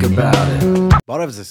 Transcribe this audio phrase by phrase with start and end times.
[0.00, 0.94] think about it.
[1.08, 1.50] Բարև ձեզ։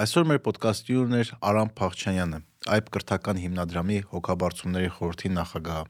[0.00, 2.38] Այսօր մեր ոդկասթի ուրներ Արամ Փախչյանյանը,
[2.76, 5.84] այբ կրթական հիմնադրամի հոգաբարձումների խորհրդի նախագահը։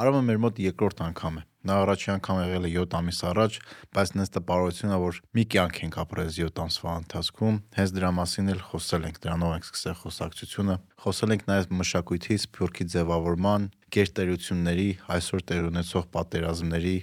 [0.00, 3.56] Արամը մեր մոտ երկրորդ անգամ է։ Նա առաջի անգամ եղել է 7 ամիս առաջ,
[3.96, 8.52] բայց նենց տպարությունն է, որ մի կյանք ենք ապրել 7 ամսվա ընթացքում, հենց դրա մասին
[8.54, 15.44] էլ խոսել ենք, դրանով ենք սկսել խոսակցությունը։ Խոսել ենք նաև մշակույթի, սփյուռքի ձևավորման, գերտերությունների, այսօր
[15.50, 16.96] տեղ ունեցող պատերազմների,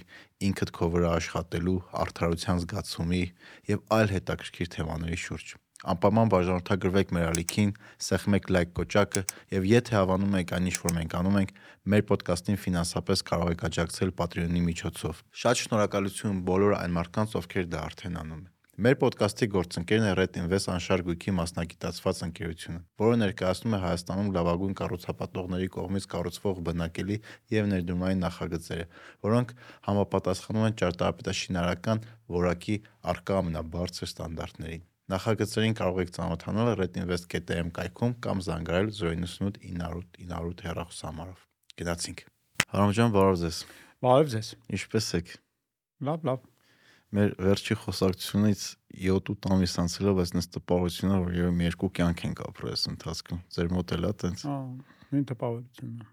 [0.48, 3.22] ինքդ քո վրա աշխատելու, արդարության զգացումի
[3.72, 7.68] եւ այլ հետաքրքիր թեմաների շուրջ։ Անպայման բաժանորդագրվեք մեր ալիքին,
[8.02, 9.22] սեղմեք լայք կոճակը
[9.54, 11.54] եւ եթե հավանում եք այն ինչ որ մենք անում ենք,
[11.94, 17.84] մեր ոդկասթին ֆինանսապես կարող եք աջակցել Patreon-ի միջոցով։ Շատ շնորհակալություն բոլոր այն մարդկանց, ովքեր դա
[17.92, 23.72] արդեն անում են։ Մեր ոդկասթի գործընկերն է Red Invest անշար գույքի մասնագիտացված ընկերությունը, որը ներկայացնում
[23.74, 27.16] է Հայաստանում լավագույն կառուցապատողների կողմից կառուցվող բնակելի
[27.56, 28.84] եւ ներդրումային նախագծերը,
[29.26, 29.54] որոնք
[29.88, 32.02] համապատասխանում են ճարտարապետաշինարական
[32.38, 32.76] որակի
[33.10, 41.42] արկա ամենաբարձր ստանդարտներին։ Նախագծերին կարող եք ծանոթանալ redinvest.am կայքում կամ զանգահարել 098 908 908 հեռախոսահամարով։
[41.82, 42.22] Գնացինք։
[42.76, 43.60] Հարամ ջան, բարև ձեզ։
[44.06, 45.34] Բարև ձեզ։ Ինչպե՞ս եք։
[46.04, 46.46] Լավ, լավ։
[47.16, 48.62] Մեր վերջի խոսակցությունից
[49.00, 52.72] 7-8 ամիս անցել է, բայց նես տպավորությունն է, որ երբ մի երկու կյանք ենք ապրել
[52.74, 54.58] այս ընթացքում։ Ձեր մոտ էլ է տենց։ Ահա,
[55.08, 56.08] նույն տպավորությունն է։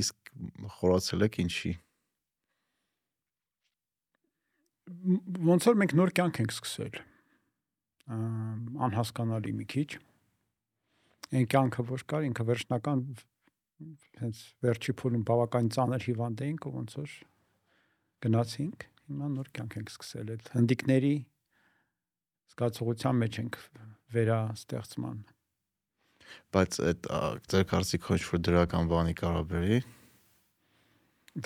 [0.00, 0.32] Իսկ
[0.80, 1.72] խորացել եք ինչի։
[5.50, 6.96] Ոնց որ մենք նոր կյանք ենք սկսել։
[8.10, 9.90] Անհասկանալի մի քիչ։
[11.30, 13.04] Այն կյանքը որ կար, ինքը վերջնական
[14.20, 17.12] հենց վերջի փուլում բավական ծանր հիվանդ էինք, ոնց որ
[18.24, 21.12] գնացինք, հիմա նոր կյանք ենք սկսել այդ հնդիկների
[22.50, 23.58] զգացողության մեջ ենք
[24.14, 25.20] վերաստեղծման։
[26.54, 27.08] Բայց այդ
[27.50, 29.80] ձեր կարծիքով ինչ որ դրական բանի կարող բերի։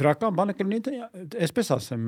[0.00, 0.98] Դրական բանը կլինի,
[1.44, 2.04] այսպես ասեմ,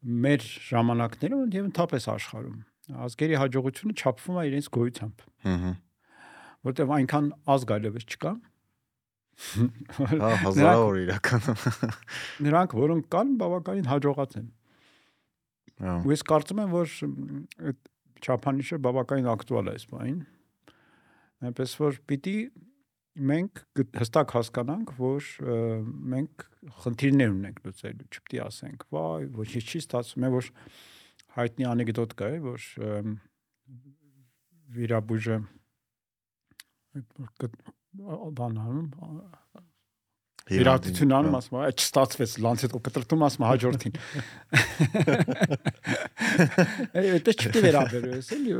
[0.00, 2.58] մեր ժամանակներում եւ ընդհանրապես աշխարհում
[2.90, 5.74] ազգերի հաջողությունը չափվում է իրենց գոյությամբ։ Հհհ։
[6.66, 8.32] Որտեւ այնքան ազգ այլևս չկա։
[9.40, 11.60] Հա, հազարավոր իրականում։
[12.46, 14.48] Նրանք, որոնք կան, բավականին հաջողած են։
[15.80, 16.96] Հա։ Ու ես կարծում եմ, որ
[17.70, 17.80] այդ
[18.20, 20.20] չափանիշը բավականին ակտուալ է այս բանին։
[21.50, 22.36] Այնպես որ պիտի
[23.30, 23.62] մենք
[24.00, 25.30] հստակ հասկանանք, որ
[26.12, 26.44] մենք
[26.84, 30.50] խնդիրներ ունենք լուծելու, չպետք է ասենք, վայ, ոչինչ չի ստացվում, է որ
[31.40, 32.68] հայտնի անեկդոտ կա, որ
[34.76, 35.40] վիրաբույժը
[38.40, 38.88] բանանում
[40.50, 43.98] Իրատություն անում, ասում է, չստացվեց, լանց հետո կտրտում, ասում է հաջորդին։
[47.00, 48.52] Այդպես չպետք է վերաբերես, էլի։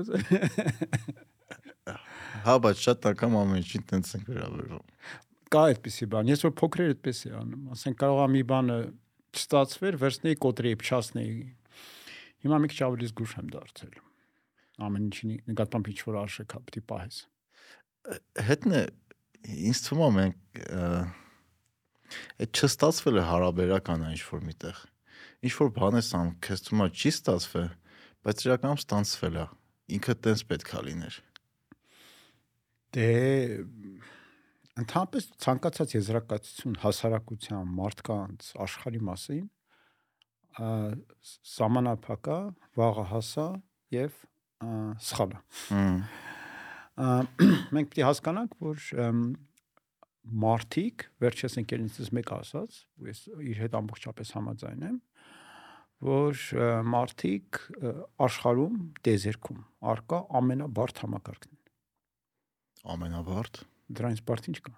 [2.46, 4.86] Հա, բայց շատ անգամ ամեն ինչին տենց ենք վերաբերվում։
[5.50, 8.76] Կա այդպեսի բան։ Ես որ փոքր էր այդպես է անում։ Ասենք կարող է մի բանը
[9.34, 11.34] չստացվեր, վերցնեի կոտրեի, փչացնեի։
[12.40, 13.94] Հիմա մի քիչ ավելի զգուշ եմ դարձել։
[14.80, 17.16] Ամեն ինչի նկատմամբ ինչ որ արժեք հա պիտի պահես։
[18.46, 18.80] Հետն է
[19.48, 20.62] ինձ թվում է մենք
[22.44, 24.80] այդ չստացվել է հարաբերական ինչ որ միտեղ։
[25.46, 27.68] Ինչ որ բան ես անում, քեզ թվում է չի ստացվել,
[28.26, 29.44] բայց իրականում ստացվել է։
[29.96, 31.18] Ինքը տենց պետքա լիներ։
[32.90, 33.08] Դե
[34.80, 39.46] ընդհանրապես ցանկացած եզրակացություն հասարակության, մարդկանց, աշխարհի մասին
[40.60, 42.38] սահմանափակա,
[42.80, 43.46] վաղը հասա
[43.94, 44.18] եւ
[45.10, 45.40] սխալը։
[47.74, 48.88] Մենք պետք է հասկանանք, որ
[50.44, 54.98] մարդիկ, վերջերս ընկերներիցս մեկը ասաց, ու ես իր հետ ամբողջապես համաձայն եմ,
[56.10, 56.44] որ
[56.92, 57.60] մարդիկ
[58.26, 58.76] աշխարհում
[59.08, 61.60] դեզերքում արկա ամենաբարդ համակարգն են։
[62.94, 64.72] Ամենաբարդ Դրանից բարդ ինչ կա։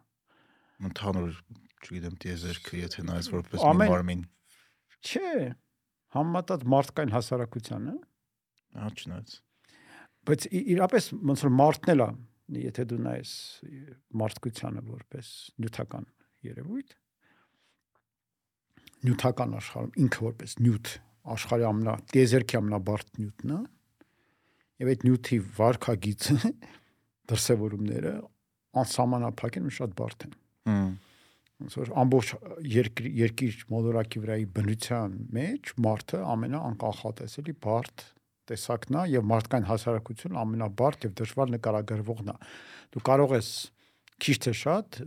[0.89, 1.39] ընդհանուր,
[1.85, 4.23] չգիտեմ, դեզերքը, եթե նայես որպես մի մարմին։
[5.03, 5.33] Չէ,
[6.17, 7.95] համեմատած մարդկային հասարակությանը,
[8.79, 9.35] հա, չնայած։
[10.29, 12.09] Բայց իրապես ոնց որ մարդն էլա,
[12.63, 13.31] եթե դու նայես
[14.23, 15.31] մարդկությանը որպես
[15.63, 16.05] նյութական
[16.47, 16.95] երևույթ,
[19.03, 20.93] նյութական աշխարհում ինքը որպես նյութ
[21.33, 23.59] աշխարհի ամենա դեզերքի ամենաբարդ նյութն է
[24.83, 26.53] եւ այդ նյութի վարկագիծը
[27.33, 28.15] դրսևորումները
[28.83, 30.35] անսահմանափակ են շատ բարդ են։
[31.63, 32.33] ոնց որ ամբողջ
[32.73, 38.07] երկիր երկիր մոլորակի վրայի բնության մեջ մարդը ամենաանկախատեսելի բարդ
[38.51, 42.37] տեսակն է եւ մարդկային հասարակություն ամենաբարդ եւ դժվար նկարագրվողն է։
[42.93, 43.51] Դու կարող ես
[44.23, 44.99] քիչ թե շատ,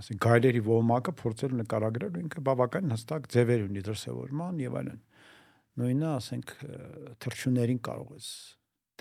[0.00, 5.00] ասենք գայլերի ոմակը փորձել նկարագրել ինքը բավական հստակ ձևեր ունի դրսևորման եւ այլն։
[5.82, 6.54] Նույնը, ասենք,
[7.24, 8.28] թրջուններին կարող ես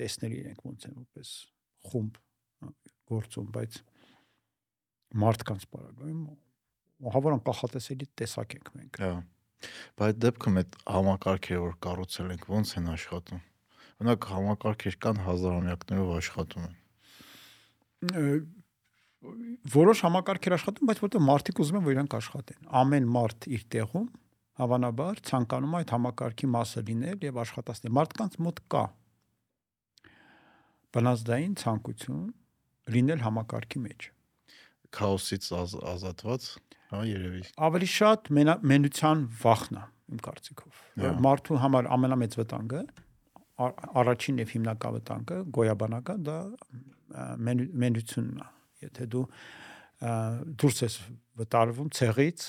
[0.01, 1.31] տեսնել իրենք ոնց են որպես
[1.91, 2.19] խումբ
[3.11, 3.79] գործում, բայց
[5.21, 6.21] մարդկանց բարակայում
[7.01, 9.11] հավանական անկախատեսելի տեսակ ենք մենք։ Հա։
[10.01, 13.41] Բայց դեպքում այդ համակարգերը որ կառուցել ենք ո՞նց են աշխատում։
[14.01, 16.75] Օրինակ համակարգեր կան հազարամյակներով աշխատում են։
[19.71, 24.07] որոշ համակարգեր աշխատում, բայց որտեղ մարդիկ ուզում են որ իրանք աշխատեն։ Ամեն մարդ իր տեղում
[24.61, 28.83] հավանաբար ցանկանում է այդ համակարգի մասը լինել եւ աշխատացնել։ Մարդկանց մոտ կա
[30.91, 32.25] բնազդային ցանկություն
[32.97, 34.09] լինել համակարգի մեջ
[34.95, 36.47] քաոսից ազատված,
[36.91, 38.31] հա, երևի։ Ավելի շատ
[38.71, 42.81] մենության վախն է, իմ կարծիքով։ Հա։ Մարդու համար ամենամեծ վտանգը
[43.61, 46.37] առաջին եւ հիմնական վտանգը գոյաբանական դա
[47.45, 48.47] մենու, մենությունն է
[48.87, 49.23] եթե դու
[50.61, 50.95] դուրս ես
[51.41, 52.45] վտարվում ցեղից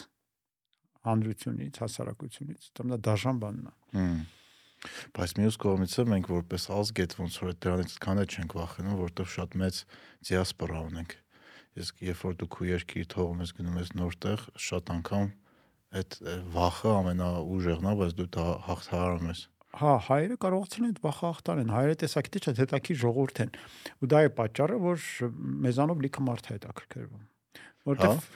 [1.09, 4.07] հանրությունից հասարակությունից դա դա դաժան բանն է
[5.15, 9.53] Բայց մյուս կողմից մենք որպես ազգ այդ ոնց որ դրանից քանը չենք վախենում, որտեղ շատ
[9.63, 9.77] մեծ
[10.27, 11.15] դիասպորա ունենք։
[11.73, 15.31] Իսկ երբ որ դու քո երկիր թողում ես գնում ես նոր տեղ, շատ անգամ
[15.93, 16.17] այդ
[16.53, 19.41] վախը ամենաուժեղն է, բայց դու դա հաղթահարում ես։
[19.73, 23.53] Հա, հայերը կարողացել են վախը հաղթարեն։ Հայերը տեսակետի չէ, հետաքի ժողովուրդ են։
[24.05, 25.07] Ու դա է պատճառը, որ
[25.65, 27.23] մեզանով լիքը մարդ է հետաքրքրվում։
[27.89, 28.27] Որտեվ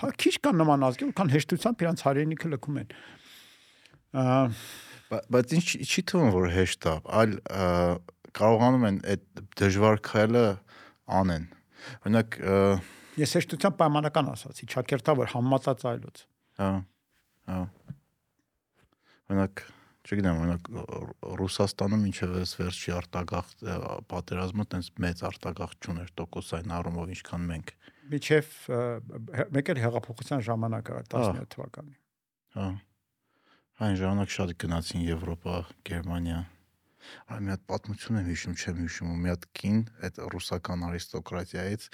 [0.00, 2.90] հա քիչ կան նման ազգեր, քան հեշտությամբ իրանց հայրենիքը լքում են։
[5.30, 7.32] Բայց ինչ չի թվում, որ հեշտ է, այլ
[8.40, 9.24] կարողանում են այդ
[9.62, 10.44] դժվար քայլը
[11.20, 11.46] անեն։
[12.04, 12.38] Օրինակ
[13.20, 16.22] ես հեշտությամբ պայմանական ասացի, ճակերտա որ համատած այլոց։
[16.60, 16.70] Հա։
[17.50, 17.60] Հա։
[19.30, 19.62] Օրինակ
[20.00, 20.68] չգիտեմ, օրինակ
[21.40, 23.64] Ռուսաստանում ինչև էս վերջի արտագաղթ
[24.10, 27.74] պատերազմը տենց մեծ արտագաղթ չուներ տոկոսային առումով ինչքան մենք։
[28.10, 28.54] Միջև
[29.56, 31.94] մեկ էլ հեղափոխության ժամանակը 17 թվականի։
[32.56, 32.70] Հա։
[33.80, 36.40] Այն ժամանակ շատ գնացին Եվրոպա, Գերմանիա։
[37.30, 41.86] Այ մի հատ պատմություն եմ հիշում, չեմ հիշում, մի հատ կին այդ ռուսական արիստոկրատիայից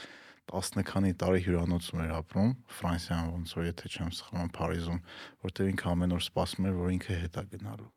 [0.46, 5.00] 10 քանի տարի հյուրանոցում էր ապրում Ֆրանսիան ոնց որ եթե չեմ սխալվում Փարիզում,
[5.46, 7.88] որտեղ ինքը ամեն օր սպասում էր, որ ինքը հետա գնալու։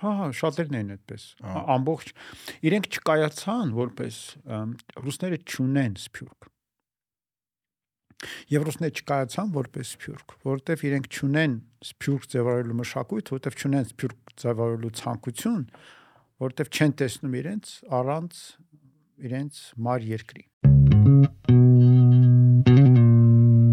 [0.00, 1.24] Հա, հա, շատերն են այդպես։
[1.74, 2.12] Ամբողջ
[2.70, 4.20] իրենք չկայացան որպես
[5.04, 6.49] ռուսները ճունեն սփյուռք։
[8.52, 11.54] Եվ ռուսները չկայացան որպես սփյուռք, որովհետև իրենք ճունեն
[11.90, 15.62] սփյուռք ձևավորելու մշակույթ, որովհետև ճունեն սփյուռք ձևավորելու ցանկություն,
[16.44, 18.42] որովհետև չեն տեսնում իրենց առանց
[19.30, 20.44] իրենց մար երկրի։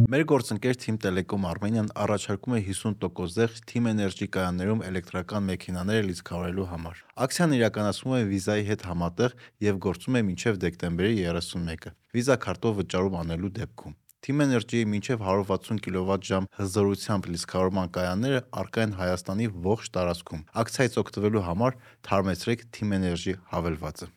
[0.07, 6.67] Մեր գործընկեր Team Telecom Armenian առաջարկում է 50% զեղ Team Energy կայաններում էլեկտրական մեքենաները լիցքավորելու
[6.71, 12.81] համար։ Ակցիան իրականացվում է Visa-ի հետ համատեղ եւ գործում է մինչեւ դեկտեմբերի 31-ը։ Visa քարտով
[12.81, 19.89] վճարում անելու դեպքում Team Energy-ի մինչև 160 կՎտ/ժ հզորությամբ լիցքավորման կայանները առկա են Հայաստանի ողջ
[19.97, 21.77] տարածքում։ Ակցիայից օգտվելու համար
[22.07, 24.09] թարմեցրեք Team Energy հավելվածը։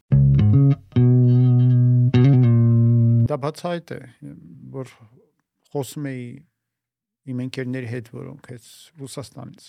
[3.28, 4.00] Դա բացայտ է,
[4.80, 4.94] որ
[5.74, 6.24] խոսում էի
[7.30, 8.72] իմ ընկերների հետ, որոնք այս
[9.04, 9.68] Ռուսաստանից,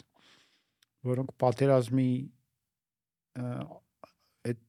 [1.11, 2.11] որոնք պատերազմի
[4.41, 4.59] այդ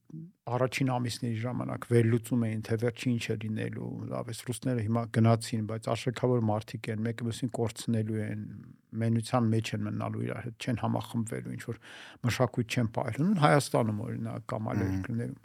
[0.53, 5.63] առաջին ամիսների ժամանակ վերլուծում էին թե վերջի ինչ է լինելու լավ էս ռուսները հիմա գնացին
[5.71, 8.43] բայց արժեքավոր մարդիկ են մեկը մյուսին կորցնելու են
[9.03, 11.79] մենության մեջ են մնալու իրար հետ չեն համախմբվելու ինչ որ
[12.27, 15.39] մշակույթ չեն ապահովում Հայաստանում օրինակ կամ այլ երկրներում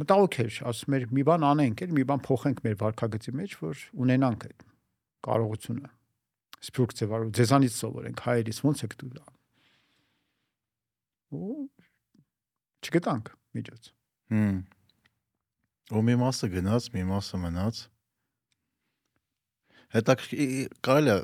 [0.00, 3.82] մտահոգ էր ասում էր մի բան անենք էլ մի բան փոխենք մեր վարկագծի մեջ որ
[4.04, 4.64] ունենանք այդ
[5.26, 5.90] կարողությունը
[6.70, 9.26] սփյուռք ձևարու ձեզանից սովորենք հայերից ո՞նց եք դու դա
[11.40, 11.68] ու
[12.80, 13.88] չգտանք միջոց։
[14.30, 14.58] Հմ։
[15.90, 17.80] Ու մի մասը գնաց, մի մասը մնաց։
[19.90, 21.18] Հետաքրքիր կարելի է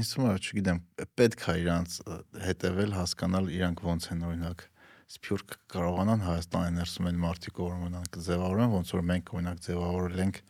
[0.00, 0.78] ինձ թվում է, չգիտեմ,
[1.18, 1.96] պետք է իրանց
[2.44, 4.64] հետևել, հասկանալ իրանք ոնց են օրինակ
[5.08, 10.40] սփյուռք կարողանան Հայաստանի ներսում են մարտիկ օրինակ ձևավորեն, ոնց որ մենք օրինակ ձևավորել ենք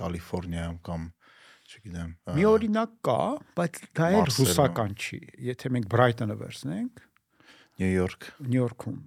[0.00, 1.04] Կալիֆոռնիայում կամ
[1.70, 3.20] չգիտեմ։ Մի օրինակ կա,
[3.58, 7.04] բայց դա էլ ռուսական չի։ Եթե մենք Brighton-ը վերցնենք,
[7.80, 8.98] Նյու Յորք, Նյու Յորքում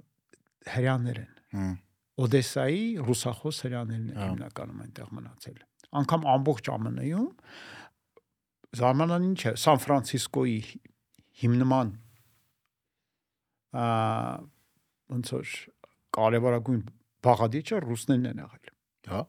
[0.69, 1.75] հрьяաներ են։
[2.23, 5.59] Օդեսայի ռուսախոս հрьяաներն են հա։ հիմնականում այնտեղ մնացել։
[5.99, 7.29] Անկամ ամբողջ ԱՄՆ-ում
[8.73, 10.57] ժամանակին չէ, Սան Ֆրանցիսկոյի
[11.43, 11.93] հիմնման
[13.73, 13.85] ա
[15.13, 15.53] ոնց որ
[16.17, 16.83] կարևորագույն
[17.25, 18.73] բաղադրիչը ռուսներն են եղել։
[19.13, 19.21] Հա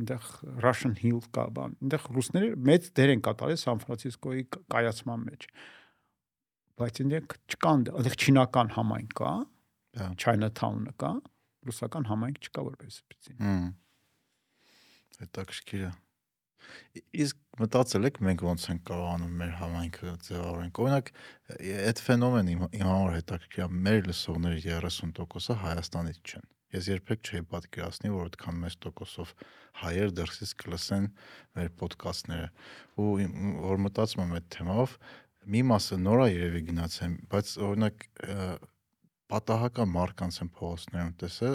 [0.00, 0.26] այնտեղ
[0.64, 5.46] Russian Hill կա բան։ Այնտեղ ռուսները մեծ դեր են կատարել Սան Ֆրանցիսկոյի կայացման մեջ։
[6.80, 9.32] Բայց այնտեղ չկան, այնտեղ չինական համայն կա,
[9.98, 11.12] Chinatown-ը կա,
[11.66, 13.00] ռուսական համայնք չկա որպես
[13.40, 13.64] Հմ։
[15.20, 15.90] Հետաքրքիր է։
[17.24, 21.10] Իսկ մտածել եք մենք ոնց ենք կարողանում մեր համայնքը ձևավորենք։ Օրինակ,
[21.90, 28.10] այդ ֆենոմենը իմ, համար հետաքրքիր է։ Մեր լսողների 30%-ը Հայաստանից չեն։ Ես երբեք չէի պատկերացնի,
[28.14, 29.32] որ այդքան մեծ տոկոսով
[29.80, 31.08] հայեր դրսից կլսեն
[31.58, 32.50] մեր ոդկասթները։
[33.02, 33.08] Ու
[33.64, 34.94] որ մտածում եմ այդ թեմով,
[35.50, 38.06] մի մասը նորա երևի գնացեմ, բայց օրինակ
[39.30, 41.50] պատահական մարկանց են փողոցներում տեսա,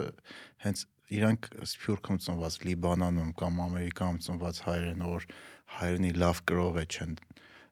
[0.66, 5.28] հենց իրանք Սփյուռքում ծնված Լիբանանում կամ Ամերիկայում ծնված հայեր են, որ
[5.76, 7.18] հայրենի լավ գրող է չեն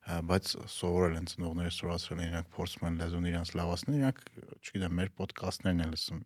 [0.03, 4.17] բայց սովորել են ծնողները սովորացրել են իրանք փորձում են լեզուն իրանք լավացնել իրանք
[4.59, 6.19] չգիտեմ մեր ոդկասթներն են լսում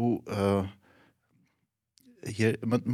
[0.00, 0.12] ու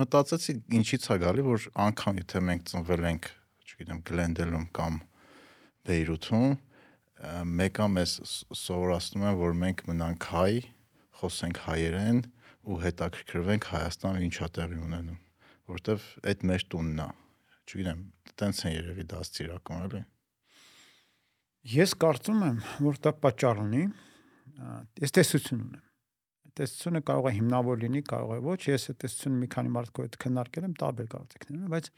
[0.00, 3.28] մտածեցի ինչից է գալի որ անգամ եթե մենք ծնվել ենք
[3.66, 4.98] չգիտեմ Գլենդելում կամ
[5.86, 6.56] Բեյրութում
[7.60, 8.16] մեկը մեզ
[8.62, 10.50] սովորացնում են որ մենք մնանք հայ
[11.20, 12.18] խոսենք հայերեն
[12.66, 15.22] ու հետաքրքրվենք Հայաստանը ինչա տեղի ունենում
[15.70, 17.08] որովհետև այդ մեր տունն է
[17.66, 18.04] չգիտեմ
[18.42, 20.02] տենց են երևի դաստիարակում էլի
[21.66, 23.80] Ես կարծում եմ, որ դա պատճառ ունի։
[25.02, 25.80] Ես տեսություն ունեմ։
[26.60, 30.18] Տեսությունը կարող է հիմնավոր լինի, կարող է ոչ։ Ես այդ տեսությունը մի քանի մարդկով հետ
[30.22, 31.90] քննարկել եմ, տարբեր կարծիքներ ունեմ, բայց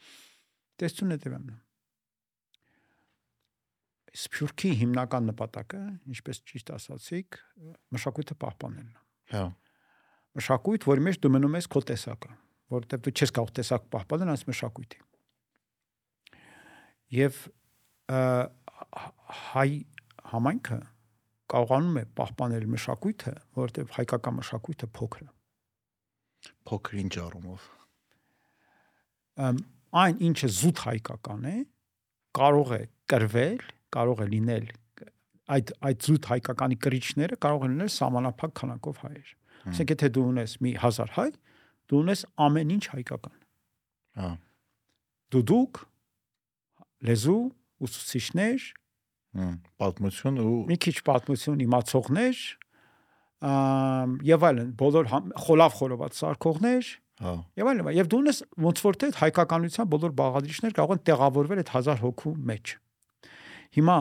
[0.81, 1.59] տեսությունը հետևյալն է։
[4.17, 7.39] Սփյուռքի հիմնական նպատակը, ինչպես ճիշտ ասացիք,
[7.95, 9.43] մշակույթը պահպանելն է։ հա
[10.39, 12.31] Մշակույթ, որի մեջ դու մնում ես քո տեսակը,
[12.73, 14.99] որովհետև դու չես կարող տեսակ պահպանել այս մշակույթի։
[17.17, 17.39] Եվ
[19.49, 19.69] հայ
[20.29, 20.79] համայնքը
[21.49, 25.29] կարողանում է պահպանել մշակույթը, որովհետև հայկական մշակույթը փոքր է։
[26.69, 27.67] փոքր ինչ առումով
[29.39, 31.55] Այն ինչը զուտ հայկական է,
[32.37, 33.61] կարող է կրվել,
[33.95, 34.69] կարող է լինել
[35.49, 39.29] այդ այդ զուտ հայկականի կրիչները կարող են լինել սահմանափակ քանակով հայեր։
[39.69, 41.29] Ասենք եթե դու ունես մի 1000 հայ,
[41.89, 43.39] դու ունես ամեն ինչ հայկական։
[44.19, 44.29] հա
[45.29, 45.81] Դու դուք
[47.09, 47.41] լեզու
[47.85, 48.63] ուսուցիչներ,
[49.79, 52.39] պատմություն ու մի քիչ պատմություն իմացողներ,
[54.29, 55.11] եւ այլն, բոլոր
[55.45, 56.89] խոլավ խորոված սարքողներ
[57.23, 61.61] հա եւ այլն, եւ դու ունես ոնց որ թե հայկականության բոլոր բաղադրիչներ կարող են տեղավորվել
[61.63, 62.73] այդ 1000 հոգու մեջ։
[63.77, 63.97] Հիմա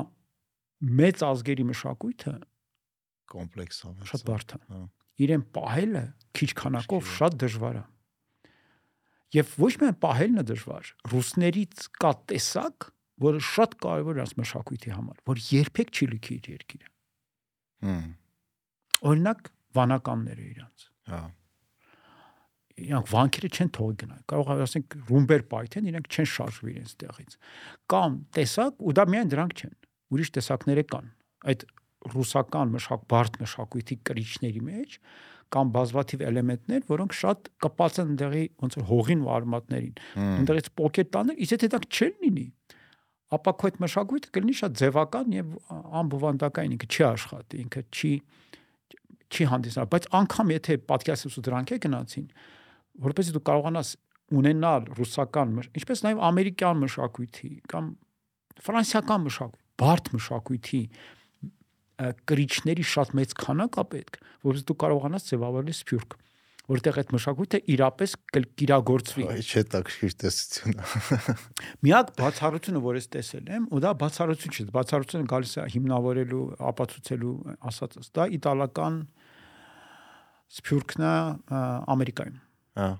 [0.98, 2.34] մեծ ազգերի մշակույթը
[3.32, 4.82] կոմպլեքս է շատ բարդ է։ Հա։
[5.24, 6.04] Իրեն պահելը
[6.38, 7.84] քիչ քանակով շատ դժվար է։
[9.38, 12.86] Եվ ոչ միայն պահելն է դժվար, ռուսներից կա տեսակ,
[13.28, 16.88] որը շատ կարևոր է այս մշակույթի համար, որ երբեք չի լքի իր երկիրը։
[17.88, 18.06] հմ
[19.08, 21.20] Օրինակ վանականները իրանց։ հա
[22.84, 27.36] Իրանք վանքերը չեն թողի գնալ։ Կարող է ասենք ռումբեր պայթեն, իրենք չեն շարժվի իրենց տեղից։
[27.92, 29.74] Կամ տեսակ, ու դա միայն դրանք չեն։
[30.08, 31.10] Ուրիշ տեսակները կան։
[31.48, 31.64] Այդ
[32.14, 34.98] ռուսական մշակ բարդ մշակույթի կրիչների մեջ
[35.48, 40.68] կամ բազմաթիվ էլեմենտներ, որոնք շատ կպած են ընդեղի ոնց որ հողին ու արմատներին։ հմ Ընդեղից
[40.78, 42.44] պոկետ տանել, իսկ եթե դա չեն լինի,
[43.38, 45.56] ապա քո այդ մշակույթը կլինի շատ ձևական եւ
[46.02, 48.12] անբովանդակային, ինքը չի աշխատի, ինքը չի
[49.28, 52.28] չի հանդիսանալ, բայց անգամ եթե պատկերացնես ու դրանք է գնացին,
[53.04, 53.94] որովհետեւ դու կարողանաս
[54.38, 57.90] ունենալ ռուսական, ինչպես նաեւ ամերիկյան մշակույթի կամ
[58.68, 60.82] ֆրանսիական մշակույթ, բարդ մշակույթի
[62.28, 66.16] կրիչների շատ մեծ քանակ է պետք, որովհետեւ դու կարողանաս ձևավորել սփյուռք,
[66.68, 68.14] որտեղ այդ մշակույթը իրապես
[68.60, 70.88] կիրագործվի։ Այ չէ տակշիր տեսությունը
[71.86, 77.32] Միակ բացառությունը, որ ես տեսել եմ, ու դա բացառություն չէ, բացառությունը գալիս է հիմնավորելու, ապացուցելու
[77.72, 79.00] ասածս, դա իտալական
[80.58, 81.14] սփյուռքն է
[81.96, 82.36] Ամերիկայում։
[82.78, 82.90] հա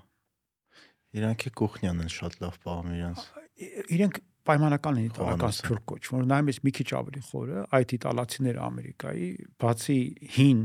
[1.19, 3.23] իրանք է կուխնյան են շատ լավ պահում իրանց
[3.59, 4.19] Իրենք
[4.49, 9.27] պայմանական են են։ սփյուռք կոչվում, որ նայում ես մի քիչ ավելի խորը, այդ իտալացիները Ամերիկայի,
[9.59, 9.97] բացի
[10.35, 10.61] հին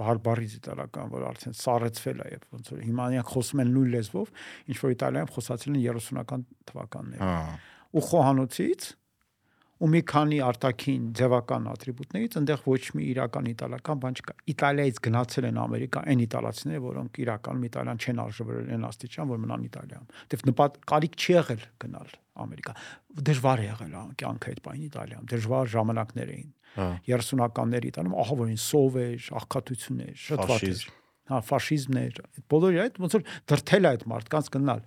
[0.00, 4.32] բարբարից իտալական, որ արդեն սառեցվել է եւ ոնց որ հիմա իրանք խոսում են նույն լեզվով,
[4.66, 7.36] ինչ որ Իտալիայում խոսացել են 30-ական թվականները։ հա
[7.96, 8.86] ու խոհանոցից
[9.76, 15.46] ու մի քանի արտաքին ձևական ատրիբուտներից այնտեղ ոչ մի իրական իտալական բան չկա։ Իտալիայից գնացել
[15.50, 20.44] են Ամերիկա այն իտալացիները, որոնք իրականում Իտալիան չեն արժևորել այն աստիճան, որ մնան Իտալիայում։ Դեվ
[20.48, 22.72] նպատ կարիք չի եղել գնալ Ամերիկա։
[23.26, 28.34] Դժվար է եղել ա- կյանքը այդ բանի Իտալիայում։ Դժվար ժամանակներ էին։ հա 30-ականների Իտալիայում ահա
[28.36, 30.82] որ այն սովեր, աղքատություններ, շատ վատ էր։
[31.26, 34.82] Հա, ֆաշիզմներ, այդ բոլորի այդ ոնց որ դրթել է այդ մարդկանց գնալ։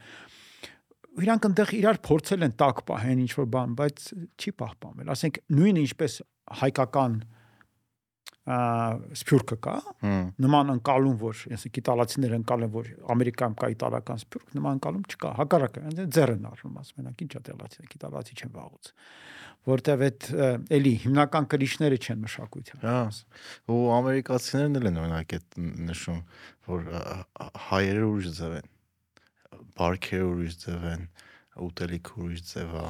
[1.25, 4.05] Իրանք այնտեղ իրար փորձել են տակ պահեն ինչ որ բան, բայց
[4.39, 6.17] չի պահպանվել։ Ասենք նույնը ինչպես
[6.59, 7.35] հայկական ա
[8.49, 9.73] սփյուռքը կա,
[10.41, 15.83] նման անկալում որ, ասենք իտալացիները անկալեն որ Ամերիկայում կա իտալական սփյուռք, նման անկալում չկա։ Հակառակը,
[15.89, 18.91] այնտեղ ձեռ են առնում, ասում են, ինչ իտալացի, իտալացի չեն վաղուց։
[19.69, 20.27] Որտեվ այդ
[20.79, 22.97] էլի հիմնական կրիչները չեն մշակույթը։ Հա,
[23.69, 25.57] ու ամերիկացիներն էլ են օրինակ այդ
[25.89, 26.21] նշում,
[26.69, 26.91] որ
[27.69, 28.69] հայերը ուրիշ ձև են,
[29.79, 31.05] բարքերը ուրիշ ձև են,
[31.65, 32.83] ուտելիքը ուրիշ ձև է։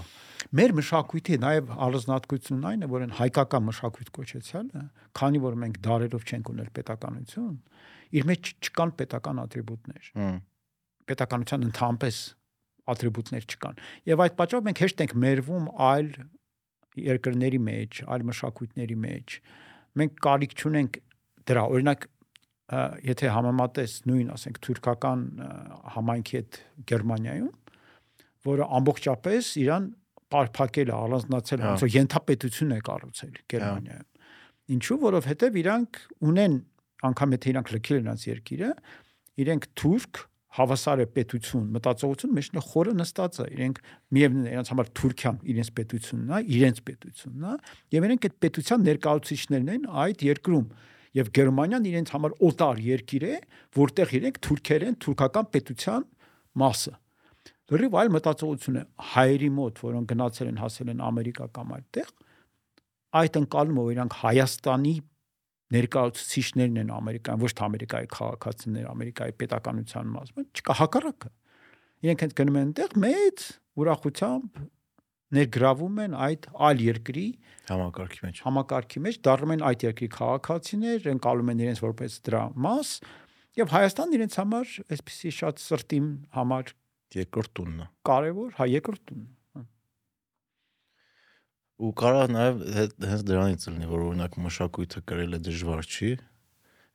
[0.59, 4.83] Մեր մշակույթի նաև առանձնահատկությունն այն է, որ այն հայկական մշակույթ կոչեցյալը,
[5.19, 7.55] քանի որ մենք դարերով չենք ունել պետականություն,
[8.19, 10.11] իր մեջ չկան պետական ատրիբուտներ։
[11.09, 12.19] Պետականության ընդհանրապես
[12.89, 16.07] ատրիբուտներ չկան։ Եվ այդ պատճառով մենք հեշտ ենք մերվում այլ
[16.99, 19.35] երկրների մեջ, այլ մշակույթների մեջ
[19.99, 20.97] մենք կարիք չունենք
[21.49, 22.07] դրա օրինակ
[23.05, 25.23] եթե համեմատես նույն ասենք թուրքական
[25.95, 26.59] համայնքի հետ
[26.91, 27.53] Գերմանիայում
[28.49, 29.87] որը ամբողջապես իրան
[30.29, 34.07] բարփակել է, առանձնացել, Հա։ ոնց որ ենթապետություն է կառուցել Գերմանիայում։
[34.69, 36.57] Ինչու, որովհետև իրանք ունեն
[37.09, 38.69] անգամ եթե իրանք լքել են իրենց երկիրը,
[39.39, 40.21] իրենք թուրք
[40.59, 43.81] հավասար է պետություն, մտածողություն մեջն խորը նստած է։ Իրենք
[44.17, 47.53] միևնույն է, իրենց համար Թուրքիան իրենց պետությունն է, իրենց պետությունն է,
[47.95, 50.65] եւ իրենք այդ պետության ներկայացուցիչներն են այդ երկրում
[51.17, 53.35] եւ Գերմանիան իրենց համար օտար երկիր է,
[53.79, 56.05] որտեղ իրենք թուրքեր են, թուրքական պետության
[56.59, 56.93] մասը։
[57.69, 62.09] Լրիվ այլ մտածողություն է հայերի մոտ, որոնք գնացել են հասել են Ամերիկա կամ այդտեղ,
[63.19, 64.93] այդ ընկալումը, որ իրանք Հայաստանի
[65.69, 71.31] ներկայացուցիչներն են Ամերիկան, ոչ թե Ամերիկայի քաղաքացիներ, Ամերիկայի պետականության մասը, չկա հակառակը։
[71.99, 73.45] Իրենք հենց գնում են այնտեղ մեծ
[73.79, 74.61] ուրախությամբ
[75.37, 77.25] ներգրավում են այդ այլ երկրի
[77.69, 82.93] համակարգի մեջ։ համակարգի մեջ, դառնում են այդ երկրի քաղաքացիներ, ընկալում են իրենց որպես դրա մաս,
[83.59, 85.99] եւ Հայաստանն իրենց համար այսպեսի շատ սրտի
[86.37, 86.73] համար
[87.09, 89.21] Երկրորդ տունն է։ կարևոր, հա երկրորդ տուն։
[91.79, 92.59] Ու կարա նաև
[93.09, 96.11] հենց դրանից լինի, որ օրինակ մշակույթը գրելը դժվար չի։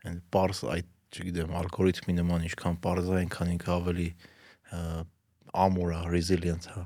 [0.07, 4.83] Այն parse այդ, չգիտեմ, ալգորիթմի նման ինչքան parse այնքան ինքը ավելի ը,
[5.65, 6.85] ամուր է, resilient է։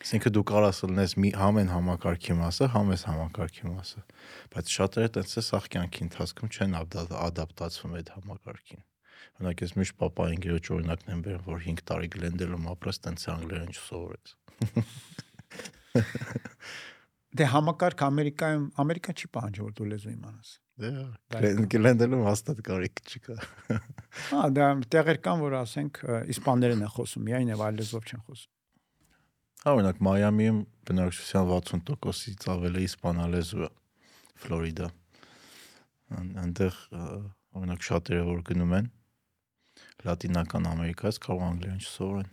[0.00, 4.00] Այսինքն դու կարաս լինես մի համեն համակարգի մասը, համ ես համակարգի մասը,
[4.54, 8.82] բայց շատերը տենց է սախ կյանքի ընթացքում չեն ադա- ադապտացվում այդ համակարգին։
[9.40, 13.76] Օրինակ ես միշտ papayin գերոջ օրինակն եմ բերում, որ 5 տարի գլենդելում ապրես, տենց անգլերեն
[13.76, 14.32] չսովորեց։
[17.30, 20.48] Դե համակարգ Ամերիկայում Ամերիկա չի պահանջում որ դու լեզու իմանաս։
[20.80, 20.88] Դե
[21.74, 23.36] գլենդելում հաստատ կարիք չկա։
[24.30, 26.00] Հա, դա տեղեր կան, որ ասենք
[26.34, 28.59] իսպաներեն են խոսում, միայն եւ այլ լեզվով չեն խոսում։ Հա,
[29.68, 33.68] օրինակ Մայամիում բնակչության 60%-ից ավելի իսպանալեզու է։
[34.40, 34.88] Ֆլորիդա։
[36.16, 36.78] Այնտեղ
[37.60, 38.88] օրինակ շատերը որ գնում են
[40.08, 42.32] Լատինական Ամերիկայից կարող անգլերեն չսովորեն։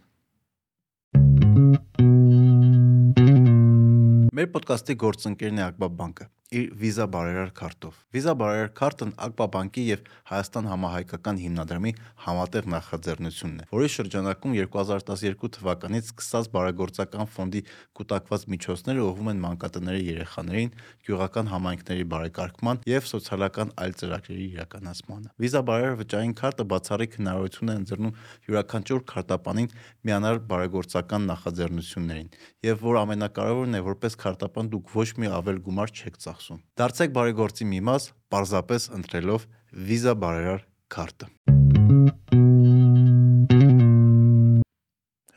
[4.39, 9.81] Մեր ոդկասթի գործընկերն է Ակբա բանկը իր վիզա բարերար քարտով։ Վիզա բարերար քարտն Ակբա բանկի
[9.83, 11.91] եւ Հայաստան համահայկական հիմնադրամի
[12.23, 17.61] համատեղ նախաձեռնությունն է, որի շրջանակում 2012 թվականից սկսած բարեգործական ֆոնդի
[17.99, 20.71] կൂട്ടակված միջոցները ուղղվում են մանկատների երեխաներին,
[21.07, 27.77] գյուղական համայնքների բարեկարգման եւ սոցիալական այլ ծրագրերի իրականացմանը։ Վիզա բարերար վճարային քարտը բացառիկ հնարավորություն է
[27.81, 29.71] ընձեռնում յուրաքանչյուր քարտապանին
[30.07, 32.31] միանալ բարեգործական նախաձեռնություններին
[32.67, 37.65] եւ որ ամենակարևորն է որպես քարտապան դուք ոչ մի ավել գումար չեք ծախսում։ Դարձեք բարեգործի
[37.65, 39.45] մի մաս, պարզապես ընտրելով
[39.87, 40.61] Visa բարերար
[40.93, 41.27] քարտը։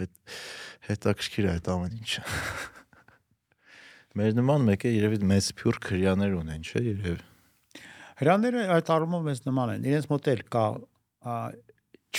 [0.00, 0.12] Հետ
[0.90, 2.24] հետաքրքիր է այդ ամեն ինչը։
[4.20, 7.18] Մեր նման մեկը երևի մեծ փյուր քրյաներ ունեն, չէ՞ երևի։
[8.20, 10.64] Հրաները այդ առումով մեզ նման են։ Իրենց մոտ էլ կա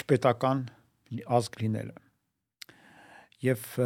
[0.01, 0.63] չպետական
[1.37, 1.97] ազգ լինելը։
[3.41, 3.85] Եվ ա,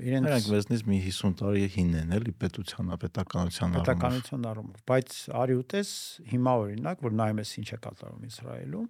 [0.00, 5.16] Նրանք իրենց մեզնից մի 50 տարի հին են, էլի պետության, պետականության առումով։ պետականության առումով, բայց
[5.42, 5.90] արի ուտես
[6.32, 8.88] հիմա օրինակ, որ նայում ես ինչ է կատարում Իսրայելում,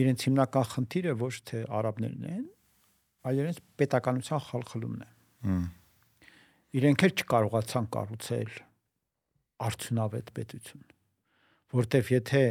[0.00, 2.44] իրենց հիմնական խնդիրը ոչ թե արաբներն են,
[3.30, 5.10] այլ իրենց պետականության խալխլումն է։
[6.80, 8.50] իրենք էլ չկարողացան կառուցել
[9.66, 10.84] արդյունավետ պետություն
[11.74, 12.42] որտեվ եթե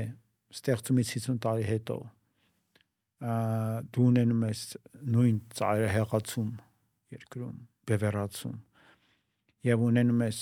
[0.60, 1.98] ստեղծումից 50 տարի հետո
[3.20, 4.64] դու ունենում ես
[5.12, 6.52] նույն ծայրը հեղացում
[7.20, 7.56] երկրում,
[7.90, 8.58] բևեռացում
[9.68, 10.40] եւ ունենում ես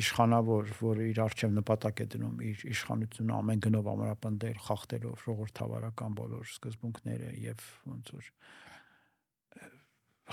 [0.00, 6.48] իշխանավոր, որը իր արժեվ նպատակ է դնում իր իշխանությունը ամեն գնով ամրապնդել, խախտելով ժողովրդավարական բոլոր
[6.50, 8.30] սկզբունքները եւ ոնց որ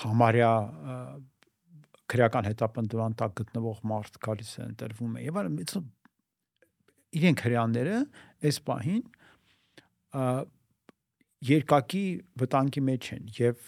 [0.04, 0.54] համարյա
[2.10, 5.86] քրեական հետապնդման տակ գտնվող մարդ գալիս է ընտրվում է եւ այլն
[7.14, 8.00] իրենք հрьяաները
[8.50, 9.04] այս պահին
[11.50, 12.06] երկակի
[12.44, 13.68] վտանգի մեջ են եւ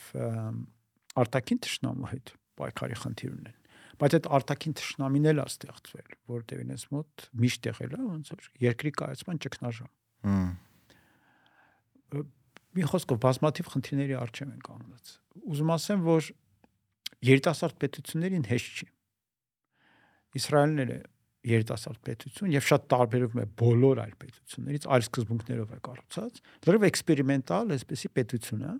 [1.25, 3.61] արտաքին ճշնամու հետ պայքարի խնդիր ունեն
[3.95, 8.49] բայց այդ արտաքին ճշնամին էլ է ստեղծվել որտեղ ինձ մոտ միշտ եղել է ոնց որ
[8.65, 9.91] երկրի կայացման ճգնաժամ
[12.75, 15.11] մի խոսքով բազմաթիվ խնդիրների առջև են կանգնած։
[15.47, 16.25] Ուզում ասեմ, որ
[17.23, 18.87] երիտասարդ պետություններին հեշտ չի։
[20.39, 20.97] Իսրայելն էլ է
[21.45, 27.73] երիտասարդ պետություն եւ շատ տարբերվում է բոլոր այլ պետություններից, այլ սկզբունքներով է կառուցած։ Լրիվ էքսպերիմենտալ,
[27.75, 28.75] այսպեսի պետություն է։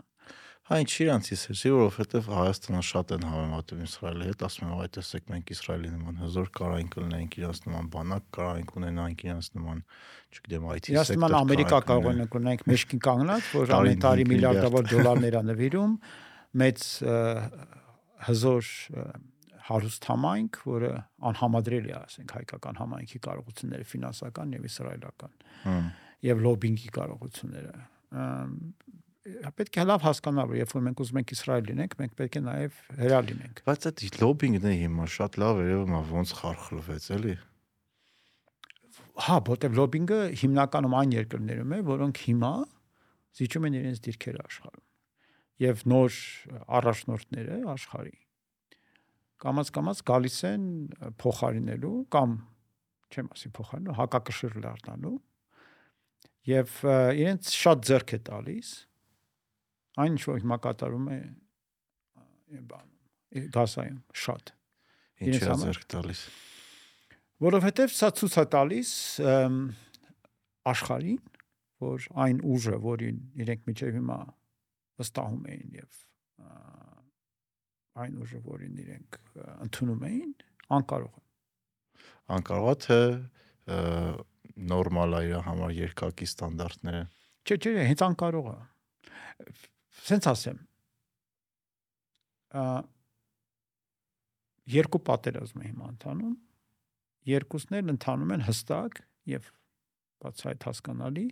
[0.66, 4.90] Հա ինչ իրանցից է, սի որովհետև Հայաստանը շատ են համեմատում Իսրայելի հետ, ասում են, այ
[4.96, 9.84] տեսեք մենք Իսրայելի նման հզոր կարայինք ունենք, իրանց նման բանակ կարայինք ունենանք, իրանց նման,
[10.34, 15.38] չգիտեմ, IT Իրաց նման Ամերիկա կարող են ունենք մեջքին կանգնած, որ ամեն տարի միլիարդավոր դոլարներ
[15.38, 15.96] է նվիրում,
[16.66, 16.90] մեծ
[18.26, 18.74] հզոր
[19.66, 20.92] հարուստ համայնք, որը
[21.30, 25.34] անհամադրելի է, ասենք հայկական համայնքի կարողությունները ֆինանսական եւ իսրայելական
[26.26, 27.74] եւ լոբինգի կարողությունները
[29.26, 32.42] պետք է լավ հասկանալ, որ երբ որ մենք ուզում ենք Իսրայել լինենք, մենք պետք է
[32.46, 37.34] նաև հերա լինենք։ Բայց այդ լոբինգն է հիմա շատ լավ երևում է ոնց խարխլվեց, էլի։
[39.26, 42.54] Հա, որտեղ լոբինգը հիմնականում այն երկրներում է, որոնք հիմա
[43.40, 44.86] զիջում են իրենց դիրքերը աշխարհում
[45.66, 46.20] եւ նոր
[46.78, 48.16] առաջնորդները աշխարհի
[49.44, 50.66] կամած կամած գալիս են
[51.22, 52.36] փոխարինելու կամ
[53.12, 55.16] չեմ ասի փոխարինելու հակակշիռ դառնալու
[56.52, 56.76] եւ
[57.22, 58.74] իրենց շատ ձեռք է տալիս
[60.04, 61.20] այն ինչ որ հիմա կատարում է
[62.74, 64.56] բանում գասայում շատ
[65.26, 66.22] Ինչ է ձեռք տալիս։
[67.46, 68.92] որովհետև սա ցույց է տալիս
[70.72, 71.22] աշխարհին,
[71.86, 74.20] որ այն ուժը, որին իրենք միջև հիմա
[75.00, 76.02] վստահում էին եւ
[78.04, 79.18] այն ուժը, որին իրենք
[79.66, 80.32] ընդունում էին,
[80.78, 81.24] անկարող է։
[82.36, 83.00] Անկարողա թե
[83.76, 83.80] ը,
[84.72, 87.04] նորմալ է իր համար երկակի ստանդարտները։
[87.46, 88.58] Չէ, չէ, հենց անկարող է։
[90.06, 90.62] Սենց ասեմ։
[92.56, 92.66] Ա
[94.76, 96.34] երկու պատերազմ է հիմա ընթանում։
[97.30, 99.50] Երկուսներն ընթանում են հստակ եւ
[100.26, 101.26] բացահայտ հասկանալի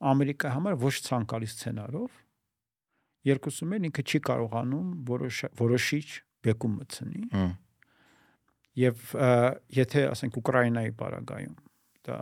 [0.00, 2.12] Ամերիկայի համար ոչ ցանկալի սցենարով։
[3.28, 6.06] Երկուսում էլ ինքը չի կարողանում որոշ որոշիչ
[6.46, 7.48] բեկում մտցնի ա,
[9.76, 11.56] եթե ասենք Ուկրաինայի բարագայում
[12.08, 12.18] դա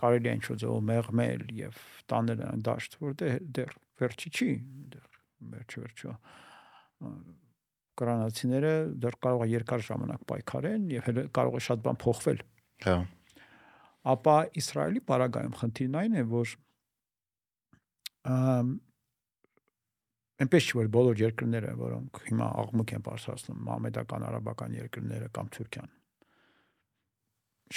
[0.00, 4.48] կարելի է ինչ-որ ձեւով մեղմել եւ տանել այն դաշտ, որ դե դեռ վերջի չի,
[4.94, 5.18] դեռ
[5.50, 6.14] վերջը վերջո
[8.00, 12.42] կրանացիները դեռ կարող է երկար ժամանակ պայքարեն եւ կարող է շատ բան փոխվել
[12.86, 12.96] Հա։
[14.14, 16.54] ապա Իսրայելի բարագայում խնդիրն այն է, որ
[20.40, 25.90] այնպես չի որ բոլոր երկրները, որոնք հիմա աղմուկ են բարձրացնում, մամեդական արաբական երկրները կամ Թուրքիան,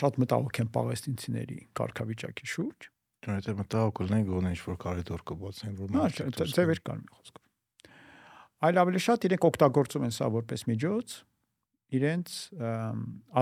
[0.03, 2.89] շատ մտահոգ են պաղեստինցիների կարգավիճակի շուրջ։
[3.23, 7.13] Դրանից մտահոգ լինեն գոնե ինչ որ կարիդոր կբացեն, որ Հա, մարդիկ դուրս ձևեր կան մի
[7.13, 7.43] խոսքով։
[8.63, 11.15] Այլ ավելի շատ իրենք օգտագործում են սա որպես միջոց
[11.93, 12.35] իրենց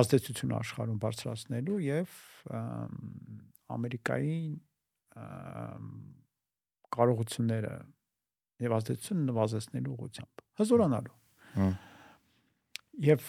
[0.01, 2.15] ազդեցությունը աշխարհում բարձրացնելու եւ
[3.71, 4.39] Ամերիկայի
[6.95, 7.73] կարողությունները
[8.61, 11.15] եւ ազդեցությունը նվազեցնելու ուղղությամբ հզորանալու։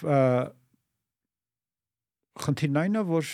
[0.02, 0.18] ը,
[2.46, 3.30] խնդիրն այն է, որ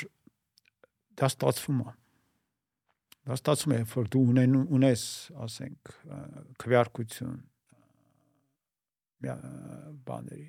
[1.18, 1.94] դա ստացվում է։
[3.28, 5.02] Դա ստացվում է, որ դու ունեն ունես,
[5.48, 5.92] ասենք,
[6.62, 7.36] քվեարկություն
[9.18, 10.48] բաների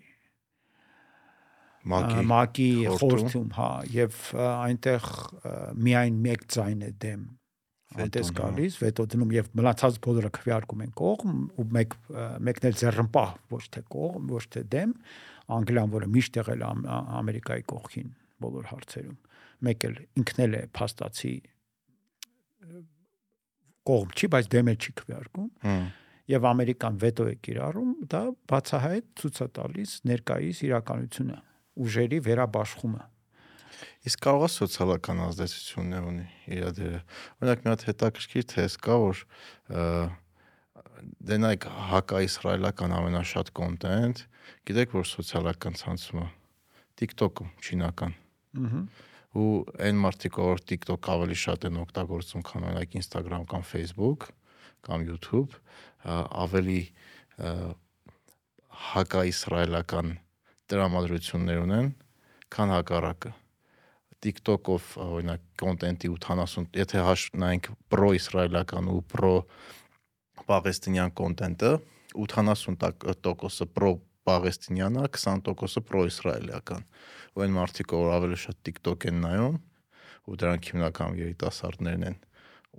[1.90, 5.06] մակի մակի խորհրդում, հա, եւ այնտեղ
[5.80, 7.24] միայն մեկ ձայն է դեմ
[8.30, 11.96] հա։ գալիս, վետո դնում եւ մնացած բոլորը քվեարկում են կողմ ու մեկ
[12.46, 14.92] մեկն էլ ձեռնպահ, ոչ թե կողմ, ոչ թե դեմ,
[15.50, 16.70] Անգլիան, որը միշտ եղել է
[17.20, 18.12] Ամերիկայի կողքին
[18.46, 19.16] բոլոր հարցերում,
[19.66, 21.34] մեկ էլ ինքն էլ է փաստացի
[23.90, 25.50] կողմ չի, բայց դեմ էլ չի քվեարկում
[26.30, 28.22] եւ Ամերիկան վետո է կիրառում, դա
[28.52, 31.38] բացահայտ ցույց է տալիս ներկայիս իրականությունը,
[31.86, 33.02] ուժերի վերաբաշխումը։
[34.10, 37.02] Իսկ կարող է սոցիալական ազդեցություններ ունի իր դերը։
[37.40, 39.22] Օրինակ մի հատ հետաքրքիր թեզ կա, որ
[41.30, 44.24] դենայք հակա-իսրայելական ամենաշատ կոնտենտ,
[44.70, 46.28] գիտեք որ սոցիալական ցանցում է
[47.00, 48.18] TikTok-ում չինական։
[48.60, 48.82] Ահա։
[49.38, 49.50] ու
[49.86, 54.32] այն մարդիկ որ TikTok ավելի շատ են օգտագործում, քան օրինակ Instagram կամ Facebook
[54.88, 55.54] կամ YouTube,
[56.08, 56.82] ավելի
[57.38, 57.52] ա,
[58.90, 60.16] հակա-իսրայելական
[60.72, 61.92] տրամադրություններ ունեն,
[62.54, 63.34] քան հակառակը։
[64.26, 69.34] TikTok-ով օրինակ կոնտենտի 80, եթե հաշ նայենք պրո-իսրայելական ու պրո
[70.50, 71.72] պաղեստինյան կոնտենտը
[72.20, 73.92] 80%-ը պրո
[74.30, 76.86] պաղեստինյան է, 20%-ը պրո-իսրայելական։
[77.38, 79.58] Ու այն մարդիկ, որ ավելի շատ TikTok են նայում,
[80.30, 82.20] ու դրանք հիմնական երիտասարդներն են,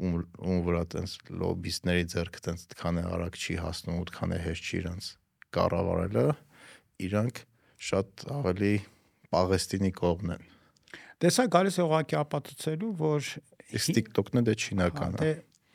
[0.00, 0.14] ում
[0.50, 4.70] ում վրա տենց լոբիստների ձեռքը տենց քան է արագ չի հասնում, ու քան է հեշտ
[4.70, 5.10] չի իրանց
[5.56, 6.26] կառավարելը,
[7.10, 7.44] իրանք
[7.90, 8.74] շատ ավելի
[9.30, 10.59] Պաղեստինի կողմն են։
[11.20, 13.32] Տեսա գալիս է ուղղակի ապացուցելու, որ
[13.76, 15.32] Իսկ TikTok-ն դե չինական է։ Դե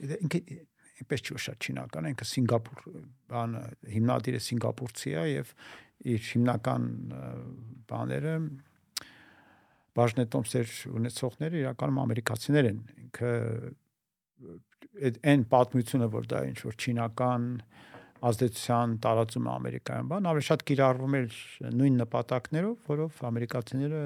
[0.09, 0.39] դե ինքը
[0.95, 2.85] այնպես չի շատ չինական, ինքը Սինգապուր
[3.31, 3.61] բանը
[3.95, 5.51] հիմնադիրը Սինգապուրցի է եւ
[6.15, 6.87] իր հիմնական
[7.91, 8.33] բաները
[9.95, 13.33] բաժնետոմսեր ունեցողները իրականում ամերիկացիներ են։ Ինքը
[15.05, 17.47] այդ այն պատմությունը, որ դա ինչ որ չինական
[18.25, 21.39] ազդեցության տարածումը Ամերիկայում բան, ավելի շատ կիրառվում էր
[21.79, 24.03] նույն նպատակներով, որով ամերիկացիները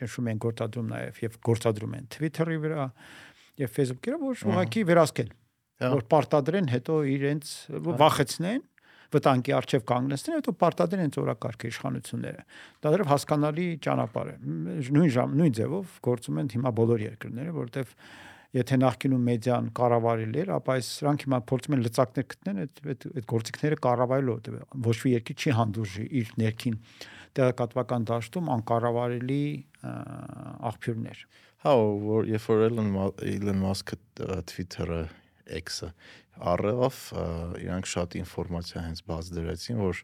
[0.00, 2.88] ճնշում են գործադրում նաև եւ գործադրում են Twitter-ի վրա
[3.62, 5.32] եւ Facebook-ը, որ ուղղակի վերահսկել
[5.82, 7.52] Հա։ որ պարտադրեն հետո իրենց
[8.02, 8.62] վախեցնեն
[9.12, 12.44] վտանգի արժև կանգնեցնեն, հետո պարտադիր են ծորակարգ իշխանությունները։
[12.84, 14.36] Դա դեռ հասկանալի ճանապարհ է։
[14.96, 17.96] Նույն ժամ, նույն ձևով գործում են հիմա բոլոր երկրները, որովհետև
[18.52, 23.06] եթե նախկինում մեդիան կառավարել էր, ապա այս սրանք հիմա փորձում են լծակներ գտնեն այդ այդ
[23.12, 24.36] այդ գործիքները կառավարելու,
[24.88, 26.76] ոչ մի երկիր չի հանդուրժի իր ներքին
[27.38, 29.42] տեղեկատվական դաշտում անկառավարելի
[30.72, 31.24] աղբյուրներ։
[31.62, 31.72] Հա,
[32.12, 33.98] որ երբ որ Elon Musk-ը
[34.52, 35.02] Twitter-ը
[35.62, 35.92] X-ը
[36.52, 36.98] առավ,
[37.62, 40.00] իրանք շատ ինֆորմացիա հենց բաց դրեցին, որ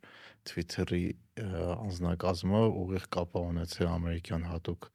[0.49, 1.05] Twitter-ի
[1.39, 4.89] անձնակազմը ուղիղ կապ ունեցել ամերիկյան հատուկ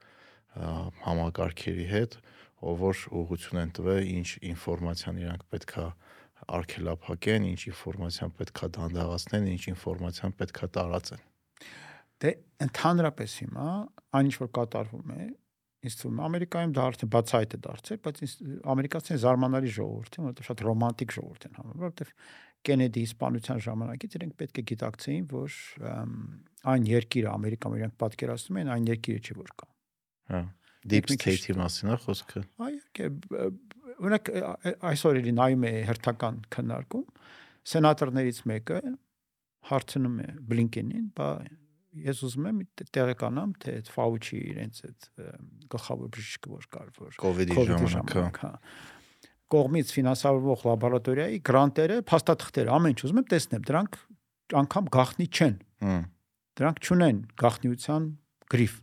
[1.04, 2.33] համակարգերի հետ, ով
[2.64, 5.86] որ ուղղություն են տվել, ինչ ինֆորմացիան իրանք պետքա
[6.54, 11.24] արգելափակեն, ինչ ինֆորմացիան պետքա դանդաղացնեն, ինչ ինֆորմացիան պետքա տարածեն։
[12.24, 12.30] Դե
[12.64, 13.68] ընդհանրապես հիմա
[14.14, 15.24] այն ինչ որ կատարվում է,
[15.84, 18.20] ինձ թվում է Ամերիկայում դա արդեն բացահայտ է դարձել, բայց
[18.74, 22.12] ամերիկացիները զարմանալի ժողովուրդ են, որովհետև շատ ռոմանտիկ ժողովուրդ են համարում, որովհետև
[22.64, 25.56] Կենեդի իսպանության ժամանակից իրենք պետք է գիտակցեին, որ
[26.72, 29.68] այն երկիրը Ամերիկան իրենք պատկերացնում են, այն երկիրը չի որ կա։
[30.32, 30.40] Հա։
[30.84, 33.50] Deep state-ի մասին է խոսքը։ Այո,
[33.94, 34.30] օրինակ
[34.90, 37.04] այսօր էլի նայում է հերթական քննարկում,
[37.74, 38.80] սենատորներից մեկը
[39.70, 41.28] հարցնում է Բլինկենին, բա
[42.04, 42.58] ես ուզում եմ
[42.90, 45.08] տեղեկանամ, թե այդ Ֆաուչի իրենց այդ
[45.72, 48.52] գլխավոր բժիշկը որ կար, որ COVID-ի ժամանակ, հա
[49.54, 53.98] կողմից ֆինանսավորվող լաբորատորիայի գրանտերը, փաստաթղթերը, ամեն ինչ ուզում եմ տեսնեմ, դրանք
[54.60, 55.54] անգամ գախնի չեն։
[56.58, 58.08] Դրանք չունեն գախնիության
[58.54, 58.74] գրիֆ։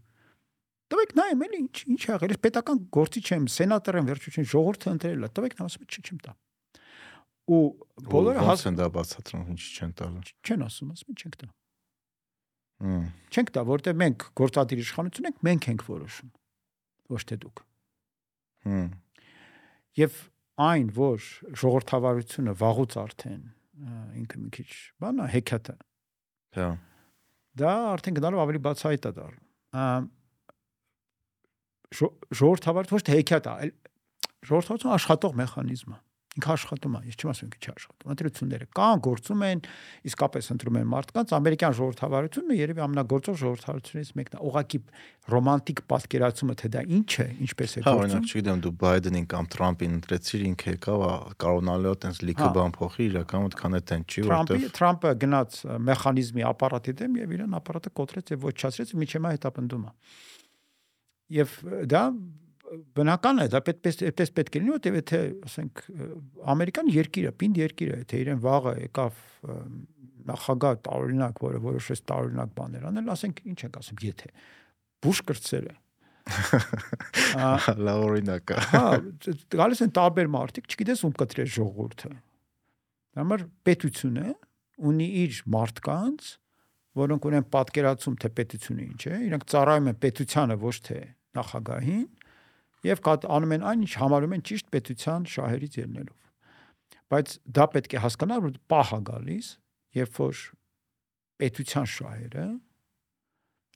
[0.92, 5.26] Տվեք նայեմ էլի ինչ ինչ եղել, ես պետական գործի չեմ, սենատոր եմ վերջություն ժողովուրդը ընտրել
[5.28, 6.34] է, տվեք նա ասում է չի չեմ տա։
[7.52, 7.62] Ու
[8.12, 11.50] բոլորը հաս են դա բացատրում, ինչ չեն տալու։ Չեն ասում, ասում են չենք տա։
[12.82, 16.30] Չենք տա, որտեղ մենք գործադիր իշխանություն ենք, մենք ենք որոշում։
[17.12, 17.64] Ոչ թե դուք։
[18.66, 18.88] Հմ։
[20.02, 20.18] Եվ
[20.66, 21.28] այն, որ
[21.62, 23.44] ժողովրդավարությունը վաղուց արդեն
[24.22, 24.70] ինքը մի քիչ
[25.02, 25.76] բանա հեքիաթը։
[26.58, 26.70] Հա։
[27.62, 30.10] Դա արդեն գնալով ավելի բացահայտ է դառնում։
[31.92, 33.76] Ժողովրդավարությունը ոչ թե հեքիաթ է, այլ
[34.52, 36.00] ժողովրդավարությունը աշխատող մեխանիզմ է
[36.32, 39.62] ինքը աշխատում է, ես չեմ ասում ինքը չի աշխատում։ Ընտրությունները կան, գործում են,
[40.08, 44.80] իսկապես ընտրում են մարդկանց, ամերիկյան ժողովրդավարությունը երևի ամենագործող ժողովրդավարությունից մեկն է։ Ուղղակի
[45.32, 49.52] ռոմանտիկ պատկերացումը թե դա ինչ է, ինչպես է գործում։ Հա, օրինակ, չգիտեմ, դու Բայդենին կամ
[49.52, 51.04] Թրամփին ընտրեցիր, ինքը եկավ
[51.44, 56.48] կարոնալու այտենց լիքը հա։ բան փոխի, իրական մտքան է տեն չի, որտեղ Թրամփը գնաց մեխանիզմի
[56.52, 59.96] ապարատի դեմ եւ իրեն ապարատը կոտրեց եւ ոչնչացրեց, միջև հետապնդում է։
[61.32, 61.58] Եվ
[61.92, 62.04] դա
[62.96, 65.82] բնական է, դա պետք այդպես պետք է լինի, որտեղ եթե, ասենք,
[66.54, 69.22] ամերիկան երկիրը, պինդ երկիրը, եթե իրեն վաղը եկավ
[70.32, 74.32] նախագահ տարօրինակ, որը որոշեց տարօրինակ բաներ անել, ասենք, ինչ ենք ասում, եթե
[75.02, 75.74] բուշ կրծերը
[77.88, 78.84] լավ օրինակ է։ Հա,
[79.58, 82.12] գալիս են տարբեր մարդիկ, չգիտես ում կտրել ժողովուրդը։
[83.22, 84.28] Համար պետությունը
[84.92, 86.30] ունի իր մարդկանց,
[87.02, 91.00] որոնք ունեն պատկերացում թե պետությունը ինչ է, իրենք ծառայում են պետությանը ոչ թե
[91.38, 92.08] նախագահին,
[92.86, 96.18] եւ անում են այն ինչ համարում են ճիշտ պետության շահերից ելնելով
[97.12, 99.48] բայց դա պետք է հասկանալ որ պահա գալիս
[100.00, 100.42] երբ որ
[101.42, 102.46] պետության շահերը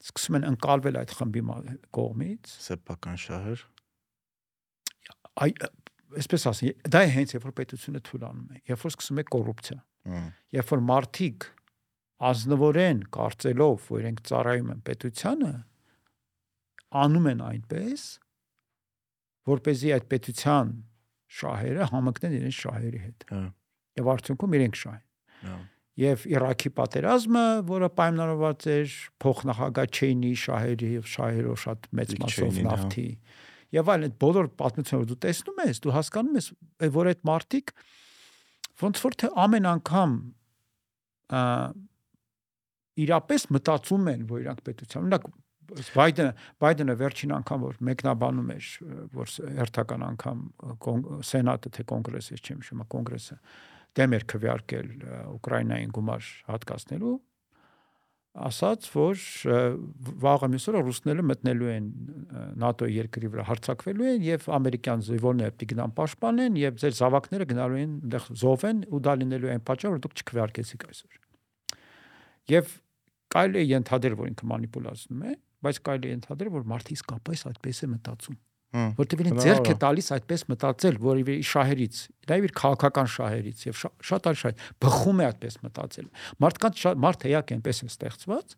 [0.05, 1.43] սկսում են ընկալվել այդ խմբի
[1.97, 3.65] կողմից սեփական շահեր
[5.45, 5.51] այ
[6.15, 9.79] այսպես ասեմ դա է հենց երբ որ պետությունը թույլանում է երբ որ սկսում է կոռուպցիա
[10.55, 11.47] երբ որ մարդիկ
[12.25, 15.53] ազնվորեն կարծելով որ իրենք ծառայում են պետությանը
[17.03, 18.03] անում են այնպես
[19.45, 20.73] որ เป զի այդ պետության
[21.35, 23.41] շահերը համընկնեն իրենց շահերի հետ։ Հա։
[23.99, 25.03] Եվ արդյունքում իրենք շահ են։
[25.45, 25.57] Հա։
[25.95, 32.65] Եվ Իրաքի պատերազմը, որը պայմանավորված էր փոխնախագահ Չեյնի շահերի եւ շահերով շատ մեծ մասով հա։
[32.65, 33.05] նավթի։
[33.75, 36.49] Եվ այլն այդ բոլոր պատմությունը որ դու տեսնում ես, դու հասկանում ես,
[36.95, 37.73] որ այդ մարտիկ
[38.83, 40.17] ոնց որ թե ամեն անգամ
[43.05, 45.25] իրապես մտածում են, որ իրանք պետության, օրինակ
[45.95, 48.71] Բայդենը Բայդենը վերջին անգամ որ մեկնաբանում էր
[49.15, 50.43] որ հերթական անգամ
[51.29, 53.37] սենատը թե կոնգրեսը չեմ հիշում կոնգրեսը
[53.95, 54.91] դեմ էր քվեարկել
[55.35, 57.15] Ուկրաինային գումար հատկացնելու
[58.35, 59.21] ասաց որ
[60.23, 61.85] վաղը միսօրը ռուսները մտնելու են
[62.67, 67.79] ՆԱՏՕ երկրի վրա հարցակվելու են եւ ամերիկյան զինվորները պիտի գնան պաշտպանեն եւ ձեր զավակները գնալու
[67.79, 71.21] են այնտեղ զոհվեն ու դա լինելու այն պատճառը որ դուք չքվեարկեցիք այսօր
[72.55, 72.75] եւ
[73.35, 75.33] կարելի է ենթադրել որ ինքը մանիպուլացնում է
[75.65, 78.37] բայց կարելի է ընդհանրել որ մարդը իսկապես այդպես է մտածում
[78.75, 83.77] որտեղ իրեն ձեռք է տալիս այդպես մտածել որի շահերից դա իր քաղաքական շահերից եւ
[84.09, 86.09] շատ այլ շահ բխում է այդպես մտածել
[86.43, 88.55] մարդկանց շատ մարդ հեյակ այնպես է ստեղծված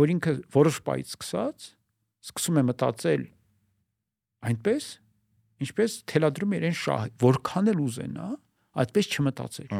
[0.00, 1.66] որ ինքը որոշ պայից սկսած
[2.32, 3.26] սկսում է մտածել
[4.48, 4.88] այնպես
[5.66, 8.30] ինչպես թելադրում է իրեն շահ որքան էլ ուզենա
[8.82, 9.76] այդպես չմտածել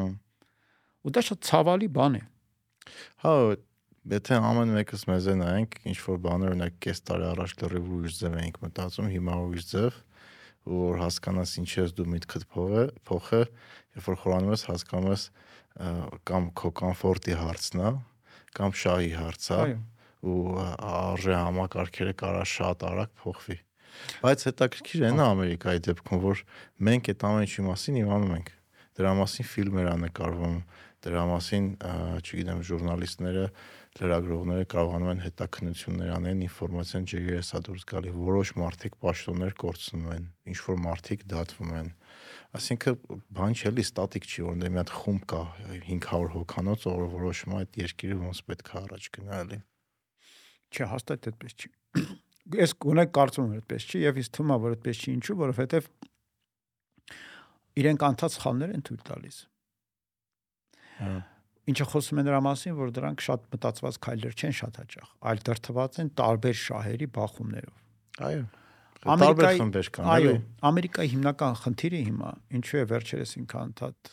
[1.03, 2.23] ու դա շատ ցավալի բան է
[3.23, 3.33] Հա,
[4.11, 8.17] եթե ամեն մեկս մեզ է նայենք, ինչ որ բաներ օրինակ կես տարի առաջ լրիվ ուրիշ
[8.19, 9.99] ձև էինք մտածում, հիմա ուրիշ ձև,
[10.73, 13.41] որ հասկանաս ինչի ես դու միտքդ փողը, փոխը,
[13.93, 15.23] երբ որ խորանում ես, հասկանում ես
[16.29, 17.91] կամ քո կոմֆորտի հարցն է,
[18.53, 19.59] կամ շահի հարցը,
[20.23, 20.41] ու
[20.87, 23.57] արժե համակարգերը կարա շատ արագ փոխվի։
[24.23, 26.43] Բայց հետաքրքիր է նա Ամերիկայի դեպքում, որ
[26.87, 28.51] մենք այդ ամեն ինչի մասին իմանում ենք։
[28.97, 30.55] Դրա մասին ֆիլմեր ա նկարվում,
[31.03, 31.67] դրա մասին,
[32.23, 33.45] չգիտեմ, ժուրնալիստները,
[33.93, 40.07] լրագրողները կարողանում են հետաքննություններ անեն, ինֆորմացիան ջրի է սա դուրս գալի։ Որոշ մարդիկ պաշտոններ կորցնում
[40.13, 41.91] են, ինչ որ մարդիկ դատվում են։
[42.57, 42.97] Այսինքն
[43.37, 45.41] բան չէ, լի ստատիկ չի, որ մի հատ խումբ կա
[45.85, 49.59] 500 հոգանոց, որը որոշում է այդ երկիրը ոնց պետք է առաջ գնա, էլի։
[50.73, 51.71] Չէ, հաստատ այդպես չի։
[52.63, 55.91] Ես գոնե կարծում եմ այդպես չի եւ ինձ թվում է որ այդպես չի ինչու, որովհետեւ
[57.83, 59.37] իրենք անցած խալներ են թույլ տալիս։
[60.97, 61.13] Հա
[61.71, 65.99] ինչը խոսում են դրա մասին, որ դրանք շատ մտածված քայլեր չեն շատ հաճախ, այլ դրթված
[66.03, 67.77] են տարբեր շահերի բախումներով։
[68.27, 68.43] Այո։
[69.03, 74.11] Ամերիկայի խմբեր կան, այո, Ամերիկայի հիմնական խնդիրը հիմա ինչու է վերջերս ինքան անդադ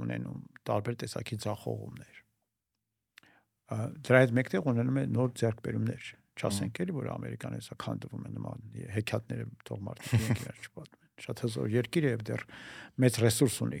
[0.00, 0.38] ունենում
[0.70, 2.22] տարբեր տեսակի ցախողումներ։
[4.08, 6.08] Դրա հետ մեկտեղ ունենում է նոր ձեռքբերումներ։
[6.40, 8.64] Չասենք էլի, որ ամերիկան հեսա քանդվում է նման
[8.96, 12.44] հեքիաթները թող մարդիկ իրար չպատմեն շատ հզոր երկիր է եւ դեռ
[13.00, 13.80] մեծ ռեսուրս ունի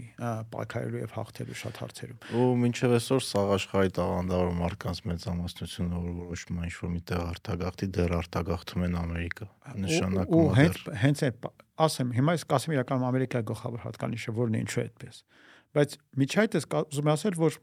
[0.52, 6.60] պայքարելու եւ հաղթելու շատ հարցերում Ու մինչև այսօր սաղ աշխարհի տաղանդավոր մարդկանց մեծամասնությունը որ որոշում
[6.60, 9.48] է ինչ-որ միտեղ արտագաղթի, դեռ արտագաղթում են Ամերիկա։
[9.80, 11.32] Նշանակում ու է հենց հենց է
[11.80, 15.20] ասեմ հիմա ես կասեմ իրականում Ամերիկայի գլխավոր հատկանիշը որն է ինչու է այդպես
[15.76, 17.58] բայց միջայտս ուզում եմ ասել որ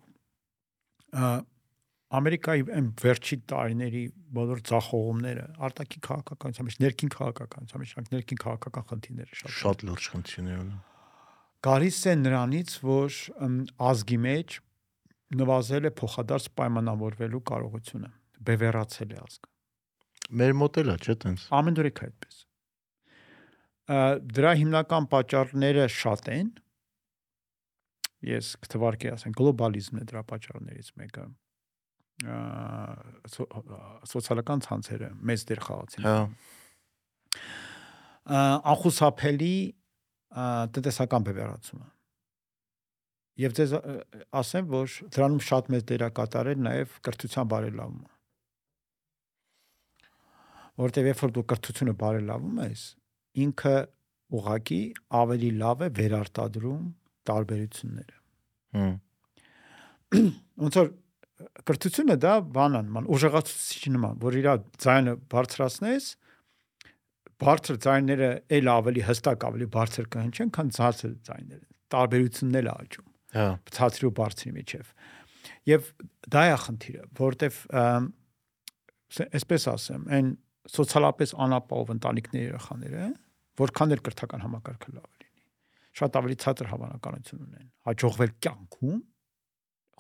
[2.07, 4.01] Ամերիկայի այն վերջի տարիների
[4.37, 10.61] բոլոր ցախողումները արտաքին քաղաքականության մեջ, ներքին քաղաքականության մեջ, ներքին քաղաքական խնդիրները շատ շատ լուրջ խնդիրներ
[10.61, 10.77] ունեն։
[11.67, 13.17] գալիս է նրանից, որ
[13.91, 14.55] ազգի մեջ
[15.41, 18.11] նվազել է փոխադարձ պայմանավորվելու կարողությունը,
[18.47, 19.51] բևեռացել է ազգը։
[20.37, 22.39] Մեր մոդելը չէ՞ տենց։ Ամենուրեք այդպես։
[24.37, 26.47] Դրա հիմնական պատճառները շատ են։
[28.27, 31.27] Ես կթվարկի ասեմ, գլոբալիզմն է դրա պատճառներից մեկը
[34.11, 36.15] սոցիալական ցանցերը մեծ դեր խաղացին։ Հա։
[38.73, 39.53] Անխուսափելի
[40.73, 41.87] տնտեսական բևեռացումը։
[43.37, 43.73] Եվ դες
[44.41, 48.09] ասեմ, որ դրանում շատ մեծ դեր է կատարել նաև կրթության բարելավումը։
[50.81, 52.81] Որտեւ երբ որ դու կրթությունը բարելավում ես,
[53.45, 53.75] ինքը
[54.37, 54.81] ուղակի
[55.21, 56.83] ավելի լավ է վերարտադրում
[57.29, 58.17] տարբերությունները։
[58.77, 58.95] Հմ։
[60.65, 60.91] Ոնց որ
[61.37, 64.47] կրթությունը դա բան անման, ուժեղացուցիչ նման, որ իր
[64.81, 66.07] ձայնը բարձրացնես,
[67.37, 73.47] բարձր ձայները ել ավելի հստակ ավելի բարձր կհնչեն, քան ցածր ձայները։ Տարբերությունն էլ աճում։ Հա։
[73.77, 74.91] Ցածրի ու բարձրի միջև։
[75.67, 75.91] Եվ
[76.33, 77.59] դա է խնդիրը, որովհետև
[79.37, 80.31] այսպես ասեմ, այն
[80.73, 83.05] սոցիալապես անապահով ընտանիքների երեխաները,
[83.61, 85.43] որքան էլ կրթական համակարգը լավ լինի,
[86.01, 88.97] շատ ավելի ցածր հավանականություն ունեն հաջողվել կյանքում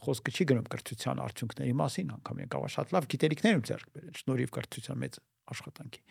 [0.05, 4.51] խոսքը չի գնում կրթության արդյունքների մասին անգամ եկավ շատ լավ գիտելիքներ ու ձեռք բերել շնորհիվ
[4.57, 5.19] կրթության մեծ
[5.53, 6.01] աշխատանքի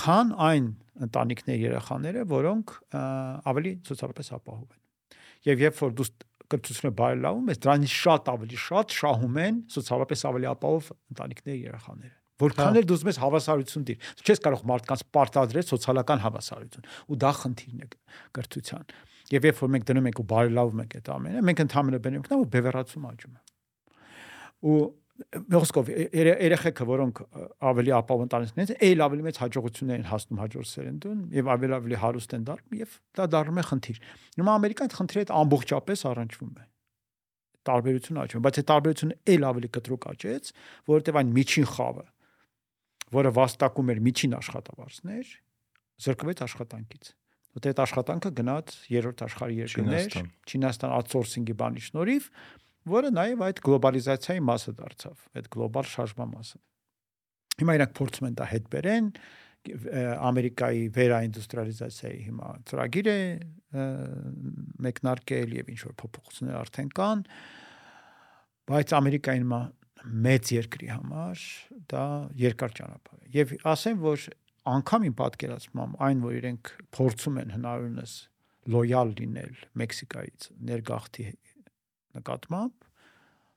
[0.00, 0.66] քան այն
[1.06, 2.74] ընտանիքների երեխաները որոնք
[3.50, 4.80] ավելի սոցիալապես ապահով են
[5.50, 6.08] եւ երբ որ դու
[6.50, 12.78] կրթությունը բարելավում ես դրանից շատ ավելի շատ շահում են սոցիալապես ավելի ապահով ընտանիքների երեխաները որքան
[12.80, 17.32] էլ դու ուզում ես հավասարություն դիր դու չես կարող մարդկանց պարտադրել սոցիալական հավասարություն ու դա
[17.40, 17.88] խնդիրն է
[18.38, 18.86] կրթության
[19.30, 22.30] Եվ երբ որ մենք դնում ենք ու բարելավում ենք այդ ամենը, մենք ընդհանրապես բերում ենք
[22.30, 23.42] նա ու բևեռացում աճում է։
[24.70, 24.80] Ու
[25.52, 27.20] ոսկով երեխեքը, որոնք
[27.70, 31.98] ավելի ապահով ընտանիքներից են, այլ ավելի մեծ հաջողություններ են հասնում հաջորդ սերնդուն եւ ավելի ավելի
[32.00, 34.00] հարուստ են դառնում եւ դա դառնում է խնդիր։
[34.40, 36.66] Հիմա Ամերիկան այդ խնդիրը այդ ամբողջապես առնչվում է
[37.70, 40.52] տարբերություն աճում, բայց այդ տարբերությունը այլ ավելի կտրուկ աճեց,
[40.88, 42.04] որովհետեւ այն միջին խավը,
[43.20, 45.32] որը վաստակում էր միջին աշխատավարձներ,
[46.00, 47.12] զրկվեց աշխատանքից
[47.50, 52.28] Ոտ այդ աշխատանքը գնաց երրորդ աշխարհի երկրներ, Չինաստան outsourcing-ի բանի շնորհիվ,
[52.94, 56.60] որը նաև այդ գլոբալիզացիայի մասը դարձավ, այդ գլոբալ շարժման մասը։
[57.60, 59.08] Հիմա իրանք փորձում են դա հետ բերեն,
[59.60, 63.16] Ամերիկայի վերաինդուստրիալիզացիայի հիմա ծրագիր է
[64.86, 67.24] մեկնարկել եւ ինչ որ փոփոխություններ արդեն կան,
[68.70, 69.60] բայց Ամերիկային հիմա
[70.24, 71.42] մեծ երկրի համար
[71.92, 72.04] դա
[72.40, 74.24] երկար ճանապարհ է։ Եվ ասեմ, որ
[74.74, 78.14] անգամ իմ պատկերացմամբ այն որ իրենք փորձում են հնարավորինս
[78.74, 81.26] լոյալ լինել Մեքսիկայից ներգաղթի
[82.20, 82.88] նկատմամբ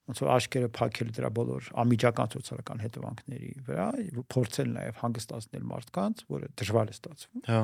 [0.03, 3.85] ոնց որ աշկերը փակել դրա բոլոր ամիջական սոցիալական հետևանքների վրա
[4.33, 7.61] փորձել նաև հանգստացնել մարդկանց, որը դժվար է ստացվում։ Հա։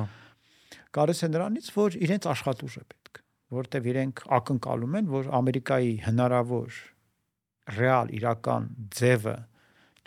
[0.96, 3.20] Կարես է նրանից, որ իրենց աշխատուժ է պետք։
[3.50, 6.76] որտեվ իրենք ակնկալում են, որ Ամերիկայի հնարավոր
[7.76, 9.36] ռեալ իրական ձևը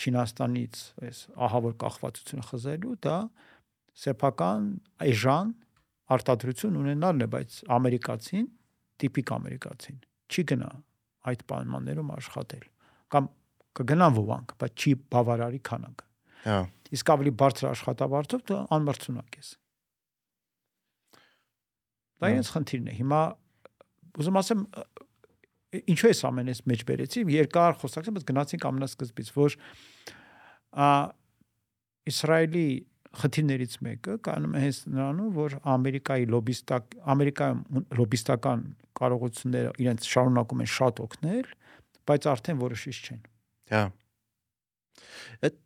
[0.01, 3.17] Չինաստանից այս ահավոր կախվածությունը խզելու դա
[4.03, 4.69] սեփական
[5.05, 5.51] այժան
[6.13, 8.47] արտադրություն ունենալն է, բայց ամերիկացին,
[9.03, 9.99] տիպիկ ամերիկացին
[10.33, 10.69] չի գնա
[11.29, 12.65] այդ պայմաններում աշխատել
[13.13, 13.29] կամ
[13.79, 16.07] կգնան ոմանք, բայց չի բավարարի քանակը։
[16.43, 16.57] Հա։
[16.93, 19.51] Իսկ ավելի բարձր աշխատավարձով դու անմրցունակ ես։
[22.23, 23.21] Դա Հա։ ինձ խնդիրն է։ Հիմա
[24.23, 24.65] ուզում ասեմ
[25.82, 29.57] ինչու էս ամենից մեջ բերեցի, երկար խոսակցում, բայց գնացինք ամենասկզբից, որ
[30.74, 30.89] ա
[32.03, 32.67] Իսրայելի
[33.13, 38.63] խնդիրներից մեկը կանում է հենց նրանում, որ Ամերիկայի լոբիստակ Ամերիկայում լոբիստական
[38.99, 41.51] կարողությունները իրենց շարունակում են շատ օգնել,
[42.09, 43.21] բայց արդեն որոշիչ չեն։
[43.74, 43.84] Հա։
[45.47, 45.59] Այդ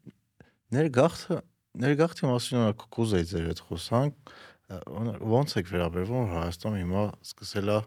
[0.77, 1.39] ներգաղթը
[1.87, 4.35] ներգաղթի մասին կուզեի ձեր հետ խոսանք
[4.67, 7.79] ո՞նց եք վերաբերվում Հայաստանը հիմա սկսել է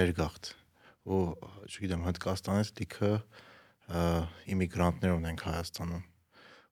[0.00, 0.52] ներգաղթ
[1.08, 1.22] ու
[1.70, 3.12] չգիտեմ Հնդկաստանից լիքը
[4.54, 6.04] իմիգրանտներ ունենք Հայաստանում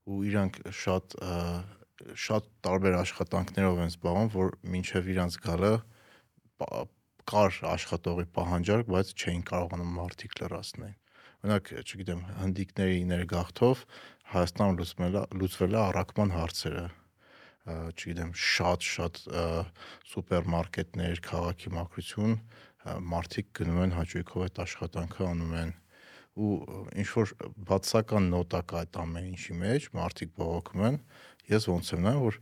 [0.09, 1.17] ու իրանք շատ
[1.99, 5.73] շատ տարբեր աշխատանքներով են զբաղվում, որ մինչև իրանց գալը
[7.29, 10.95] կար աշխատողի պահանջարկ, բայց չէին կարողանում մարտիկ լրացնել։
[11.39, 13.83] Օրինակ, չգիտեմ, հնդիկների ներգաղթով
[14.29, 16.87] Հայաստանում լուծվել է լուծվել է առաքման հարցերը
[17.69, 19.21] չգիտեմ, շատ-շատ
[20.09, 22.35] սուպերմարկետներ, քաղաքի մակրություն,
[23.13, 25.73] մարդիկ գնում են հաճույքով այդ աշխատանքը անում են
[26.39, 26.51] ու
[27.03, 27.33] ինչ որ
[27.69, 30.99] բացական նոտա կա այդ ամեն ինչի մեջ, մարդիկ բողոքում են,
[31.51, 32.39] ես ոնց եմ նայում, որ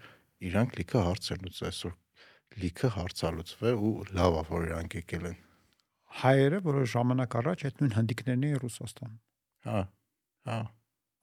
[0.51, 1.95] իրանք լիքը հարցեր լուծել, այսօր
[2.61, 5.39] լիքը հարցա լուծվել ու լավ է, որ իրանք եկել են։
[6.17, 9.17] Հայերը որոշ ժամանակ առաջ այդ նույն հնդիկներն էին Ռուսաստանում։
[9.67, 9.81] Հա։
[10.47, 10.59] Հա։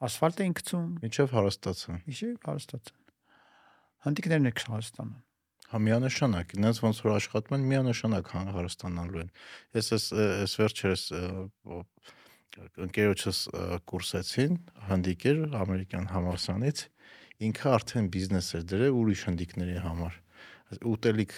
[0.03, 2.99] Ասֆալտ էին գցում, Մինչև հարստացան։ իշի հարստացան։
[4.03, 5.21] Հնդիկներն են հարստանում։
[5.73, 9.29] Հա միանշանակ, այնց ոնց որ աշխատում են միանշանակ հարստանալու են։
[9.73, 11.05] Ես էս էս վերջերս
[12.85, 13.39] ընկերոջս
[13.89, 14.59] կուրսեցին,
[14.89, 16.83] հնդիկ էր ամերիկյան համալսարանից,
[17.49, 20.19] ինքը արդեն բիզնես էր դրել ուրիշ հնդիկների համար։
[20.93, 21.33] Ուտելիք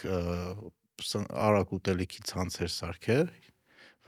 [1.45, 3.31] արագ ուտելիքի ցանց էր սարքել,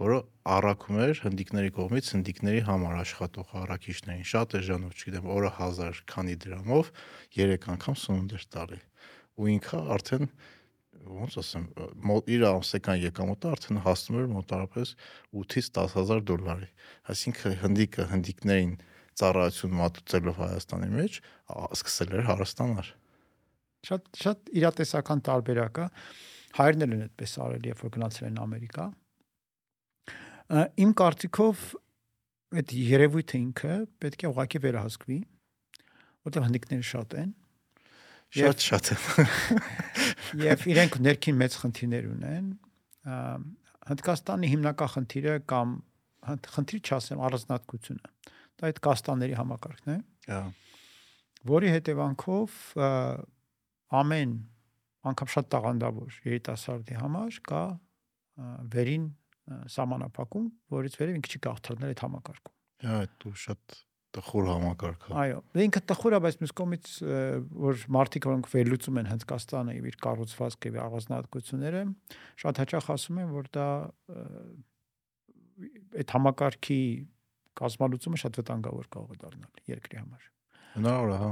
[0.03, 0.19] որը
[0.57, 6.93] առաքում էր հնդիկների կողմից հնդիկների համար աշխատող առաքիչներին։ Շատ էժանով, չգիտեմ, օրը 1000 քանի դրամով
[7.39, 8.83] 3 անգամ սնունդ էր տալի։
[9.37, 10.29] Ու ինքը արդեն
[11.07, 11.65] ոնց ասեմ,
[12.33, 14.93] իր ամսական եկամուտը արդեն հասնում էր մոտարապես
[15.41, 16.69] 8-ից 10000 դոլարի։
[17.13, 18.73] Այսինքն հնդիկը հնդիկներին
[19.17, 21.19] ծառայություն մատուցելով Հայաստանի մեջ
[21.77, 22.91] սկսել էր հարստանալ։
[23.87, 25.87] Շատ շատ իրատեսական տարբերակ է։
[26.57, 28.85] Հայրն էլ են այդպես արել, երբ որ գնացել են Ամերիկա։
[30.83, 31.65] Իմ կարծիքով
[32.57, 35.17] այդ երևույթը ինքը պետք է ուղղակի վերահսկվի,
[36.27, 37.33] որտեղ հնդիկները շատ են,
[38.35, 38.89] Շատ շատ
[40.47, 42.49] Եվ իրենք ներքին մեծ խնդիրներ ունեն։
[43.87, 45.75] Հնդկաստանի հիմնական խնդիրը կամ
[46.57, 48.11] խնդիր չասեմ առանձնատկությունը։
[48.57, 49.97] Դա այդ կաստանների համակարգն է։
[50.27, 50.41] Հա։
[51.47, 52.57] Որի հետևանքով
[54.01, 54.33] ամեն
[55.07, 57.63] անգամ շատ տաղանդավոր երիտասարդի համար կա
[58.75, 59.05] վերին
[59.71, 62.55] սահմանափակում, որից վերև ինքը չի գաղթարնել այդ համակարգում։
[62.87, 63.77] Հա, դու շատ
[64.15, 66.91] տխուր համակարգ է։ Այո, ինքը տխուր է, բայց մյուս կողմից
[67.67, 71.81] որ մարդիկ որոնք վերլուծում են Հնդկաստանը եւ իր կառուցվածքը եւ առանձնահատկությունները,
[72.43, 73.67] շատ հաճախ ասում են, որ դա
[75.97, 76.81] այդ համակարգի
[77.57, 80.27] կազմալուծումը շատ վտանգավոր կարող է դառնալ երկրի համար։
[80.77, 81.31] Հնարավոր է, հա։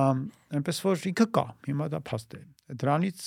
[0.00, 0.24] Ամ
[0.58, 2.42] այնպես որ ինքը կա, հիմա դա փաստ է։
[2.80, 3.22] Դրանից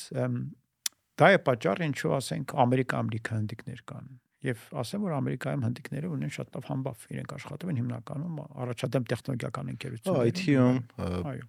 [1.19, 4.11] դա է պատճառը, ինչու ասենք Ամերիկայում լիքը հնդիկներ կան
[4.43, 9.69] Եվ ասեմ, որ Ամերիկայում հնդիկները ունեն շատ լավ համբավ, իրենք աշխատում են հիմնականում առաջադեմ տեխնոլոգիական
[9.73, 10.79] ընկերություններում, IT-ում,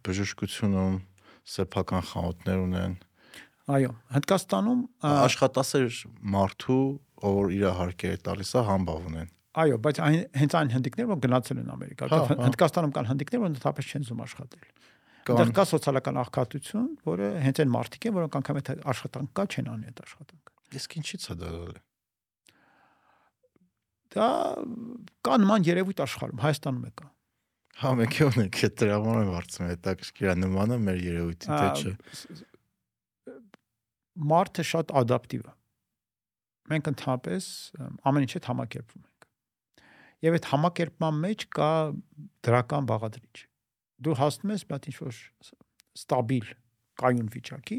[0.07, 0.99] բժշկությունում,
[1.55, 2.95] սեփական խանութներ ունեն։
[3.75, 4.81] Այո, Հնդկաստանում
[5.11, 5.99] աշխատասեր
[6.35, 6.85] մարդու,
[7.25, 11.61] ով իր հարկերը տալիս է, համբավ ունեն։ Այո, բայց այն հենց այն հնդիկները, որ գնացել
[11.63, 12.09] են Ամերիկա,
[12.45, 14.67] Հնդկաստանում կան հնդիկներ, որ ընդհանրապես չեն զում աշխատել։
[15.25, 19.71] Դեռ կա սոցիալական աղքատություն, որը հենց այն մարդիկ են, որոնք անգամ այդ աշխատանք կա չեն
[19.73, 21.81] անի այդ աշխատանքը։ Իսկ ինչի՞ց է դա դալը
[24.15, 24.29] դա
[25.27, 27.09] կա նման երևույթ աշխարհում, Հայաստանում է կա։
[27.75, 31.93] Հա, մենք ունենք այդ դրաման եմ հարցում, հետաքրքիր է նմանը մեր երևույթի թե չէ։
[34.35, 35.55] Մարդը շատ ադապտիվ է։
[36.71, 37.49] Մենք ընդհանրապես
[38.11, 39.27] ամեն ինչ հետ համակերպվում ենք։
[40.25, 41.71] Եվ այդ համակերպման մեջ կա
[42.47, 43.43] դրական բաղադրիչ։
[44.05, 45.19] Դու հասնում ես մի ինչ որ
[45.99, 46.47] ստաբիլ
[47.03, 47.79] կայուն վիճակի,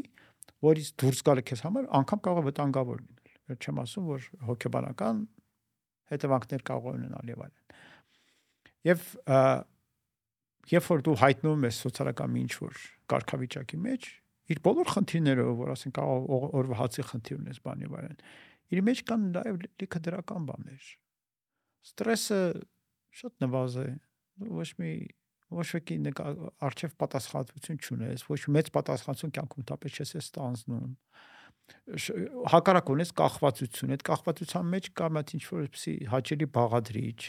[0.66, 5.24] որից դուրս գալը քեզ համար անգամ կարող է վտանգավոր լինել։ չեմ ասում, որ հոգեբանական
[6.12, 7.80] հետևանքներ կարող ունենալ եւ այլն։
[8.86, 9.06] Եվ
[10.70, 12.80] երբ որ դու հայտնվում ես սոցիալական ինչ որ
[13.12, 14.08] կարգավիճակի մեջ,
[14.46, 18.18] իր բոլոր խնդիրներով, որ ասենք օրվա հացի խնդիր ունես բանի վարան։
[18.76, 20.88] Իր մեջ կան նաև լիքը դրական բաներ։
[21.86, 22.40] Ստրեսը
[23.20, 23.88] շատ նվազ է,
[24.56, 24.92] ոչ մի
[25.56, 25.96] ոչ ոքի
[26.66, 30.88] արժև պատասխանատվություն չունես, ոչ մեծ պատասխանատվություն կյանքում տապես չես ստանձնում
[32.52, 37.20] հակառակ ունես կախվածություն, այդ կախվածության մեջ կա մատ ինչ որպեսի հաճելի բաղադրիչ։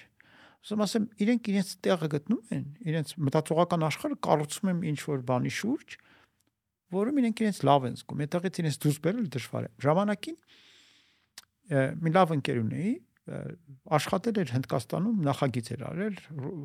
[0.67, 5.51] Ուսում ասեմ, իրենք իրենց տեղը գտնում են, իրենց մտածողական աշխարհը կառուցում են ինչ որ բանի
[5.57, 5.97] շուրջ,
[6.97, 10.37] որում իրենք իրենց լավ են զգում։ Այդտեղից իրենց դուրս բերել դժվար է։ Ժամանակին
[11.67, 12.91] մի լավ ընկեր ունեի,
[13.97, 16.19] աշխատել էր Հնդկաստանում, նախագիծ էր արել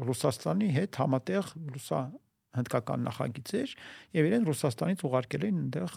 [0.08, 2.00] Ռուսաստանի հետ համատեղ ռուսա
[2.56, 3.72] հնդկական նախագիծեր
[4.18, 5.96] եւ իրեն Ռուսաստանից ուղարկել էին այնտեղ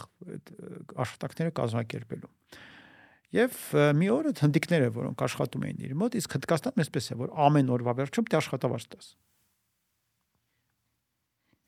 [1.06, 2.32] աշխատակները կազմակերպելու։
[3.36, 3.60] Եվ
[4.00, 7.72] մի օր այդ հնդիկները, որոնք աշխատում էին իր մոտ, իսկ Հնդկաստանը այսպես է, որ ամեն
[7.76, 9.08] օրվա վերջում դե աշխատավարձ տաս։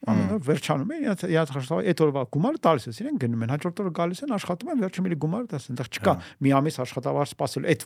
[0.07, 3.81] Ամեն օր վերջանում են, իա աշխատավ, այդ օրվա գումարը տալիս ես, իրեն գնում են, հաջորդ
[3.83, 7.33] օրը գալիս են, աշխատում են, վերջում իր գումարը տաս, այնտեղ չկա հա։ մի ամիս աշխատավարձ
[7.33, 7.85] սպասել այդ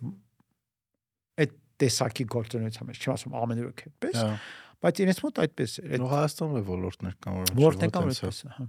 [1.41, 4.35] այդ տեսակի գործունեության մեջ, չեմ ասում ամեն օրը այդպես։ Հա
[4.81, 8.67] բայց իրենց մոտ այդպես է այդ Հայաստանում է ոլորտներ կան որ ոլորտներ կան այդպես հա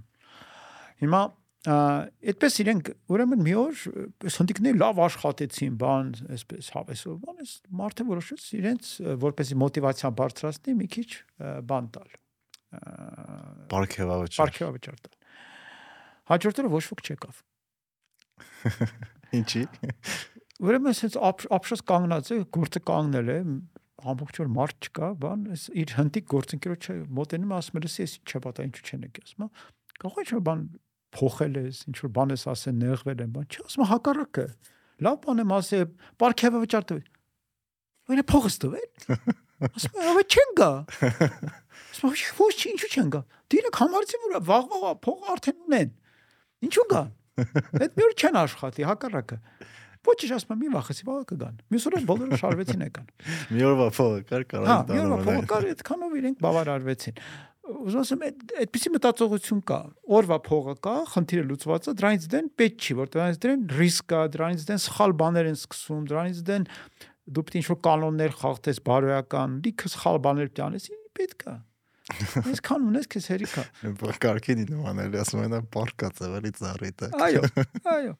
[1.03, 1.21] հիմա
[1.63, 3.83] այդպես իրենք ուրեմն մի օր
[4.35, 8.89] սնդիկները լավ աշխատեցին բան այսպես հավեսով բան էս մարդը որոշեց իրենց
[9.23, 11.07] որպեսի մոտիվացիա բարձրացնի մի քիչ
[11.71, 12.11] բան տալ
[12.73, 15.17] Պարքեվավճար։ Պարքեվավճար տալ։
[16.31, 17.41] Հաջորդ օրը ոչ ոք չեկավ։
[19.39, 19.63] Ինչի։
[20.63, 23.37] Ուրեմն ասես ապշած կանգնած է, գործը կանգնել է,
[24.01, 28.65] ամբողջ օր մարդ չկա, բան, այս իր հնդիկ գործընկերոջը մոտենում ասում է, «Էս ինչի՞ պատա,
[28.67, 29.49] ինչու չեն եկի», ասում է։
[30.03, 30.63] Կարող է բան
[31.13, 34.45] փոխել ես, ինչ որ բան ես ասել, նեղվել եմ, բան, չի ասում հակառակը։
[35.03, 35.85] Լավ բան եմ ասել,
[36.23, 37.07] պարքեվավճար տվել։
[38.13, 38.89] Որը փողս տվել։
[39.63, 40.71] Ասում եմ, «Ո՞վ չեն գա»։
[41.93, 43.21] Ասում եմ, «Ոչ, ինչու չեն գա»։
[43.53, 45.93] Դիրեք համարցի որ վաղվա փողը արդեն ունեն։
[46.67, 49.37] Ինչու գա։ Այդ մի օր չեն աշխատի, հակառակը։
[50.03, 53.07] Ոչ ինչ ասում եմ, մի վախեցի, վաղը կգան։ Մյուս օրը բոլորը շարվեցին եկան։
[53.53, 57.19] Մի օրվա փողը կար տանը։ Հա, մի օրվա փողը կար, այդքանով իրենք բավարարվեցին
[57.63, 58.23] ուզում ասեմ
[58.59, 59.77] այդպեսի մտածողություն կա
[60.17, 64.23] օրվա փողը կա խնդիրը լուծված է դրանից դեն պետք չի որ դրանից դեն ռիսկ կա
[64.33, 66.67] դրանից դեն սխալ բաներ են սկսում դրանից դեն
[67.23, 70.87] դու պետք է ինչ-որ կանոններ խախտես բարոյական, լիքը սխալ բաներ պետք անես,
[71.19, 71.55] պետք է։
[72.43, 73.63] Այսքան ունես քեզ հերիքա։
[74.23, 77.43] Կարգին նմանել, ասում են պարկած է, էլի ծառիտ է։ Այո,
[77.95, 78.15] այո։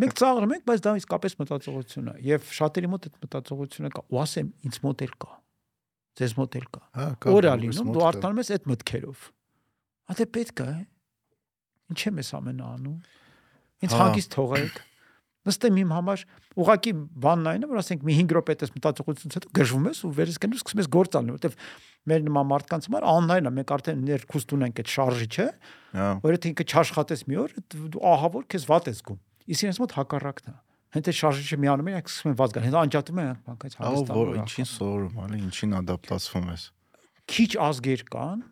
[0.00, 4.20] Մենք ծաղրում ենք, բայց դա իսկապես մտածողություն է եւ շատերի մոտ այդ մտածողությունը կա։ Ու
[4.24, 5.32] ասեմ, ինձ մոտ էլ կա։
[6.20, 9.26] Ձեզ մոտ էլ կա։ Հա, Օր է լինում, դու արտանում ես այդ մտքերով։
[10.10, 10.72] Ադե պետք է։
[11.90, 12.98] Ինչ եմ ես ամենը անում։
[13.80, 14.80] Ինձ հա։ հագիստ թողեք
[15.48, 16.22] նստեմ իմ համար
[16.60, 16.92] ուղակի
[17.24, 20.38] բանն այն է որ ասենք մի 5 րոպե այդպես մտածողությունից հետո գժվում ես ու վերես
[20.44, 21.54] գնում սկսում ես գործ ալնել որովհետև
[22.10, 25.46] մեր նման մարդկանց համար աննային է մենք արդեն ներքուստ ունենք այդ շարժիչը
[26.20, 27.54] որ եթե ինքը չաշխատես մի օր
[28.10, 29.20] ահա որ քեզ վատ ես գում
[29.50, 30.56] իսկ իրենց մոտ հակառակն է
[30.90, 34.68] հենց այդ շարժիչը միանում եք սկսում են վազգալ հենց անջատում են բանկայից հավաստանում որ ինչին
[34.70, 36.64] սովորում ալի ինչին ադապտացվում ես
[37.30, 38.42] քիչ ազգեր կան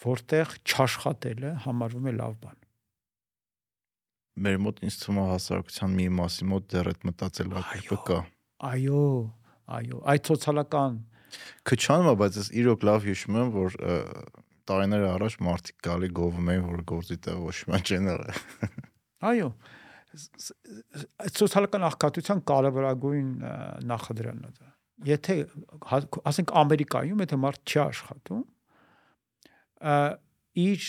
[0.00, 2.59] որտեղ չաշխատելը համարվում է լավ բան
[4.40, 8.18] մեր մոտ ինձ թվում է հասարակության մի մասի մոտ դեռ այդ մտածելակերպը կա։
[8.70, 9.02] Այո,
[9.76, 11.00] այո, այդ սոցիալական
[11.70, 13.76] քչանում է, բայց ես իրոք լավ հիշում եմ, որ
[14.70, 18.40] տարիներ առաջ մարդիկ գալի գովում էին, որ գործի տեղ ոչ մի չեն եղել։
[19.30, 19.48] Այո,
[21.36, 23.30] սոցիալական աղքատության կարևորագույն
[23.90, 24.70] նախադրյալն է դա։
[25.10, 25.36] Եթե
[26.28, 28.42] ասենք Ամերիկայում եթե մարդ չի աշխատում,
[30.60, 30.88] իր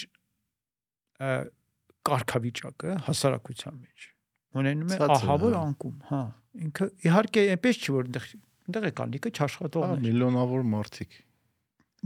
[2.07, 4.07] կարգավիճակը հասարակության մեջ
[4.61, 6.21] ունենում է ահավոր հա։ անկում, հա։
[6.61, 8.25] Ինքը իհարկե այնպես չի որ այնտեղ
[8.71, 11.19] այնտեղ է կան լիքը չաշխատողներ։ Հա, միլիոնավոր մարդիկ։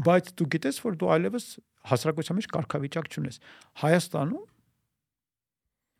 [0.05, 1.45] Բայց դու գիտես որ դու այլևս
[1.89, 3.39] հասարակության մեջ կարգավիճակ չունես։
[3.81, 4.45] Հայաստանում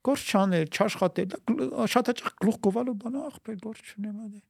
[0.06, 1.36] գործ չանել, չաշխատել,
[1.96, 4.42] շատ հաճախ գլուխ գովալու բան ախպեր գործ չունեմ ադե։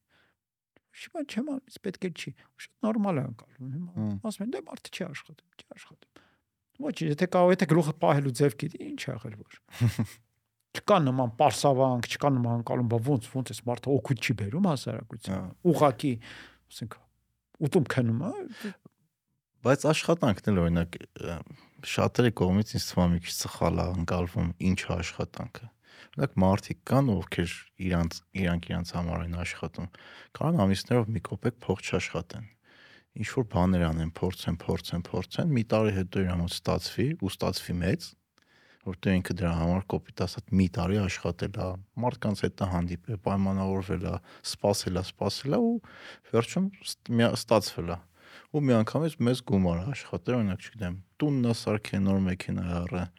[0.95, 2.31] Շիբա չեմ անում, պետք է չի։
[2.65, 6.24] Շատ նորմալ է անցալու հիմա։ Ասում են դե մարդը չի աշխատում, չի աշխատում։
[6.75, 9.59] Ոչ, եթե կարող եթե գլուխը պահելու ձև գիտի, ինչ եղել որ։
[10.75, 15.37] Չկա նման պարսավանք, չկա նման անկալում, բա ոնց ոնց էս մարդը օգուտ չի բերում հասարակության։
[15.39, 16.11] հա։ Ուղակի,
[16.75, 16.97] ասենք,
[17.65, 18.33] ուտում քնում է։
[19.65, 20.97] Բայց աշխատանքն էլ օրինակ
[21.95, 25.69] շատերի կողմից ինձ թվում է մի քիչ սխալ է անցալվում ինչ է աշխատանքը։
[26.15, 27.55] Օրինակ մարդիկ կան, ովքեր
[27.85, 29.89] իրանց իրանք իրանց համար են աշխատում։
[30.35, 32.51] Կարան ամիսներով մի կոպեկ փող չաշխատեն
[33.15, 37.75] ինչ որ բաներ անեն, փորձեն, փորձեն, փորձեն, մի տարի հետո իր համար ստացվի, ու ստացվի
[37.81, 38.07] մեծ,
[38.85, 41.69] որտեղ ինքը դրա համար կոպիտ ասած մի տարի աշխատել է,
[42.03, 44.13] մարդկանց հետ է հանդիպել, պայմանավորվել է,
[44.51, 45.73] սпасել է, սпасել է ու
[46.35, 46.67] վերջում
[47.39, 47.97] ստացվել է։
[48.55, 52.75] Ու մի անգամից մեզ գումար է աշխատել, օրինակ, չգիտեմ, տունն է սարքել, նոր մեքենա է
[52.83, 53.09] առել,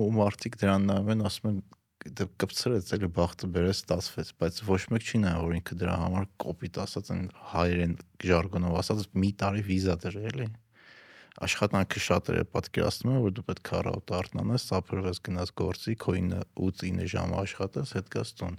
[0.00, 1.60] ու մարդիկ դրան նայում են, ասում են,
[2.00, 6.80] կպցրեց, էլի բախտը բերեց, ստացվեց, բայց ոչ մեկ չի նայ, որ ինքը դրա համար կոպիտ
[6.86, 7.22] ասած են
[7.52, 7.94] հայերեն
[8.30, 10.48] ժարգոնով ասած մի տարի վիզա դրել էլի
[11.40, 17.06] աշխատանքը շատերը պատկերացնում են որ դու պետք է առավոտ արթնանաս, սափրվես գնաս գործի, քո 9-8-9
[17.14, 18.58] ժամ աշխատես, հետ գաս տուն։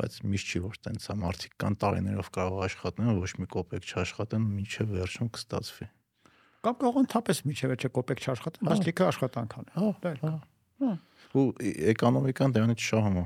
[0.00, 4.48] Բայց միշտ չի որ տենց է, մարդիկ կան տարիներով կարող աշխատեն, ոչ մի կոպեկ չաշխատեն,
[4.54, 5.90] մինչև վերջում կստացվի։
[6.64, 10.34] Կամ կարող ընդհանրապես միջև չէ կոպեկ չաշխատեն, բայց լիքը աշխատանք անեն։ Հա, հա։
[10.82, 11.46] Ու
[11.92, 13.24] էկոնոմիկան դրանից շահում է։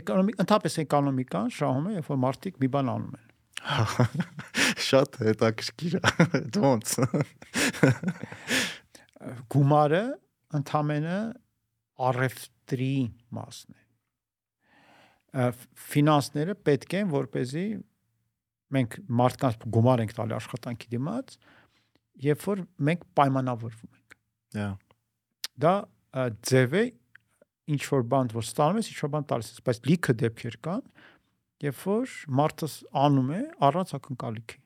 [0.00, 3.28] Էկոնոմիկ ընդհանրապես էկոնոմիկան շահում է, երբ որ մարդիկ մի բան անում են։
[4.90, 6.02] Շատ հետաքրքիր է։
[6.64, 6.94] Ոնց։
[9.52, 10.02] Գումարը
[10.60, 11.18] ընդամենը
[12.10, 12.94] առևտրի
[13.36, 15.48] մասն է։
[15.90, 17.66] Ֆինանսները պետք են, որ เป զի
[18.74, 21.36] մենք մարդկանց գումար ենք տալի աշխատանքի դիմաց,
[22.30, 24.16] երբ որ մենք պայմանավորվում ենք։
[24.56, 24.70] Դա
[25.60, 25.74] Դա
[26.50, 26.84] ձև է
[27.70, 30.82] ինչ որ բան որ ստանում ես, ինչ որ բան տալիս ես, բայց լիքը դեպքեր կան,
[31.66, 32.68] երբ որ մարդը
[33.04, 34.58] անում է առանց ակնկալիքի։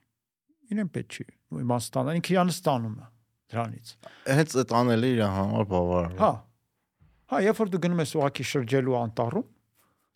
[0.74, 1.26] Ինեն պետք չի
[1.64, 3.08] իմաստան, ինքը իրան ստանում է
[3.54, 3.90] դրանից։
[4.38, 6.30] Հենց այդ անելը իր համար բավարար է։ Հա։
[7.34, 9.46] Հա, երբ որ դու գնում ես ուղակի շրջելու անտառում,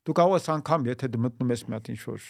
[0.09, 2.27] դու կարող ես անգամ եթե դու մտնում ես մի հատ ինչ որ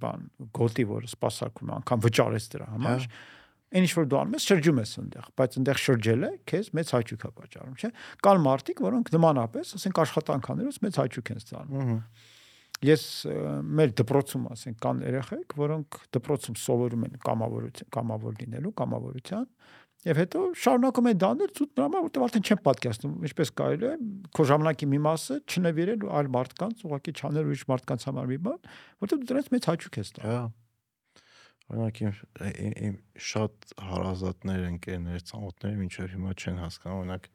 [0.00, 0.24] բան
[0.60, 3.39] գոտի որ սпасակում անգամ վճարես դրա համար։ Հա
[3.70, 7.24] այն ինչ որ դու անում ես շրջում ես այնտեղ, բայց այնտեղ շրջելը քեզ մեծ հաճույք
[7.26, 7.90] է պատճառում, չէ՞։
[8.26, 11.92] Կան մարդիկ, որոնք նմանապես, ասենք աշխատանքաներով մեծ հաճույք են ստանում։
[12.80, 13.02] Ես
[13.76, 19.46] մեր դպրոցում, ասենք, կան երեխեք, որոնք դպրոցում սովորում են կամավորություն, կամավոր լինելու, կամավորության,
[20.00, 23.90] Եվ հետո շարունակում են դանել ցույց նրա որտեղ արդեն չեն պատկերացնում ինչպես կարելի է
[24.38, 28.58] քո ժամանակի մի մասը չնվիրել այլ մարդկանց, ուղղակի չանել ուրիշ մարդկանց համար մի բան,
[29.04, 30.69] որտեղ դու դրանից մեծ հաճույք ես ստանում։ Հա
[31.70, 32.14] Օրինակ իմ,
[32.90, 32.96] իմ
[33.30, 37.28] շատ հարազատներ ընկերներ, ծանոթներ մինչև հիմա չեն հասկանում, օրինակ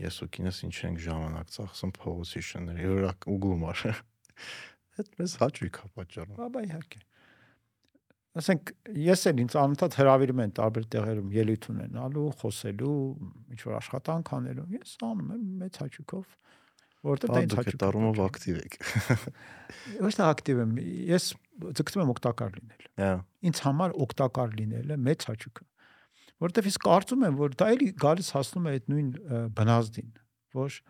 [0.00, 3.84] ես ու կինս ինչ ենք ժամանակ ծախսում փողոցի շների, որակ ու գումար։
[4.96, 7.02] Այդ մեզ հաճույք է պատճառում։ Բաբա իհարկե։
[8.36, 12.96] Ասենք ես էլ ինձ անընդհատ հravirում են տարբեր տեղերում ելույթ ունենալու, խոսելու,
[13.54, 16.34] ինչ որ աշխատանք անելու։ Ես անում եմ մեծ հաճույքով
[17.06, 18.76] որովհետեւ դա ինձ հաճույք դառնում ակտիվ եք։
[20.06, 20.72] Ոչ թե ակտիվ եմ,
[21.10, 21.26] ես
[21.76, 23.10] ձգտում եմ օգտակար լինել։ Հա։
[23.50, 25.68] Ինձ համար օգտակար լինելը մեծ հաճույք է։
[26.46, 29.12] Որովհետեւ ես կարծում եմ, որ դա էլի գալիս հասնում է այդ նույն
[29.56, 30.10] բնազդին,
[30.56, 30.80] որ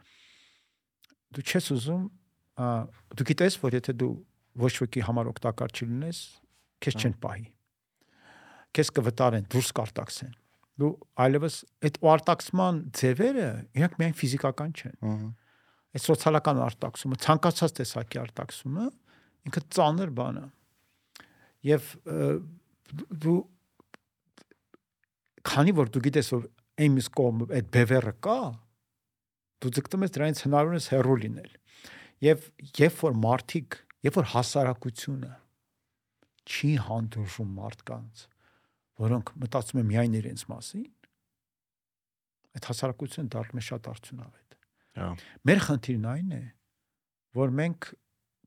[1.37, 2.09] դու չես ուզում
[3.17, 4.13] դու գիտես, որ եթե դու
[4.57, 6.21] ոչ ոքի համար օգտակար չլինես,
[6.83, 7.47] քեզ չեն պահի։
[8.77, 10.35] Քեզ կվտարեն, դուրս կարտաքսեն
[10.77, 10.91] դու
[11.25, 11.55] այլևս
[11.89, 13.47] այդ արտաքսման ձևերը
[13.79, 15.29] իրանք միայն ֆիզիկական չեն։ Ահա
[15.97, 18.87] այդ սոցիալական արտաքսումը, ցանկացած տեսակի արտաքսումը
[19.49, 20.45] ինքը ծանր բան է։
[21.67, 21.89] Եվ
[23.25, 23.37] դու
[25.47, 26.47] քանի որ դու գիտես որ
[26.85, 28.39] այն կողմ այդ բևերը կա,
[29.65, 31.53] դու ձգտում ես դրանից հնարավորինս հեռու լինել։
[32.27, 35.33] Եվ երբ որ մարդիկ, երբ որ հասարակությունը
[36.47, 38.27] չի հանդուրժում մարդկանց,
[39.07, 40.91] որոնք մտածում են միայն իրենց մասին,
[42.57, 44.46] այդ հասարակությունը դառնում է շատ արդյունավետ
[44.97, 46.43] Մեր խնդիրն այն է,
[47.37, 47.89] որ մենք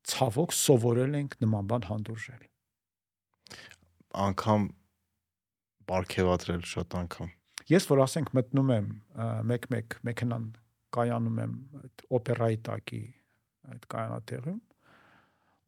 [0.10, 2.46] ցավոք սովորել ենք նման բան հանդուրժել։
[4.26, 4.66] Անկամ
[5.90, 7.30] բարգեւատրել շատ անգամ։
[7.70, 8.88] Ես որ ասենք մտնում եմ
[9.52, 10.48] մեկ-մեկ մեքենան
[10.96, 13.04] կայանում եմ այդ օպերայի տակի
[13.70, 14.60] այդ կայանատեղում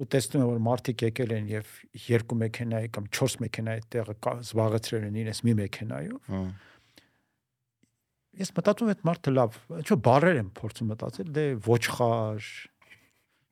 [0.02, 1.74] ու տեսնում եմ որ մարդիկ եկել են եւ
[2.08, 6.42] երկու մեքենայի կամ 4 մեքենայի տեղը զբաղեցրել են իրենց մի մեքենայով։ Հա
[8.40, 12.50] ես մտածում եմ այդ մարդը լավ, ինչո բարեր եմ փորձում մտածել, դե ոչխար։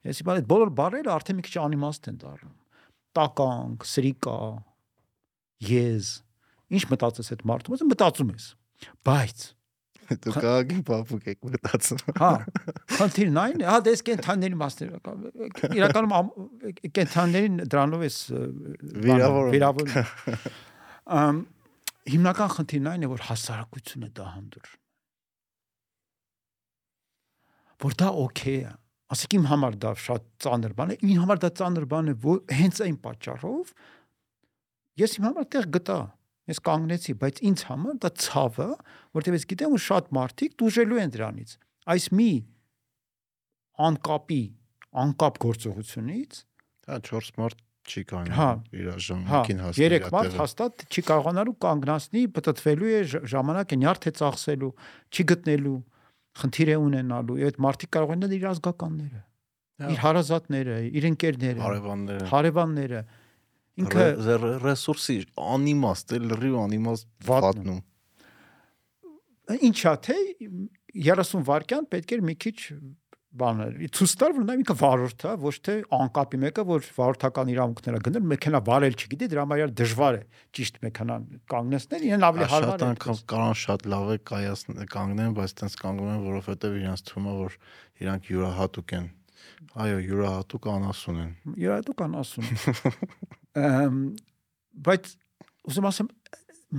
[0.09, 2.55] Ես իբր այդ բոլոր բարերը արդեն մի քիչ անիմաստ են դառնում։
[3.19, 4.39] Տականք, սրիկա,
[5.69, 6.11] եզ։
[6.69, 8.49] Ինչ մտածես այդ մարդու մասին, մտածում ես։
[9.09, 9.47] Բայց
[10.23, 12.32] դու կագի բապուկ եք մտածում։ Հա,
[12.97, 14.95] խնդիրն այն է, հա դες կենթանների մասներ,
[15.77, 16.15] իրականում
[16.97, 18.17] կենթաններին դրանով էս
[19.05, 19.93] վիրավոր վիրավոր
[21.19, 21.43] ամ
[22.08, 24.76] հիմնական խնդիրն այն է, որ հասարակությունը դա հանդուրժ։
[27.80, 28.72] Որ դա օքեյ է։
[29.10, 32.41] Ասեք իմ համար դա շատ ծանր բան է, իմ համար դա ծանր բան է, որ
[32.60, 33.72] հենց այն պատճառով
[35.00, 36.00] ես իմ համար տեղ գտա։
[36.50, 38.68] Ես կանգնեցի, բայց ինձ համար դա ցավը,
[39.18, 41.52] որտեղ ես գիտեմ, որ շատ մարդիկ դուժելու են դրանից։
[41.93, 42.30] Այս մի
[43.89, 44.41] անկապի,
[45.04, 46.39] անկապ գործողությունից
[46.89, 52.24] հա 4 մարդ չի կարող հա, իր ժամանակին հասնել։ Երեք մարդ հաստատ չի կարողանալու կանգնացնի,
[52.38, 53.02] պատտվելու է
[53.34, 54.72] ժամանակ է նյարդ է ծախսելու,
[55.10, 55.78] չի գտնելու,
[56.40, 59.22] խնդիր է ունենալու, եւ այդ մարդիկ կարող են իր ազգականները,
[59.90, 63.04] իր հարազատները, իր ընկերները, հարևանները, հարևանները
[63.80, 64.06] ինքը
[64.64, 67.80] ռեսուրսի անիմաստ է լրիվ անիմաստ վատնում
[69.70, 70.18] ինչա թե
[70.94, 72.58] 30 վայրկյան պետք էր մի քիչ
[73.38, 77.99] բաներ ցույց տալ որ նա ինքը վարորդ է ոչ թե անկապի մեկը որ վարորդական իրավունքները
[78.07, 80.23] գնել մեքենա վարել չգիտի դրա համար դժվար է
[80.57, 85.38] ճիշտ մեքենան կանգնեցնել իրեն ավելի հարմար է շատ անգամ կարան շատ լավ է կայացնել կանգնեն
[85.38, 87.59] բայց տենց կանգնում են որովհետև իրանց թվում է որ
[88.01, 89.07] իրանք յուրահատուկ են
[89.86, 92.47] այո յուրահատուկ անասուն են յուրահատուկ անասուն
[94.89, 95.13] բայց
[95.69, 96.09] ուզում ասեմ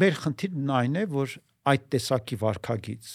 [0.02, 1.38] մեր խնդիրն այն է որ
[1.70, 3.10] այդ տեսակի վարկագից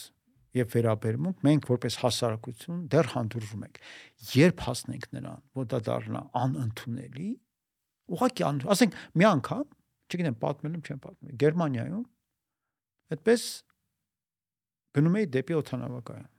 [0.56, 3.80] եւ վերաբերմունք մենք որպես հասարակություն դեռ հանդուրժում ենք
[4.36, 7.32] երբ հասնենք նրան որ դա դառնա անընդունելի
[8.16, 9.66] ուղղակի ան ասենք մի անգամ
[10.06, 12.06] չգիտեմ պատմել եմ չեմ պատմել Գերմանիայում
[13.16, 13.46] այդպես
[14.96, 16.32] գնում էի դեպի օթանավակայան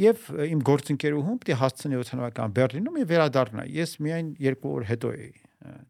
[0.00, 5.30] եւ իմ գործընկերուհուն է հասցնի օթանավական Բերլինում եւ վերադառնա ես միայն երկու օր հետո էի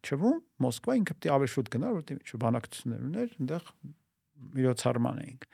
[0.07, 3.65] չվում Մոսկվա ինքը է ավելի շուտ գնար որտեղ ինչ բանակցություններ ուներ այնտեղ
[4.61, 5.47] միջոցառման էինք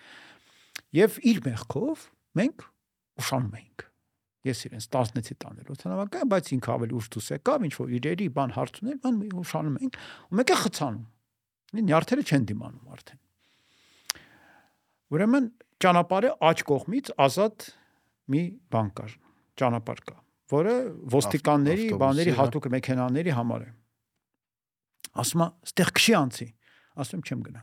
[0.96, 2.04] Եվ իր մեղքով
[2.38, 2.64] մենք
[3.20, 3.84] ուշանում էինք։
[4.46, 8.54] Ես իրենց 16-ի տանել օթանավական, բայց ինքը ավելի ուշ դուս եկավ, ինչ որ իրերի բան
[8.56, 9.98] հարցուներ, բան ուշանում էինք,
[10.30, 11.06] ու մեկը խցանում։
[11.86, 13.20] Նյարդերը չեն դիմանում արդեն։
[15.16, 15.48] Ուրեմն
[15.82, 17.68] ճանապարհը աջ կողմից ազատ
[18.32, 19.16] մի բան կար,
[19.60, 20.18] ճանապարհ կա,
[20.56, 20.74] որը
[21.16, 23.70] ոստիկանների, բաների հա։ հատուկ մեքենաների համար է։
[25.26, 26.48] Ասում է, «Ստեղ քշի անցի»։
[27.02, 27.62] Ասում չեմ գնա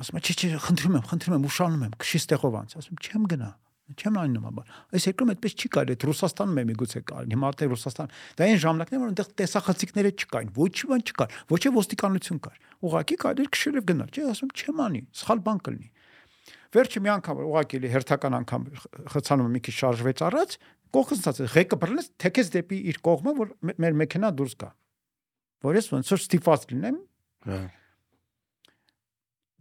[0.00, 3.26] ասում է, չէ, չէ, խնդրում եմ, խնդրում եմ, ուշանում եմ, քշի ստեղով անց, ասում չեմ
[3.30, 3.50] գնա,
[3.98, 7.50] չեմ այն նման բան։ Այս երկրում այդպես չի կարելի, այդ Ռուսաստանում է միգուցե կարելի, հիմա
[7.58, 11.72] դե Ռուսաստան։ Դա այն ժամանակն է, որ այնտեղ տեսախցիկները չկային, ոչ բան չկար, ոչ է
[11.74, 15.90] ոստիկանություն կար։ Ուղղակի կարելի քշել եւ գնալ, չէ, ասում չեմ անի, սխալ բան կլինի։
[16.70, 18.66] Վերջը մի անգամ ուղղակի էլի հերթական անգամ
[19.10, 20.54] խցանում մի քիչ շարժվեց առաջ,
[20.94, 24.70] կողքից ցած ղեկը բռնեց, թեքեց դեպի իր կողմը, որ մեր մեքենա դուրս գա։
[25.66, 27.02] Որ ես ոնց որ ստիպված լինեմ։
[27.50, 27.60] Հա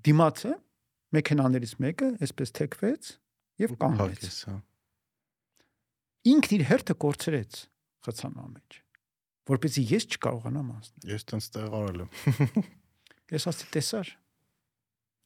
[0.08, 0.54] դիմացը
[1.16, 3.12] մեքենաներից մեկը այսպես թեքվեց
[3.64, 4.56] եւ կանգնեց։ հա։
[6.30, 7.60] Ինքն իր հերթը կորցրեց
[8.08, 8.80] խցանա մեջ,
[9.50, 12.68] որպեսզի ես չկարողանամ անցնել։ Ես տենց տեղարել եմ։
[13.36, 14.12] Ես ասի տեսար։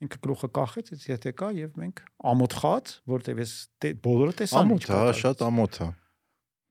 [0.04, 2.02] Ինքը գլուխը կախեց, ես եթե կա եւ մենք
[2.34, 3.54] ամոթ խած, որտեվ ես
[4.04, 5.88] բոլորը տեսան։ Ամոթ, հա, շատ ամոթ է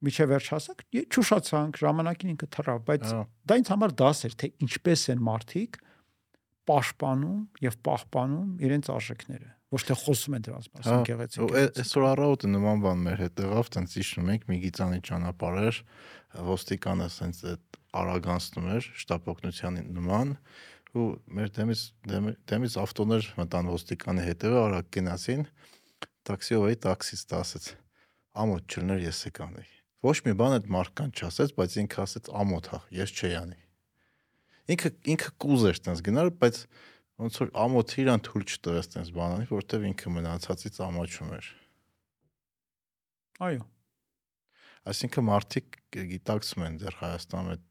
[0.03, 4.48] միջև վերջ հասակ չուշացանք ժամանակին ինքը թռավ բայց հա։ դա ինձ համար դաս էր թե
[4.66, 5.78] ինչպես են մարդիկ
[6.68, 12.50] պաշտպանում եւ պահպանում իրենց արժեքները ոչ թե խոսում են դրանց մասին հա, գեղեցիկ այսօր առավոտը
[12.52, 15.78] նման բան մեր հետ եղավ տենց իջնում ենք մի գիծանի ճանապարհ էր
[16.52, 20.34] ոստիկանը սենց այդ արագանցնում էր շտապօգնության նման
[20.92, 21.82] ու մեր դեմից
[22.52, 25.46] դեմից ավտոներ մտան ոստիկանի հետևը արագ գնացին
[26.28, 27.68] տաքսիով էի տաքսիստ ասեց
[28.44, 29.72] ամոթ չլներ ես եկանեի
[30.04, 33.61] ոչ մի բան այդ մարդկան չասեց բայց ինքը ասեց ամոթ հա ես չէի անի
[34.70, 36.60] ինքը ինքը կուզեր տես գնալ, բայց
[37.22, 41.50] ոնց որ ամոթ իրան թույլ չտվեց տես բանանի, որտեվ ինքը մնացածից ամաչում էր։
[43.42, 43.66] Այո։
[44.92, 45.76] Այսինքն մարդիկ
[46.12, 47.68] գիտակցում են դեռ Հայաստանում այդ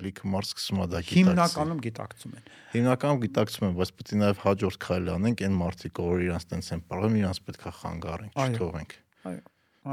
[0.00, 4.20] լիքը մարդ սկսում է դա գիտակցել։ Հիմնականում գիտակցում են։ Հիմնականում գիտակցում են, բայց պետք է
[4.20, 8.38] նաև հաջորդ քայլ անենք այն մարդիկ, որ իրանց տենց են ապրում, իրանց պետք է խանգարենք,
[8.40, 8.98] չթողենք։
[9.30, 9.42] Այո։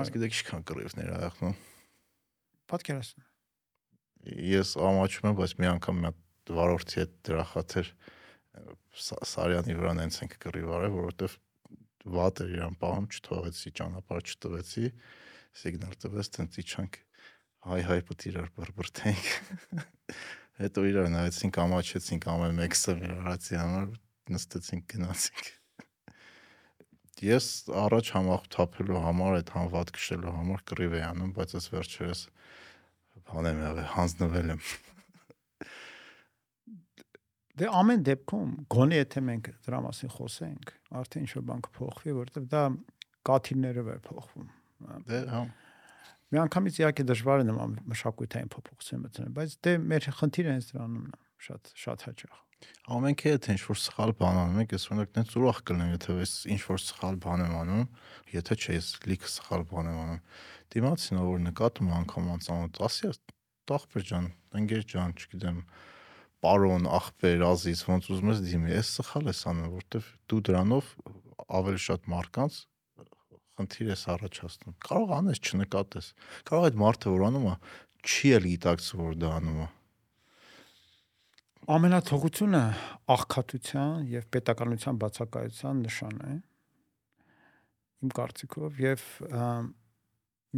[0.01, 1.57] Այս գիտեք ինչքան կռիվներ աղախնում։
[2.73, 3.26] Պատկերացնում։
[4.26, 7.91] Ես ամաչում եմ, բայց մի անգամ մի հատ վարորդի հետ դրախաթեր
[8.97, 11.36] Սարյանի վրա նենց ենք կռիվ արել, որովհետև
[12.18, 14.89] վատ էր իրան պահում, չթողեցի ճանապարհ չտվեցի,
[15.61, 16.99] սիգնալ տվեց, տենց իջանք
[17.68, 19.30] հայ հայ պտ իրար բրբրթենք։
[20.61, 23.89] Հետո իրար նայեցինք, ամաչեցինք ամեն մեկը մեր արածի համար,
[24.34, 25.51] նստեցինք գնացինք։
[27.28, 27.47] Ես
[27.84, 32.24] առաջ համախթափելու համար, այդ հանված քշելու համար կռիվ էի անում, բայց այս վերջերս
[33.28, 34.61] բան եմ եղել, հանձնվել եմ։
[37.57, 42.49] Դե ամեն դեպքում գոնե եթե մենք դրա մասին խոսենք, արդեն ինչ որ բան կփոխվի, որովհետև
[42.53, 42.63] դա
[43.28, 44.51] կաթիլներով է փոխվում։
[45.07, 45.41] Դե հա։
[46.28, 51.07] Մի անգամից իհարկե դժվար է նման մշակութային փոփոխություն մտնել, բայց դե մեր խնդիրը հենց դրանումն
[51.07, 52.47] է, շատ շատ հաճախ։
[52.97, 56.34] Ամենքի հետ ինչ որ սխալ բան անում եք, ես օրինակ տենց ուրախ կլինեմ, եթե ես
[56.55, 57.84] ինչ որ սխալ բան եմ անում,
[58.34, 60.22] եթե չէ ես լիքը սխալ բան եմ անում։
[60.78, 63.12] Դիմացին որ նկատում անգամ անցանոթ, ասի,
[63.68, 65.58] «Տախպեր ջան, ընկեր ջան, չգիտեմ,
[66.43, 70.91] պարոն ախպեր ազիզ ոնց ուզում ես դիմի ես սխալ ես անում որովհետև դու դրանով
[71.58, 72.60] ավելի շատ մարկանց
[73.58, 76.12] խնդիր ես առաջացնում կարող անես չնկատես
[76.49, 77.55] կարող այդ մարդը որ անում է
[78.05, 79.68] չի էլ գիտակցում որ դա անում է
[81.68, 82.61] ամենաթողությունը
[83.11, 86.36] աղքատության եւ պետականության բացակայության նշան է
[88.07, 89.03] իմ կարծիքով եւ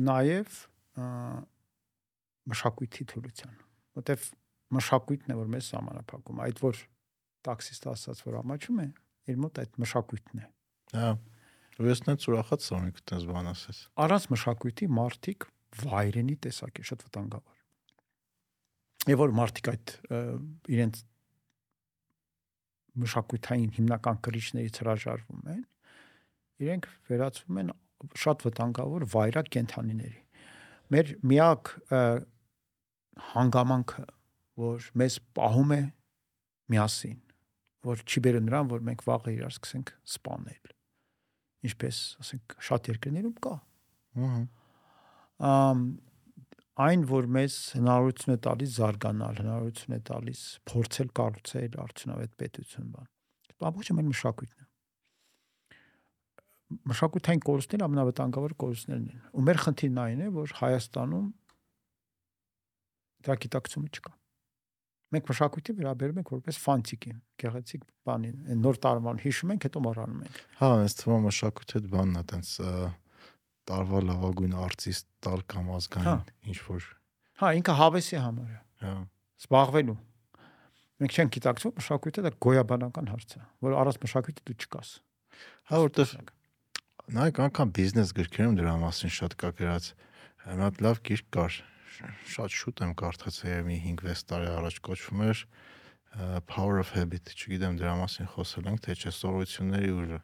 [0.09, 0.59] նաեւ
[2.53, 3.57] մշակույթի թուլության
[3.99, 4.29] որտեվ
[4.77, 6.83] մշակույթն է որ մեզ սահմանափակում այդ որ
[7.49, 8.87] տաքսիստը ասաց որ ամաչում է
[9.33, 10.49] իր մոտ այդ մշակույթն է
[10.89, 11.09] Հա։
[11.79, 15.45] Ու ես նենց ուրախած սորնիկ այդպես բան ասես։ առանց մշակույթի մարդիկ
[15.79, 17.58] վայրենի տեսակ է շատ վտանգավոր
[19.09, 19.93] եւ որ մարդիկ այդ
[20.75, 21.01] իրենց
[22.99, 25.61] մշակութային հիմնական կրիչներից հրաժարվում են
[26.65, 27.71] իրենք վերածվում են
[28.23, 30.21] շատ վտանգավոր վայրակ կենթանիների
[30.95, 31.71] մեր միակ
[33.29, 34.05] հանգամանքը
[34.59, 35.81] որ մեզ պահում է
[36.73, 37.17] միասին
[37.89, 40.73] որ չի բերում նրան որ մենք վաղը իրար սկսենք սպանել
[41.69, 43.55] ինչպես ասենք շատ երկրներում կա
[44.19, 44.41] Ահա։
[45.49, 45.83] ամ
[46.79, 53.09] այն որ մեզ հնարավորություն է տալիս զարգանալ, հնարավորություն է տալիս փորձել կառուցել արդյունավետ պետություն բան։
[53.69, 54.67] Ամբողջը մեր մշակույթն է։
[56.89, 61.27] Մշակութային կորուստները ամենավտանգավոր կորուստներն են։ Ու մեր խնդիրն այն է, որ Հայաստանում
[63.25, 64.13] դա գիտակցումը չկա։
[65.09, 67.11] Մենք մշակույթի վերաբերում ենք որպես ֆանտիկի,
[67.41, 72.19] գեղեցիկ բանին։ նոր տարվան հիշում ենք, հետո մոռանում ենք։ Հա, այս թվում մշակույթի հետ բանն
[72.19, 72.51] է, տենց
[73.69, 76.17] տարվա լավագույն արտիստ տալ կամ ազգային հա։
[76.49, 76.87] ինչ որ։
[77.39, 78.93] Հա, ինքը հավեսի համար է։ Հա։
[79.39, 79.97] Զբաղվելու։
[80.99, 84.89] Մենք չենք գիտակցում մշակույթը դա գոյաբանական հարց է, որ առանց մշակույթի դու չկաս։
[85.69, 86.13] Հա, որտեվ
[87.09, 89.85] նայեք անգամ բիզնես գրքերում դրա մասին շատ կա գրած։
[90.49, 91.59] Հիմա լավ գիրք կար։
[92.35, 95.41] Շատ շուտ եմ կարդացել մի 5-6 տարի առաջ կոչվում էր
[96.49, 100.19] Power of Habit, չգիտեմ դրա մասին խոսել ենք, թե չէ սովորությունների ուժը։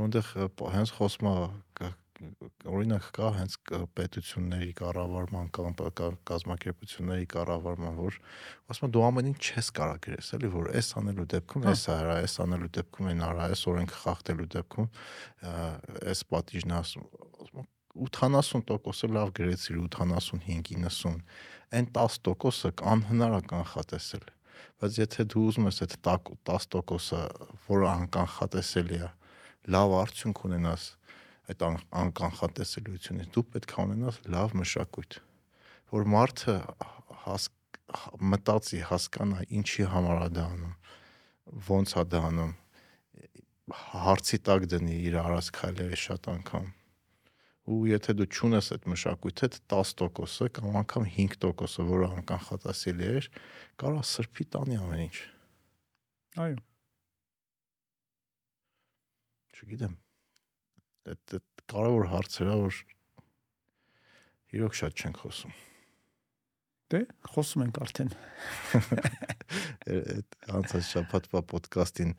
[0.00, 0.30] Որտեղ
[0.76, 3.54] հենց խոսում է օրինակ կա հենց
[3.96, 5.74] պետությունների կառավարման կամ
[6.30, 8.18] կազմակերպությունների կառավարման, որ
[8.72, 11.84] ասում են դու ամեն ինչ չես կարող գրես, էլի որ այս անելու դեպքում Հա։ էս
[11.96, 14.88] արա, այս անելու դեպքում են արա, այս օրենք խախտելու դեպքում
[16.14, 17.06] այս պատիժն ասում
[17.46, 21.20] ասում են, 80%-ը լավ գրեցիր 85 90
[21.76, 24.26] այն 10%-ը անհնար է կանխատեսել
[24.82, 27.22] բայց եթե դու ուզում ես այդ տակ- 10%-ը
[27.70, 29.10] որը անկանխատեսելի է
[29.76, 30.84] լավ արդյունք ունենաս
[31.46, 35.18] այդ ան- անկանխատեսելիությունից դու պետք է ունենաս լավ մշակույթ
[35.94, 36.54] որ մարդը
[37.26, 37.48] հաս
[38.32, 40.74] մտածի հասկանա ինչի համար է դա անում
[41.68, 42.54] ոնց է դա անում
[43.82, 46.66] հարցի տակ դնի իր արած քայլերը շատ անգամ
[47.66, 53.22] ու եթե դու ճունես այդ մշակույթը 10%-ը կամ անգամ 5%-ը որը անկանխատեսելի է
[53.82, 55.16] կարող սրբի տանի ամեն ինչ
[56.36, 56.56] Այո։
[59.56, 59.94] չգիտեմ
[61.12, 61.38] այդ
[61.72, 62.82] կարևոր հարցեր է որ
[64.56, 65.56] իրոք շատ չենք խոսում
[66.86, 67.00] Դե
[67.32, 68.10] խոսում ենք արդեն։
[69.94, 72.12] այդ անցած շաբաթվա ոդկասթին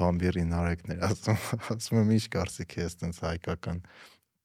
[0.00, 1.38] բամբիրի նարեկներ ասում
[1.72, 3.80] ասում եմ ինչ կարծիք ես տենց հայկական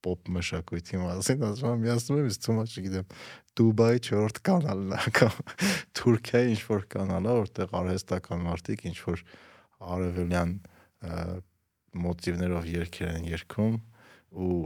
[0.08, 3.12] պոպ մշակույթի մասին ասում եմ միացնում եմ թվում է չգիտեմ
[3.60, 5.38] Դուբայի 4-րդ կանալն է կամ
[6.00, 9.26] Թուրքիայի ինչ որ կանալ է որտեղ արհեստական մարդիկ ինչ որ
[9.98, 10.54] արևելյան
[12.04, 13.78] մոտիվներով երգեր են երգում
[14.48, 14.58] ու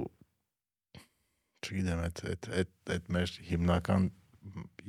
[1.62, 4.08] չգիտեմ այդ այդ այդ այդ մեր հիմնական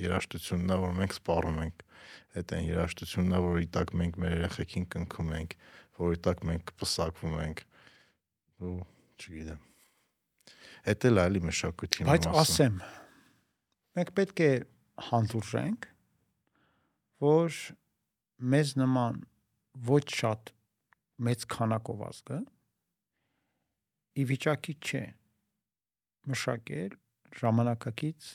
[0.03, 1.84] երաժշտությունն է որ մենք սպառում ենք
[2.40, 5.59] այդ այն երաժշտությունն է որի տակ մենք մեր երեխեքին կնքում ենք
[6.03, 7.66] որի տակ մենք պսակվում ենք
[8.62, 8.78] ու
[9.20, 9.68] չգիտեմ
[10.82, 12.78] Էդ էլ այլի մշակույթի Բայց մասը։ ասեմ,
[13.99, 14.49] մենք պետք է
[15.09, 15.84] հանդուրժենք,
[17.22, 17.59] որ
[18.55, 19.20] մեզ նման
[19.93, 20.53] ոչ շատ
[21.28, 22.38] մեծ քանակով ազգը
[24.12, 25.04] ի վիճակի չէ
[26.32, 26.96] մշակել
[27.42, 28.32] ժամանակակից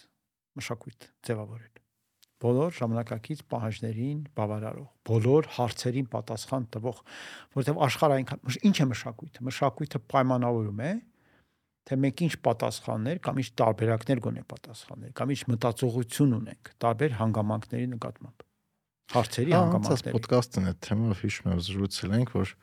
[0.58, 1.78] մշակույթ ձևավորել
[2.38, 7.00] բոլոր ժամանակակից պահանջներին բավարարող, բոլոր հարցերին պատասխան տվող,
[7.58, 10.92] որովհետև աշխարհը այնքան ինչ է մշակույթը։ Մշակույթը պայմանավորում է,
[11.88, 17.88] թե մենք ինչ պատասխաններ կամ ինչ տարբերակներ գոնե պատասխաններ, կամ ինչ մտածողություն ունենք տարբեր հանգամանքների
[17.98, 18.46] նկատմամբ։
[19.18, 22.54] Հարցերի հանգամանքների։ ոդկասթն այդ թեմով հիշում եմ զրուցել ենք, որ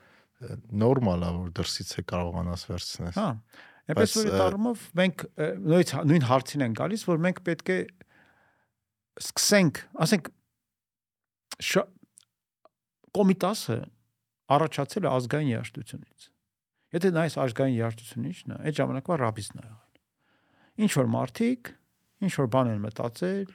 [0.85, 3.29] նորմալ է որ դրսից է կարողանաս վերցնես։ Հա։
[3.85, 5.49] Այնպես որ այդ առումով մենք ը,
[6.09, 7.79] նույն հարցին են գալիս, որ մենք պետք է
[9.21, 10.31] սկսենք, ասենք
[13.15, 13.77] կոմիտասը
[14.55, 16.27] առաջացել է ազգային երաժշտությունից։
[16.95, 21.71] Եթե նայես ազգային երաժշտությունից, նա այդ ժամանակվա ռաբիզն է եղել։ Ինչ որ մարդիկ,
[22.25, 23.55] ինչ որ բան են մտածել,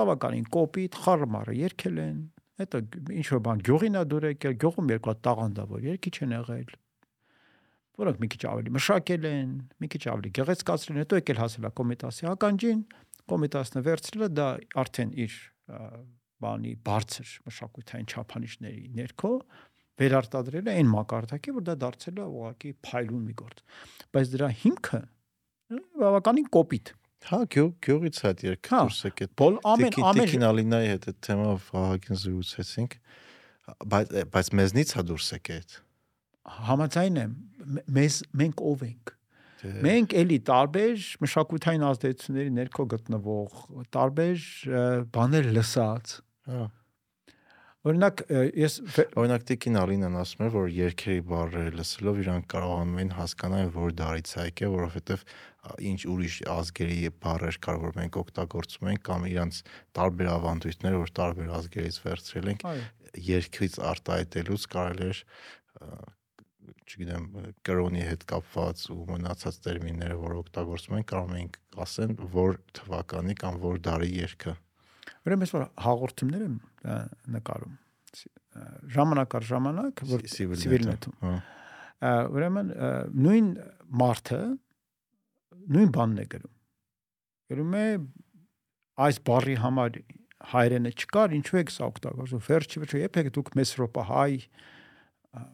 [0.00, 2.18] բավականին կոպիտ, խառմարը երկել են,
[2.60, 2.80] հետո
[3.16, 6.70] ինչ որ բան գյուղին է դուր եկել, գյուղում երկու հատ տաղանդավոր երկիչ են եղել,
[8.00, 9.50] որոնք մի քիչ ավելի մշակել են,
[9.80, 12.80] մի քիչ ավելի գեղեցկացրել են, հետո եկել հասել է կոմիտասի ականջին,
[13.30, 14.48] կոմիտասը վերցրել է դա
[14.80, 15.34] արդեն իր
[16.40, 19.32] բանի բարձր մշակութային չափանիշների ներքո
[20.00, 23.60] վերարտադրել է այն մակարդակի, որ դա դարձել է ուղղակի փայլուն մի գործ։
[24.16, 25.00] Բայց դրա հիմքը
[26.00, 26.92] բավականին կոպիտ։
[27.28, 31.18] Հա, գյուղ գյուղից այդ երգը Հա, դուրս եկել։ Բոլ ամեն ամեն Տիկին Ալինայի հետ այդ
[31.26, 32.96] թեմով Վահագին զրուցեցինք,
[33.92, 35.76] բայց բայց մեզնից է դուրս այդ։
[36.70, 37.32] համաձայն եմ
[37.96, 39.12] մեզ մենք ով ենք
[39.60, 43.58] Դե, մենք էլի տարբեր մշակութային ազդեցությունների ներքո գտնվող
[43.96, 44.46] տարբեր
[45.16, 46.14] բաներ լսած
[46.50, 46.62] Հա։
[47.88, 48.22] օրինակ
[48.60, 48.74] ես
[49.16, 54.32] Օրինակ Տիկին Ալինան ասում էր, որ երկերի բառերը լսելով իրանք կարողանում են հասկանալ, որ դարից
[54.40, 59.62] է որովհետև ա, ինչ ուրիշ ազգերի բառեր կար, որ մենք օգտագործում ենք կամ իրանց
[59.96, 62.64] տարբեր ավանդույթներ, որ տարբեր ազգերից վերցրել ենք,
[63.30, 65.10] երկրից արտահայտելուց կարելի
[65.80, 65.90] ա,
[66.90, 67.26] չգիտեմ
[67.66, 73.60] կրոնի հետ կապված ու մնացած տերմինները, որ օգտագործում են, կարող ենք ասեն, որ թվականի կամ
[73.62, 74.54] որ դարի երկը։
[75.26, 76.56] ուրեմն ես որ հաղորդումներ եմ
[77.36, 77.76] նկարում
[78.96, 81.34] ժամանակ առ ժամանակ որ Սիվիլ սիվիլ նետը, նետում Հա։
[82.00, 82.88] Ա, ուրեմն ը,
[83.26, 83.50] նույն
[84.00, 84.40] մարդը
[85.76, 86.54] նույն բանն է գրում
[87.50, 87.84] գրում է
[89.06, 90.00] այս բառի համար
[90.50, 94.32] հայրենը չկար ինչու եք սա օգտագործում վերջի վերջի եպեք դուք մեսրոպա հայ
[95.36, 95.44] ա,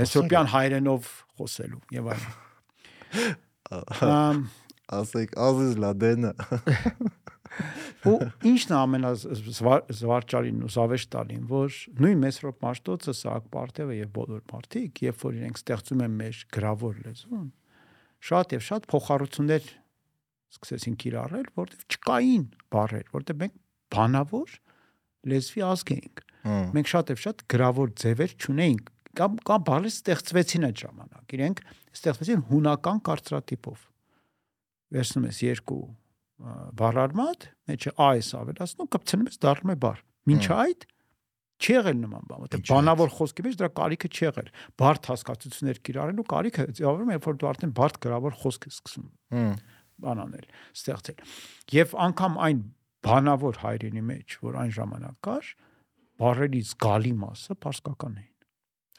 [0.00, 2.48] մեսրոպյան հայրենով խոսելու եւ այլն
[4.90, 6.30] Ասեք Ազիզ Լադենը։
[8.06, 8.16] ու
[8.50, 15.38] ինչն ամենազվարճալին ու զավեշտալին որ նույն մեսրոպ մաշտոցը Սահակ Պարտևը եւ բոլոր մարդիկ երբ որ
[15.40, 17.48] իրենք ստեղծում են մեր գրավոր լեզուն
[18.30, 19.68] շատ եւ շատ փոխառություններ
[20.50, 23.58] սկսեցին կիրառել որտեղ չկային բառեր որտեղ մենք
[23.94, 24.56] բանավոր
[25.30, 26.24] լեզվի ազգ էինք
[26.74, 28.90] մենք շատ եւ շատ գրավոր ձևեր չունեինք
[29.20, 31.62] կամ կամ բառեր ստեղծվեցին այդ ժամանակ իրենք
[31.98, 33.80] ստեղծվեցին հունական կարծրատիպով
[34.94, 35.80] վերցնում ես երկու
[36.40, 40.86] ա, բառարմատ մեջը այս ավելացնում կպցնում ես դառնում է բառ մինչ Հմ։ այդ
[41.60, 44.48] չի եղել նման բան որտեղ բանավոր խոսքի մեջ դրա կարիքը չի եղել
[44.80, 49.10] բարդ հասկացություններ կիրառելու կարիքը ձևավորում է երբ որ դու արդեն բարդ գրավոր խոսք ես սկսում
[50.00, 51.20] բանանել, ստեղծել։
[51.76, 52.60] Եվ անգամ այն
[53.06, 55.50] բանավոր հայրենի մեջ, որ այն ժամանակ կար,
[56.20, 58.36] բառերի զգալի մասը պարսկական էին։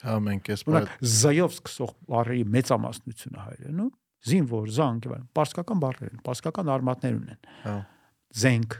[0.01, 3.91] Հա մենք էս Օրինակ զայով սկսող բառերի մեծամասնությունը հայրենում,
[4.29, 7.75] զինվոր, զանգ պարսկական բառեր են, պարսկական արմատներ ունեն։ Հա։
[8.41, 8.75] Զենք,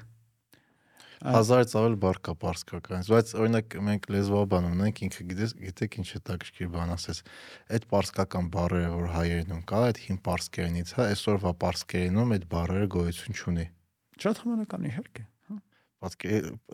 [1.22, 6.22] հազարից ավել բառ կա պարսկականից, բայց օրինակ մենք լեզվաբան ունենք, ինքը գիտես, գիտեք ինչ է
[6.30, 7.20] տակշկիր բան ասես։
[7.78, 13.38] Այդ պարսկական բառերը, որ հայերենում կա, այդ հին պարսկերենից, հա, այսօրվա պարսկերենում այդ բառերը գոյություն
[13.38, 13.68] չունի։
[14.22, 15.58] շատ համանական իհարկե։ հա։
[16.02, 16.30] Պատկե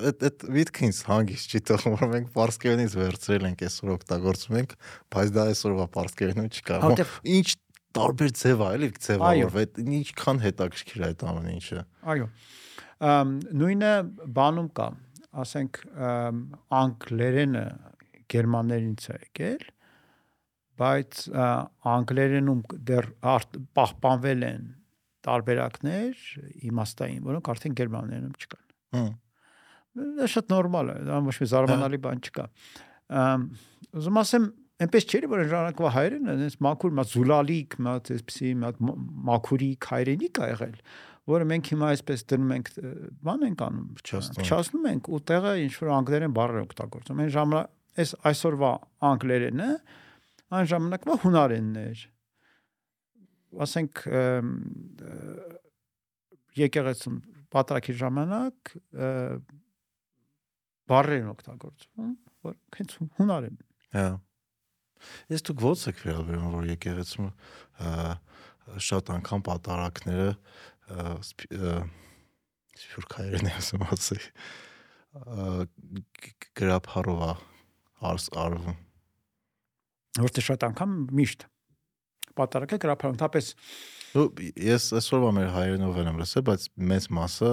[0.08, 4.76] այդ այդ միտքը ինձ հանգիստ չի թվում, որ մենք պարսկերենից վերցրել ենք այսօր օգտագործում ենք,
[5.12, 7.48] բայց դա այսօրվա պարսկերենում չկա։ դե- Ինչ
[7.98, 11.84] տարբեր ձև է, էլի ձևավորվ, Այո։ այդ ինչքան հետաքրքիր է այդ ամեն ինչը։
[12.14, 12.28] Այո։
[13.08, 13.92] Ամ նույնը
[14.38, 14.88] բանում կա,
[15.44, 15.82] ասենք
[16.82, 17.66] անգլերենը
[18.34, 19.68] գերմաներինից է եկել,
[20.78, 21.22] բայց
[21.98, 23.08] անգլերենում դեռ
[23.78, 24.68] պահպանվել են
[25.28, 26.26] տարբերակներ
[26.70, 28.66] իմաստային, որոնք արդեն գերմաներենում չկան։
[28.98, 29.10] Հմ։
[30.18, 32.46] Դա շատ նորմալ է, դա ոչ մի զարմանալի բան չկա։
[33.18, 33.46] Ամ
[33.98, 34.46] ուզում ասեմ,
[34.84, 38.72] այնպես չէ որ ժամանակվա հայերենը այնպես մաքուր, մա զուլալիկ, մա այսպեսի մա
[39.30, 40.76] մաքուրիկ հայրենիք ա եղել,
[41.34, 42.70] որը մենք հիմա այսպես դնում ենք
[43.28, 43.88] բան ենք անում,
[44.38, 48.72] Փչացնում ենք։ ու տեղը ինչ որ անգլերեն բառեր օգտագործում։ Այն ժամանակ այս այսօրվա
[49.08, 49.70] անգլերենը
[50.58, 52.04] այն ժամանակվա հունարենն էր։
[53.66, 54.04] Ասենք
[56.62, 57.18] եկեղեցում
[57.58, 59.10] պատրակի ժամանակ ը,
[60.92, 62.14] բառեր են օգտագործում,
[62.48, 63.60] որ հենց հունարեն։
[63.98, 64.08] Հա։
[65.34, 67.30] Ես դուք ո՞նց եք վերաբերում, որ եկեղեցում
[68.88, 71.76] շատ անգամ պատարակները ա, սփ- ա,
[72.78, 74.20] սփյուռքայերեն եմ ասում ասի
[76.58, 77.32] գրափարով է
[78.08, 78.76] արս արվում։
[80.28, 81.48] Որտե շատ անգամ միշտ
[82.38, 82.80] պատարակը
[83.22, 83.52] թապես
[84.18, 84.28] Ու
[84.64, 87.52] ես այսօրվա մեր հայերենով եմ լսել, բայց մեծ մասը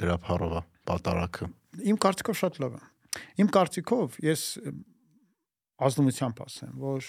[0.00, 1.48] գրափարով է պատարակը։
[1.92, 2.82] իմ կարծիքով շատ լավ է։
[3.44, 4.42] Իմ կարծիքով ես
[5.82, 7.08] ազնվությամբ ասեմ, որ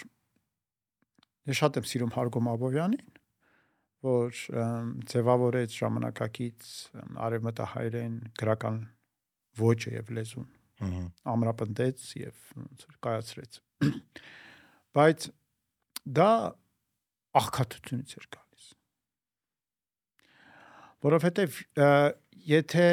[1.46, 3.10] ես շատ եմ սիրում Հարգոմ Աբովյանին,
[4.06, 4.42] որ
[5.12, 6.72] ձևավորեց ժամանակակից
[7.26, 8.80] արևմտահայերեն գրական
[9.62, 12.40] ոճը եւ լեզուն Հհ։ ամրապնդեց եւ
[13.06, 13.60] կայացրեց։
[14.98, 15.28] Բայց
[16.20, 16.32] դա
[17.42, 18.68] աղքատությունից էր գալիս։
[21.06, 21.62] Որովհետեւ
[22.50, 22.90] եթե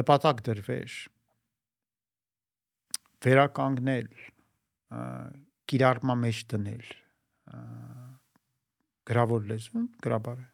[0.00, 0.96] նպատակ դրվեր
[3.24, 4.08] վերականգնել
[5.68, 6.84] կիրառման մեջ դնել
[9.08, 10.46] գրավոր լեզուն, գրաբարը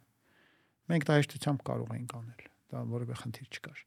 [0.93, 2.45] մենք դա հեշտությամբ կարող ենք անել
[2.75, 3.81] դա որևէ խնդիր չկար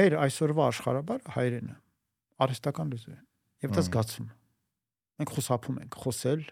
[0.00, 1.76] մեր այսօրվա աշխարհաբար հայրենը
[2.46, 3.20] արհեստական լեզու է
[3.66, 4.26] եւ դա է
[5.20, 6.44] մենք խոսափում ենք խոսել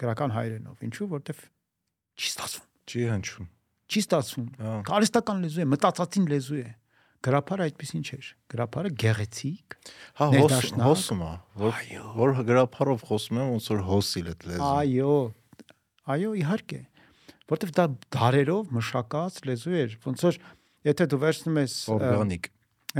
[0.00, 1.46] գրական հայրենով ինչու որտեվ
[2.20, 3.46] չի ստացվում Չի հնչում։
[3.90, 4.46] Չի ստացվում։
[4.88, 6.70] Կարիստական լեզու է, մտածածին լեզու է։
[7.20, 9.74] Գրափարը այդպեսին չէր։ Գրափարը գեղեցիկ,
[10.20, 10.54] Հա հոս
[10.86, 11.80] հոսում է, որ
[12.20, 15.16] որ գրափարով խոսում եմ ոնց որ հոսիլ այդ լեզու։ Այո։
[16.14, 16.80] Այո, իհարկե։
[17.50, 17.84] Որտեվ դա
[18.16, 20.40] դարերով մշակած լեզու էր, ոնց որ
[20.90, 22.48] եթե դու վերցնում ես օրգանիկ։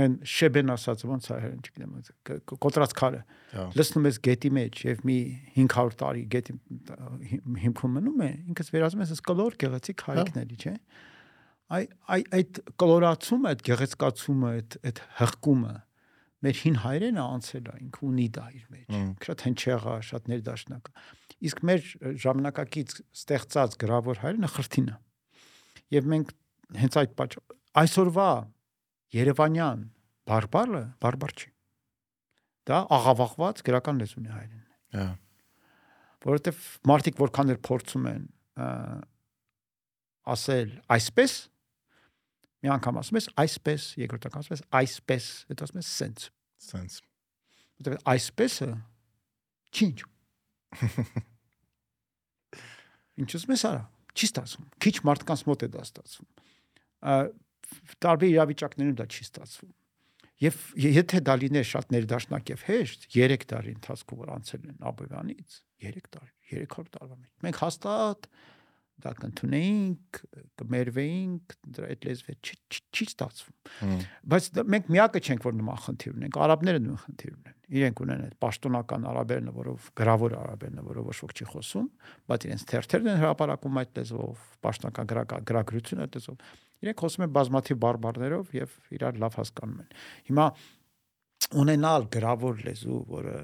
[0.01, 1.95] այն շեբեն ասած ոնց է հերն չգիտեմ
[2.63, 3.17] կոտրած քարը
[3.51, 5.15] Հա։ լցնում ես գետի մեջ եւ մի
[5.57, 6.53] 500 տարի գետի
[7.31, 10.73] հի- հիմքում մնում է ինքս վերածում ես այս կլոր գեղեցիկ հայիկների չէ
[11.71, 15.75] այ այ այդ կլորացումը այդ գեղեցկացումը այդ այդ հղկումը
[16.41, 20.89] մեր հին հայրենը անցել է ինքը ունի դա իր մեջ շատ հնչեղ է շատ ներդաշնակ
[21.51, 21.91] իսկ մեր
[22.25, 24.97] ժամանակակից ստեղծած գրավոր հայրենը խրթին է
[25.95, 26.33] եւ մենք
[26.81, 27.39] հենց այդ պատճ
[27.81, 28.31] այսօրվա
[29.11, 29.81] Երևանյան
[30.29, 31.49] բարբարը բարբար չի։
[32.69, 34.61] Դա աղավաղված գրական լեզուն է հայերեն,
[34.95, 35.07] Հա։
[36.25, 36.61] որովհետև
[36.91, 38.23] մարդիկ որքան էլ փորձում են
[40.35, 41.33] ասել այսպես,
[42.61, 46.27] մի անգամ ասում ես այսպես, երկրորդ անգամ ասում ես այսպես, հետո ասում ես սենց,
[46.61, 46.97] Սենց։
[47.81, 48.67] որովհետև այսպեսը
[49.71, 49.87] չի
[53.21, 53.83] ինչ։ ուզում ես արա,
[54.13, 56.29] չի ստացվում։ Քիչ մարդկանց մոտ է դա ստացվում։
[58.05, 59.73] տարբեր իրավիճակներում դա չի ստացվում։
[60.41, 65.57] Եվ եթե դա լիներ շատ ներդաշնակ եւ հեշտ 3 տարի ընթացքում որ անցել են Աբովյանից
[65.85, 68.25] 3 տարի 300 տարվա մեջ մենք հաստատ
[69.03, 70.19] դա կընդունեինք
[70.61, 74.01] կմերվեինք դրա այդ լեզվը չի ստացվում
[74.33, 78.35] բայց մենք միակը չենք որ նման խնդիր ունենք արաբները նույն խնդիր ունեն իրենք ունեն այդ
[78.43, 81.87] պաշտոնական արաբերն որով գրավոր արաբերն որով ոչ ոք չի խոսում
[82.31, 87.33] բայց իրենց թերթերն են հրապարակում այդ լեզվով պաշտոնական գրական գրագրություն այդ լեզվով իրենք խոսում են
[87.37, 89.95] բազմաթիվ բարբառներով եւ իրար լավ հասկանում են
[90.31, 90.45] հիմա
[91.61, 93.37] ունենալ գրավոր լեզու որը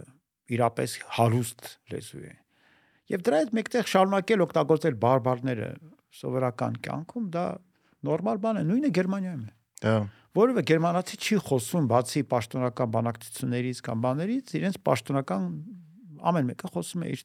[0.58, 2.36] իրապես հարուստ լեզու է
[3.14, 5.70] եւ դրա հետ մեկտեղ շարունակել օգտագործել բարբառները
[6.18, 7.46] սովորական կյանքում դա
[8.08, 9.98] նորմալ բան է նույնը գերմանիայում է Դա
[10.38, 15.46] որովհետեւ գերմանացի չի խոսում բացի պաշտոնական բանակցություններից կամ բաներից, իրենց պաշտոնական
[16.30, 17.24] ամեն մեկը խոսում է իր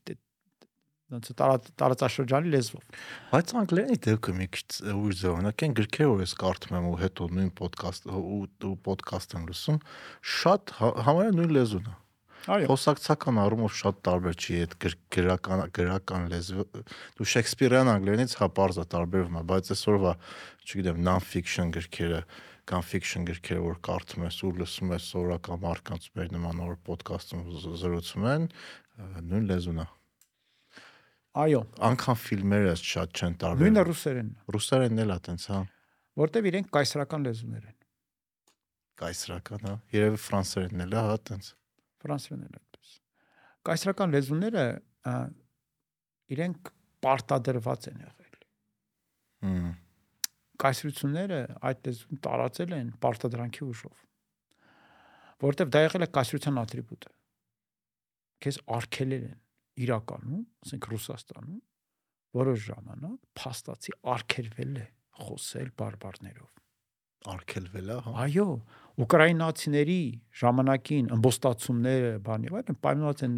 [1.36, 2.84] տարա- տարածաշրջանի լեզվով։
[3.32, 7.28] բայց անգլերենի դեպքը մի քիչ ուր զորնակ են գրքեր որ ես կարդում եմ ու հետո
[7.36, 9.80] նույն ոդկաստ ու ոդկաստ եմ լսում
[10.40, 11.94] շատ հա- համարյա նույն լեզուն է
[12.46, 16.64] խոսակցական առումով շատ տարբեր չի այդ գր- գրական գրական լեզվը
[17.18, 18.48] դու շեքսպիրյան անգլերենից հա
[18.94, 20.12] տարբերվում է բայց այսօրվա
[20.66, 22.22] չգիտեմ non-fiction գրքերը
[22.66, 27.42] կամ fiction գրքերը որ կարդում ես ու լսում ես սովորական մարդկանց մեր նման որ ոդկասթում
[27.82, 28.46] զրուցում են
[29.30, 29.86] նույն լեզուն է
[31.42, 35.60] Այո։ անկամ ֆիլմերը շատ չեն տարբեր Նույնը ռուսերենն է, ռուսերենն էլ է տենց հա
[36.22, 37.76] որտեվ իրենք կայսրական լեզուներ են։
[39.02, 41.48] կայսրական հա երևի ֆրանսերենն էլ է հա տենց
[42.02, 42.92] Ֆրանսերենն էլ այդպես։
[43.68, 44.66] Կայսրական լեզուները
[46.32, 46.72] իրենք
[47.02, 48.22] պարտադրված են եղել։
[49.42, 49.72] հմ
[50.62, 51.38] կայսրությունները
[51.68, 54.02] այդ լեզուն տարածել են պարտադրանքի ուժով
[55.42, 57.12] որովհետև դա եղել է կայսրության ատրիբուտը
[58.46, 59.40] քեզ արգելել են
[59.86, 61.60] իրականում ասենք Ռուսաստանում
[62.38, 64.86] որոշ ժամանակ փաստացի արգելվել է
[65.22, 66.61] խոսել բարբարներով
[67.32, 68.46] արկելվել է հա այո
[69.02, 70.00] ուկրաինացիների
[70.42, 73.36] ժամանակին ըմբոստացումները բանի եւ այլն պայմանված են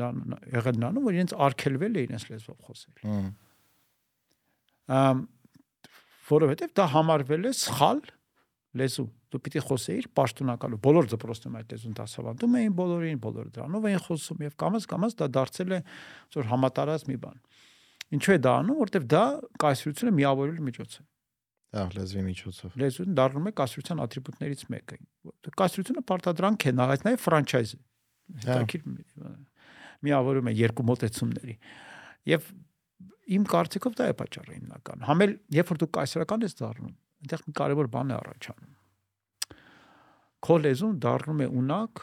[0.54, 3.14] եղել նրանում որ իրենց արգելվել է իրենց լեզվով խոսել
[4.98, 5.22] ամ
[6.30, 8.02] որովհետև դա համարվել է սխալ
[8.80, 14.02] լեզու դու պիտի խոսեիր պաշտոնակալու բոլոր դպրոցներում այդ լեզուն դասավանդում էին բոլորին բոլորը դրանով էին
[14.04, 15.80] խոսում եւ կամած կամած դա դարձել է
[16.34, 17.40] որ համատարած մի բան
[18.14, 19.24] ինչու է դա անում որովհետև դա
[19.64, 21.06] կայսրությունը միավորելու միջոց է
[21.74, 24.98] դա լեզվի միջոցով լեզուն դառնում է կայսրության ատրիբուտներից մեկը
[25.60, 27.80] կայսրությունը պարտադրանք է նայած նաեւ ֆրանչայզ է
[28.44, 29.34] հետաքրքիր մի-
[30.04, 31.56] միավորում է երկու մոտեցումների
[32.34, 32.46] եւ
[33.34, 36.94] իմ կարծիքով դա է պատճառը հիմնական համել երբ որ դու կայսրական ես դառնում
[37.24, 38.72] այնտեղ մի կարևոր բան է առաջանում
[40.44, 42.02] քո լեզուն դառնում է ունակ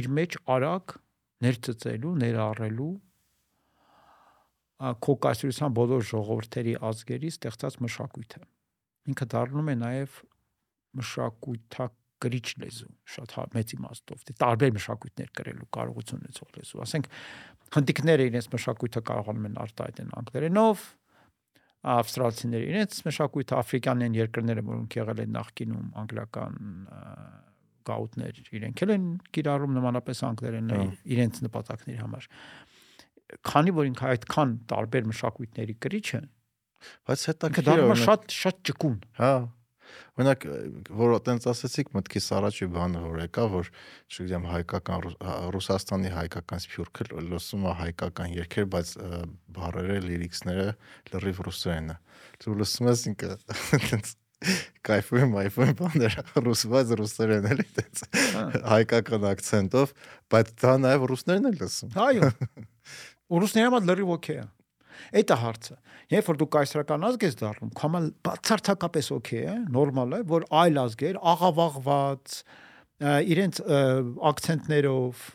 [0.00, 0.94] իր մեջ արագ
[1.44, 2.92] ներծծելու ներառելու
[5.06, 8.40] քո կայսրության բոլոր ժողովրդերի ազգերի ստեղծած մշակույթը
[9.10, 10.16] ինքը դառնում է նաև
[11.02, 17.08] մշակույթակրիչ լեզու շատ հա- մեծ իմաստով դե տարբեր մշակույթներ կրելու կարողություն ունեցող լեզու ասենք
[17.76, 20.84] հնդիկները իրենց մշակույթը կարողանում են արտահայտել անգլերենով
[21.92, 26.60] ավստրալիացիները իրենց մշակույթը աֆրիկյանեն երկրները որոնք եղել են նախկինում անգլիական
[26.92, 27.00] ա,
[27.90, 30.84] գաուտներ իրենք էլ են կիրառում նմանապես անգլերենը Հա։
[31.16, 32.28] իրենց նպատակների համար
[33.50, 36.22] քանի որ ինքը այդքան տարբեր մշակույթների կրիչ է
[37.08, 39.32] բայց հետաքրքիր է օրինակ- շատ շատ ճկուն Հա։
[40.16, 40.44] Օրինակ
[40.96, 43.68] որ այտենց ասացիք մտքիս առաջի բանը որ եկա որ
[44.12, 48.88] չգիտեմ հայկական Ռուս- հա, Ռուսաստանի հայկական սփյուռքը լսում է հայկական երգեր, բայց
[49.56, 50.66] բառերը, լիրիքսները
[51.12, 51.96] լրիվ ռուսերեն է։
[52.44, 53.30] Դու լսում ես ինքը
[53.82, 54.14] այտենց
[54.88, 58.00] կայֆում այֆում բաներ ռուսված ռուսերեն էլի տենց
[58.72, 59.92] հայկական акցենտով,
[60.32, 62.30] բայց դա նաև ռուսներն են լսում։ Այո։
[63.32, 64.46] Ռուսները մա լրիվ օքեյ է։
[65.12, 65.76] Այդ է հարցը։
[66.12, 70.82] Երբ որ դու կայսրական ազգ ես դառնում, կամալ բացարձակապես օքեյ է, նորմալ է, որ այլ
[70.82, 72.36] ազգեր աղավաղված
[73.32, 73.62] իրենց
[74.32, 75.30] ակցենտներով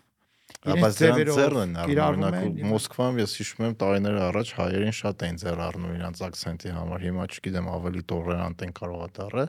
[0.68, 5.38] Բայց դրանք ձեռն են առնում, օրինակ Մոսկվայում ես հիշում եմ տարիներ առաջ հայերին շատ էին
[5.44, 9.46] ձեռ առնում իրանց ակցենտի համար, հիմա չգիտեմ ավելի տոլերանտ են կարող է դառը,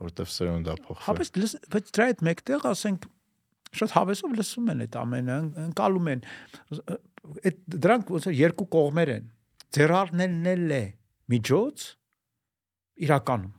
[0.00, 1.32] որովհետև սերուն դա փոխվել։ Հապես
[1.76, 3.06] բայց դրա այդ մեկտեղ ասենք
[3.80, 6.24] շատ հավեսով լսում են այդ ամենը, անցալում են։
[6.80, 9.28] Այդ դրանք ոնց երկու կողմեր են
[9.76, 10.82] Ձեռարներն է
[11.30, 11.86] միջոց
[13.06, 13.56] իրականում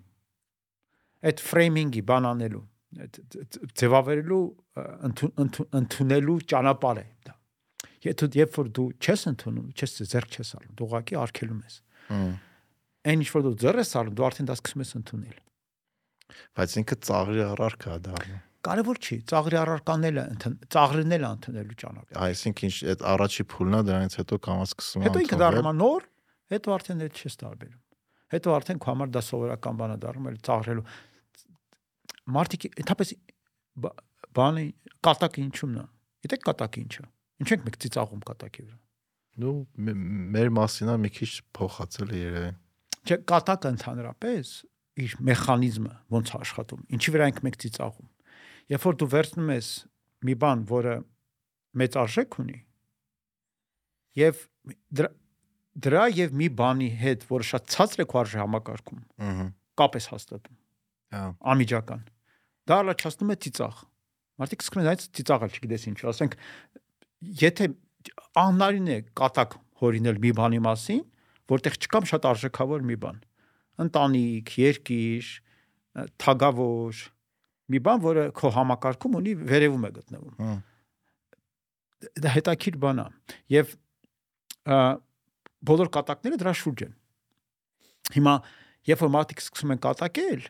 [1.32, 2.64] այդ ֆրեյմինգի բանանելու
[3.82, 4.42] ձևավորելու
[5.80, 7.36] ընդունելու ճանապարհ է դա։
[8.02, 11.76] Եթե երբ որ դու չես ընդունում, չես ձեռք չես առնում, դու ուղղակի արգելում ես։
[13.12, 15.38] Այն ինչ որ դու ձեռ ես առնում, դու արդեն դա սկսում ես ընդունել։
[16.58, 20.24] Բայց ինքը ծաղրի առարկա է դառնում։ Կարևոր չի, ծաղրի առարկանելը,
[20.74, 25.22] ծաղրին էլ ընդունելու ճանապարհ։ Այսինքն ինչ այդ առաջի փուլն է, դրանից հետո կամած սկսում Հետո
[25.26, 26.06] ինքը դառնում է նոր,
[26.54, 27.80] հետո արդեն այդ չես տարբերում։
[28.32, 30.86] Հետո արդեն քո համար դա սովորական բան է դառնում, էլ ծաղրելու
[32.32, 33.12] մարդիկ ընդհանրապես
[34.38, 34.66] բանը
[35.08, 35.86] կատակը ինչու՞մն է։
[36.22, 37.06] Գիտեք կատակը ինչ է։
[37.42, 38.78] Ինչ ենք մենք ծիծաղում կատակի վրա։
[39.42, 39.52] Ну
[40.38, 42.52] մեր մասինա մի քիչ փոխացել է երևի։
[43.02, 44.52] Չէ, կատակը ընդհանրապես
[45.02, 48.11] իր մեխանիզմը ոնց է աշխատում։ Ինչի վրա ենք մենք ծիծաղում։
[48.70, 49.70] Երբ որ դու վերցնում ես
[50.28, 50.96] մի բան, որը
[51.82, 52.58] մեծ արժեք ունի,
[54.22, 54.42] եւ
[55.00, 55.10] դրա,
[55.86, 59.48] դրա եւ մի բանի հետ, որը շատ ցածր է քո արժե համակարգում, ըհը
[59.82, 60.58] կապ ես հաստատում։
[61.12, 61.24] Հա։
[61.54, 62.04] Ամիջական։
[62.70, 63.80] Դա առաջացնում է ծիծաղ։
[64.42, 66.36] Մարդիկ սկսում են այդ ծիծաղալ, չգիտես ինչ, ասենք
[67.42, 67.68] եթե
[68.42, 71.02] անհնարին է կատակ հորինել մի բանի մասին,
[71.52, 73.20] որտեղ չկա շատ արժեքավոր մի բան։
[73.82, 75.30] Ընտանիք, երկիր,
[76.22, 77.02] թագավոր,
[77.72, 80.56] մի բան, որը քո համակարգում ունի վերևում է գտնվում։
[82.26, 83.06] Դա հետաքրիր բան է։
[83.56, 83.76] Եվ
[85.72, 86.95] բոլոր կատակները դրա շուրջ են։
[88.18, 88.34] Հիմա
[88.91, 90.41] երբ որ մարդիկ սկսում են կատակել,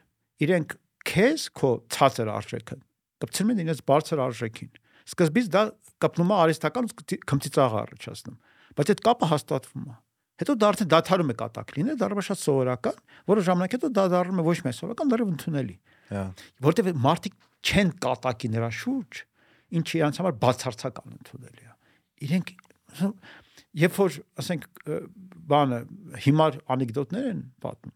[0.46, 0.78] իրենք
[1.12, 2.78] քեզ քո ցածր արժեքը
[3.22, 4.72] կպցնում են իրենց բարձր արժեքին։
[5.12, 5.62] Սկզբից դա
[6.02, 6.88] կապնում է արհեստական
[7.30, 8.38] քմծիծաղ առաջացնում,
[8.78, 9.96] բայց այդ կապը հաստատվում է։
[10.42, 14.06] Հետո դա արդեն դադարում է կատակ լինել, դառնում է շատ սովորական, որը ժամանակ հետո դա
[14.16, 16.01] դառնում է ոչ միայն սովորական, դեռ ընդունելի։ Հա։
[16.68, 19.22] Որտեւ մարդիկ չեն կատակի նրա շուրջ,
[19.80, 21.76] ինչի իրանց համար բացարձական ընդունելի է։
[22.28, 22.54] Իրենք
[23.82, 24.68] երբ որ ասենք
[25.52, 25.80] բանը
[26.26, 27.96] հիմար անեկդոտներ են պատմում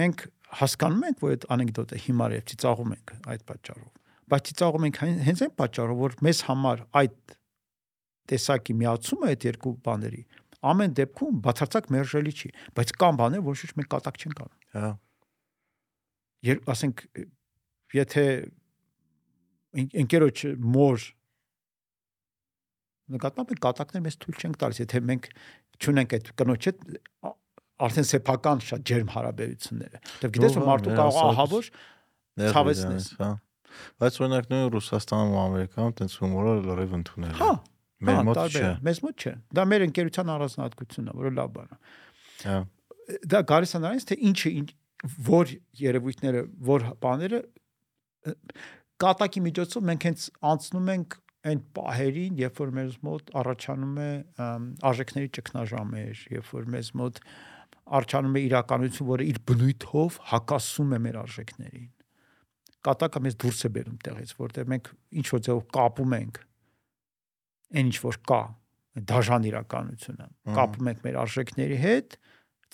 [0.00, 0.24] մենք
[0.60, 3.90] հասկանում ենք որ այդ անեկդոտը հիմար է ծիծաղում ենք այդ պատճառով
[4.34, 7.36] բայց ծիծաղում ենք հենց այն պատճառով որ մեզ համար այդ
[8.34, 10.22] տեսակի միացումը այդ երկու բաների
[10.64, 14.92] ամեն դեպքում բացարձակ մերժելի չի բայց կան բաներ որ շուտ մենք կատակ չենք անում հա
[16.44, 17.04] երբ ասենք
[17.94, 18.24] եթե
[20.04, 20.44] ընկերոջ
[20.74, 21.06] մոր
[23.14, 25.26] նկատմամբ կատակներ մեզ թույլ չենք տալիս, եթե մենք
[25.84, 26.84] չունենք այդ կնոջ հետ
[27.84, 31.68] արդեն սեփական շատ ջերմ հարաբերությունները։ Դե գիտես որ մարդու կարող ահավոր
[32.54, 33.30] ցավեցնես, հա։
[34.00, 38.70] Բայց օրինակ նույն Ռուսաստանում ու Ամերիկայում տենց հումորը լրիվ ընդունել հա, է։ Մեր մոտ չէ։
[38.86, 41.78] Մեզ մոտ չէ։ Դա մեր ընկերության առանձնահատկությունն է, որը լավ բան է։
[42.44, 42.58] Հա։
[43.34, 44.52] Դա գալիս է նրանից, թե ինչը
[45.28, 47.40] որ երևույթները, որ բաները
[49.04, 54.10] կատակի միջոցով մենք հենց անցնում ենք այն պահերին, երբ որ մեզ մոտ առաջանում է
[54.90, 57.20] արժեքների ճգնաժամեր, երբ որ մեզ մոտ
[57.98, 61.90] արժանում է իրականություն, որը իր բնույթով հակասում է մեր արժեքներին։
[62.84, 64.88] Կատակը մեզ դուրս է բերում տեղից, որտեղ մենք
[65.20, 66.40] ինչ որ ձեւ կապում ենք
[67.74, 68.40] այն ինչ որ կա,
[69.10, 72.16] դաժան իրականությունը։ Կապում ենք մեր արժեքների հետ,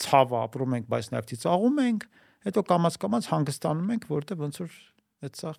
[0.05, 2.07] ցավը ապրում ենք, բայց նաև ծիծաղում ենք,
[2.47, 4.79] հետո կամած-կամած հանգստանում ենք, որտեղ ոնց որ
[5.27, 5.53] այդ սա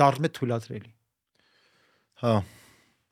[0.00, 0.92] դառնում է թույլատրելի։
[2.24, 2.34] Հա։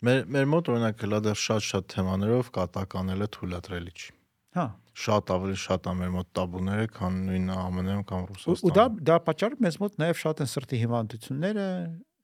[0.03, 4.15] Մեր մեր մոտ օրինակ հլա դեռ շատ-շատ թեմաներով կատականելը թույլատրելի չի։
[4.57, 4.65] Հա։
[5.03, 9.17] Շատ ավելի շատ է մեր մոտ տաբուները, քան նույն ԱՄՆ-ում կամ Ռուսաստանում։ Ու դա դա
[9.29, 11.67] պատճառը մեզ մոտ նաև շատ են սրտի հիվանդությունները,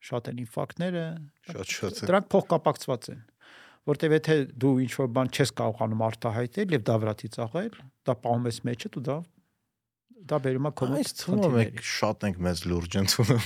[0.09, 1.05] շատ են ինֆարկտները,
[1.49, 3.23] շատ-շատ է։ դրանք փոխկապակցված են
[3.89, 8.49] որտեվ եթե դու ինչ որ բան չես կարողանում արտահայտել եւ դա վրա ծիծաղել, դա պահում
[8.49, 9.17] ես մեջդ ու դա
[10.27, 13.45] դա բերում է կոմոդ Այս թվում է մենք շատ ենք մեզ լուրջ ընդունում։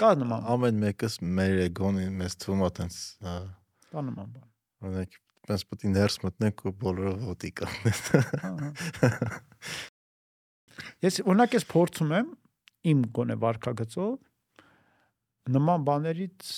[0.00, 2.98] Կա նման Ամեն մեկս մեր էգոն մեզ թվում է տենց
[3.90, 4.46] կա նման բան։
[4.86, 5.18] օրինակ
[5.50, 7.74] պես պետք է ներս մտնենք ու բոլորը ոտի կան։
[11.06, 12.30] Ես օրինակ ես փորձում եմ
[12.90, 14.14] իմ գոնե վարկագծով
[15.50, 16.48] նման բաներից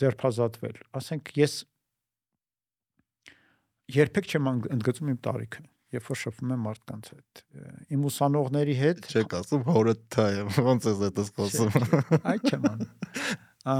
[0.00, 1.56] ձերբազատվել։ Ասենք ես
[3.96, 5.60] երբեք չեմ ընդգծում իմ տարիքը
[5.94, 7.42] երբ որ շփվում եմ մարդկանց հետ։
[7.94, 11.78] Իմ ուսանողների հետ Չեք ասում հորը թա է, ոնց է դա խոսում։
[12.32, 12.90] Այ չեմ անում։
[13.66, 13.78] Ա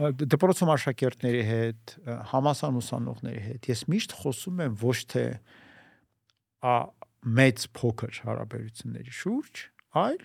[0.00, 1.94] դպրոցում աշակերտների հետ,
[2.30, 5.24] համասան ուսանողների հետ ես միշտ խոսում եմ ոչ թե
[6.64, 6.76] ա
[7.40, 9.64] մեծ փոքր հարաբերությունների շուրջ,
[10.00, 10.22] այլ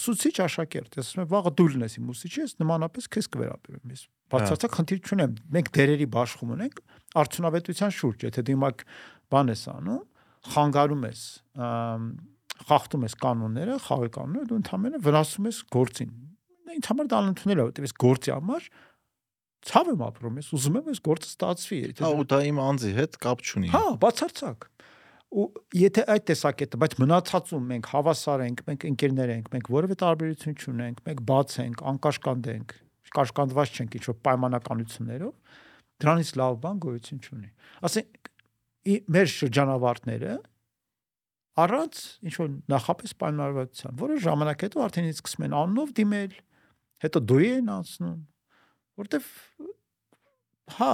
[0.00, 4.04] ուսուցիչ աշակերտ, ես ասում եմ, վաղը դու լինես իմ ուսուցիչը, ես նմանապես քեզ կվերաբերեմ։ Ես
[4.30, 6.80] բացարձակ խնդիր չունեմ։ Մենք դերերի բաշխում ունենք
[7.20, 8.84] արդյունավետության շուրջ, եթե դու իմակ
[9.34, 10.02] բան ես անում,
[10.50, 11.22] խանգարում ես,
[12.70, 16.14] խախտում ես կանոնները, խաղի կանոնները, դու ընդհանրապես վնասում ես գործին։
[16.70, 18.66] Ինձ համար դա անընդունել է, որտեղ ես գործի համար
[19.70, 23.16] ցավ եմ ապրում, ես ուզում եմ այս գործը ստացվի։ Հա, ու դա իմ անձի հետ
[23.20, 24.68] կապ չունի։ Հա, բացարձակ
[25.30, 25.46] ու
[25.78, 31.02] եթե այդ տեսակետը, բայց մնացածում մենք հավասար ենք, մենք ընկերներ ենք, մենք որևէ տարբերություն չունենք,
[31.06, 32.74] մենք բաց ենք, անկաշկանդ ենք,
[33.14, 35.60] կաշկանդված չենք ինչ-որ պայմանականություններով,
[36.02, 37.48] դրանից լավ բան գոյություն չունի։
[37.86, 38.29] Ասենք
[38.86, 40.36] մեր շրջանավարտները
[41.60, 46.36] առանց ինչ որ նախապես պայմանավորվածության, որը ժամանակ հետո արդեն ինձ սկսում են անունով դիմել,
[47.04, 48.18] հետո դու են անցնում,
[49.00, 49.28] որտեվ
[50.78, 50.90] հա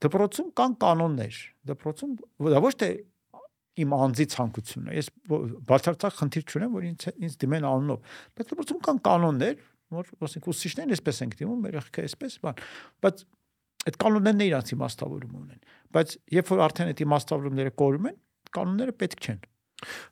[0.00, 1.40] դպրոցում կան կանոններ,
[1.70, 2.14] դպրոցում
[2.50, 2.90] դա ոչ թե
[3.80, 5.10] իմ անձի ցանկությունն է։ Ես
[5.70, 9.60] բացարձակ խնդիր չունեմ, որ ինձ ինձ դիմեն անունով, բայց դպրոցում կան կանոններ,
[9.94, 12.60] որ ասենք ուսուցիչներն էսպես ենք դիմում, երեխեքը էսպես բան,
[13.04, 13.22] բայց
[13.88, 15.62] այդ կանոններն իրանց իմաստավորում ունեն,
[15.96, 18.18] բայց երբ որ արդեն այդ իմաստավորումները կորում են,
[18.56, 19.40] կանոնները պետք չեն։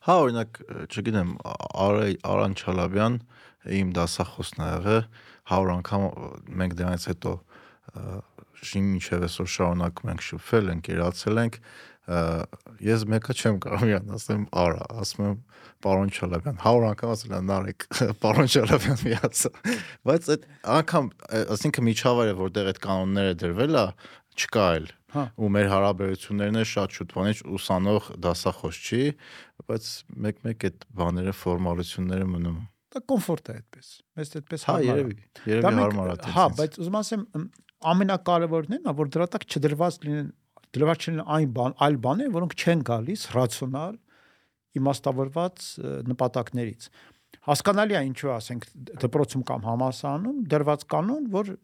[0.09, 1.33] Հա, օրինակ, չգիտեմ,
[1.85, 3.19] Արան Չալաբյան
[3.79, 5.03] իմ դասախոսն ա եղել
[5.53, 6.07] 100 անգամ
[6.63, 7.35] մենք դրանից հետո
[8.69, 11.59] շին ինչև այսօր շարունակում ենք շփվել, ընկերացել ենք,
[12.09, 15.35] ես մեկը չեմ կարող իրան ասեմ արա, ասում եմ
[15.85, 17.87] պարոն Չալաբյան, 100 անգամ ասել եմ նարեկ,
[18.23, 19.51] պարոն Չալաբյան միացա։
[20.09, 20.47] Բայց այդ
[20.79, 21.11] անգամ,
[21.59, 23.85] ասինքն միջավայրը, որտեղ այդ կանոնները դրվել է,
[24.39, 29.05] չկա այլ։ Հա։ Ու մեր հարաբերություններն է շատ շուտ բանից ուսանող դասախոս չի,
[29.69, 29.87] բայց
[30.27, 32.59] մեկ-մեկ այդ բաները ֆորմալությունները մնում։
[32.89, 35.17] Դա կոմֆորտ է այդպես։ Մեզ այդպես Հա, հարմար է։ երևի,
[35.49, 37.25] երևի հարմար է։ Հա, բայց ուզում ասեմ
[37.89, 40.31] ամենակարևորն է նա, որ դրա տակ չդրված լինեն
[40.77, 43.95] դրված չեն այն բան, այլ բաներ, որոնք չեն գալիս ռացիոնալ
[44.79, 45.69] իմաստավորված
[46.09, 46.89] նպատակներից։
[47.49, 48.67] Հասկանալի է ինչու ասենք
[49.05, 51.55] դպրոցում կամ համասանում դրված կանոն, որ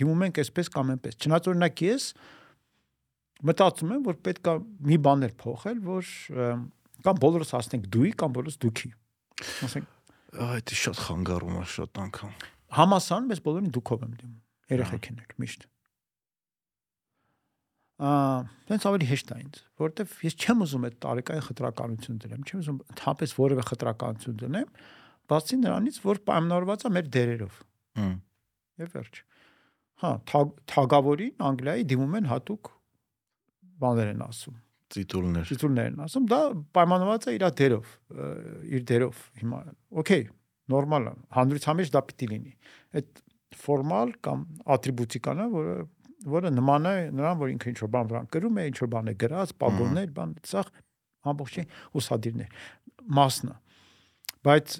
[0.00, 2.06] դիմում ենք այսպես կամ այնպես։ Չնայած օրինակ ես
[3.50, 4.54] մտածում եմ, որ պետք է
[4.90, 6.12] մի բաներ փոխել, որ
[7.06, 8.92] կամ բոլորս ասենք դուի կամ բոլորս դուքի։
[9.66, 9.96] Ասենք
[10.50, 12.34] այդ շատ խանգարում է շատ անգամ։
[12.76, 14.40] Համասան մեզ բոլորին դուքով եմ դիմում։
[14.70, 15.70] Երեխեքին էլ միշտ
[18.00, 22.78] տենց ավելի հեշտ է ինձ, որովհետև ես չեմ ուզում այդ տարեկային խտրականություն դնեմ, չեմ ուզում
[22.94, 24.70] ընդհանրապես որևէ խտրականություն դնեմ,
[25.30, 27.60] բացի նրանից, որ պայմանավորված է մեր դերերով։
[28.00, 28.16] Հմ։
[28.80, 29.20] Եվ վերջ։
[30.00, 30.10] Հա,
[30.72, 32.72] թագավորին Անգլիայի դիմում են հատուկ
[33.84, 34.58] բաներ են ասում
[34.90, 36.38] Տիտուլներ։ տիտուլներ են ասում, դա
[36.74, 37.90] պայմանավորված է իր դերով,
[38.74, 39.60] իր դերով։ Հիմա,
[40.02, 40.24] օքեյ,
[40.72, 42.54] նորմալ է։ Հանրության մեջ դա պիտի լինի։
[42.98, 43.22] Այդ
[43.60, 44.42] ֆորմալ կամ
[44.74, 45.76] ատրիբուտիկան է, որը
[46.28, 49.10] որը նման է նրան, որ ինքը ինչ որ բան վրան գրում է, ինչ որ բան
[49.10, 50.64] է գրած, պագոններ, բան, սա
[51.30, 51.68] ամբողջին
[52.00, 52.58] ուսադիրներ
[53.20, 53.54] մասնա։
[54.46, 54.76] Բայց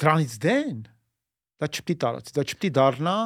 [0.00, 0.82] դրանից դեն
[1.60, 3.16] դա չպիտի տարածի, դա չպիտի դառնա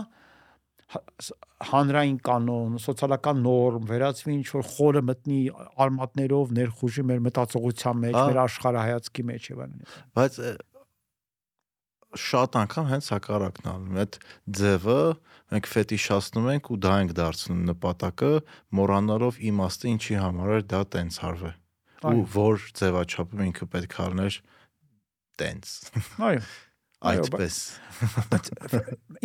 [1.65, 5.39] հանրային կանոն, սոցիալական նորմ, վերածվի ինչ որ խորը մտնի
[5.85, 10.39] արմատներով ներխուժի մեր մտածողության մեջ, մեր աշխարհայացքի մեջ եւ այլն։ Բայց
[12.21, 14.19] շատ անգամ հենց հակառակն անում։ Այդ
[14.59, 14.99] ձևը
[15.55, 18.33] մենք ֆետիշացնում ենք ու դա ենք դարձնում նպատակը,
[18.79, 21.53] մոռանալով իմաստը ինչի համար էր դա տենց արվե։
[22.05, 24.39] Ու որ ձևաչափում ինքը պետք է առներ
[25.41, 25.75] տենց։
[26.29, 26.43] Այո։
[27.05, 27.57] Այդպես։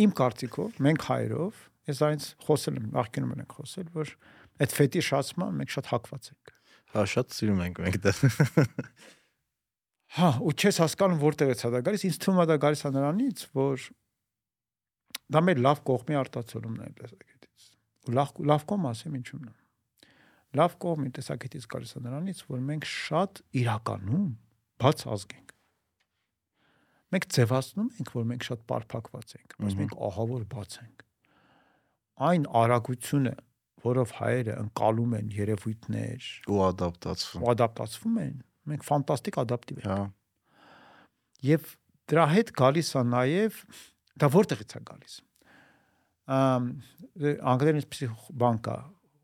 [0.04, 4.12] Իմ կարծիքով մենք հայրով, ես այնց խոսել եմ, նախկինում ենք խոսել, որ
[4.60, 6.52] այդ ֆետիշացման մենք շատ հակված ենք։
[6.90, 8.12] Հա, շատ սիրում ենք մենք դա։
[10.10, 13.42] Հա, ու չես հասկանում որտեղից է դա գալիս, ինձ թվում է դա գալիս է նրանից,
[13.54, 13.84] որ
[15.30, 17.68] դա մեր լավ կողմի արտացոլումն է տեսակետից։
[18.10, 19.54] Ու լավ լավ կողմ ասեմ ինչու՞մն է։
[20.58, 24.26] Լավ կողմի տեսակետից գալիս է նրանից, որ մենք շատ իրականում
[24.82, 25.54] բաց ազգ ենք։
[27.10, 31.04] Մենք ձևացնում ենք, որ մենք շատ պարփակված ենք, բայց մենք ահա որ բաց ենք։
[32.30, 33.34] Այն արագությունը,
[33.86, 38.34] որով հայերը ընկալում են երևույթներ ու ադապտացվում։ ու ադապտացվում են,
[38.68, 39.98] մենք ֆանտաստիկ ադապտիվ ենք։ Հա։
[41.50, 41.72] Եվ
[42.10, 43.60] դրա հետ գալիս է նաև
[44.20, 45.18] դա որտեղից է գալիս։
[46.30, 46.66] Ամ
[47.52, 48.08] անգլերեն էսպիսի
[48.40, 48.76] բան կա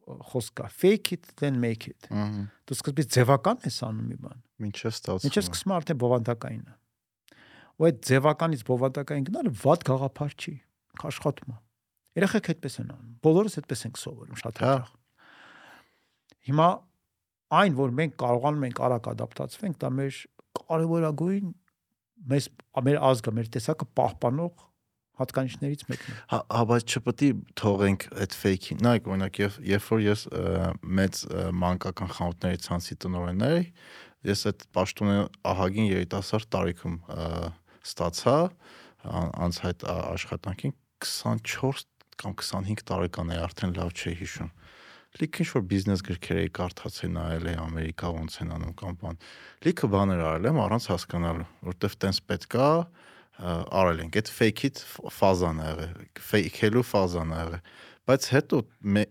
[0.07, 0.69] խոսք կա.
[0.71, 5.43] Fake it then make it։ Դու սկզբից ձևական ես անում մի բան։ Ինչը ստացվում։ Ինչը
[5.43, 6.77] սկսում արդեն բովանդակային է։
[7.77, 10.55] Ու այդ ձևականից բովանդակային գնալը վատ գաղափար չի։
[11.11, 11.59] Աշխատում է։
[12.17, 14.95] Երեխեք այդպես են անում։ Բոլորս այդպես ենք սովորում շատ Հա։ հաճախ։
[16.47, 16.69] Հիմա
[17.55, 20.20] այն որ մենք կարողանում ենք արագ ադապտացվենք, դա մեր
[20.66, 21.52] կարևորագույն
[22.32, 22.48] մեզ
[22.86, 24.64] մեր ազգը, մեր տեսակը պահպանող
[25.16, 27.28] հատկանիշներից մեկն է։ Հա, հա բայց չպետք է
[27.60, 29.39] թողենք այդ fake-ին։ Նայեք, օրինակ,
[29.70, 30.24] երբ որ ես
[30.98, 31.20] մեծ
[31.62, 33.62] մանկական խանութների ցանցի տնօրենն էի,
[34.27, 35.16] ես այդ պաշտոնը
[35.52, 36.98] ահագին երիտասարդ տարիքում
[37.86, 38.36] ստացա
[39.06, 41.86] ա- անցայտ ա- աշխատանքին 24
[42.20, 44.52] կամ 25 տարեկան էի, արդեն լավ չէի հիշում։
[45.16, 49.18] Լիքը ինչ որ բիզնես գրքեր էի կարդացել, նայել էի Ամերիկա ոնց են անում կամ բան։
[49.64, 54.82] Լիքը բաներ արել եմ առանց հասկանալու, որտեվ տենց պետքա ա, արել ենք։ Այդ fake-it
[55.16, 55.94] ֆազան ա եղել,
[56.26, 57.64] fake-ելու ֆազան ա եղել։
[58.06, 58.59] Բայց հետո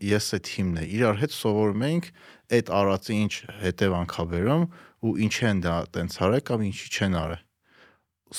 [0.08, 2.06] ես այդ հիմն է իրար հետ սովորում ենք
[2.56, 3.34] այդ արածի ինչ
[3.66, 4.64] հետևանքա բերում
[5.06, 7.42] ու ինչ են դա տենց արել կամ ինչի չեն արել։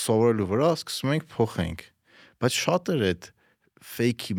[0.07, 1.85] Սովորելու վրա սկսում ենք փոխենք։
[2.41, 3.29] Բայց շատեր այդ
[3.87, 4.37] fake-ի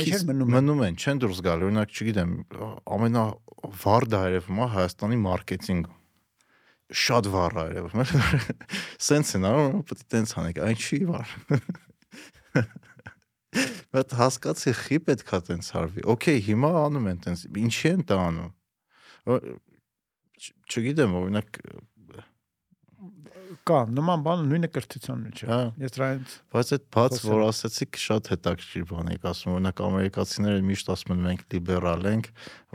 [0.00, 0.26] Մեջեր
[0.56, 2.34] մնում են։ չեն դուրս գալ։ Օրինակ, չգիտեմ,
[2.96, 3.24] ամենա
[3.84, 5.96] վարդը երևում է Հայաստանի մարքեթինգը
[6.90, 8.02] շատ վառ է երևում
[9.06, 11.28] Սենց են անում, պետք է տենց անենք, այն չի վառ։
[13.94, 18.50] Բայց հասկացի, խի պետքա տենց արվի։ Okay, հիմա անում են տենց, ինչի են դա անում։
[20.70, 21.48] Չգիտեմ, օրինակ,
[23.68, 27.98] Կա նման բան նույնը կրթության մեջ է։ հա, Ես դրանից բայց այդ բաց, որ ասացիք,
[28.00, 32.30] շատ հետաքրքիր բան եք ասում։ Օրինակ, ամերիկացիները միշտ ասում են մենք լիբերալ ենք,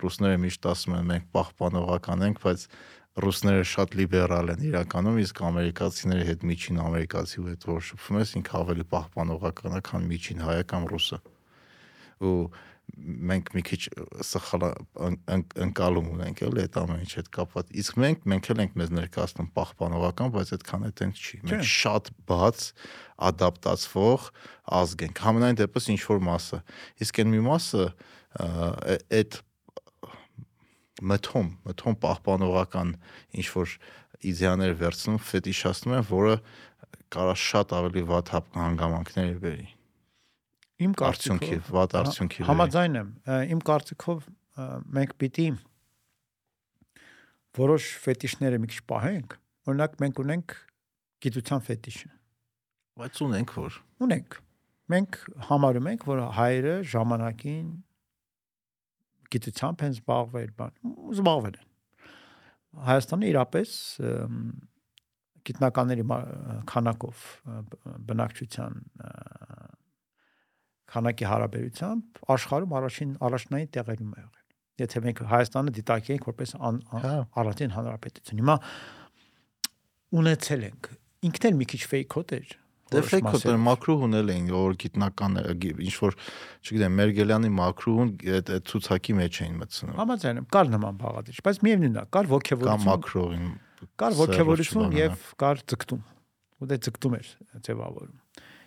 [0.06, 2.68] ռուսները միշտ ասում են մենք պահպանողական ենք, բայց
[3.16, 8.56] ռուսները շատ լիբերալ են իրականում, իսկ ամերիկացիների հետ միջին ամերիկացի հետ որ շփվում ես, ինքը
[8.60, 11.20] ավելի պահպանողական է, քան միջին հայը կամ ռուսը։
[12.26, 12.36] Ու
[12.96, 13.80] մենք մի քիչ
[14.26, 18.62] սխալ ըն- ըն- ընկալում ունենք էլի այդ ամեն ինչ հետ կապված։ Իսկ մենք մենք էլ
[18.66, 22.68] ենք մեզ ներկայացնում պահպանողական, բայց այդքան է տենց չի։ Մենք շատ բաց
[23.30, 24.30] ադապտացվող
[24.80, 26.62] ազգ ենք։ Համենայն դեպս ինչ որ մասը։
[27.06, 27.86] Իսկ այն մի մասը
[29.20, 29.40] այդ
[31.06, 32.96] մթոմ, մթոմ պահպանողական
[33.36, 33.78] ինչ որ
[34.26, 36.36] իդեաներ վերցնում, ֆետիշացնում են, որը
[37.16, 39.75] կարա շատ ավելի վատ հանգամանքներ բերի։
[40.84, 43.12] իմ կարծիքով վատ արդյունքի Համաձայն եմ։
[43.56, 44.26] Իմ կարծիքով
[44.98, 45.48] մենք պիտի
[47.56, 49.36] որոշ ֆետիշները մի քիչ պահենք։
[49.72, 50.56] Օրինակ մենք ունենք
[51.26, 52.10] գիտության ֆետիշը։
[53.00, 54.38] Բայց ունենք որ։ Ունենք։
[54.96, 55.20] Մենք
[55.50, 57.70] համարում ենք, որ հայերը ժամանակին
[59.36, 60.76] գիտությամբ են զբաղվել, բան,
[61.16, 61.72] զբաղվել են։
[62.86, 63.74] Հայաստանը իրապես
[65.46, 66.06] գիտնականների
[66.70, 67.24] քանակով
[68.12, 68.80] բնակչության
[70.92, 74.44] քանակի հարաբերությամբ աշխարհում առաջին առաջնային տեղերում է եղել։
[74.76, 76.50] Եթե մենք Հայաստանը դիտարկենք որպես
[77.06, 78.56] Հա։ առաջին հանրապետություն, հիմա
[80.20, 80.90] ունեցել ենք
[81.26, 82.54] ինքն էլ մի քիչ fake հոտ էր։
[82.86, 86.18] Դե ֆեյք մասերով։ մակրուհուն էլ էին, որ գիտնականները գի- ինչ որ,
[86.62, 91.98] չգիտեմ, Մերգելյանի մակրուհուն այդ ցուցակի մեջ էին մտցնում։ Համաձայն եմ, կար նման բաղադրիչ, բայց միևնույնն
[91.98, 93.48] է, կար Կամ ոգևորություն, մակրոին։
[94.06, 96.04] կար ոգևորություն չբանանա։ եւ կար ձգտում։
[96.62, 97.28] Ու դե ձգտում էր
[97.66, 98.16] ձևավորում։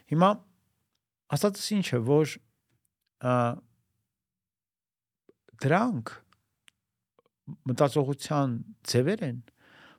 [0.09, 0.29] Հիմա
[1.35, 2.35] ասածս ինչ է, որ
[5.65, 6.15] դրանք
[7.69, 8.57] մտածողության
[8.89, 9.39] ձևեր են,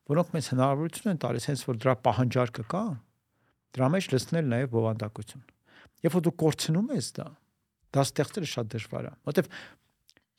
[0.09, 2.83] որոնք մեզ հնարավորություն են տալիս, հենց որ դրա պահանջարկը կա,
[3.75, 5.43] դրա մեջ լցնել նաև բովանդակություն։
[6.05, 7.27] Երբ որ դու կորցնում ես դա,
[7.93, 9.49] դա ստեղծելը շատ դժվար է, որովհետև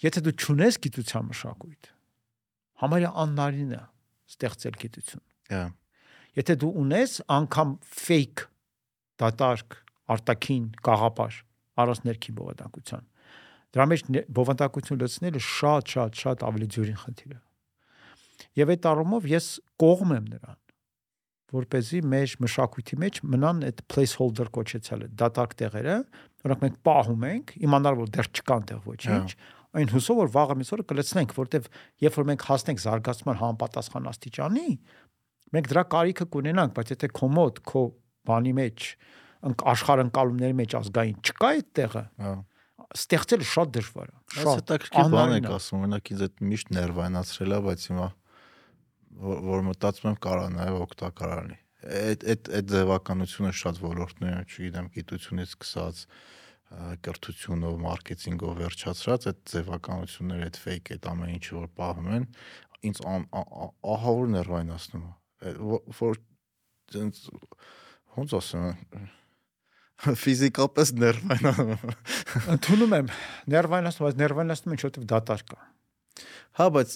[0.00, 1.90] եթե դու ճունես գիտության մշակույթ,
[2.80, 3.82] համարյա աննարին է
[4.30, 5.62] ստեղծել գիտություն։ Հա։
[6.38, 8.46] Եթե դու ունես անգամ fake
[9.20, 9.76] դատարկ
[10.15, 11.39] արտաքին գաղապար
[11.81, 13.07] առանց ներքին բովանդակության,
[13.75, 17.39] դրա մեջ ನೆ- բովանդակություն լցնելը շատ շատ շատ ավելի ջուրին խնդիր է։
[18.55, 19.47] Եվ այդ առումով ես
[19.81, 20.59] կողմ եմ նրան,
[21.55, 25.97] որ เป զի մեր մշակույթի մեջ մնան այդ placeholder կոչեցյալը դատարկ տեղերը,
[26.45, 29.29] որոնք մենք պահում ենք, իմանալ որ դեռ չկան տեղ ոչինչ,
[29.75, 31.69] այն հուսով որ վաղը միսօրը կլցնենք, որտեվ
[32.05, 34.69] երբ որ մենք հասնենք զարգացման համապատասխան աստիճանի,
[35.55, 37.83] մենք դրա կարիքը կունենանք, բայց եթե քո մոտ քո
[38.25, 42.32] բանի մեջ ընկ աշխարհընկալումների մեջ ազգային չկա այդ տեղը, Հա։
[43.00, 47.60] ստեղծելը շատ դժվար է։ Շատ հետաքրքիր բան եք ասում, օրինակ ինձ այդ միշտ ներվայնացրել է,
[47.70, 48.08] բայց հիմա
[49.20, 54.88] որ, որ մտածում եմ կարա նաև օգտակար լինի։ Այդ այդ այդ ձևականությունը շատ ոլորտներում, չգիտեմ,
[54.96, 56.02] գիտությունից սկսած
[57.06, 62.26] կրթությունով, մարքեթինգով վերջացրած այդ ձևականությունները, այդ fake, այդ ամեն ինչը որ պահում են,
[62.90, 65.54] ինձ ան- ա- ա- ահավոր ներվայնացնում է։
[66.00, 66.20] Որ
[68.20, 68.68] ոնց ասեմ,
[70.00, 71.92] ֆիզիկապես ներվայնանում։
[72.54, 73.10] Ընդունում եմ
[73.52, 75.60] ներվայնացնում, բայց ներվայնացնում են շուտով դատար կա։
[76.60, 76.94] Հա, բայց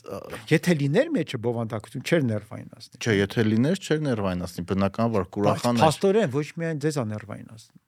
[0.51, 6.33] Եթե լիներ մեջը բովանդակություն, չէր ներվայնացնի։ Չէ, եթե լիներ, չէր ներվայնացնի, բնականաբար կուրախան էր։ Փաստորեն
[6.35, 7.81] ոչ միայն ձեզ է ներվայնացնում։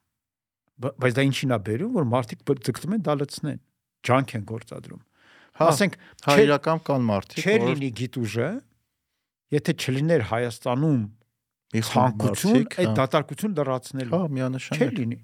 [0.76, 3.60] Բայց դա ինչին է բերում, որ մարդիկ ձգտում են դա լցնեն,
[4.06, 5.02] ջանք են գործադրում։
[5.56, 5.94] Հա, ասենք
[6.26, 8.48] հա իրական կան մարդիկ, չէր լինի գիտուժը,
[9.56, 11.00] եթե չլիներ Հայաստանում
[11.82, 15.18] մարդիկ, այդ հա, դատարկություն լրացնելու։ հա միանշան չէր լինի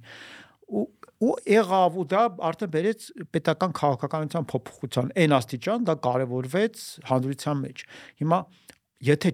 [0.73, 0.87] ու
[1.23, 3.05] ու եղավ ու դա արդեն բերեց
[3.35, 6.81] պետական քաղաքականության փոփոխության այն աստիճան դա կարևորվեց
[7.11, 7.85] հանրության մեջ
[8.23, 8.39] հիմա
[9.07, 9.33] եթե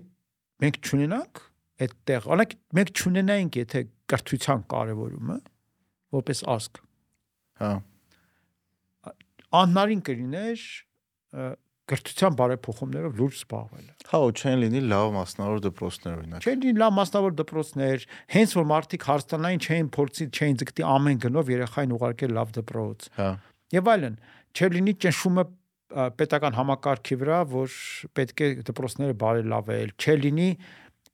[0.65, 1.41] մենք ճունենանք
[1.87, 3.83] այդտեղ օրինակ մենք ճունենայինք եթե
[4.13, 5.39] կրթության կարևորումը
[6.19, 6.83] որպես ասկ
[7.63, 7.73] հա
[9.63, 10.67] անհնարին կլիներ
[11.89, 16.93] կրթության բարեփոխումներով լուրջ զբաղվելը հա ու չեն լինի լավ մասնավոր դպրոցներ օրինակ Չէին լինի լավ
[16.99, 22.53] մասնավոր դպրոցներ, հենց որ մարդիկ հարստանային չէին փորձի, չէին ձգտի ամեն գնով երեխային ուղարկել լավ
[22.59, 23.31] դպրոց։ հա
[23.69, 24.15] Եվ այլն,
[24.57, 25.45] չէր լինի ճնշումը
[25.89, 27.75] պետական համակարգի վրա, որ
[28.17, 30.49] պետք է դպրոցները բարելավել, չէր լինի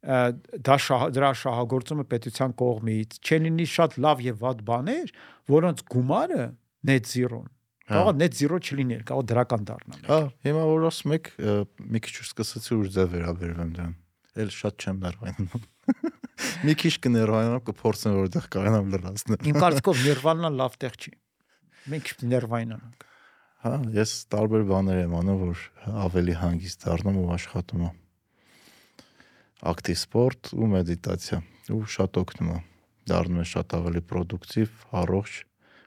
[0.05, 5.13] դա շահ, դրա շահագործումը պետության կողմից, չէր լինի շատ լավ եւ վատ բաներ,
[5.55, 6.49] որոնց գումարը
[6.91, 7.54] net zero-ն։
[7.85, 11.27] Կարող է net zero չլիներ, կարող է դրական դառնալ։ հա հիմա որ ասում եք
[11.95, 13.93] մի քիչ սկսեցի ուր ձև վերաբերվեմ դրան
[14.35, 15.67] էլ շատ չեմ ներվայնում
[16.67, 21.13] մի քիչ կներվայնամ կփորձեմ որտեղ կարողանամ լրացնել Իմ կարծիքով նիրվանան լավ տեղ չի։
[21.93, 23.07] Մենք նիրվայնանանք։
[23.65, 25.63] հա ես տարբեր բաներ եմ անում որ
[26.05, 27.95] ավելի հանգիստ դառնում ու աշխատում եմ
[29.75, 31.39] ակտիվ սպորտ ու մեդիտացիա
[31.75, 32.59] ու շատ օգնում է
[33.09, 35.39] դառնում է շատ ավելի պրոդուկտիվ, առողջ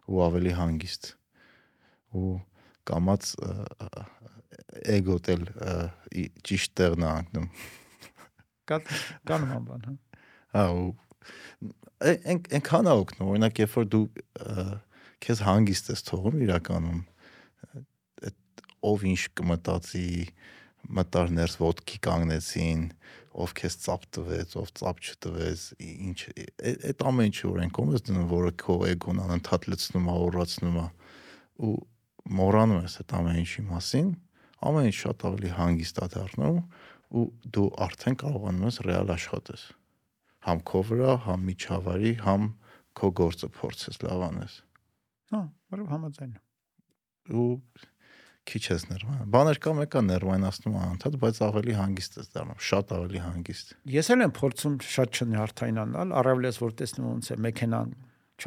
[0.07, 1.16] ու ավելի հանգիստ
[2.16, 2.36] ու
[2.88, 3.52] կամած ը,
[3.88, 4.06] ը,
[4.98, 5.76] էգոտ էլ ը,
[6.24, 7.50] ի- ճիշտ տեղն է անկնում
[8.68, 8.78] Կա
[9.28, 9.96] կանոն բան, հա։
[10.56, 10.88] հա ու
[12.08, 14.04] այնքան է օգնում օրինակ երբ որ դու
[15.26, 17.00] քեզ հանգիստ ես թողում իրականում
[18.28, 20.04] այդ ով ինչ կմտածի
[20.98, 22.84] մտար ներս ոդկի կանգնեցին
[23.38, 26.20] ով քեզ ծապ տվեց ով ծապ չտվեց ինչ
[26.92, 30.86] այդ ամեն ինչը որ են կոմես դնում որը քո էգոն անընդհատ լցնում է օրացնում է
[31.68, 31.74] ու
[32.38, 34.14] մոռանում ես այդ ամեն ինչի մասին
[34.68, 36.62] ամեն ինչ շատ ավելի հանգիստ է դառնում
[37.18, 37.26] ու
[37.58, 39.68] դու արդեն կարողանում ես ռեալ աշխատես
[40.48, 42.48] համ քո վրա, համ միջավայրի, համ
[42.98, 44.58] քո գործը փորձես լավ անես
[45.28, 45.41] Հա,
[45.74, 46.36] որով համաձայն։
[47.36, 47.48] ու
[48.48, 53.24] քիչ ես ներվան։ Բաներ կա մեկը ներվայնացնում անընդհատ, բայց ավելի հանգիստ ես դառնում, շատ ավելի
[53.26, 57.91] հանգիստ։ Ես էլ եմ փորձում շատ չնյարդայնանալ, առավելես որ տեսնում ոնց է մեքենան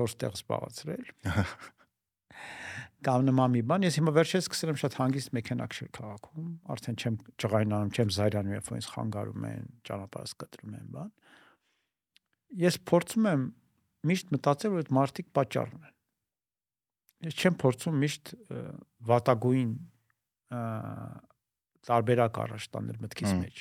[0.00, 1.04] 4 տեղ զբաղացրել։
[3.00, 6.98] Կամ նման մի բան, ես հիմա վերջերս սկսել եմ շատ հանգիստ մեքենա քշել քաղաքում, արդեն
[7.00, 11.08] չեմ ճղայնանում, չեմ զայրանում, երբ որ ինձ խանգարում են, ճանապարհ կտրում են, բան։
[12.60, 13.46] Ես փորձում եմ
[14.10, 15.96] միշտ մտածել, որ այդ մարդիկ պատճառն են։
[17.30, 18.32] Ես չեմ փորձում միշտ
[19.10, 19.72] վատագույն
[21.90, 23.60] տարբերակ առաջ տանել մտքիս մեջ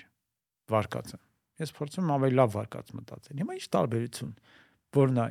[0.73, 1.19] վարկածը։
[1.59, 4.31] Ես փորձում եմ ավելի լավ վարկած մտածել։ Հիմա ի՞նչ տարբերություն,
[4.95, 5.25] որն է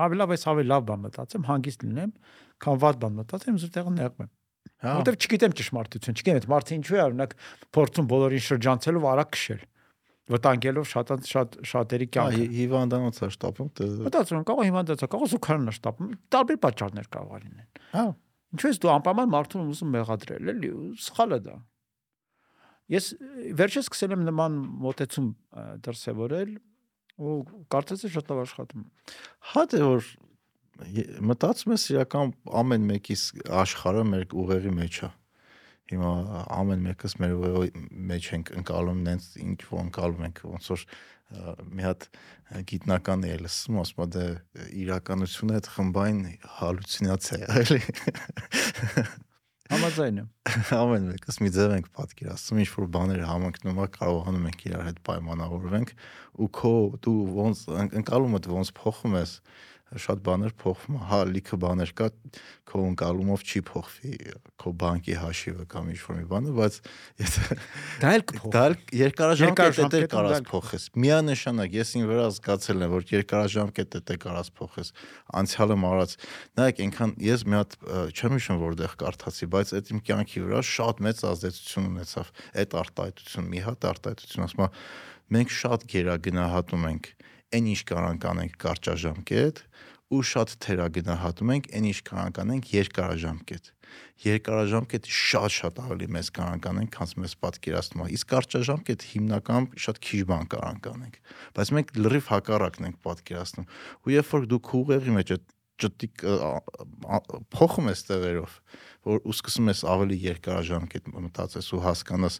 [0.00, 2.12] ավելի լավ ես ավելի լավ բան մտածեմ, հանգիստ լինեմ,
[2.64, 4.30] քան վատ բան մտածեմ, զուտ տեղը նեղվում եմ։
[4.80, 7.34] Հա, Որտեվ չգիտեմ ճշմարտություն, չգիտեմ այդ մարդը ինչու է օրինակ
[7.76, 9.62] փորձում բոլորին շրջանցելով արագ քշել։
[10.30, 13.68] Վտանգելով շատ շատ շատերի կյանքը։ հի- հիվանդանոց է շտապում,
[14.06, 18.04] Մտածում կարող է հիվանդացա, կարող է զուգարանն է շտապում, տարբեր պատճառներ կարող է լինեն։ հա,
[18.50, 20.70] Ինչու ես դու անպայման մարդուն ուզում մեղադրել, էլի,
[21.02, 21.56] սխալ է դա։
[22.90, 23.04] Ես
[23.60, 24.54] վերջերս սկսել եմ նման
[24.86, 25.26] մոտեցում
[25.86, 26.50] դրսևորել
[27.20, 27.34] ու
[27.70, 28.84] կարծես է շատ լավ աշխատում։
[29.50, 30.08] հա դե որ
[31.30, 35.10] մտածում ես իրական ամեն մեկի ս- աշխարհը մեր ուղեղի մեջ է։
[35.90, 36.10] Հիմա
[36.56, 37.70] ամեն մեկս մեր ուղեղի
[38.10, 40.84] մեջ ենք ընկալում նենց ինչ որ ընկալում ենք ոնց որ
[41.70, 42.06] մի հատ
[42.70, 44.24] գիտնական է լսում ասում է դե
[44.84, 46.22] իրականությունը այդ խմբային
[46.60, 47.80] հալյուցինացիա է էլի
[49.70, 50.28] Համաձայն եմ։
[50.74, 54.98] ամեն մեկս մի ձև ենք պատկերացնում, ինչ որ բաներ համընկնում է, կարողանում ենք իրար հետ
[55.06, 55.92] պայմանավորվենք
[56.42, 56.72] ու քո
[57.06, 59.34] դու ոնց ըն- ընկալումդ ոնց փոխում ես,
[59.98, 62.06] շատ բաներ փոխվում է, հա, լիքը բաներ կա,
[62.70, 64.12] քո ընկալումով չի փոխվի
[64.60, 66.76] քո բանկի հաշիվը կամ ինչ որ մի բանը, բայց
[67.20, 67.56] եթե
[68.04, 68.62] Դա էլ կփոխ։ դա
[69.00, 74.52] երկարաժամկետ է դա էլ փոխես։ Միանշանակ ես ին վրա զգացել եմ, որ երկարաժամկետ է կարած
[74.60, 74.92] փոխես։
[75.40, 76.14] Անցյալը մարած։
[76.60, 77.76] Նայեք, այնքան ես մի հատ
[78.14, 83.50] չեմ հիշում որտեղ կարդացի, բայց այդ իմ կյանքի վրա շատ մեծ ազդեցություն ունեցավ այդ արտահայտություն,
[83.50, 84.70] մի հատ արտահայտություն, ասում է,
[85.30, 87.10] մենք շատ գերագնահատում ենք
[87.56, 89.64] այն ինչ կարանք անենք կարճաժամկետ
[90.10, 93.70] ու շատ թերագնահատում ենք այն ինչ կարանք անենք երկարաժամկետ
[94.24, 100.20] երկարաժամկետը շատ-շատ ավելի մեծ կարանք անենք, քան մեզ պատկերացնում է։ Իսկ կարճաժամկետ հիմնական շատ քիչ
[100.30, 101.16] բան կարանք անենք,
[101.56, 103.70] բայց մենք լրիվ հակառակն ենք պատկերացնում։
[104.04, 105.48] Ու երբ որ դու քո ուղեղի մեջ այդ
[105.80, 106.24] ճտիկ
[107.56, 108.58] փոխում ես տեղերով,
[109.08, 112.36] որ ու սկսում ես ավելի երկարաժամկետ մտածես ու հասկանաս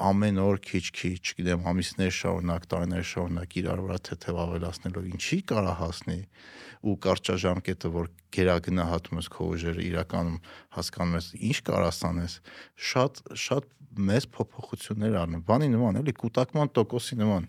[0.00, 6.18] ամեն օր քիչ-քիչ, չգիտեմ, ամիսներ շարունակ, տարիներ շարունակ իրար վրա թեթև ավելացնելով ինչի կարա հասնի
[6.80, 10.38] ու կարճաժամկետը որ գերագնահատում ես քո ուժերը իրականում
[10.76, 12.36] հասկանում ես ինչ կարաս անես
[12.90, 13.68] շատ շատ
[14.10, 17.48] մեծ փոփոխություններ առնում բանի նման էլի կൂട്ടակման տոկոսի նման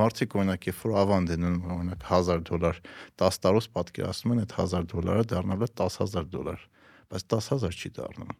[0.00, 1.44] մարդիկ օրինակ երբ որ ավանդ են
[1.74, 2.80] օրինակ 1000 դոլար
[3.24, 6.64] 10 տարուց պատկերացնում են այդ 1000 դոլարը դառնալու է 10000 դոլար
[7.12, 8.34] բայց 10000 չի դառնում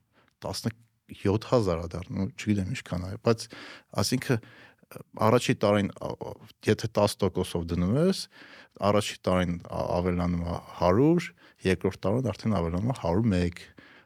[0.49, 0.75] 10
[1.13, 3.47] 7000-ա դառնում, չգիտեմ ինչքան է, բայց
[4.03, 4.47] ասինքն
[5.27, 5.91] առաջի տարին
[6.69, 8.25] եթե 10%-ով դնում ես,
[8.89, 11.31] առաջի տարին ավելանում է 100,
[11.65, 13.65] երկրորդ տարին արդեն ավելանում է 101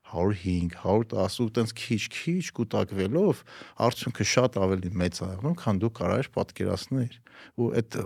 [0.08, 3.42] 105, 110 ու տենց քիչ-քիչ կուտակվելով
[3.86, 7.18] արդյունքը շատ ավելի մեծ է եղնում, քան դու կարայր պատկերացնել։
[7.60, 7.98] Ու այդ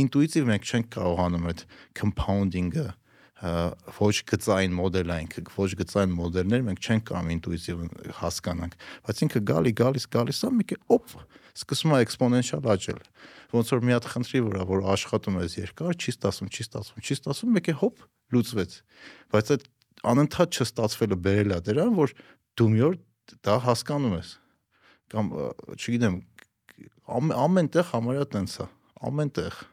[0.00, 1.60] ինտուիտիվ մենք չենք կարողանում այդ
[2.00, 2.86] compounding-ը
[3.36, 7.82] ոչ գծային մոդելային, ոչ գծային մոդելներ մենք չենք կարող ինտուիտիվ
[8.16, 11.12] հասկանանք, բայց ինքը գալի գալիս գալիս է մի կե օպ
[11.56, 13.02] սկսում է էքսպոնենցիալ աճել։
[13.52, 17.16] Ոնց որ մի հատ խնդրի վրա, որ աշխատում ես երկար, չի ստացվում, չի ստացվում, չի
[17.16, 18.02] ստացվում, մեկ է հոպ
[18.36, 18.72] լուծվեց։
[19.36, 19.68] Բայց այդ
[20.16, 22.16] անընդհատ չստացվելը բերել է դրան, որ
[22.56, 22.98] դու մի օր
[23.46, 24.34] դա հասկանում ես։
[25.12, 25.32] Կամ
[25.76, 26.20] չգիտեմ,
[27.46, 28.68] ամենտեղ համարյա տենց է,
[29.06, 29.64] ամենտեղ։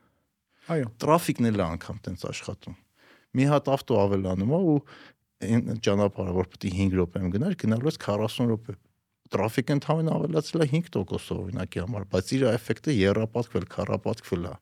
[0.74, 2.83] Այո։ Տրաֆիկն էլ է անգամ տենց աշխատում
[3.38, 4.80] մի հատ ավտո ավելանում է ու
[5.44, 8.76] այն ճանապարհը որ պետք է 5 րոպեում գնար, գնալու ես 40 րոպե
[9.34, 14.54] տրաֆիկը ընդհանրեն ավելացել է 5%-ով օրինակի համար, բայց իր էֆեկտը երապատկվել, քառապատկվել է։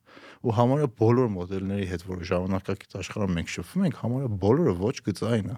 [0.48, 5.52] Ու համարը բոլոր մոդելների հետ, որ ժամանակակից աշխարհում մենք շփվում ենք, համարը բոլորը ոչ գծային
[5.52, 5.58] է։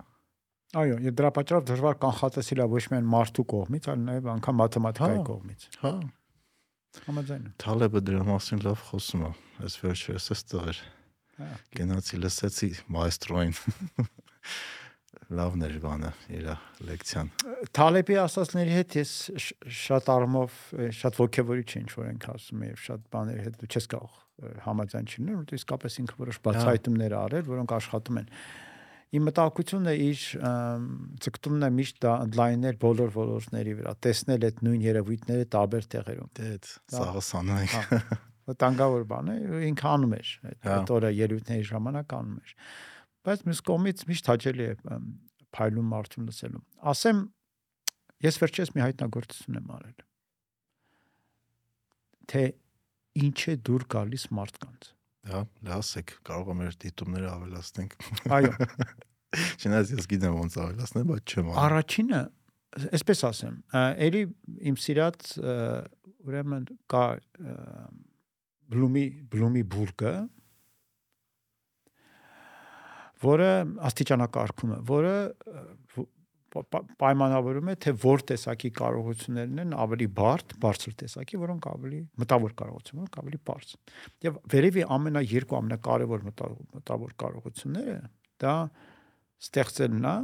[0.73, 5.19] Այո, եւ դրա պատճառով դժվար կանխատեսել է ոչ միայն մարդու կողմից, այլ նաեւ անգամ մաթեմատիկայի
[5.19, 5.93] հա, կողմից։ Հա։
[7.03, 9.31] Համաձայն Թալեբը դրա մասին լավ խոսում է,
[9.69, 11.02] այս վերջերս էս տղեր։ Հա։
[11.77, 13.53] Գնացի լսեցի մայստրոին։
[15.33, 16.49] Լավն էր բանը, իր
[16.87, 17.29] լեկցիան։
[17.73, 19.13] Թալեբի ասածների հետ ես
[19.83, 20.57] շատ արմով
[20.99, 24.19] շատ ողջևորիչ ինչ որ ենք ասում եւ շատ բաների հետ դու չես կարող
[24.65, 28.29] համաձայն չլինել, որտեղ իսկապես ինքը որոշ հա։ բացահայտումներ արել, որոնք աշխատում են։
[29.13, 30.21] Իմ մտահոգությունն է իր
[31.23, 36.49] ցկտումն է միշտ ընդլայնել բոլոր ոլորտների վրա, տեսնել այդ նույն երևույթները տարբեր տեղերում։ Դե
[36.97, 38.17] սաղը սանում ենք։ Հա,
[38.49, 39.35] Վտանգավոր բան է,
[39.69, 42.55] ինքը անում էր այդ Հա։ օրը ելույթների ժամանակ անում էր։
[43.23, 45.05] Բայց մյուս կողմից միշտ հաճելի է ըմ,
[45.53, 46.63] փայլուն մարդուն լսելու։
[46.93, 47.21] Ասեմ,
[48.27, 50.03] ես վերջերս մի հայտնագործություն եմ արել։
[52.33, 52.43] Թե
[53.23, 54.91] ինչ է դուր գալիս մարդկանց։
[55.23, 57.93] Հա, լասեք, կարող եմ մեր դիտումները ավելացնենք։
[58.37, 58.53] Այո,
[59.33, 62.19] Չնայած ես գիտեմ ոնց ավելացնել, բայց չեմ անում։ Առաջինը,
[62.97, 64.23] այսպես ասեմ, ա, էլի
[64.71, 65.29] իմ սիրած
[66.27, 67.05] ուրեմն կա
[68.73, 70.13] բլումի բլումի բուրգը,
[73.23, 73.49] որը
[73.89, 75.15] աստիճանակարգում է, որը
[76.53, 82.99] պայմանավորում է թե որ տեսակի կարողություններն են ավելի բարդ, բարձր տեսակի, որոնք ավելի մտավոր կարողություն,
[82.99, 83.71] որոնք ավելի բարձ։
[84.27, 87.97] Եվ վերևի ամենաերկու ամենակարևոր մտավոր կարողությունները
[88.43, 88.55] դա
[89.47, 90.15] ստեղծելն է,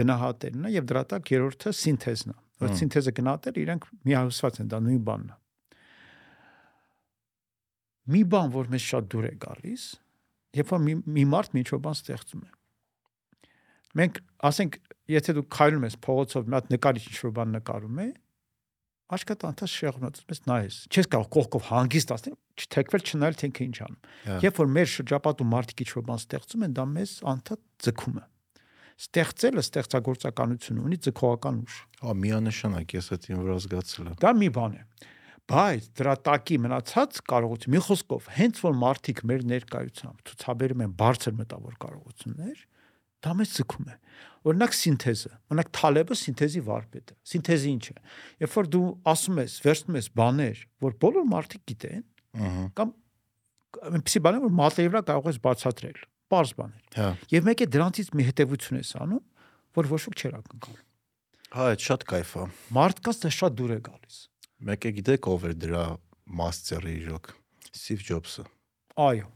[0.00, 4.80] գնահատելն է եւ դրա տակ երրորդը սինթեզն է։ Որ սինթեզը գնահատել իրենք միահյուսված են, դա
[4.86, 5.39] նույն բանն է։
[8.10, 9.84] Մի բան, որ մեզ շատ դուր է գալիս,
[10.60, 12.50] երբ որ մի, մի մարդ ինչ որ բան ստեղծում է։
[14.00, 14.18] Մենք
[14.50, 14.76] ասենք,
[15.10, 18.08] եթե դու քայլում ես փողոցով, մի հատ նկարիչ ինչ որ բան նկարում է,
[19.10, 23.78] աչքդ անթաս շեղնած, պես նայես։ Չես կարող կողքով հանգիստ ասել, չթեքվել չնայել թե ինքը ինչ
[23.86, 27.62] անում։ Հա։ Երբ որ մեր շրջապատում մարդիկ ինչ որ բան ստեղծում են, դա մեզ անդադ
[27.90, 28.24] ձգում է։
[29.00, 34.50] Ստեղծելը ստեղծագործականություն ունի ձգողական ուժ։ Հա, միանշանակ ես այդ ին վրա զգացել եմ։ Դա մի
[34.60, 34.82] բան է։
[35.50, 41.34] Բայց դրա տակի մնացած կարողություն մի խոսքով, հենց որ մարդիկ մեր ներկայությամբ ցուցաբերում են բարձր
[41.40, 42.60] մտավոր կարողություններ,
[43.20, 43.96] դա մեզ ցկում է։
[44.50, 47.96] Օրինակ սինթեզը, օրինակ Թալեբը սինթեզի վարպետ է։ Սինթեզը ինչ է։
[48.40, 52.04] Երբ որ դու ասում ես, վերցնում ես բաներ, որ բոլոր մարդիկ գիտեն,
[52.78, 52.94] կամ
[53.90, 56.00] այնպիսի բաներ, որ մատերի վրա կարող ես բացատրել,
[56.30, 59.22] բարձ բաներ։ հա։ Եվ մեկ է դրանից մի հետևություն ես անում,
[59.76, 60.86] որ ոչ ոք չեր ակնկալում։
[61.50, 62.44] Հա, այդ շատ кайֆ է։
[62.76, 64.18] Մարդկաց դա շատ դուր է գալիս։
[64.60, 65.82] Մեկ է գիտեք ով էր դրա
[66.36, 67.28] մաստերը իրոք։
[67.70, 68.42] Սթիվ Ջոբսը։
[69.00, 69.28] Այո։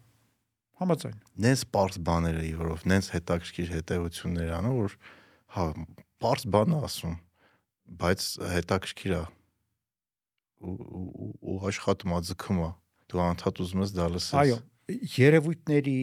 [0.83, 1.15] Համաձայն։
[1.45, 4.97] Նենց པարզ բաներ էի, որով նենց հետաքրքիր հետևություններ անում, որ
[5.55, 5.65] հա,
[6.21, 7.17] པարզ բան է ասում,
[8.05, 9.23] բայց հետաքրքիր է։
[10.65, 12.71] ու աշխատում է, ձգում է։
[13.15, 15.99] Դու անդադ ուզում ես դա լսես։ Այո, երևույթների,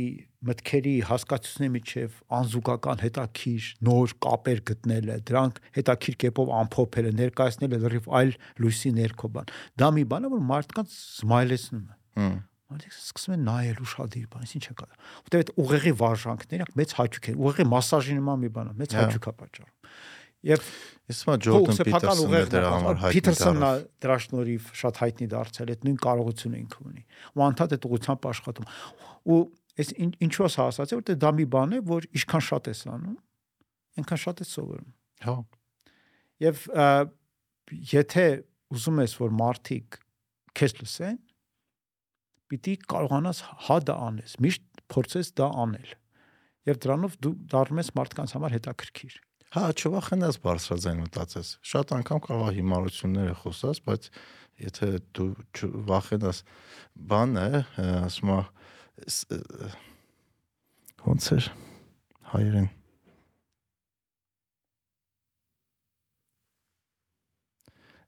[0.48, 8.32] մտքերի, հասկացությունների միջև անզուգական հետաքրիր նոր կապեր գտնելը, դրանք հետաքրիր կերպով ամփոփելը, ներկայացնելը լրիվ այլ
[8.66, 9.52] լույսի ներքո բան։
[9.82, 12.26] Դա մի բան է, որ մարդկանց սմայլեցնում է։
[12.72, 14.86] Մարդիկ սկսում են նայել ուշադիր բան, ինչ է կա։
[15.22, 19.02] Որտեւ այդ ուղեղի վարժանքները մեծ հաճույք են, ուղեղի մասաժի նման մի բան է, մեծ Հա։
[19.02, 19.76] հաճույք է պատճառում։
[20.42, 20.68] Եվ
[21.12, 23.72] Ես հիմա Ջորդան ուղեղն դրա համար հայտնի դարձավ։ է
[24.04, 27.04] դրա շնորհիվ շատ հայտնի դարձել, այդ նույն կարողությունը ինքը ունի։
[27.36, 28.70] Ու անդադ այդ ուղղությամբ աշխատում։
[29.32, 29.40] Ու
[29.82, 32.82] այս ինչ- ինչու է սա ասացի, որտեղ դա մի բան է, որ ինչքան շատ ես
[32.92, 33.18] անում,
[34.02, 34.92] այնքան շատ ես սովորում։
[35.26, 35.36] Հա։
[36.42, 36.64] Եվ
[37.92, 38.26] եթե
[38.72, 40.00] ուզում ես որ մարդիկ
[40.58, 41.18] քեզ լսեն,
[42.52, 45.92] պիտի կարողանաս հա դա անես, միշտ փորձես դա անել։
[46.68, 49.16] Եվ դրանով դու դառնում ես մարդկանց համար հետաքրքիր։
[49.52, 54.06] Հա, չվախենաս բարձրաձայն մտածես։ Շատ անգամ կարող է հիմարությունները խոսած, բայց
[54.64, 56.44] եթե դու չվախենաս
[57.12, 58.40] բան է, ը, ասում է
[61.08, 61.50] ոնց էր
[62.32, 62.70] հայերեն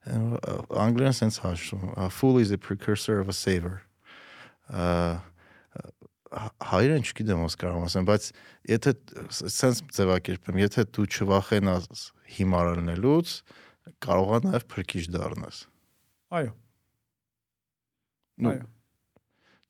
[0.03, 3.81] անգլերեն sense հաշվում a fool is a precursor of a saver
[4.69, 5.23] ա,
[6.71, 8.27] հայերեն չգիտեմ ոնց կարող եմ ասեմ բայց
[8.73, 8.93] եթե
[9.53, 12.05] sense ձևակերպեմ եթե դու չվախենաս
[12.37, 13.33] հիմարելնելուց
[14.07, 15.59] կարող է նաև փրկիչ դառնաս
[16.33, 16.53] Այո,
[18.53, 18.69] այո։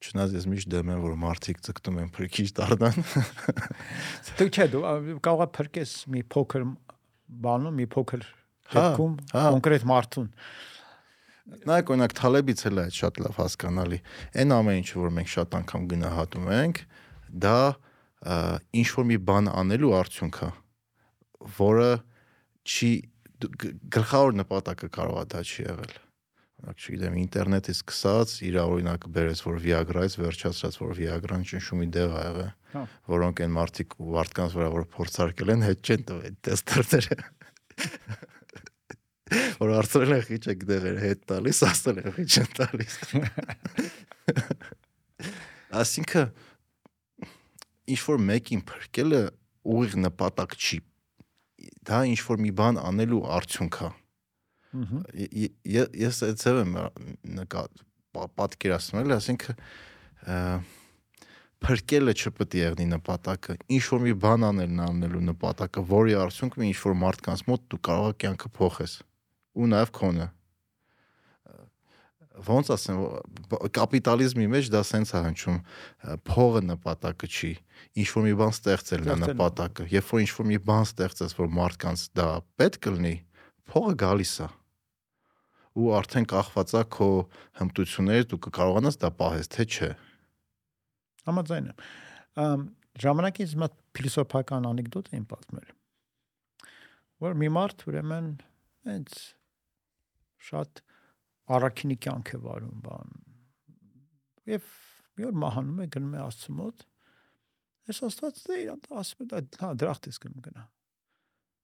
[0.04, 2.98] Չնայած ես միշտ դեմ եմ որ մարդիկ ցկտում են փրկիչ դառնան
[4.40, 6.66] Դու չէ, դու ա, կարող ես փրկես մի փոքր
[7.44, 8.26] բանում, մի փոքր
[8.74, 10.28] Հա, դեպքում հա։ կոնկրետ մարդուն։
[11.44, 14.00] Նայեք օրինակ Թալեբից էլ է այդ շատ լավ հասկանալի։
[14.44, 16.80] Այն ամեն ինչը որ մենք շատ անգամ գնահատում ենք,
[17.44, 17.58] դա
[18.80, 20.50] ինչ որ մի բան անելու արդյունք է,
[21.60, 21.90] որը
[22.64, 22.92] չի
[23.98, 25.96] գլխավոր նպատակը կարող է դա չի եղել։
[26.64, 32.22] Օրինակ, չգիտեմ, ինտերնետից սկսած իր օրինակ բերես, որ Viagra-ից վերջացած, որ Viagra-ն ճնշումի դեղ ա
[32.24, 37.28] եղել, Հա։ որոնք այն մարդիկ ու մարդկանց վրա որ փորձարկել են, հետ չեն տվել տեստերները։
[39.32, 42.98] որ արծրել են խիճը գդեղեր հետ տալիս, ասել են խիճ են տալիս։
[45.84, 46.26] Այսինքն
[47.94, 49.22] ինչ որ մեկին փրկելը
[49.74, 50.80] ուղիղ նպատակ չի։
[51.88, 53.90] Դա ինչ որ մի բան անելու արդյունք է։
[56.04, 56.78] Ես այդ ձև եմ
[57.40, 57.64] նկա
[58.14, 59.54] պա- պատկերացնել, այսինքն
[61.64, 66.80] փրկելը չպետք է եղնի նպատակը։ Ինչ որ մի բան անելն անելու նպատակը, որի արդյունքում ինչ
[66.84, 68.96] որ մարդկանց մոտ դու կարող ես կյանքը փոխես
[69.54, 70.30] ու նաև քոնը
[72.48, 73.02] ոնց ասեմ
[73.78, 75.60] կապիտալիզմի մեջ դա սենց է հնչում
[76.30, 77.52] փողը նպատակը չի
[78.02, 81.52] ինչ որ մի բան ստեղծելն է նպատակը երբ որ ինչ որ մի բան ստեղծես որ
[81.60, 82.28] մարդկանց դա
[82.58, 83.14] պետք կլինի
[83.70, 84.50] փողը գալիս է
[85.74, 87.12] ու արդեն կախված է քո
[87.62, 89.92] հմտություններից դու կկարողանաս դա պահես թե չէ
[91.28, 91.86] Համաձայն եմ։
[92.44, 92.66] Ամ
[93.04, 95.70] ժամանակից մա փիլիսոփական անեկդոտ եմ պատմել։
[97.24, 98.28] Որ մի մարդ ուրեմն
[98.90, 99.22] հենց
[100.44, 100.82] շատ
[101.58, 103.14] առաքինի կյանք է վարում բան։
[104.54, 104.70] Եվ
[105.18, 106.86] մի օր մահանում է գնում է Աստծո մոտ։
[107.90, 110.64] Ես Աստված դե իրան ասում է դա դրախտ ես գնում գնա։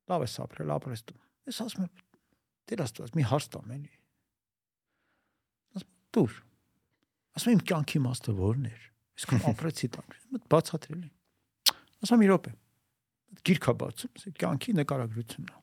[0.09, 1.19] Լավ է ապրել, ապրես դու։
[1.49, 1.93] Ես ասում եմ
[2.69, 3.93] դեր Աստված մի հարց տամ էլի։
[5.79, 6.39] Ասում դուր։
[7.39, 8.83] Ասում եմ իմ կյանքի իմաստը ո՞րն էր։
[9.19, 11.09] Իսկ ապրեցի տան։ Մտ բացատրելի։
[11.99, 12.53] Ասում մի րոպե։
[13.49, 15.57] Գիրքա բացում, կյանքի նկարագրությունն է։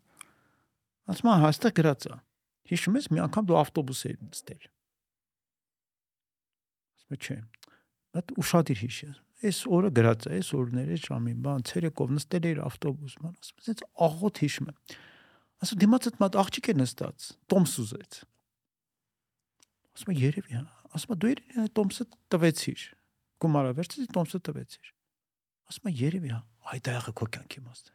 [1.12, 2.18] Ասում եմ հաստատ գրած է։
[2.66, 4.64] Հիշում ես մի անգամ դու ավտոբուս էիր նստել։
[6.96, 7.36] Ասում չէ։
[8.16, 9.16] Մտ ուշադիր հիշես։
[9.46, 13.64] Այս օրը գրած է, այս օրները ժամին, բան, ցերեկով նստել էիր ավտոբուս, ման, ասում եմ,
[13.66, 14.78] «Սենց աղոտ հիշում եմ»։
[15.66, 17.18] Ասում դիմացդ մատ աղջիկ է նստած,
[17.52, 18.18] Տոմս ուզեց։
[19.96, 20.64] Ասում եմ երևի, հա։
[20.96, 21.40] Ասում եմ դու իր
[21.76, 22.80] Տոմսը տվեցիր։
[23.44, 24.86] Գումարը վերցրի Տոմսը տվեցիր։
[25.66, 27.92] Ասում եմ երևի, հա։ Այ դա եղը քո կյանքի իմաստը։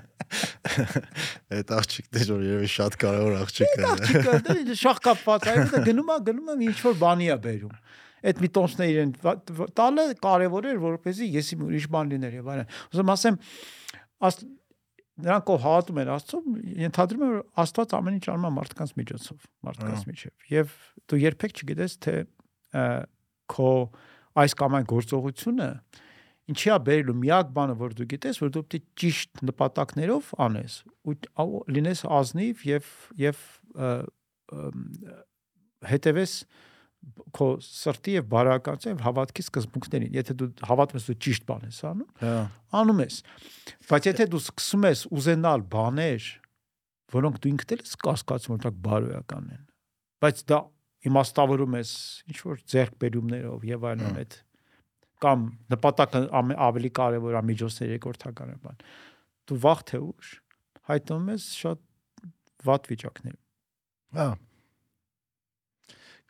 [1.56, 6.18] այդ աղջիկն որ երևի շատ կարևոր աղջիկ է Աղջիկը դա շախ կապված, դա գնում է,
[6.30, 7.74] գնում է ինչ որ բանի է բերում։
[8.20, 9.12] Այդ մի տոմսն է իրեն
[9.80, 13.38] տալը կարևոր էր, որպեսզի ես իմ ուրիշ բան լիներ եւ այլն։ Ուզում ասեմ,
[14.28, 14.40] աս
[15.20, 16.40] նրանք ով հավատում են Աստծո,
[16.80, 20.76] ենթադրում եմ որ Աստված ամեն ինչ անում է մարդկանց միջոցով, մարդկանց միջև։ Եվ
[21.10, 22.14] դու երբեք չգիտես թե
[23.50, 23.72] քո
[24.40, 25.68] այս կամ այն գործողությունը
[26.50, 30.78] ինչի է բերելու միակ բանը որ դու գիտես որ դու պետք է ճիշտ նպատակներով անես
[31.10, 31.14] ու
[31.76, 32.90] լինես ազնիվ եւ
[33.20, 33.44] եւ
[35.90, 36.34] հետևես
[37.36, 41.78] քո սրտի եւ բարոյականության եւ հավատքի սկզբունքներին եթե դու հավատում ես դու ճիշտ բան ես
[41.90, 42.34] անում հա
[42.80, 43.16] անում ես
[43.88, 46.28] բայց եթե դու սկսում ես ուզենալ բաներ
[47.14, 49.64] որոնք դու ինքդ էլ ես կասկածում որ դա բարոյական են
[50.20, 50.60] բայց դա
[51.08, 51.90] իմաստավորում ես
[52.28, 54.36] ինչ որ ձերկբերումներով եւ այլն այդ
[55.24, 56.20] կամ նպատակը
[56.68, 58.84] ավելի կարևոր է միջոցներ երկրորդական բան
[59.50, 60.26] դու վաղ թե ուշ
[60.90, 61.78] հայտնվում ես շատ
[62.70, 63.38] վատ վիճակներ
[64.20, 64.28] հա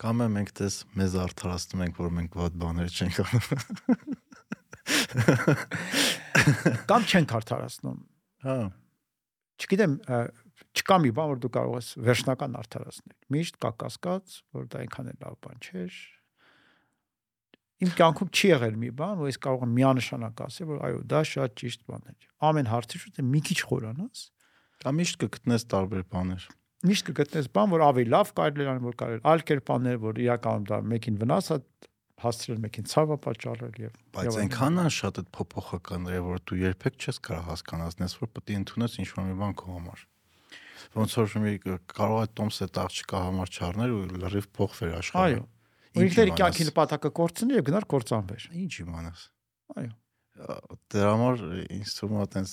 [0.00, 3.44] կամ մենք դες մեզ արդարացնում ենք որ մենք ված բաներ չենք անում
[6.90, 8.00] կամ չենք արդարացնում
[8.40, 8.70] Հա։
[9.60, 9.96] Չգիտեմ,
[10.80, 15.10] չկա մի բան, որ դու կարող ես վերջնական արդարացնել։ Միշտ կա կասկած, որ դա այնքան
[15.10, 15.98] էլ լավ բան չէր։
[17.80, 21.20] Իմ կյանքում չի եղել մի բան, որ ես կարող եմ միանշանակ ասել, որ այո, դա
[21.30, 22.14] շատ ճիշտ բան է։
[22.50, 24.24] Ամեն հարցի շուտ մի քիչ խորանաս,
[24.80, 26.44] Դա միշտ կգտնես տարբեր բաներ։
[26.88, 30.64] միշտ կգտնես բան, որ ավելի լավ կարելի է անել, որ կարելի այլ կերպաներ, որ իրականում
[30.70, 31.58] դա մեկին վնաս է
[32.20, 36.96] հասցրել, մեկին ցավը պատճառել եւ Բայց այնքան է շատ այդ փոփոխականներ, է, որ դու երբեք
[37.00, 40.04] չես կարող հասկանալ, որ պետք է ընդունես ինչ-որ մի բան քո համար։
[40.96, 41.54] Ոնց որ մի
[41.92, 45.42] կարող է Տոմսը աղջիկա համար չառնել ու լրիվ փոխվեր աշխարհը։ Այո։
[46.00, 49.22] ինքների կյանքի նպատակը կորցնել եւ գնալ կորցանվեր։ Ինչ իմանաս։
[49.80, 49.90] Այո։
[50.94, 51.42] Դրա համար
[51.76, 52.52] ինձ թվում է այտենց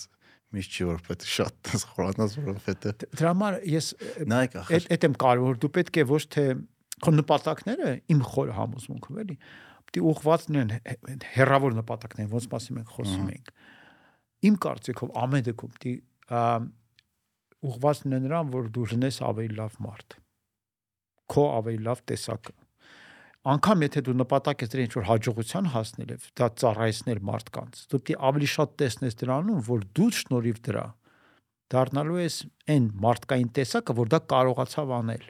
[0.58, 3.88] միշտ չի որ պետք է շատ տես խորանաս, որովհետեւ Դրա համար ես
[4.32, 6.44] նայեք ախր այդ եմ կարևոր դու պետք է ոչ թե
[7.04, 9.38] քո նպատակները իմ խոր համոզմունքով էլի
[9.88, 13.52] պետք է ուղղված լինեն հե- հերավոր նպատակներ ոնց մասի մենք խոսում ենք
[14.48, 15.94] իմ կարծիքով ամեն դեպքում պետք է
[16.38, 16.66] ամ,
[17.68, 20.18] ուղղված լինեն նրան որ դու լինես ավելի լավ մարդ
[21.34, 22.56] քո ավելի լավ տեսակը
[23.48, 28.00] անկամ եթե դու նպատակ ես դրել ինչ որ հաջողության հասնել եւ դա ծառայեցնել մարդկանց դու
[28.02, 30.86] պետք է ավելի շատ տեսնես դրանում որ դու շնորհիվ դրա
[31.72, 32.38] դառնալու ես
[32.72, 35.26] այն մարդկային տեսակը, որ դա կարողացավ անել։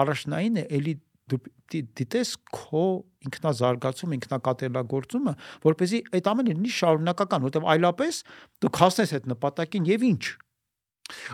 [0.00, 0.94] Առաջնային է էլի
[1.30, 2.84] դու դիտես քո
[3.30, 5.34] ինքնազարգացում, ինքնակատելագործումը,
[5.64, 8.20] որ เป զի այդ ամենը լինի շարունակական, որտեվ այլապես
[8.60, 10.24] դու հասնես այդ նպատակին եւ ինչ։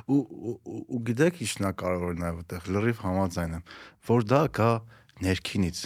[0.08, 0.20] ու
[0.72, 3.64] ու գիտեք ինչն է կարևոր նաև այդտեղ լրիվ համաձայն եմ
[4.08, 4.68] որ դա գա
[5.26, 5.80] ներքինից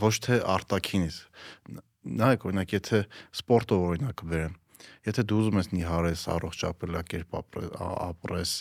[0.00, 1.20] ոչ թե արտաքինից
[1.72, 1.84] Ն-
[2.22, 3.00] նայեք օրինակ եթե
[3.38, 4.58] սպորտով օրինակ վերեմ
[5.06, 8.54] եթե դու ուզում ես նիհարես առողջ ապրելակերպ ապրես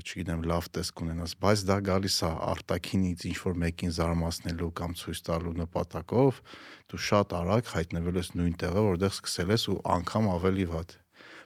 [0.00, 5.22] չգիտեմ լավ տեսք ունենաս բայց դա գալիս է արտաքինից ինչ որ մեկին զարմացնելու կամ ցույց
[5.28, 6.42] տալու նպատակով
[6.88, 10.98] դու շատ արագ հայտնվել ես նույն տեղը որտեղ սկսել ես ու անգամ ավելի վատ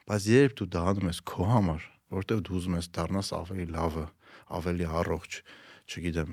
[0.08, 1.82] Բայց երբ դու դա անում ես քո համար,
[2.16, 4.04] որտեվ դու ուզում ես դառնաս ավելի լավը,
[4.56, 5.34] ավելի առողջ,
[5.88, 6.32] չգիտեմ,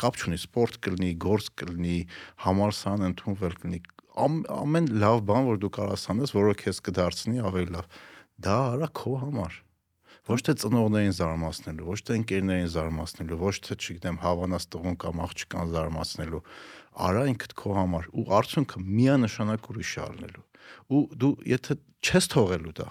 [0.00, 1.98] կապ չունի սպորտ կլինի, գործ կլինի,
[2.44, 3.80] համարսան ընդունվել կլինի,
[4.24, 8.00] ամ, ամեն լավ բան, որ դու կարաս անես, որը քեզ կդարձնի ավելի լավ։
[8.44, 9.60] Դա արա քո համար։
[10.24, 15.72] Ոչ թե ծնողներին զարմացնելու, ոչ թե ընկերներին զարմացնելու, ոչ թե, չգիտեմ, հավանած տղուն կամ աղջկան
[15.74, 16.40] զարմացնելու։
[17.04, 20.44] Արա ինքդ քո համար ու արդյունքը միանշանակ ուրիշ առնելու։
[20.96, 22.88] Ու դու եթե չես թողելու դա,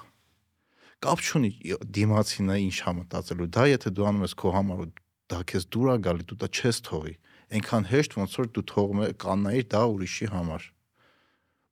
[1.03, 1.52] կապ չունի
[1.98, 4.91] դիմացին է ինչ հա մտածելու։ Դա եթե դու անում ես քո համար ու
[5.32, 7.14] դա քեզ դուր է գալի, դու դա չես թողի։
[7.54, 10.64] Այնքան հեշտ ոնց որ դու թողում ես կանայիր դա ուրիշի համար։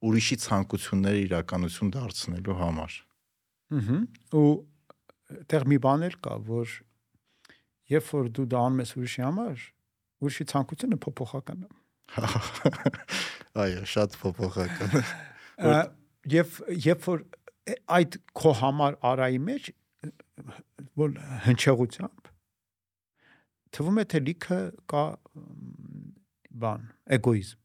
[0.02, 2.96] Ուրիշի ցանկությունները իրականություն դարձնելու համար։
[3.82, 3.98] Ահա։
[4.42, 4.46] Ու
[5.32, 6.74] այդտեղ մի բան էլ կա, որ
[7.92, 9.62] երբ որ դու դա անում ես ուրիշի համար,
[10.22, 11.70] ուրիշի ցանկությունը փոփոխական է։
[13.62, 14.98] Այո, շատ փոփոխական։
[15.72, 15.78] Ա,
[16.32, 17.22] Եվ երբ որ
[17.72, 19.70] է- այդ քո համար արայի մեջ
[21.02, 21.16] որ
[21.48, 22.31] հնչեղությամբ
[23.76, 24.60] թվում է թե լիքը
[24.92, 25.04] կա
[26.62, 26.88] բան
[27.18, 27.60] էգոիզմ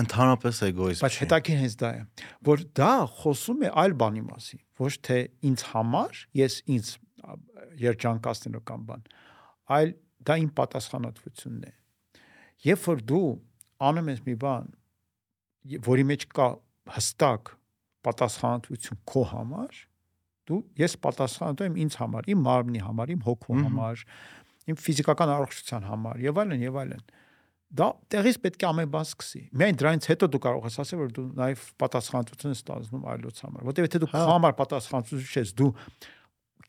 [0.00, 2.00] Ընդհանրապես էգոիզմ։ բայց հետաքին հենց դա է
[2.48, 5.18] որ դա խոսում է այլ բանի մասին ոչ թե
[5.50, 6.90] ինձ համար ես ինձ
[7.84, 9.04] երջանկացնելու կամ բան
[9.76, 9.92] այլ
[10.30, 11.72] դա իմ պատասխանատվությունն է
[12.70, 13.28] երբ որ դու
[13.90, 14.72] անում ես մի բան
[15.90, 16.48] որի մեջ կա
[16.96, 17.54] հստակ
[18.06, 19.80] պատասխանատվություն քո համար
[20.50, 24.04] դու ես պատասխանատու եմ ինձ համար իմ մարմնի համար իմ հոգու համար
[24.68, 27.04] իմ ֆիզիկական առողջության համար եւ այլն եւ այլն
[27.70, 31.12] դա տեղից պետք է ամեն բան սկսի միայն դրանից հետո դու կարող ես ասել որ
[31.16, 35.70] դու նաեւ պատասխանատվություն ես ստանձնում այլոց համար որտեւ եթե դու Հա։ համար պատասխանատու ես դու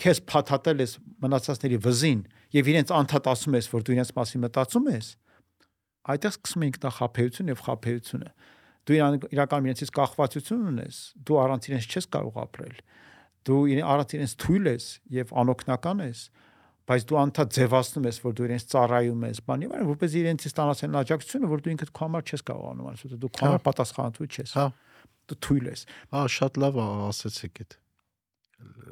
[0.01, 0.93] քեզ փաթաթել ես
[1.25, 2.21] մնացածների վզին
[2.53, 5.09] եւ իրենց անդադ ասում ես որ դու իրենց մասին մտածում ես
[6.11, 8.31] այդտեղ սկսում է ինքնախապեյություն եւ խապեյությունը
[8.89, 8.97] դու
[9.31, 12.77] իրական իրենցից կախվածություն ունես դու առանց իրենց չես կարող ապրել
[13.45, 13.59] դու
[13.91, 14.87] առանց իրենց թույլ ես
[15.21, 16.23] եւ անօքնական ես
[16.89, 20.51] բայց դու անդադ ձևացնում ես որ դու իրենց ծառայում ես բան եւ այլն որպես իրենցից
[20.51, 24.29] ստանացել աջակցությունը որ դու ինքդ քո համար չես կարողանում որտեղ դու քո համար Հա։ պատասխանատու
[24.31, 24.65] չես Հա։
[25.31, 27.77] դու թույլ ես Ահա շատ լավ ա- ասեցիք այդ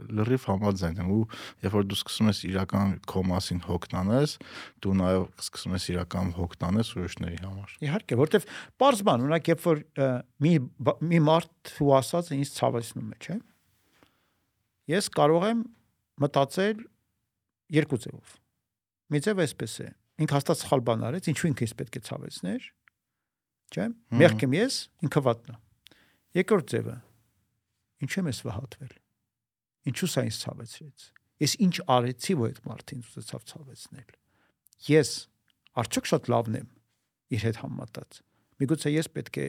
[0.09, 1.23] լրիվ համաձայն եմ ու
[1.63, 4.35] երբ որ դու սկսում ես իրական քո մասին հոգնանես,
[4.83, 8.47] դու նաև սկսում ես իրական հոգնանես ուրիշների համար։ Իհարկե, որովհետև
[8.79, 9.81] པարզ բան, ունակ երբ որ
[10.45, 10.53] մի
[11.11, 13.37] մի մարդ ու ասած ինձ ցավեցնում է, չէ՞։
[14.95, 15.63] Ես կարող եմ
[16.25, 16.81] մտածել
[17.73, 18.35] երկու ձևով։
[19.09, 19.87] Մի ձև էսպես է.
[20.19, 22.63] ինքը հաստատ սխալ բան արեց, ինչու ինքը ինձ պետք է ցավեցներ։
[23.69, 23.85] Չէ՞։
[24.19, 24.75] Մեղք եմ ես,
[25.05, 25.57] ինքը վատն է։
[26.39, 26.95] Երկրորդ ձևը.
[27.99, 28.93] ինչու եմ ես վհատվել։
[29.89, 31.05] Ինչու սա ինձ ցավեցրեց։
[31.39, 34.09] Ես ինչ արեցի, որ այդ մարդը ինձ ուզեցավ ցավեցնել։
[34.89, 35.09] Ես
[35.79, 36.69] արդյոք շատ լավն եմ
[37.29, 38.19] իր հետ համատած։
[38.59, 39.47] Միգուցե ես պետք է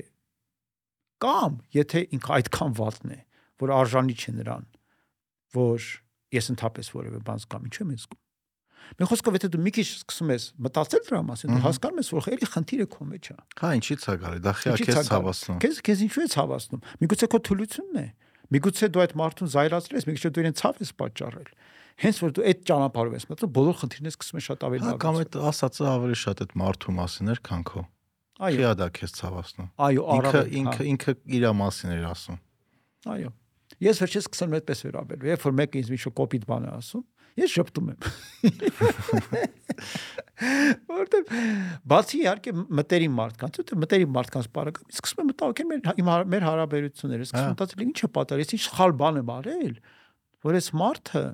[1.21, 3.19] կամ եթե ինքը այդքան վատն է,
[3.61, 4.67] որ արժանի չէ նրան,
[5.57, 5.89] որ
[6.35, 8.21] ես ընդհանրապես որևէ բան զգամ, ինչու եմ զգում։
[9.01, 12.29] Մի խոսքով եթե դու մի քիչ սկսում ես մտածել դրա մասին, դու հասկանում ես, որ
[12.31, 15.81] էլի խնդիրը քո մեջ է։ Հա, ինչի՞ց է գալի։ Դա խիա քեզ գալի։ ցավացնում։ Քեզ
[15.87, 18.07] քեզ ինչու է ցավացնում։ Միգուցե քո թուլությունն է։
[18.51, 21.51] Միգուցե դու այդ մարդուն զայրացրել ես, միգուցե դու իրեն ցավ ես պատճառել։
[22.01, 25.01] Հենց որ դու այդ ճանապարհով ես մտնում, բոլոր խնդիրները սկսում են շատ ավելի Հա, լավ։
[25.05, 27.83] կամ այդ ասածը ավելի շատ այդ մարդու մասին էր, քան քո։
[28.41, 32.39] Այո, Խիա դա քեզ ցավացնում։ այո, Ինքը առավել, հա, ինքը ինքը իր մասին էր ասում։
[33.11, 33.31] Այո։
[33.81, 37.05] Ես վերջերս սկսել եմ այդպես վերաբերվել։ Երբ որ մեկը ինձ մի կոպիտ բան է ասում,
[37.41, 38.01] ես շփտում եմ։
[40.91, 41.33] Որտեւ
[41.91, 46.29] բացի իհարկե մտերիմ մարդկանց, ու մտերիմ մարդկանց բարակամ, իսկ սկսում եմ մտածել մեր իմ հա-
[46.35, 49.75] մեր հարաբերությունները, սկսում Հա։ մտածել ինչ է պատահել, ես ինչ սխալ բան եմ արել,
[50.45, 51.25] որ այս մարդը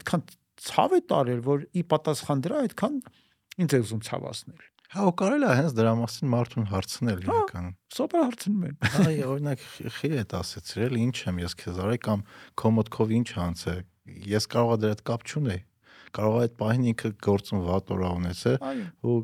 [0.00, 0.24] այդքան
[0.70, 2.94] ցավ է տարել, որ ի պատասխան դրա այդքան
[3.60, 7.74] ինձ է ուզում ցավացնել։ Հա, ու կարելի է հենց դրա մասին մարդուն հարցնել Հա։ իրականում։
[7.94, 9.62] Սոպեր հարցնում եմ։ Այ օրինակ
[9.94, 12.24] խի է ասեցրել, ինչ եմ ես քեզ արել կամ
[12.58, 13.74] քո մտքով ինչ անցե։
[14.34, 15.62] Ես կարող եմ դրա հետ կապ չունեի։
[16.10, 19.16] Կարող է այդ պահին ինքը գործում վատ օր ունեցե Այո։ ու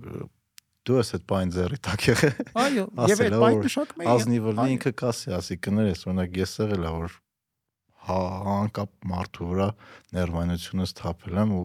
[0.87, 4.67] դու ես այդ պահին ձեռի տակ եղել։ Այո, եւ այդ բանը որ նշանակում է Ազնիվը
[4.77, 7.17] ինքը կասի, ասի կներես, օրինակ ես եղել է որ
[8.07, 8.19] հա
[8.55, 9.69] անկապ մարդու վրա
[10.15, 11.65] ներվայնությունը սթափել եմ ու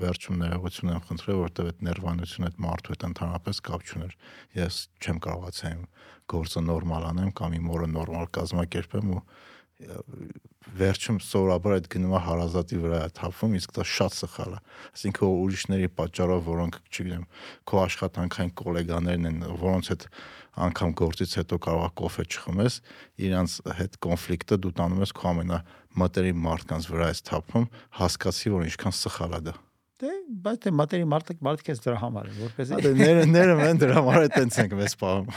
[0.00, 4.16] վերջում ներողություն եմ խնդրել, որովհետև այդ ներվայնությունը այդ մարդու հետ ընդհանրապես կապ չուներ։
[4.58, 5.82] Ես չեմ կարողացել
[6.32, 9.22] գործը նորմալ անեմ կամ իմ օրը նորմալ կազմակերպեմ ու
[10.78, 14.60] վերջում սովորաբար այդ գնումա հարազատի վրա է թափվում, իսկ դա շատ սխալ է։
[14.92, 17.24] Այսինքն ուրիշների պատճառով, որոնք, չգիտեմ,
[17.66, 20.06] քո աշխատանքային գոլեգաներն են, որոնց հետ
[20.68, 22.78] անգամ գործից հետո կարող է կոֆե չխմես,
[23.26, 28.98] իրանց հետ կոնֆլիկտը դու տանում ես քո ամենամտերիմ մարդկանց վրա ես թափում, հասկացի, որ ինչքան
[29.02, 29.58] սխալ է դա։
[30.02, 30.12] Դե,
[30.42, 34.00] բայց դե մատերի մարդիկ մարդիկ էս դրա համար են, որպեսզի Դե ները ները մեն դրա
[34.00, 35.28] համար է տենց ենք մեզ պահում։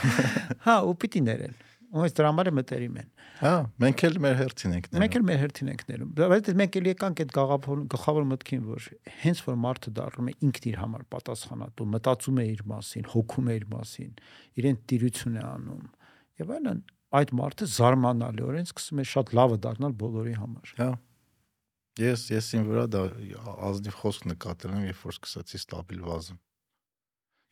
[0.66, 1.54] Հա, ու պիտի ներեն։
[1.96, 3.52] այս դրա համար է մտերիմ են։ Հա,
[3.84, 7.22] մենք էլ մեր հերթին ենք Մենք էլ մեր հերթին ենք ներում։ Բայց մենք էլ եկանք
[7.22, 8.88] այդ գաղափար գլխավոր մտքին, որ
[9.22, 13.56] հենց որ մարդը դառնում է ինքն իր համար պատասխանատու, մտածում է իր մասին, հոգում է
[13.56, 14.12] իր մասին,
[14.56, 15.84] իրեն տիրություն է անում։
[16.42, 16.80] Եվ այլն
[17.16, 20.88] այդ մարդը զարմանալիորեն սկսում է շատ լավը դառնալ բոլորի համար։ Հա։
[21.96, 23.02] Ես ես իմ վրա դա
[23.70, 26.40] ազնիվ խոսք նկատել եմ, երբ որ սկսեցի ստաբիլ վազեմ։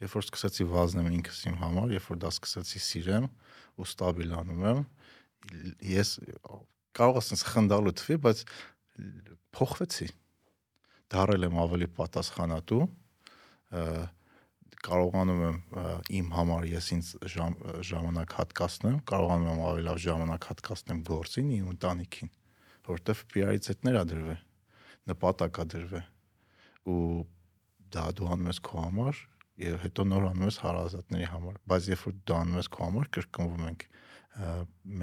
[0.05, 3.29] Երբ որ սկսեցի վազնեմ ինքս իմ համար, երբ որ դա սկսեցի սիրեմ
[3.81, 4.83] ու ստաբիլանում եմ,
[5.95, 6.11] ես
[6.99, 8.45] կարող ասես խնդալու թվի, բայց
[9.57, 10.11] փոխվեցի։
[11.15, 12.85] Դարել եմ ավելի պատասխանատու,
[14.85, 15.59] կարողանում եմ
[16.21, 17.55] իմ համար ես ինձ ժամ,
[17.89, 22.33] ժամանակ հատկացնեմ, կարողանում եմ ավելի լավ ժամանակ հատկացնեմ գործին, իմ ընտանիքին,
[22.89, 24.43] որովհետև պրիորիտետներ ա դրվել,
[25.11, 26.07] նպատակ ա դրվել
[26.95, 27.01] ու
[27.95, 29.23] դա դու անում ես քո համար
[29.65, 33.11] եւ հետո նոր անում ես հարազատների համար, բայց երբ որ դու անում ես քո համար,
[33.15, 33.85] կրկնվում ենք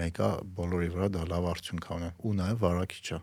[0.02, 3.20] մեկը բոլորի վրա դա լավ արդյունք ա ունեն ու նաեւ վարակիչ է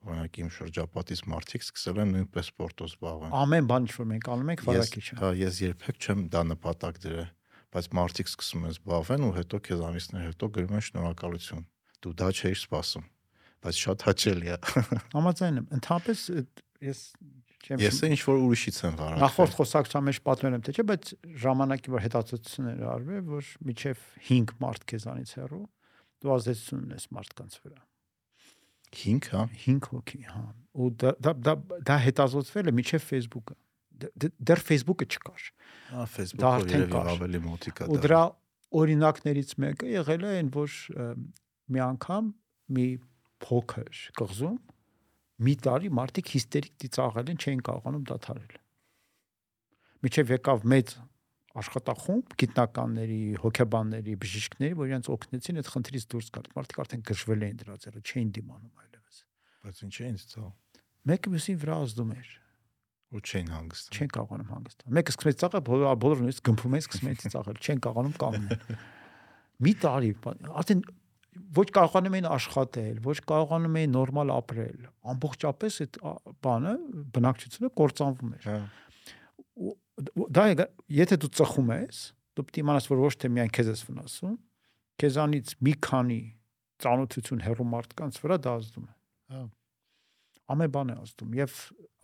[0.00, 4.52] օրինակ իմ շրջապատից մարդիկ սկսել են նույնպես սպորտով զբաղվել Ամեն բան ինչ որ մենք անում
[4.54, 7.28] ենք վարակիչ է։ Ես, հա, ես երբեք չեմ դա նպատակ դրել,
[7.76, 11.66] բայց մարդիկ սկսում են զբաղվել ու հետո քեզ ամիսներ հետո գրում են շնորհակալություն։
[12.00, 13.04] Դու դա չէիր սպասում,
[13.64, 14.58] բայց շատ հաճելի է։
[15.16, 16.22] Համաձայն եմ։ Ընդհանրապես
[16.90, 17.00] ես
[17.60, 21.10] չեմ Ես ինչ որ ուրիշից եմ վարակել։ Նախորդ խոսակցության մեջ պատմել եմ թե չէ, բայց
[21.44, 25.60] ժամանակի որ հետացություններ արվել, որ միջև 5 մարդ քեզանից հեռու
[26.20, 27.80] դու ազդեցություն ունես մարդկանց վրա։
[28.90, 30.40] 5, հա։ 5 հոգի, հա։
[30.80, 31.54] Ու դա դա դա,
[31.90, 33.56] դա հետազոտվել է միջև Facebook-ը։
[34.00, 35.46] Դ- դ- Դեռ Facebook-ը չկար։
[35.90, 36.06] Հա,
[36.40, 36.52] Դա
[36.90, 38.20] կար։ ավելի մոտիկ է Ու դրա
[38.80, 40.74] օրինակներից մեկը եղել է այն, որ
[41.70, 42.32] մի անգամ
[42.76, 42.86] մի
[43.44, 44.58] փոքր կղզում
[45.40, 48.58] մի տարի մարդիկ հիստերիկ ծիծաղել են, չէին կարողանում դադարել։
[50.04, 50.92] Միջև եկավ մեծ
[51.60, 57.58] աշխատախումբ գիտնականների, հոգեբանների, բժիշկների, որ իրենց օգնեցին այդ խնդրից դուրս գալ։ Մարդիկ արդեն գժվել էին
[57.60, 59.22] դրա ձեռը, չէին դիմանում այլևս։
[59.64, 60.52] Բայց ինչ է ինձ ցավ։
[61.10, 62.30] Մեկը մյուսին վրա ազդում էր,
[63.10, 67.16] Ու չէին հանգստանում։ չեն կարողանում հանգստանալ։ Մեկը ծաղել, բոլորը բոլորը նույնիսկ գմփում են, սկսում են
[67.34, 68.60] ծաղել, չեն կարողանում կանգնել։
[69.66, 70.10] Մի տարի
[70.60, 70.82] արդեն
[71.56, 75.98] ոչ կարողանում էին աշխատել, ոչ կարողանում էին նորմալ ապրել։ Ամբողջապես այդ
[76.46, 76.74] բանը
[77.16, 78.58] բնակչությունը կործանվում էր։ Հա։
[80.40, 80.66] դա
[81.00, 82.02] եթե դու ծխում ես,
[82.36, 84.36] դու պետք է իմանաս, որ ոչ թե միայն քեզ ես վնասում,
[85.00, 86.20] քեզանից մի քանի
[86.80, 88.94] ծանոթություն հերո մարդկանց վրա դա ազդում է։
[89.34, 89.42] Հա։
[90.50, 91.58] Ամեն բան է ազդում եւ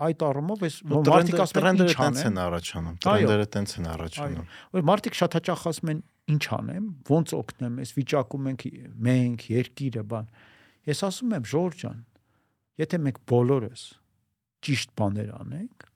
[0.07, 3.89] այդ առումով որ մարդիկ ասում են տրենդերը ինչ տենց անեմ, են առաջանում։ Տրենդերը տենց են
[3.93, 4.45] առաջանում։
[4.77, 8.65] որ մարդիկ շատ հաճախ ասում են ինչ անեմ, ոնց օգնեմ, այս վիճակում ենք
[9.07, 10.31] մենք երկիրը բան։
[10.87, 12.01] Ես ասում եմ Ժորժ ջան,
[12.83, 13.85] եթե մենք բոլորս
[14.67, 15.87] ճիշտ բաներ անենք,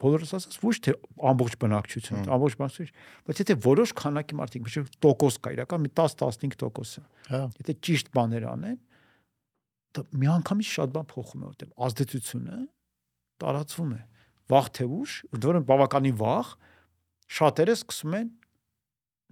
[0.00, 0.94] բոլորս ասած ոչ թե
[1.30, 7.02] ամբողջ բնակչությունը, ամբողջ բնակչությունը, բայց եթե որոշ քանակի մարդիկ, ոչ տոկոս կա, իրական մի 10-15%-ը,
[7.28, 8.78] Հա։ եթե ճիշտ բաներ անեն,
[9.90, 12.58] դա միանգամից շատ բան փոխում է, որտեղ ազդեցությունը
[13.44, 14.00] տարածվում է
[14.50, 16.54] վաղ թե ուշ, որը բավականին վաղ
[17.30, 18.30] շատերը սկսում են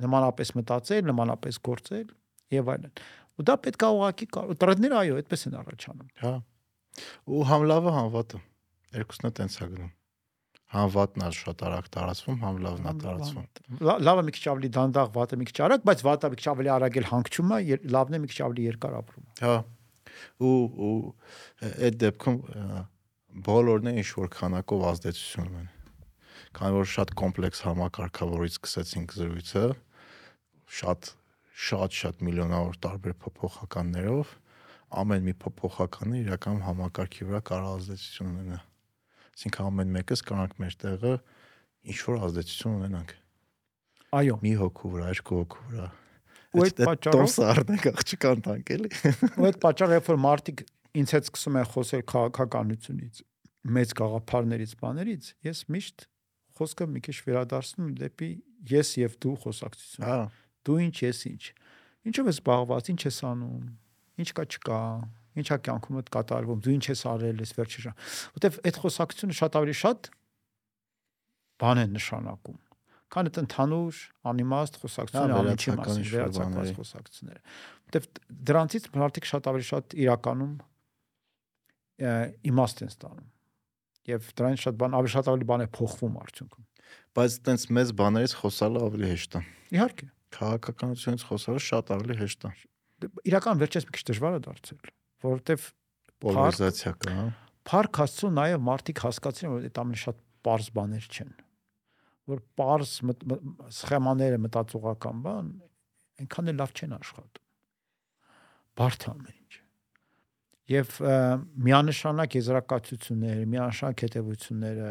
[0.05, 2.09] նմանապես մտածել, նմանապես գործել
[2.55, 3.03] եւ այլն։
[3.39, 4.27] Ու դա պետք է ուղակի
[4.62, 6.35] տրենդները այո, այդպես են առաջանում։ Հա։
[7.29, 8.41] Ու համ լավը, համ վատը։
[8.99, 9.93] Երկուսն է տենց է գնում։
[10.69, 13.47] Համ վատն է շատ արագ տարածվում, համ լավն է տարածվում։
[14.05, 16.99] Լավը մի քիչ ավելի դանդաղ, վատը մի քիչ արագ, բայց վատը մի քիչ ավելի արագ
[16.99, 17.61] էլ հանգչում է,
[17.95, 19.55] լավն է մի քիչ ավելի երկար ապրում։ Հա։
[20.45, 20.53] Ու
[20.89, 20.93] ու
[21.89, 22.39] այդ դեպքում
[23.49, 25.69] բոլորն են ինչ որ քանակով ազդեցություն ունեն։
[26.59, 29.65] Քանի որ շատ կոմպլեքս համակարգավորից սկսեցինք զրույցը,
[30.69, 31.12] շատ
[31.59, 34.35] շատ շատ միլիոնավոր տարբեր փոփոխականներով
[35.03, 38.59] ամեն մի փոփոխականը իրական համակարգի վրա կարող ազդեցություն ունենա։
[39.28, 41.15] Այսինքն ամեն մեկս կարանք մեր տեղը
[41.93, 43.15] ինչ որ ազդեցություն ունենանք։
[44.19, 45.89] Այո։ Մի հոգու վրա, երկու հոգու վրա։
[46.49, 48.90] Ու այդ պատճառով տոս առնենք աղջկան տանք էլի։
[49.28, 50.62] Ու այդ պատճառը երբ որ մարդիկ
[50.99, 53.20] ինձ հետ սկսում են խոսել քաղաքականությունից,
[53.78, 56.07] մեծ գաղափարներից, բաներից, ես միշտ
[56.59, 58.31] խոսքը մի քիչ վերադարձնում դեպի
[58.73, 60.20] ես եւ դու խոսակցություն։ Հա
[60.69, 61.43] դու ինչ ես ինչ
[62.09, 63.66] ինչով ես զբաղված ինչ ես անում
[64.23, 64.81] ինչ կա չկա
[65.39, 67.99] ինչա կյանքումդ կատարվում դու ինչ ես արել ես վերջի ժամ
[68.39, 70.09] որտեվ այդ խոսակցությունը շատ ավելի շատ
[71.62, 72.59] բան է նշանակում
[73.09, 74.01] քան այդ ընդհանուր
[74.32, 77.43] անիմաստ խոսակցությունը ամենի մասին վերացակված խոսակցությունները
[77.89, 78.09] որտեվ
[78.51, 80.55] դրանցից մարդիկ շատ ավելի շատ իրականում
[82.53, 83.31] իմաստ են ստանում
[84.09, 86.69] եւ դրանից շատ բան ավելի շատ ավելի բան է փոխվում արդյունքում
[87.19, 89.43] բայց այտենց մեծ բաներից խոսալը ավելի հեշտ է
[89.78, 90.07] իհարկե
[90.37, 92.53] քաղաքականությունից խոսալը շատ ավելի հեշտ է։
[93.31, 94.91] Իրական վերջերս մի քիչ դժվար է դարձել,
[95.25, 95.67] որովհետև
[96.25, 97.27] պոլարիզացիա կա, հա։
[97.69, 101.35] Փառք Աստծո նաև մարդիկ հասկացին, որ այդ ամենը շատ པարզ բաներ չեն։
[102.29, 102.95] Որ པարզ
[103.79, 105.51] սխեմաները մտածողական բան
[106.19, 107.45] այնքան էլ լավ չեն աշխատում։
[108.79, 109.38] Բարդ ամեն
[110.69, 110.97] եւ
[111.65, 114.89] միանշանակ եզրակացությունները, միանշանակ հետևությունները,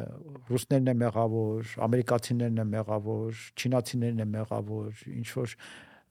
[0.49, 5.53] ռուսներն են մեղավոր, ամերիկացիներն են մեղավոր, չինացիներն են մեղավոր, ինչ որ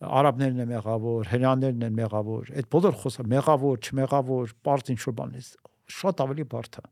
[0.07, 5.35] արաբներն են մեղավոր, հրաներն են մեղավոր։ Այդ բոլոր խոսա մեղավոր, չմեղավոր, པարզ ինչ որ բան
[5.35, 5.43] է,
[5.97, 6.87] շատ ավելի բարդ է։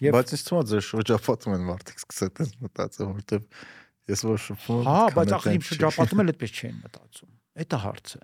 [0.00, 3.44] Եվ բայց ինձ թվում է ձեր շրջապատում են մարդիկ սկսել մտածել, որովհետեւ
[4.10, 7.30] ես որ շփվում Հա, բայց ախր իմ շրջապատում էլ այդպես չեն մտածում։
[7.60, 8.20] Այդ է հարցը։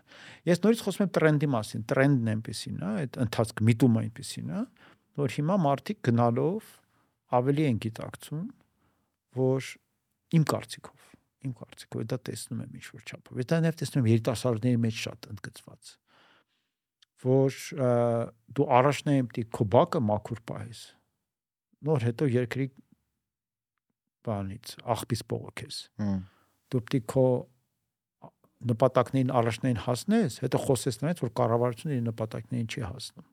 [0.48, 4.62] Ես նորից խոսում եմ տրենդի մասին, տրենդն այնպեսին է, այդ ընթացք միտումը այնպեսին է,
[5.20, 6.72] որ հիմա մարդիկ գնալով
[7.36, 8.46] ավելի են գիտակցում,
[9.36, 9.70] որ
[10.36, 11.12] իմ կարծիքով,
[11.46, 15.30] իմ կարծիքով դա տեսնում եմ ինչ որ չափով։ Դա նաև տեսնում եմ երիտասարդների մեջ շատ
[15.36, 15.94] ընդգծված
[17.24, 17.56] որ
[18.56, 20.80] դու առաջնային պիտի քո բակը մաքուր պահես
[21.88, 22.66] նոր հետո երկրի
[24.26, 25.78] բանից աղբից բողոքես
[26.74, 27.26] դու պիտի քո
[28.70, 33.26] նպատակներին առաջնային հասնես, հետո խոսես նրանից, որ կառավարությունը իր նպատակներին չի հասնում։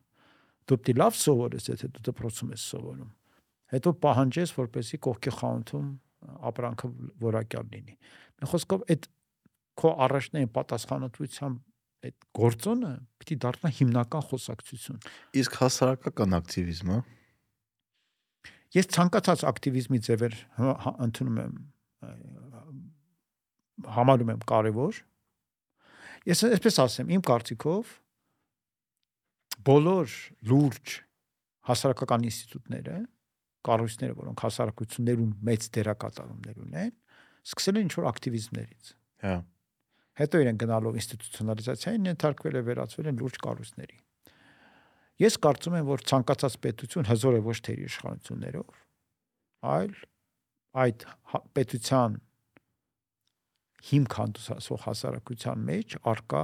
[0.64, 3.12] Դու պետք է լավ սովորես, եթե դու դպրոցում ես սովորում։
[3.74, 5.88] Հետո պահանջես, որպեսի կողքի խանութում
[6.54, 6.90] ապրանքը
[7.24, 7.96] որակյալ լինի։
[8.44, 9.08] Մի խոսքով այդ
[9.84, 11.58] քո առաջնային պատասխանատվության
[12.04, 12.94] այդ գործոնը
[13.24, 15.04] պիտի դառնա հիմնական խոսակցություն։
[15.40, 16.98] Իսկ հասարակական ակտիվիզմը
[18.74, 20.36] Ես ցանկացած ակտիվիզմի ձևեր
[21.06, 21.58] ընդունում եմ
[23.98, 25.02] համարում եմ կարևոր
[26.24, 27.90] Ես այսպես ասեմ, իմ կարծիքով
[29.68, 30.14] բոլոր
[30.50, 30.94] լուրջ
[31.68, 33.00] հասարակական ինստիտուտները,
[33.68, 36.94] կառույցները, որոնք հասարակություններում մեծ դերակատարումներ ունեն,
[37.48, 38.94] սկսել են ինչ-որ ակտիվիզմներից։
[39.24, 39.36] Հա։
[40.14, 43.98] Հետո իրեն գնալով ինստիտուցիոնալիզացիային ենթարկվել է վերածվել են լուրջ կառույցների։
[45.24, 48.78] Ես կարծում եմ, որ ցանկացած պետություն հզոր է ոչ թե իր իշխանություններով,
[49.74, 49.96] այլ
[50.84, 51.06] այդ
[51.58, 52.16] պետության
[53.90, 56.44] հիմք հանդիսացող հասարակության մեջ արկա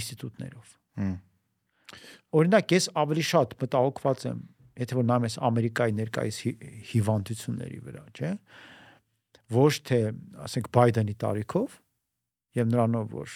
[0.00, 0.72] ինստիտուտներով։
[2.40, 4.42] Օրինակ ես ավելի շատ մտահոգված եմ,
[4.80, 6.40] եթե որ նայում ես Ամերիկայի ներկայիս
[6.90, 8.32] հիվանդությունների վրա, չէ՞։
[9.50, 10.00] Ոչ թե,
[10.46, 11.80] ասենք, Բայդենի տարիքով
[12.60, 13.34] եւ նրանով որ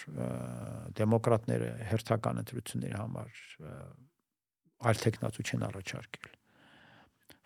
[0.99, 3.43] դեմոկրատները հերթական ընտրությունների համար
[4.85, 6.33] այլ տեխնատու չեն առաջարկել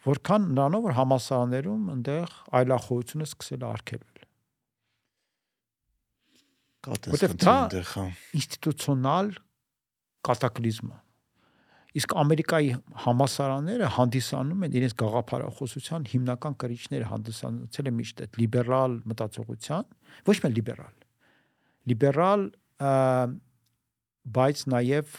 [0.07, 4.18] որքան նրանով որ համասարաներում այնտեղ այլախոհությունը սկսել է արգելվել
[6.87, 8.03] Որտեվ դա հա։
[8.39, 9.31] ինստիտուցիոնալ
[10.29, 10.99] կատակլիզմ է։
[11.99, 12.69] Իսկ Ամերիկայի
[13.03, 19.87] համասարանները հանդիսանում են իրենց գաղափարախոսության հիմնական կրիչները հանդիսացել է միշտ այդ լիբերալ մտածողության,
[20.29, 20.93] ոչ միայն լիբերալ։
[21.89, 22.45] Լիբերալ
[24.39, 25.17] բայց նաև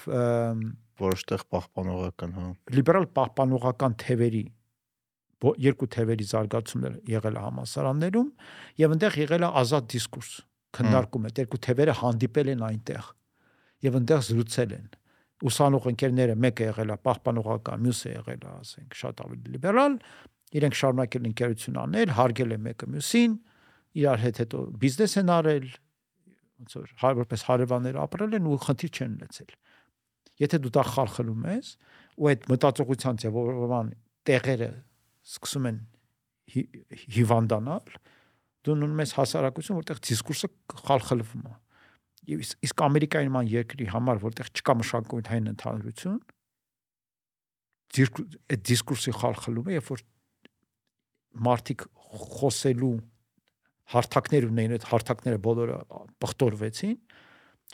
[1.01, 2.47] որոշտեղ պահպանողական, հա։
[2.79, 4.45] Լիբերալ պահպանողական թևերի
[5.41, 8.27] երկու թևերի զարգացումներ եղել է համասարաններում
[8.81, 10.33] եւ այնտեղ եղել է ազատ դիսկուրս
[10.77, 13.13] քննարկում է, երկու թևերը հանդիպել են այնտեղ
[13.81, 14.89] եւ այնտեղ զրուցել են
[15.51, 19.95] ուսանող ընկերները մեկը եղել է պահպանողական, մյուսը եղել է, ասենք, շատ ավելի լիբերալ,
[20.61, 23.37] իրենք շարունակել ընկերություն անել, հարգել է մեկը մյուսին,
[24.01, 25.67] իրար հետ հետո բիզնես են արել,
[26.61, 29.55] ոնց որ հա- որպես հարևաններ ապրել են ու խնդիր չեն ունեցել։
[30.41, 31.71] Եթե դու դա խարխլում ես
[32.21, 33.91] ու այդ մտածողության ձևավորման
[34.29, 34.71] տեղերը
[35.31, 35.81] սկսում են
[37.17, 38.20] հիվանդանալ, դու
[38.69, 40.49] ունում ես հասարակություն, որտեղ դիսկուրսը
[40.85, 41.55] խալխլվում է։
[42.31, 46.19] Եվ իսկ Ամերիկայի նման երկրի համար, որտեղ չկա մշակութային ընդհանրություն,
[47.91, 50.03] այդ դիսկուրսի խալխլումը, երբ որ
[51.47, 51.87] մարդիկ
[52.21, 52.93] խոսելու
[53.91, 55.79] հարթակներ ունեին, այդ հարթակները բոլորը
[56.23, 56.97] բխտորվեցին,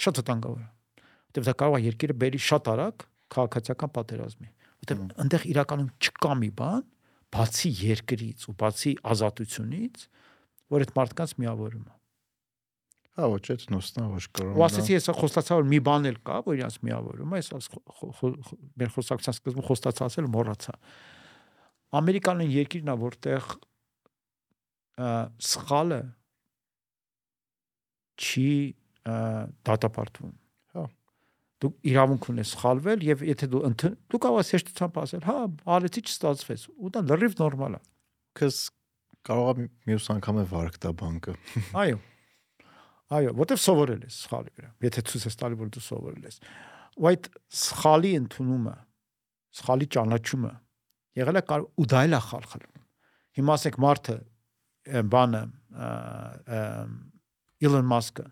[0.07, 0.69] շատ վտանգավոր է։
[1.27, 3.05] Որտեղ դա կարող է երկիրը բերի շատ արագ
[3.37, 4.49] քաղաքացիական պատերազմի։
[4.87, 6.85] Որտեղ այնտեղ իրականում չկա մի բան,
[7.37, 10.07] բացի երկրից ու բացի ազատությունից,
[10.73, 11.95] որ այդ մարդկանց միավորում է։
[13.17, 16.41] Հա, ոչ այդ նոստա ոչ կարող։ Ու ասեցի, ես խոստացա որ մի բան էլ կա,
[16.45, 17.49] որ իրանց միավորում ես
[18.77, 20.75] մեր խոսակցության սկզբում խոստացա ասել մոռացա։
[21.97, 23.49] Ամերիկան երկիրն է, որտեղ
[25.47, 26.01] սխալը
[28.21, 28.51] չի
[29.07, 30.37] դատապարտվում։
[30.77, 30.87] Հա։
[31.65, 33.63] Դու իրավունք ունես սխալվել եւ եթե դու
[34.13, 35.37] դու կարող ես հեշտությամբ ասել, հա,
[35.77, 37.83] արեցի չստացվեց, ու դա լրիվ նորմալ է։
[38.37, 38.59] Քս
[39.27, 41.35] կարող է մյուս անգամ է վարկ տա բանկը։
[41.83, 41.99] Այո։
[43.17, 46.39] Այո, որտեվ սովորել ես սխալի վրա։ Եթե ցույց ես տալի, որ դու սովորել ես։
[46.97, 47.29] Ու այդ
[47.61, 48.77] սխալի ընդունումը,
[49.61, 50.55] սխալի ճանաչումը
[51.17, 52.83] եղել է ու դա էլ է խալխլում։
[53.37, 54.17] Հիմա ասենք մարդը
[55.13, 55.43] բանը
[57.67, 58.27] Իլոն Մասկը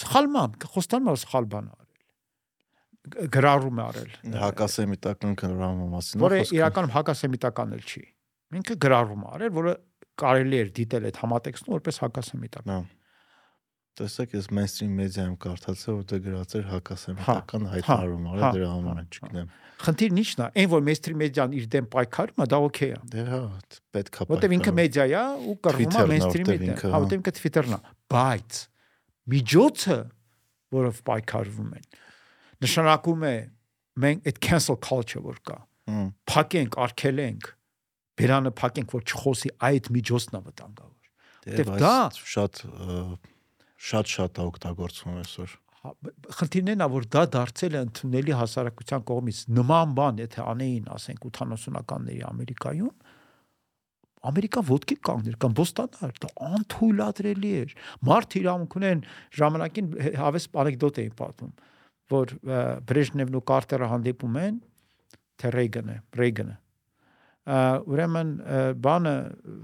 [0.00, 4.12] սխալ մամ, խոստանում է սխալ բան արել գրառում է արել
[4.42, 8.02] հակասեմիտական գրառումը մասին որը իրականում հակասեմիտական էլ չի
[8.60, 9.74] ինքը գրառում է արել որը
[10.24, 12.86] կարելի էր դիտել այդ համատեքստում որպես հակասեմիտական
[13.94, 19.52] տեսեք ես mainstream մեդիայում կարդացա որ դա գրած էր հակասեմիտական հայտարարում արել դրա համար չգիտեմ
[19.84, 23.24] խնդիրն ի՞նչն է այն որ mainstream մեդիան իր դեմ պայքարում է դա օքեյ է դե
[23.30, 23.40] հա
[23.94, 27.80] պետքա որտեվ ինքը մեդիա է ու կռվում է mainstream-ի դեմ հա որտեվ ինքը Twitter-ն է
[28.14, 28.60] բայց
[29.34, 29.98] միջոցը
[30.74, 31.86] որով պայքարվում են
[32.66, 33.34] նշանակում է
[34.04, 35.58] մենք այդ cancel culture որ կա
[36.34, 37.50] փակենք արկելենք
[38.20, 41.10] բերանը փակենք որ չխոսի այդ միջոցն է վտանգավոր
[41.44, 41.96] դե դա
[42.34, 42.62] շատ
[43.84, 45.90] շատ-շատ օգտագործվում է այսօր հա,
[46.38, 52.22] խնդիրն է որ դա դարձել է ընդունելի հասարակության կողմից նման բան եթե անեին ասենք 80-ականների
[52.30, 52.94] Ամերիկայում
[54.24, 57.74] Ամերիկան ոդկի կանգներ կամ Բոստանար դա անթույլատրելի էր
[58.08, 59.02] մարդ իրավունք ունեն
[59.36, 59.90] ժամանակին
[60.22, 61.52] հավես անեկդոտ էին պատմում
[62.14, 62.32] որ
[62.88, 64.60] Բրեժնևն ու Կարտերը հանդիպում են
[65.44, 66.56] թե Ռեյգանը Ռեյգանը
[67.44, 68.30] ուրեմն
[68.84, 69.14] բանը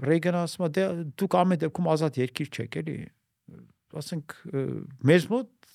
[0.05, 0.83] Ռեյգանը ասում է դե
[1.21, 2.97] դուք ամեն դեպքում ազատ երկիր չեք էլի
[4.01, 4.35] ասենք
[5.11, 5.71] մեզ մոտ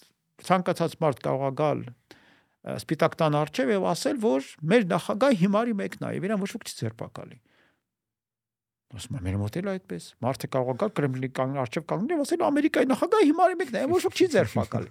[0.47, 1.83] ցանկացած մարդ կարող է գալ
[2.67, 6.65] սպիտակ տան արջև եւ ասել, որ մեր նախագահ հիմարի մեկն է եւ իրան ոչ ոք
[6.67, 7.39] չի ձերբակալի։
[8.97, 12.45] Ասում եմ, մեր մոտ էլ այդպես։ Մարդը կարող է գալ Կրեմլինի կանգ արջև կանգնել ասել
[12.47, 14.91] Ամերիկայի նախագահ հիմարի մեկն է, ոչ ոք չի ձերբակալի։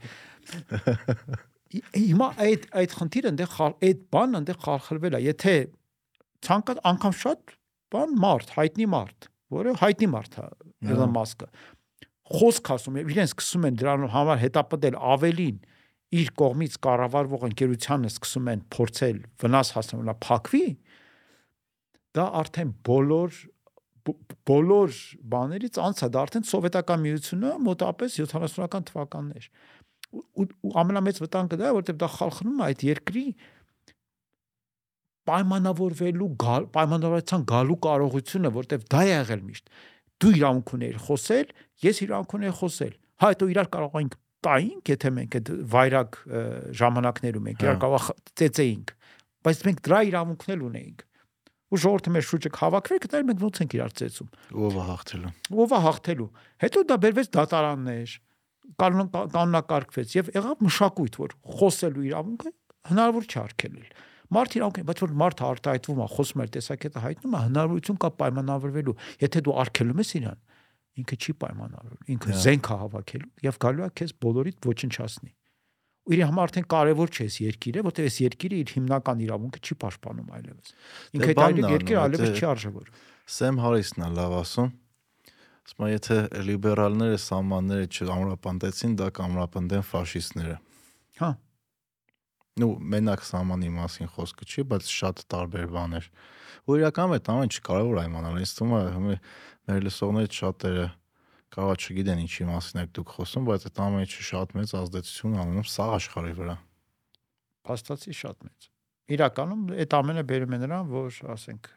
[2.06, 5.56] Հիմա այդ այդ խնդիրը այնտեղ այդ բանը այնտեղ խարխլվել է։ Եթե
[6.46, 7.56] ցանկացած անգամ շատ
[7.96, 10.46] բան մարդ, հայտնի մարդ, որը հայտնի մարդ է,
[10.96, 11.50] Elon Musk-ը
[12.26, 15.58] խոսք ասում եւ իրեն սկսում են դրանով համար հետապնդել ավելին
[16.16, 20.66] իր կողմից կառավարվող ընկերությանը սկսում են փորձել վնաս հասնելա փակվի
[22.18, 23.40] դա արդեն բոլոր
[24.50, 24.98] բոլոր
[25.34, 29.48] բաներից անց է դա արդեն սովետական միությունը մոտապես 70-ական թվականներ
[30.16, 33.26] ու, ու ամենամեծ վտանգը դա է որովհետեւ դա խալխնում է այդ երկրի
[35.30, 36.30] պայմանավորվելու
[36.76, 39.72] պայմանավորության գալու կարողությունը որովհետեւ դա է եղել միշտ
[40.22, 41.50] դու իրավունք ունեիր խոսել,
[41.86, 44.16] ես իրավունք ունեի խոսել։ Հա հետո իրար կարող ենք
[44.46, 46.20] տայինք, եթե մենք այդ վայրակ
[46.80, 48.08] ժամանակներում ենք, իրար հա։ կարող
[48.42, 48.94] ծեծեինք,
[49.46, 51.06] բայց մենք դրա իրավունքն էլ ունեինք
[51.66, 55.32] ու ժողովուրդը մեր շուրջը հավաքվեր, գտար մենք ոնց ենք իրար ծեծում։ Ո՞վ է հաղթելու։
[55.66, 56.28] Ո՞վ է հաղթելու։
[56.62, 58.14] Հետո դա բերվեց դատարաններ,
[58.86, 62.54] կանոնակարգվեց եւ եղավ մշակույթ, որ խոսելու իրավունքը
[62.86, 63.90] հնարավոր չի արկելել
[64.36, 68.95] մարդ իրանք բայց որ մարդ արտահայտվում է խոսում է տեսակետը հայտնում է հնարավորություն կա պայմանավորվելու
[69.26, 70.40] եթե դու արկելում ես իրան
[70.95, 75.32] ինքը չի պայմանավորվում ինքը զենք է հավաքելու եւ գալու է քեզ բոլորիդ ոչնչացնի
[76.06, 79.78] ու իր համար արդեն կարևոր չէ այս երկիրը, որտեղ այս երկիրը իր հիմնական իրավունքը չի
[79.82, 80.74] պաշտպանում այլևս։
[81.18, 82.99] Ինքը այդ այլ երկիրը այլևս չի արժևորում։
[83.36, 84.70] Սեմ Հարիսն է լավ ասում։
[85.66, 90.57] Ասում է, եթե լիբերալները սահմանները չամրապնդեցին, դա կամրապնդեն ֆաշիստները։
[91.26, 91.30] Հա
[92.61, 96.06] նու մենակ սահմանի մասին խոսքը չի, բայց շատ տարբեր բաներ։
[96.65, 99.18] Ու իրականում այդ ամեն չկարևոր այմանալ։ Ինձ թվում է
[99.65, 100.86] մեր լսողներից շատերը
[101.56, 105.94] կարող չգիտեն ինչի մասին եք դուք խոսում, բայց այդ ամենը շատ մեծ ազդեցություն անում սաղ
[105.95, 106.56] աշխարհի վրա։
[107.65, 108.69] փաստացի շատ մեծ։
[109.15, 111.68] Իրականում այդ ամենը բերում է նրան, որ ասենք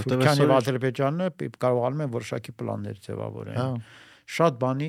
[0.00, 1.26] Թուրքիան եւ Ադրբեջանը
[1.60, 3.66] կարողանում են որոշակի պլաններ ձևավորեն Հա,
[4.40, 4.88] շատ բանի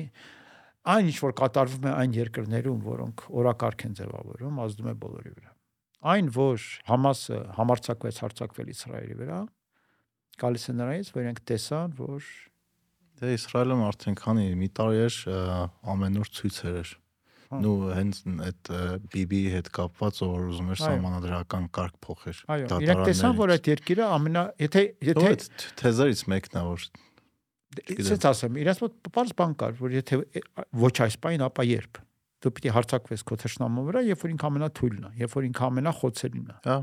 [0.82, 5.52] այն ինչ որ կատարվում է այն երկրներում, որոնք օրակարգ են ձևավորում, ազդում է բոլորի վրա։
[6.12, 9.36] Այն, որ Համասը համարցակվեց հարցակվել Իսրայելի վրա,
[10.42, 12.26] գալիս է նրանից, որ իրենք տեսան, որ
[13.22, 15.38] դե Իսրայելում արդեն քանի մի տարի էր ը,
[15.92, 16.92] ամեն օր ցույցեր էր։
[17.52, 18.18] Հա։ Նու հենց
[18.48, 18.70] այդ
[19.12, 23.68] BB-ի հետ կապված որ ուզում էր Այո։ սահմանադրական կարգ փոխեր։ այո, իրենք տեսան, որ այդ
[23.72, 25.32] երկիրը ամենա եթե Եթե
[25.82, 26.86] թեզերից մեկն է որ
[27.72, 30.18] Իսենց ասեմ, իրաց մոտ բարձ բան կար, որ եթե
[30.82, 32.00] ոչ այս պայն, ապա երբ
[32.42, 36.48] դու պիտի հարցակվես քո թշնամու վրա, երբ որ ինքը ամենաթույլն է, երբ որ ինքը ամենախոցելին
[36.52, 36.76] է։ հա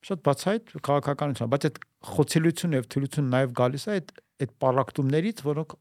[0.00, 1.78] Շատ բացայտ քաղաքականություն, բայց այդ
[2.08, 5.74] խոցելությունը եւ թույլությունը նաեւ գալիս է այդ այդ պարակտումներից, որոնք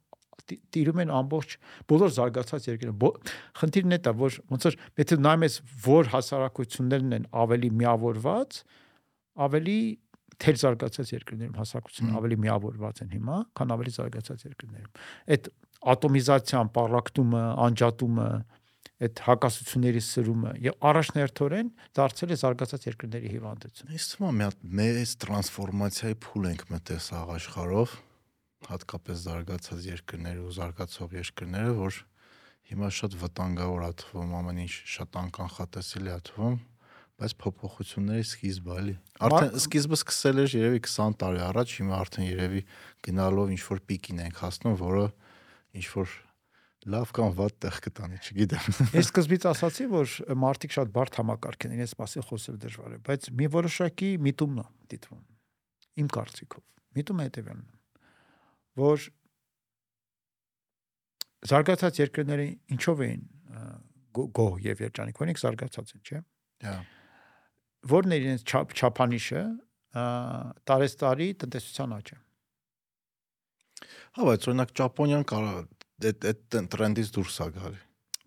[0.50, 1.54] տի- տիրում են ամբողջ
[1.88, 5.56] բոլոր զարգացած երկրներում։ Խնդիրն է դա, որ ոնց որ եթե նայում ես
[5.86, 8.60] որ հասարակություններն են ավելի միավորված,
[9.48, 9.80] ավելի
[10.40, 15.02] թեր զարգացած երկրներում հասարակությունները Մհմ։ ավելի միավորված են հիմա, քան ավելի զարգացած երկրներում։
[15.36, 15.49] Այդ
[15.94, 18.30] ատոմիզացիան, պարակտումը, անջատումը,
[18.99, 24.66] այդ հակասությունների սրումը եւ առաջնահերթորեն դարձել է զարգացած երկրների հիվանդություն։ Ես թվում է մի հատ
[24.80, 27.94] մեծ տրանսֆորմացիայի փուլ ենք մտել սա աշխարհով,
[28.70, 32.02] հատկապես զարգացած երկրները ու զարգացող երկրները, որ
[32.70, 36.60] հիմա շատ վտանգավոր է թվում, ամեն ինչ շատ անկանխատեսելի է թվում,
[37.20, 38.96] բայց փոփոխությունների սկիզբը էլի։
[39.28, 42.62] Արդեն սկիզբը սկսել էր երևի 20 տարի առաջ, հիմա արդեն երևի
[43.08, 45.06] գնալով ինչ որ պիկին ենք հասնում, որը
[45.80, 46.16] ինչ որ
[46.90, 51.74] լավ կամ վատ տեղ կտանի, չգիտեմ։ Ես սկզբից ասացի, որ մարդիկ շատ բարդ համակարգ են,
[51.76, 55.24] իրենց մասին խոսել դժվար է, բայց մի որոշակի միտումն է դիտվում։
[56.00, 56.64] Իմ կարծիքով։
[57.00, 57.76] Միտումը հետևյալն է,
[58.80, 59.10] որ
[61.50, 62.48] զարգացած երկրները
[62.80, 63.28] ինչով էին
[64.40, 66.24] գոհ եւ երջանիկ, որոնք զարգացած են, չէ՞։
[66.66, 66.78] Հա։
[67.88, 69.43] Որն է իրենց չափ չափանիշը,
[70.69, 72.18] տարեստարի տնտեսության աճը։
[74.19, 75.53] Հա, բայց օրինակ Ճապոնիան կարա
[76.10, 77.80] այդ այդ տրենդից դուրս է գալի։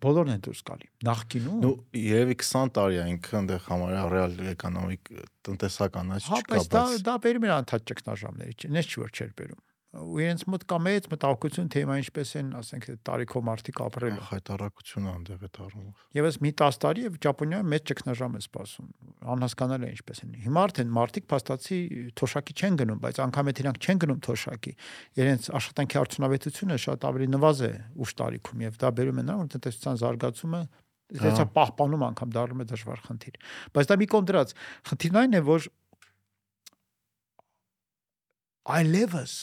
[0.03, 5.11] Բոլորն են դուրս գալի։ Նախկինում Ну, երևի 20 տարի է ինքը այնտեղ համարյա ռեալ էկոնոմիկ
[5.47, 9.03] տնտեսական աճ Հա, չկա, բայց դա բայց դա բերում էր անդադ ճգնաժամների, չէ՞, նես չի
[9.03, 9.61] որ չէր բերում։
[9.93, 15.05] Ու իրենց մոտ կա մեծ մտահոգություն թե հիմա ինչպես են, ասենք, տարիքով մարդիկ ապրել։ խայտարակություն
[15.05, 18.89] է այնտեղ այդ առումով։ Եվս մի 10 տարի եւ Ճապոնիայում մեծ ճգնաժամ է սպասում։
[19.37, 21.79] Անհասկանալի է ինչպես են։ Հիմա արդեն մարդիկ փաստացի
[22.17, 24.73] թոշակի չեն գնում, բայց անգամ եթե իրանք չեն գնում թոշակի,
[25.21, 29.53] իրենց աշխատանքի արդյունավետությունը շատ ավելի նվազ է ուշ տարիքում եւ դա բերում է նրան, որ
[29.53, 30.63] տնտեսության զարգացումը
[31.13, 33.35] դեցա Հա։ պահպանում անգամ դառնում է դժվար խնդիր։
[33.77, 34.55] Բայց դա մի կողմ դրած,
[34.89, 35.67] խնդիրն այն է, որ
[38.73, 39.35] այլևս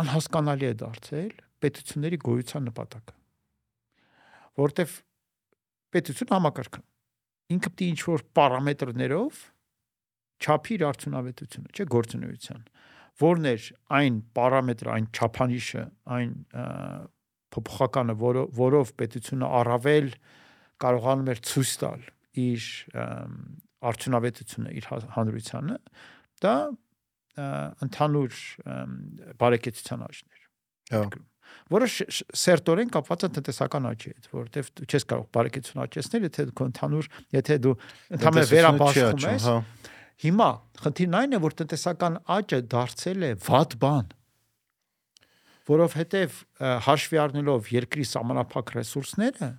[0.00, 1.32] անհասկանալի է դարձել
[1.64, 3.16] պետությունների գոյության նպատակը
[4.60, 4.96] որտեվ
[5.96, 6.82] պետություն համակարգը
[7.56, 9.44] ինքը պետք է ինչ որ պարամետրներով
[10.36, 12.64] չափի իր արդյունավետությունը, չէ, գործունեության,
[13.22, 13.68] որն էր
[13.98, 15.84] այն պարամետրը, այն չափանիշը,
[16.16, 16.32] այն
[17.56, 20.10] փոփոխականը, որը որով պետությունը առավել
[20.84, 22.04] կարողանում էր ցույց տալ
[22.46, 22.66] իր
[23.90, 25.78] արդյունավետությունը իր հա- հանրությանը,
[26.44, 26.54] դա
[27.86, 28.42] ընդհանուր
[29.40, 30.44] բարեկեցության աճն էր
[30.86, 31.02] Հա։
[31.72, 36.66] որը սերտորեն կապված է տնտեսական աճի հետ, որովհետև դու չես կարող բարեկեցություն աճեցնել, եթե դու
[36.66, 37.74] ընդհանուր, եթե դու
[38.16, 39.56] ընդհանուր վերաբաշխում ես, հա։
[40.26, 40.48] Հիմա
[40.82, 44.06] խնդիրն այն է, որ տնտեսական աճը դարձել է վատ բան,
[45.66, 46.38] որովհետև
[46.86, 49.50] հաշվի առնելով երկրի սահմանափակ ռեսուրսները,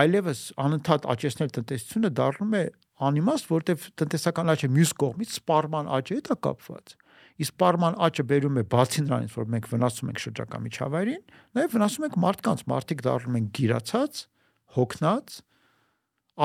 [0.00, 2.64] այլևս անընդհատ աճեցնել տնտեսությունը դառնում է
[2.96, 6.94] անիմաստ, որովհետև տնտեսական աճը մյուս կողմից սպառման աճի հետ է կապված։
[7.36, 11.22] Իսկ սպառման աճը բերում է բացի նրանից, որ մենք վնասում ենք շրջակա միջավայրին,
[11.58, 14.20] նաև վնասում ենք մարդկանց, մարդիկ դառնում են գիրացած,
[14.76, 15.36] հոգնած,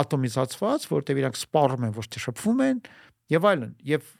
[0.01, 2.81] ատոմիզացված, որտեղ իրանք սպառում են, ոչ թե շփվում են
[3.31, 4.11] եւ այլն։ Եվ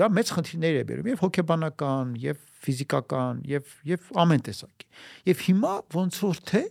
[0.00, 4.88] դա մեծ խնդիրներ է բերում եւ հոգեբանական, եւ ֆիզիկական, եւ եւ ամեն տեսակի։
[5.30, 6.62] Եվ հիմա ոնց որ թե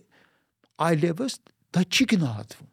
[0.90, 1.36] այլևս
[1.76, 2.70] դա չի գնահատվում։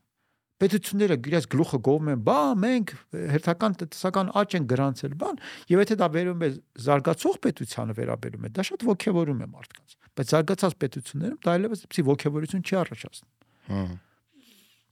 [0.56, 2.92] Պետությունները իրաց գլուխը գովում են, բա մենք
[3.32, 6.48] հերթական տնտեսական աճ են գրանցել, բան, եւ եթե դա վերում է
[6.86, 12.04] զարգացող պետությանը վերաբերում է, դա շատ ողջևորում է մարդկանց։ Բայց զարգացած պետություններում դա այլևս իբսի
[12.08, 13.32] ողջևորություն չի առաջացնում։
[13.66, 13.84] Հա։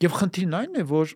[0.05, 1.15] Եվ խնդիրն այն է, որ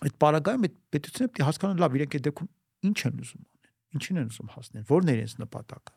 [0.00, 2.50] այդ պարագայում այդ պետությունը պետք է հասկանան լավ իրենք այդ դեպքում
[2.86, 5.94] ինչ են ուզում անել, ինչին են ուզում հասնել, որն է իրենց նպատակը։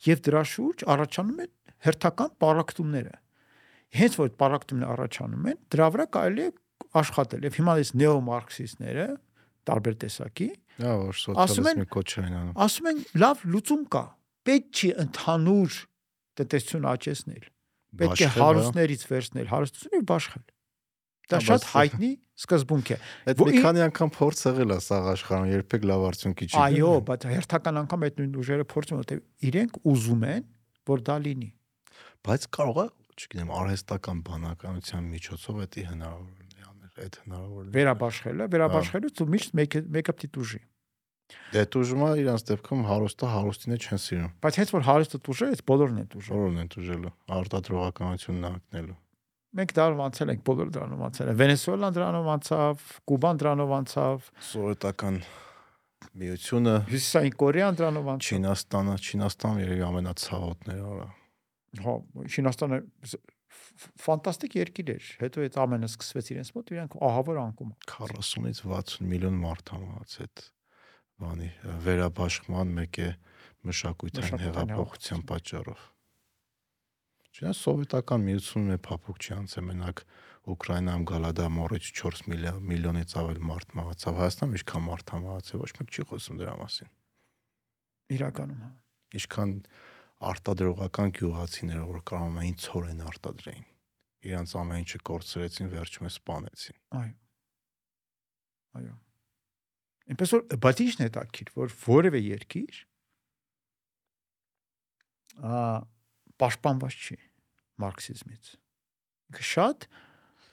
[0.00, 1.50] Եվ դրա շուրջ առաջանում են
[1.86, 3.14] հերթական պարակտումները։
[4.00, 6.50] Հենց որ այդ պարակտումները առաջանում են, դրա վրա կարելի է
[7.00, 9.06] աշխատել։ Եվ հիմա այս նեոմարքսիստները
[9.70, 10.48] տարբեր տեսակի
[10.80, 14.02] Հա, որ սոցիալիզմի կոչ են անում։ ասում են լավ լուծում կա։
[14.48, 15.76] Պետք չի ընդհանուր
[16.40, 17.44] տնտեսություն աճեցնել։
[18.00, 20.44] Պետք է հա։ հարուստներից վերցնել հարստությունը բաշխել։
[21.30, 22.96] Դա շատ հայտնի սկզբունք է։
[23.30, 27.26] Այդ մի քանի անգամ փորձ եղել է սաղ աշխարհում, երբեք լավ արդյունքի չի։ Այո, բայց
[27.30, 29.20] հերթական անգամ այդ նույն ուժերը փորձում են, որտեղ
[29.50, 30.44] իրենք ուզում են,
[30.90, 31.50] որ դա լինի։
[32.26, 32.86] բայց կարող է,
[33.20, 36.39] չգիտեմ, արհեստական բանականության միջոցով դա հնարավոր
[37.04, 40.60] այդ հնարավոր է։ Վերաբաշխելը, վերաբաշխելուց ու միշտ մեկը մեկը պիտի դուժի։
[41.54, 45.60] Դե դուժումա իրանց դեպքում հարուստը հարուստին է չեն սիրում։ Բայց հենց որ հարստը դուժը, այս
[45.70, 48.96] բոլորն են դուժը։ Որոնն են դուժելու, արտադրողականությունն ակնելու։
[49.50, 55.16] Մենք դառնում անցել ենք բոլոր դրանով անցել են։ Վենեսուելան դրանով անցավ, Կուբան դրանով անցավ, Սովետական
[56.20, 61.08] միությունը, Հյուսիսային Կորեան դրանով անցավ։ Չինաստանը, Չինաստանը երևի ամենացավոտները արա։
[61.84, 61.94] Հա,
[62.30, 62.78] Չինաստանը
[63.10, 63.22] ս- ֆ-
[64.04, 69.38] ֆանտաստիկ երկիր էր։ Հետո այդ ամենը սկսվեց իրենց մոտ, իրանք ահավոր անկում։ 40-ից 60 միլիոն
[69.44, 70.44] մարդ համաց այդ
[71.20, 71.50] բանի
[71.86, 73.08] վերաբաշխման մեկ է
[73.70, 75.86] մշակութային հեղափոխության պատճառով։
[77.30, 80.04] Չնայած սովետական միությունն է փափուկ չի անցել մենակ
[80.48, 86.04] Ուկրաինայում գալադամորից 4 միլիոն միլիոնից ավել մարդ մահացավ։ Հայաստանում ինչքան մարդ համացավ, ոչ մեկ չի
[86.10, 86.90] խոսում դրա մասին։
[88.16, 88.70] Իրականում հա։
[89.20, 89.52] Ինչքան
[90.20, 93.66] արտադրողական գյուղացիները որ կարող էին ցորեն արտադրեին։
[94.30, 97.14] Իրանց ամեն ինչը կորցրեցին, վերջում է սպանեցին։ Այո։
[98.80, 98.96] Այո։
[100.10, 102.80] Ինչպես որ բայց ի՞նչն է տակիր, որ որևէ երկիր
[105.40, 105.56] ա
[106.40, 107.16] պաշտպանված չի
[107.80, 108.52] մարքսիզմից։
[109.30, 109.86] Ինքը շատ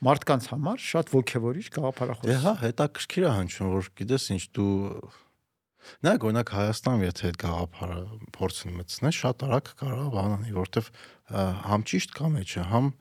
[0.07, 4.73] մարդկանց համար շատ ողջևորիչ գաղափարախոս։ Դե հա, հետաքրքիր է հնչում, որ գիտես ինչ դու
[6.06, 7.98] Նայեք, օրինակ Հայաստանում եթե այդ գաղափարը
[8.38, 10.90] փորձեն մտցնել, շատ արագ կարող բանանի, որովհետև
[11.68, 12.92] համ ճիշտ կամ էջը, համ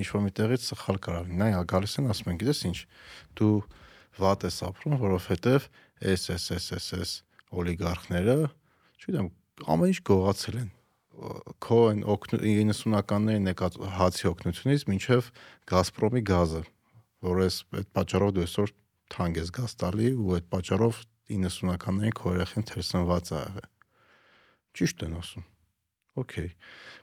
[0.00, 2.78] ինչ որ միտեղից սխալ կարող լինի։ Նայ, գալիս են ասում են, գիտես ինչ,
[3.40, 3.56] դու
[4.24, 5.68] վատ ես ապրում, որովհետև
[6.14, 7.18] SSSS
[7.54, 8.38] օլիգարխները,
[9.00, 9.28] չգիտեմ,
[9.74, 10.72] ամեն ինչ գողացել են
[11.62, 15.28] քո այն 90-ականներին եկած հացի օգնությունից մինչև
[15.70, 16.62] Գազպրոմի գազը,
[17.24, 18.72] որ էս այդ պատճառով դու այսօր
[19.14, 23.68] թանկ ես գազ տալի ու այդ պատճառով 90-ականներին քո երեխին թերսնված ա եղել։
[24.74, 25.44] Ճիշտ են ասում։
[26.14, 26.50] Okay։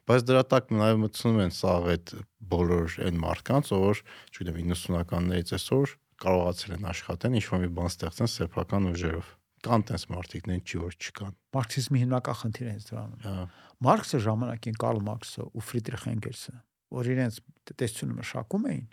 [0.07, 2.11] Բայց դրա տակ նաև մտցնում են սաղ այդ
[2.51, 8.31] բոլոր այն մարդկանց, որ, չգիտեմ, 90-ականներից այսօր կարողացել են աշխատեն, ինչ որ մի բան ստեղծեն
[8.31, 9.31] սեփական ուժերով։
[9.61, 13.43] Կան տես մարդիկներ, չի որ չկան։ Մարքսիզմի հիմնական խնդիրը հենց դրանում է։ Հա։
[13.81, 16.55] Մարքսը ժամանակին Կարլ Մարքսը ու Ֆրիդրիխ Էնգելսը,
[16.97, 17.37] որ իրենց
[17.81, 18.87] տեսությունը մշակում էին,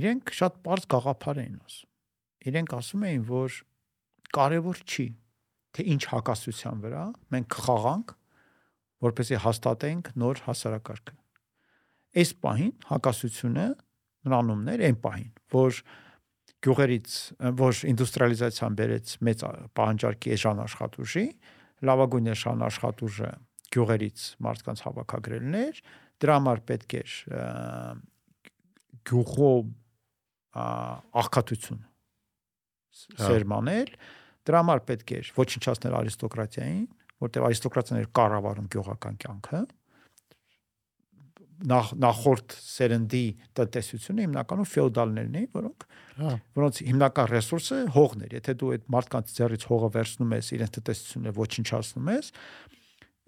[0.00, 1.90] իրենք շատ པարզ գաղափար էին ասում։
[2.50, 3.60] Իրենք ասում էին, որ
[4.36, 5.06] կարևոր չի
[5.70, 7.04] թե ինչ հակասության վրա
[7.34, 8.14] մենք խաղանք,
[9.06, 11.16] որպեսզի հաստատենք նոր հասարակարգը։
[12.20, 13.66] Այս պահին հակասությունը
[14.30, 15.82] նրանումն էր այն պահին, որ
[16.60, 17.12] գյուղերից
[17.60, 19.44] որ ինդուստրիալիզացիան բերեց մեծ
[19.78, 21.24] պահանջարկի էժան աշխատուժի,
[21.88, 23.30] լավագույն էժան աշխատուժը
[23.70, 25.80] գյուղերից մարդկանց հավաքագրելն էր,
[26.20, 27.14] դրա համար պետք էր
[29.10, 29.70] գյուղում
[31.20, 31.80] աղքատություն
[33.00, 33.92] սերմանել,
[34.48, 36.86] դրա համար պետք էր ոչնչացնել արիստոկրատիային,
[37.20, 39.60] որտեղ արիստոկրատիան էր կառավարում գյուղական կյանքը,
[41.60, 43.24] նախ նախորդ սերնդի
[43.58, 45.84] տնտեսությունը հիմնականում ֆեոդալներն էին, որոնք
[46.20, 50.72] Հա։ որոնց հիմնական ռեսուրսը հողն էր։ Եթե դու այդ մարդկանց ձեռից հողը վերցնում ես, իրենց
[50.76, 52.30] տնտեսությունը ոչնչացնում ես,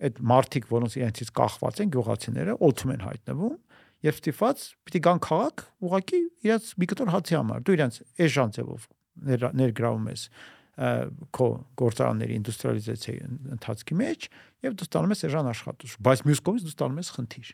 [0.03, 3.55] այդ մարդիկ, որոնց իրենցից կախված են գյուղացիները, օթում են հայտնվում
[4.03, 8.87] եւ ստիփած պիտի գան քաղաք, ուղակի իրենց մի կտոր հացի համար։ Դու իրենց էժան ձևով
[9.29, 10.25] ներ, ներգրավում ես
[10.73, 13.25] քո գործարանների ինդուստրիալիզացիայի
[13.57, 14.29] ընթացքի մեջ
[14.65, 17.51] եւ դու ստանում ես էժան աշխատուժ, բայց մյուս կողմից դու ստանում ես խնդիր,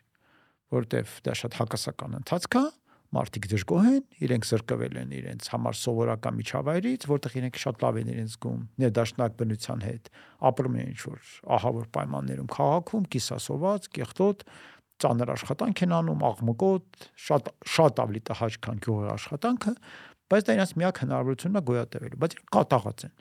[0.79, 2.65] որտեվ դա շատ հակասական ընթացք է,
[3.09, 8.11] մարդիկ դժգոհ են, իրենք զրկվել են իրենց համար սովորական միջավայրից, որտեղ իրենք շատ լավ են
[8.13, 10.11] իրենց զգում ներդաշնակ բնության հետ,
[10.51, 14.45] ապրում են ինչ-որ ահավոր պայմաններում քաղաքում, կիսասոված, կեղտոտ,
[14.99, 19.75] ծանր աշխատանք են անում, աղմկոտ, շատ շատ ավելի տհաճ քան գյուղի աշխատանքը,
[20.29, 23.15] բայց դա իրաց միակ հնարավորությունն է գոյատևելու, բայց կատաղած են։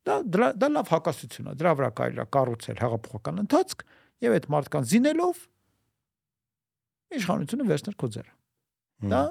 [0.00, 3.84] Դա դա, դա լավ հակասություն է, դրա վրա կարելի է կառուցել հեղափոխական ընթացք
[4.24, 5.42] եւ այդ մարդկանց զինելով
[7.20, 8.32] իշխանությունը վերցնել քո ձեռը։
[9.10, 9.22] Դա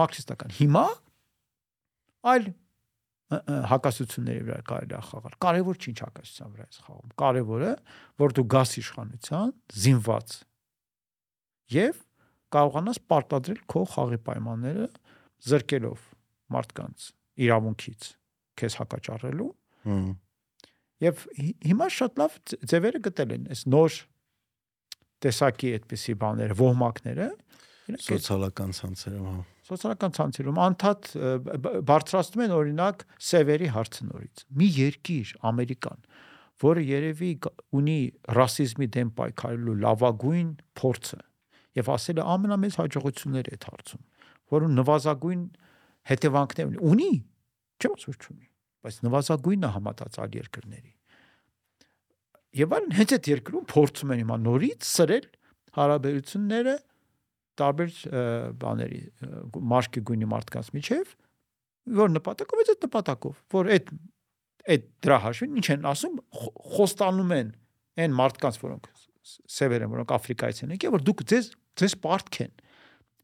[0.00, 0.84] մարքսիստական։ Հիմա
[2.32, 2.48] այլ
[3.26, 7.70] հակասությունների վրա կարելի է խաղալ։ Կարևոր չի ինչ հակասության վրա է խաղում։ Կարևորը,
[8.22, 10.36] որ դու գաս իշխանության զինված
[11.76, 11.98] եւ
[12.56, 14.86] կարողանաս պարտադրել քո խաղի պայմանները
[15.50, 16.04] զրկելով
[16.54, 17.08] մարդկանց
[17.46, 18.10] իրավունքից
[18.60, 19.50] քեզ հակաճառելու
[21.06, 21.26] եւ
[21.66, 22.38] հիմա շատ լավ
[22.72, 23.98] ձևերը գտել են այս նոր
[25.26, 27.28] տեսակի այդպիսի բաները, ոհմակները
[28.06, 31.08] սոցիալական ցանցերում, հա սոցիալական ցանցերում անդադ
[31.90, 36.02] բարձրացնում են օրինակ սևերի հարցնորից։ Մի երկիր, Ամերիկան,
[36.62, 37.30] որը երևի
[37.80, 37.96] ունի
[38.38, 41.20] ռասիզմի դեմ պայքարելու լավագույն փորձը
[41.76, 44.04] եւ ասել է ամենամեծ հաջողությունները այդ հարցում,
[44.56, 45.42] որը նվազագույն
[46.10, 47.10] հետևանքներ ունի։ Ունի,
[47.80, 48.48] չեմ ասում չունի,
[48.86, 50.92] բայց նվազագույնը համատած այլ երկրների։
[52.56, 55.26] Եվ այլն հենց այդ երկրում փորձում են հիմա նորից սրել
[55.76, 56.76] հարաբերությունները
[57.60, 57.96] տարբեր
[58.62, 59.00] բաների
[59.72, 61.12] մաշկի գույնի մարդկանց միջև
[61.96, 63.92] որ նպատակով է այդ նպատակով որ այդ
[64.76, 66.16] այդ դրա հաշվին ինչ են ասում
[66.76, 67.52] խոստանում են
[68.02, 68.88] այն մարդկանց որոնք
[69.56, 71.50] սևեր են որոնք աֆրիկայից են եկել որ դուք ձեզ
[71.80, 72.52] ձեզ պարտք են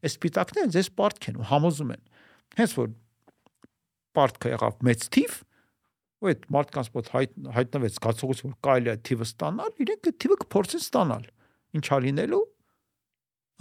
[0.03, 2.03] այս սպիտակները ձեզ պարտք են ու համոզում են
[2.59, 2.93] հենց որ
[4.17, 5.37] պարտքը եղավ մեծ թիվ
[6.23, 10.37] ու այդ մարդկանց մոտ հայտ, հայտնվեց զգացողություն որ կարելի է թիվը ստանալ իրենք այդ թիվը
[10.43, 11.25] կփորձեն ստանալ
[11.79, 12.43] ինչա լինելու?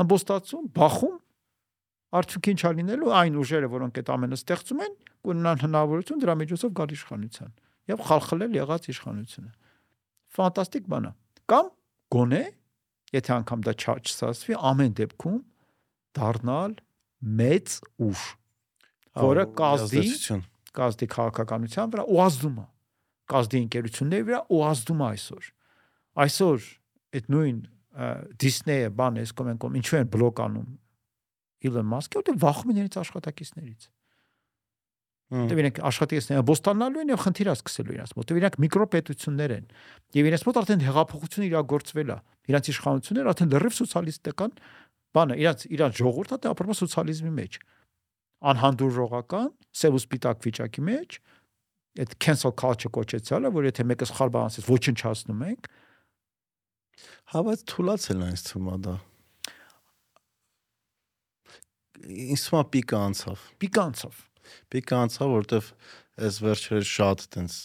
[0.03, 1.17] Ամբոստացում բախում
[2.23, 3.11] արդյունքի ինչա լինելու?
[3.23, 7.53] Այն ուժերը որոնք այդ ամենը ստեղծում են կունենան հնարավորություն դրա միջոցով գալ իշխանության
[7.93, 9.53] եւ խալխլել եղած իշխանությունը
[10.37, 11.13] ֆանտաստիկ բան է
[11.53, 11.71] կամ
[12.15, 12.43] գոնե
[13.17, 15.39] եթե անգամ դա չստացվի ամեն դեպքում
[16.19, 16.77] դառնալ
[17.43, 18.23] մեծ ուժ
[19.19, 20.05] որը կազդի
[20.73, 22.67] կազդի քաղաքականության վրա ու ազդում է
[23.33, 25.49] կազդի ընկերությունների վրա ու ազդում է այսօր
[26.27, 26.69] այսօր
[27.19, 27.59] այդ նույն
[28.41, 30.71] Disney-ը բան էս կոմ են կոմ ինչու են բլոկ անում
[31.69, 33.91] Elon Musk-ը որտեղ վախում են իրենց աշխատակիցներից
[35.33, 39.71] Դե իրենք աշխատեցնեն բոստանալու են եւ խնդիրա սկսելու իրաց մոտ։ Իրանք միկրոպետություններ են։
[40.19, 42.17] Եվ իրենց մոտ արդեն հեղափոխությունը իրագործվել է։
[42.53, 44.53] Իրանք իշխանությունները արդեն լրիվ սոցիալիստական
[45.17, 47.59] բանը, իրանք իրանք ժողովուրդը դա ապրում է սոցիալիզմի մեջ։
[48.51, 49.53] Անհանդուրժողական,
[49.83, 51.21] սև ու սպիտակ վիճակի մեջ
[52.03, 55.69] այդ cancel culture կոչեցյալը, որ եթե մեկը սխալ բան ասես, ոչնչացնում ենք,
[57.33, 58.95] Հա, բայց թուլացել ինձ թվում է դա։
[62.33, 64.19] Ինձ թվում է պիկը անցավ։ Պիկը անցավ։
[64.75, 65.71] Պիկը անցավ, որովհետև
[66.27, 67.57] այս վերջերս շատ տենց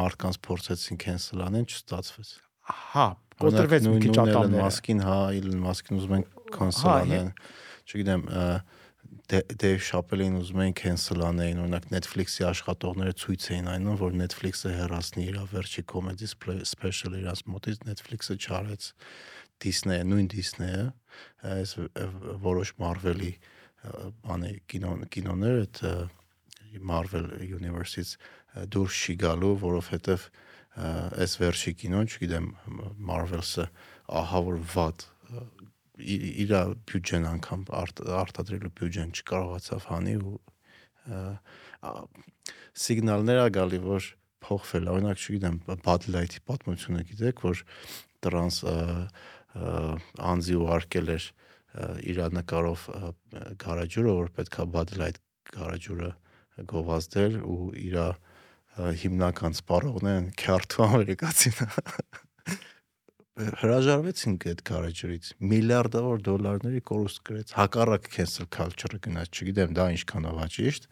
[0.00, 2.32] մարդկանց փորձեցին cancel անեն, չստացվեց։
[2.66, 3.06] Հա,
[3.44, 6.26] կոտրվեց մի քիչ ատամները։ Մասկին, հա, Իլոն Մասկին ուզում են
[6.56, 7.30] cancel հա, անեն։
[7.86, 8.24] Չգիտեմ,
[9.26, 15.24] Dave Chappelle-ին ուզում էին cancel անեին, օրինակ Netflix-ի աշխատողները ցույց էին այնում, որ Netflix-ը հեռացնի
[15.32, 18.86] իր վերջի comedy special իրաց մոտից, Netflix-ը չարեց
[19.64, 20.84] Disney-ը, նույն Disney-ը,
[21.56, 21.74] այս
[22.46, 23.32] որոշ Marvel-ի
[24.22, 25.82] բանի կինո կինոներ այդ
[26.86, 28.14] Marvel Universe-ից
[28.70, 30.30] դուրս չի գալու, որովհետև
[31.18, 32.48] այս վերջի կինոն, չգիտեմ,
[33.10, 33.66] Marvel-ը
[34.22, 35.06] ահա որ վատ
[35.96, 36.52] իր
[36.88, 40.36] բյուջեն անգամ արտ, արտադրելու բյուջեն չկարողացավ հանի ու
[42.76, 44.08] սիգնալներ ա գալի որ
[44.46, 45.56] փոխվել օրինակ չգիտեմ
[45.86, 47.62] Bud Light-ի պատմությունը գիտեք որ
[48.26, 48.60] տրանս
[49.56, 51.28] անձի ու արկել էր
[52.12, 52.84] իր նկարով
[53.64, 55.20] գարաջուրը որ պետքա Bud Light
[55.56, 56.12] գարաջուրը
[56.72, 57.98] գովազդել ու իր
[58.76, 61.60] հիմնական սպառողներն քյարթու ամերիկացին
[63.36, 70.46] հրաժարվեցին այդ գարեջրից միլիարդավոր դոլարների կորուստ գրեց հակառակ cancel culture-ը գնաց չգիտեմ դա ինչքան ա
[70.56, 70.88] ճիշտ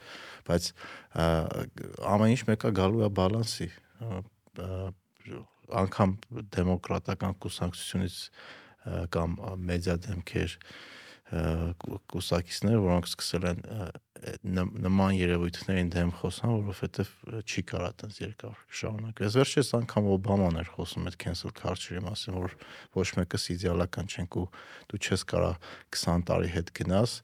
[0.51, 0.69] բայց
[2.13, 3.69] ամեն ինչ մեկը գալու է բալանսի
[5.85, 6.13] անգամ
[6.59, 8.19] դեմոկրատական կուսակցությունից
[9.15, 10.59] կամ մեդիա դեմքեր
[12.13, 13.63] կուսակիցներ, որոնք սկսել են
[14.25, 17.09] նման երևույթներին դեմ խոսան, որովհետև
[17.45, 22.55] չի կարա տենց երկար շարունակել։ վերջերս անգամ Օբաման էր խոսում այդ cancel culture-ի մասին, որ
[22.97, 24.47] ոչ մեկս իդեալական չենք ու
[24.93, 25.51] դու չես կարա
[25.99, 27.17] 20 տարի հետ գնաս,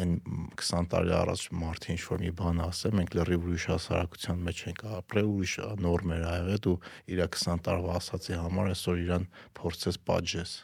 [0.00, 0.16] այն
[0.58, 4.84] 20 տարի առաջ մարդը ինչ որ մի բան ասե, մենք լրիվ ուրիշ հասարակության մեջ ենք
[5.00, 5.54] ապրել, ուրիշ
[5.86, 6.76] նորմեր ա եղել, դու
[7.10, 10.58] իր 20 տարվա ասացի համար այսօր իրան փորձես պատժես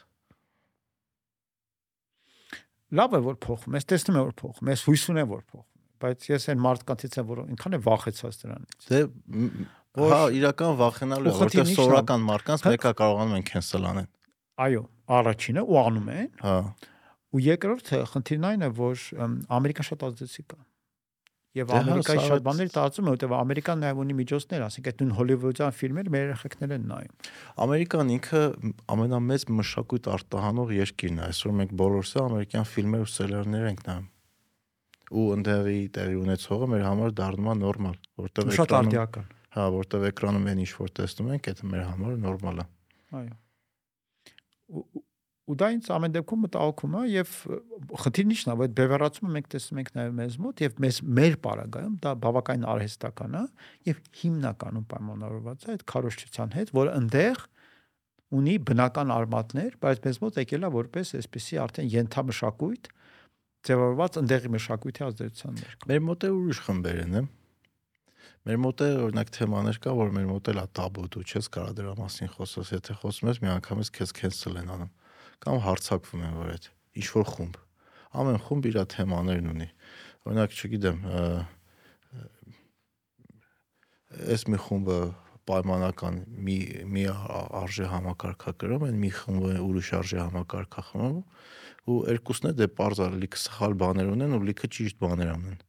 [2.87, 6.27] լավ է որ փոխում, ես տեսնում եմ որ փոխում, ես հույս ունեմ որ փոխում, բայց
[6.31, 9.01] ես այն մարդկանցից եմ, որ ինքան է վախեցած դրանից։ Դե
[9.97, 14.09] հա, իրական վախենալու է, որտեղ սովորական մարդկանց հա։ մեկը կարողանում են cancel անեն։
[14.67, 14.83] Այո,
[15.17, 16.57] առաջինը ու անում են։ Հա։
[17.27, 19.05] Ու երկրորդը խնդիրն այն է, որ
[19.57, 20.59] Ամերիկան շատ ազդեցիկ է
[21.57, 24.99] Եվ դե հա, Ամերիկայի շատ բաներ տարածում է, որտեղ Ամերիկան նաև ունի միջոցներ, ասենք այդ
[25.01, 27.29] նույն հոլիվուդյան ֆիլմերը մեր երեխեքներ են նայում։
[27.65, 28.41] Ամերիկան ինքը
[28.93, 34.07] ամենամեծ մշակույթ արտահանող երկիրն է։ Այսօր մենք բոլորս ամերիկյան ֆիլմեր ու սերիալներ ենք նայում։
[35.07, 37.97] Ու ընդհանրի տեղի ունեցողը մեր համար դառնում է նորմալ,
[38.27, 39.27] որտեղ շատ արդիական։
[39.57, 42.65] Հա, որտեղ էկրանում են ինչ որ տեսնում ենք, դա մեր համար նորմալ է։
[43.17, 43.35] Այո
[45.47, 47.35] ու դա ինձ ամեն դեպքում մտահոգում է եւ
[48.03, 51.93] խնդիրն ինչն է որ բևեռացումը մենք տեսնում ենք նաեւ մեզ մոտ եւ մեզ մեր պարագայում
[52.03, 53.43] դա բավականին արհեստական է
[53.87, 57.45] եւ հիմնականում պայմանավորված է այդ քարոշչության հետ որ այնտեղ
[58.37, 62.91] ունի բնական արմատներ բայց մեզ մոտ եկել է որպես այսպեսի արդեն յենթամշակույթ
[63.67, 67.19] ձևավորված ընդեղի մշակույթի ազդեցության ներքո մեր մոտ է ուրիշ խմբեր են
[68.47, 71.71] Մեր մոտ է օրինակ թեմաներ կա, որ մեր մոտ էլ է տաբու, դու չես կարա
[71.75, 74.91] դրա մասին խոսես, եթե խոսում ես, միանգամից քեզ cancel են անում
[75.43, 76.69] կամ հարցակվում են որ այդ
[77.01, 77.59] ինչ որ խումբ
[78.21, 79.67] ամեն խումբ իր թեմաներն ունի
[80.27, 81.03] օրինակ չգիտեմ
[84.31, 84.97] այս մի խումբը
[85.47, 86.17] պայմանական
[86.47, 86.57] մի
[86.91, 87.03] մի
[87.61, 91.21] արժե համակարգակրում են, մի խումբը ուրիշ արժե համակարգախմբում
[91.87, 95.59] ու երկուսն է դե parza լիքը սխալ բաներ ունեն ու լիքը ճիշտ բաներ ունեն։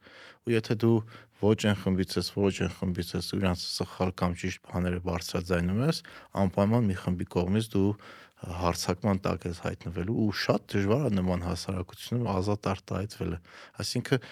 [0.49, 0.95] Ու եթե դու
[1.39, 6.01] ոչ այն խմբից ես, ոչ այն խմբից ես, իրանց սխալ կամ ճիշտ բաները բարձրաձայնում ես,
[6.43, 7.91] անպայման մի խմբի կողմից դու
[8.39, 13.39] հարցակման տակ ես հայտնվելու ու շատ դժվար է նման հասարակությունում ազատ արտահայտվելը։
[13.83, 14.29] Այսինքն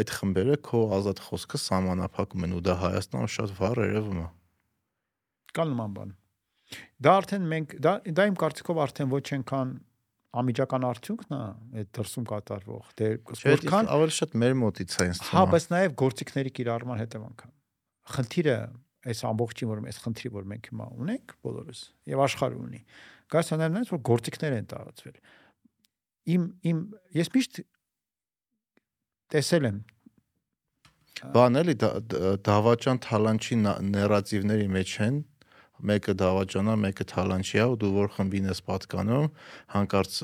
[0.00, 4.26] այդ խմբերը քո ազատ խոսքը սահմանափակում են ու դա Հայաստանում շատ վառ երևում է։
[5.60, 6.16] Կա նման բան։
[7.04, 9.76] Դա արդեն մենք դա դա իմ կարծիքով արդեն ոչ այնքան
[10.30, 11.40] ամիջական արդյունքն է
[11.80, 13.08] այդ դրսում կատարվող։ Դե
[13.40, 17.50] որքան ավելի շատ մեր մոտից է ինձ թվում։ Հա, բայց նաև գործիքների կիրառման հետևանք է։
[18.14, 18.56] Խնդիրը
[19.10, 21.80] այս ամբողջին որ այս խնդրի որ մենք հիմա ունենք բոլորս
[22.10, 22.80] եւ աշխարհը ունի
[23.32, 25.16] գասաներն են որ գործիքներ են տարածվել
[26.34, 26.82] իմ իմ
[27.16, 27.60] ես միշտ
[29.34, 29.80] տեսել եմ
[31.36, 31.76] բան էլի
[32.50, 35.18] դավաճան թալանչի նարատիվների մեջ են
[35.85, 39.25] մեկը դավաճանա, մեկը թալանչի է ու դու որ խմբին ես պատկանում,
[39.75, 40.19] հանկարծ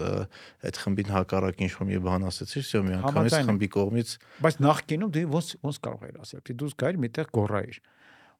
[0.69, 4.14] այդ խմբին հակառակ ինչ-որ մի բան ասեցիր, всё մի անգամից խմբի կողմից
[4.48, 7.82] բայց նախկինում դու ոնց ոնց կարող ես ասել, դու դուս գայր միտեղ գորայիր։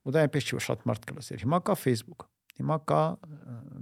[0.02, 2.24] Ու դա այնպես չի որ շատ մարդ կլսեր։ Հիմա կա Facebook,
[2.58, 3.02] հիմա կա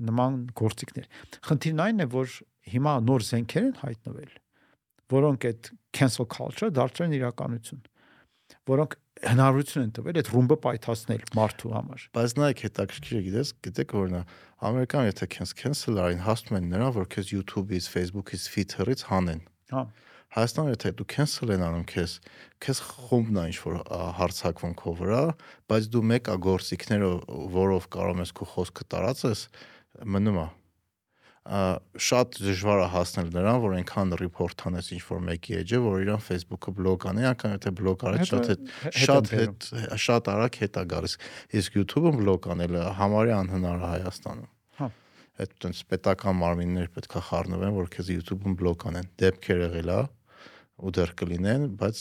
[0.10, 1.06] նման գործիքներ։
[1.48, 2.34] Խնդիրն այն է, որ
[2.74, 4.34] հիմա նոր զենքեր են հայտնվել,
[5.16, 7.82] որոնք այդ cancel culture դարձրել են իրականություն,
[8.71, 13.95] որոնք հնարավորություն են տվել այդ ռումբը պայթացնել մարդու համար։ Բայց նայեք հետաքրքիր է գիտես, գիտեք
[13.95, 14.23] որն է,
[14.69, 19.85] ամերիկան եթե քեզ cancel արին, հասնում են նրան, որ քեզ YouTube-ից, Facebook-ից, Twitter-ից հանեն։ Հա։
[20.35, 22.13] Հայաստանում եթե դու cancel են անում քեզ,
[22.65, 23.77] քեզ խումբն է ինչ որ
[24.19, 25.23] հարցակվում քո վրա,
[25.71, 27.15] բայց դու մեկա գործիքներով,
[27.55, 29.45] որով կարող ես քո խոսքը տարածես,
[30.11, 30.47] մնում է
[31.45, 36.23] շատ դժվար է հասնել նրան, որ այնքան report անես ինչ որ մեկի էջը, որ իրան
[36.25, 38.71] Facebook-ը բլոկ անի, անկամ եթե բլոկ արեց շատ հետ
[39.05, 39.67] շատ հետ
[40.05, 41.17] շատ արագ հետ է գալիս։
[41.61, 44.49] Իսկ YouTube-ը բլոկ անելը համարյա անհնար է Հայաստանում։
[44.81, 44.89] Հա։
[45.45, 50.01] Այդ տենց պետական մարմիններ պետքա խառնվեն, որ քեզ YouTube-ում բլոկ անեն։ Դեպքեր եղել է
[50.75, 52.01] ու դեռ կլինեն, բայց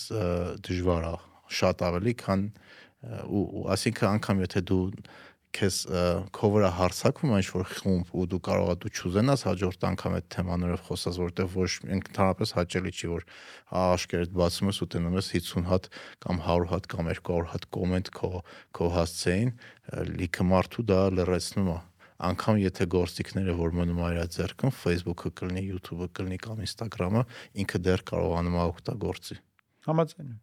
[0.63, 1.13] դժվար է
[1.53, 2.47] շատ ավելի, քան
[3.27, 4.83] ու ասինքն անգամ եթե դու
[5.53, 5.77] քեզ
[6.33, 10.27] քո վրա հարցակվում ինչ որ խումբ ու դու կարող ես դու չուզենաս հաջորդ անգամ այդ
[10.33, 13.25] թեմաներով խոսած որտեվ ոչ ընդհանրապես հաճելի չի որ
[13.83, 15.89] աշկերտ բացում ես ու տենում ես 50 հատ
[16.25, 18.31] կամ 100 հատ կամ 200 հատ կոմենտ քո
[18.77, 19.51] քո հասցեին
[20.13, 21.79] լիքը մարդու դա լրացնում է
[22.23, 27.23] անգամ եթե գործիքները որ մնում է իր ձեռքում Facebook-ը կլինի, YouTube-ը կլինի կամ Instagram-ը
[27.63, 29.39] ինքը դեռ կարողանում է օգտագործի
[29.89, 30.39] համաձայն եմ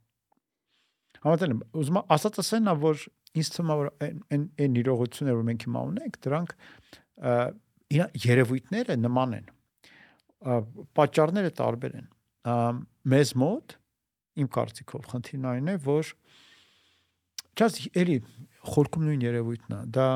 [1.25, 3.07] համաձայն եմ ուզում ասած ասեն որ
[3.39, 6.55] ինձ թվում է որ այն այն իրողությունները որ մենք հիմա ունենք դրանք
[8.25, 9.51] երևույթները նման են
[10.99, 12.09] պատճառները տարբեր են
[13.15, 13.77] մեզ մոտ
[14.41, 16.13] իմ կարծիքով խնդիրն այն է որ
[17.61, 18.19] ճաս էլի
[18.73, 20.09] խորքում նույն երևույթն է դա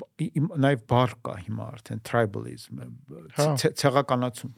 [0.00, 2.82] նաև բար կա հիմա արդեն tribalism
[3.36, 4.54] հա։ ցեղականացում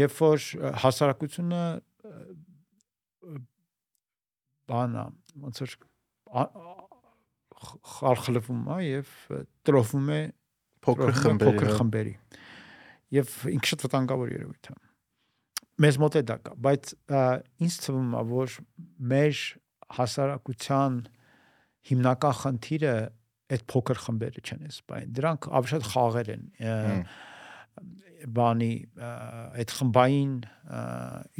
[0.00, 0.46] երբ որ
[0.84, 1.62] հասարակությունը
[4.70, 5.04] բանա
[5.42, 5.76] ոնց որ
[7.94, 9.12] խարխլվում է եւ
[9.66, 10.20] տրովում է
[10.84, 12.14] փոքր խմբերի փոքր խմբերի
[13.14, 14.78] եւ ինքը շատ վտանգավոր երևույթ է
[15.84, 16.94] մեզ մոտ է դա կա բայց
[17.66, 18.56] ինձ թվում է որ
[19.14, 19.42] մեր
[19.98, 20.98] հասարակության
[21.90, 22.94] հիմնական խնդիրը
[23.54, 26.44] այդ փոքր խմբերը չեն սպայն դրանք ավելի շատ խաղեր են
[28.34, 28.70] բանի
[29.04, 30.32] այդ խմբային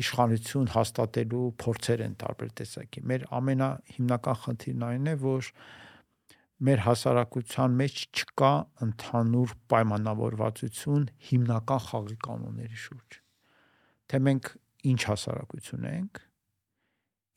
[0.02, 5.50] իշխանություն հաստատելու փորձեր են տարբեր տեսակի։ Մեր ամենա հիմնական խնդիրն այն է, որ
[6.64, 8.52] մեր հասարակության մեջ չկա
[8.86, 13.18] ընդհանուր պայմանավորվածություն հիմնական խաղի կանոնների շուրջ։
[14.12, 14.50] Թե մենք
[14.94, 16.22] ինչ հասարակություն ենք,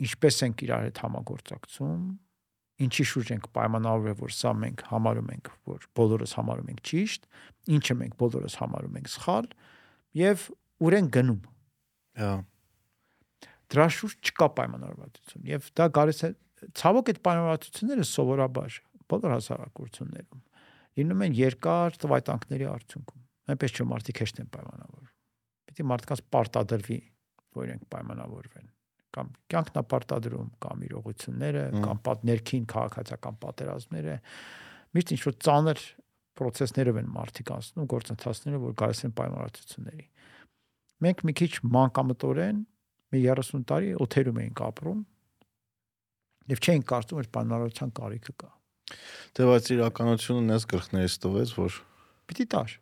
[0.08, 2.02] ինչպես ենք իրար հետ համագործակցում,
[2.86, 7.24] ինչի շուրջ ենք պայմանավորվել, որ սա մենք համարում ենք, որ բոլորս համարում ենք ճիշտ,
[7.78, 9.48] ինչը մենք բոլորս համարում ենք սխալ
[10.22, 10.44] եւ
[10.88, 11.42] ուր են գնում։
[12.22, 12.34] Հա։
[13.68, 16.30] Դրա շուրջ չկա պայմանավորվածություն եւ դա գալիս է
[16.78, 18.78] ցավոք այդ պայմանավորվածությունները սովորաբար
[19.12, 20.46] բոլոր հասարակություններում
[20.98, 25.14] լինում են երկար տվայտանքների արդյունքում։ Այնպես չէ մարդիկ հեշտ են պայմանավորվում։
[25.68, 27.00] Պետք է մարդկանց պարտադրվի,
[27.58, 28.72] որ իրենք պայմանավորվեն
[29.16, 34.16] կամ կյանքն ապարտադրում կամ իրողությունները կամ պատներքին քաղաքացիական պատերազմները
[34.98, 35.84] միշտ ինչ որ ծանր
[36.38, 40.08] process-ներով են մարդիկ անցնում գործընթացները որ գալիս են պայմանավորվածությունների
[41.08, 42.60] մենք մի քիչ մանկամտորեն
[43.14, 45.02] մի 30 տարի օթերում էինք ապրում
[46.52, 48.52] եւ չէինք կարծում որ պայմանավորության կարիքը կա
[49.38, 51.80] դե բայց իրականությունը նես գլխներից տվեց որ
[52.28, 52.76] պիտի տար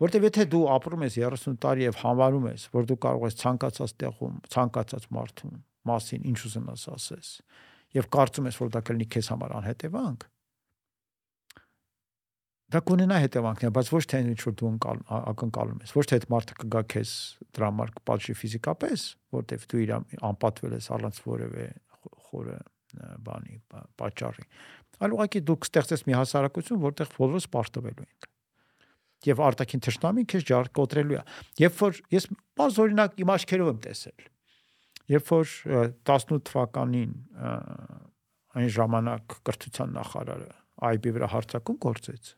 [0.00, 3.94] Որտեվ եթե դու ապրում ես 30 տարի եւ համարում ես, որ դու կարող ես ցանկացած
[4.02, 5.58] տեղում, ցանկացած մարդուն
[5.92, 7.32] մասին ինչ ուզենաս ասես,
[7.98, 10.26] եւ կարծում ես, որ դա կլինի քեզ համար անհետևանք,
[12.72, 14.70] դա կունենա հետևանքներ, բայց ոչ թե ինչ որ դու
[15.12, 17.12] ակնկալում ես, ոչ թե այդ մարդը կգա քեզ
[17.52, 19.04] դրա համար կպատժի ֆիզիկապես,
[19.36, 19.92] որտեվ դու իր
[20.32, 21.66] անպատվել ես առանց որևէ
[22.32, 22.58] խորը
[23.28, 23.60] բանի
[24.00, 24.48] պատճառի։
[25.02, 28.31] Այլ ուղղակի դու կստեղծես մի հասարակություն, որտեղ բոլորս պարտվելու ենք
[29.28, 31.22] եւ արտաքին թշնամին քեզ ջար կոտրելու է։
[31.62, 32.28] Երբ որ ես
[32.58, 34.28] բաց օրինակ իմ աչքերով եմ տեսել։
[35.12, 35.54] Երբ որ
[36.12, 37.14] 18 թվականին
[38.52, 40.50] այն ժամանակ կրթության նախարարը
[40.92, 42.32] IB վրա հարցակում գործեց,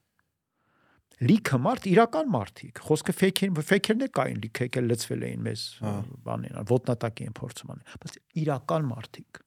[1.22, 5.92] լիքը մարդ իրական մարդիկ խոսքը ֆեյքեր ֆեյքերներ կային լիքը եկել լծվել էին մեզ հա։
[6.26, 9.40] բանին ոտնատակ էին փորձում անել բայց իրական մարդիկ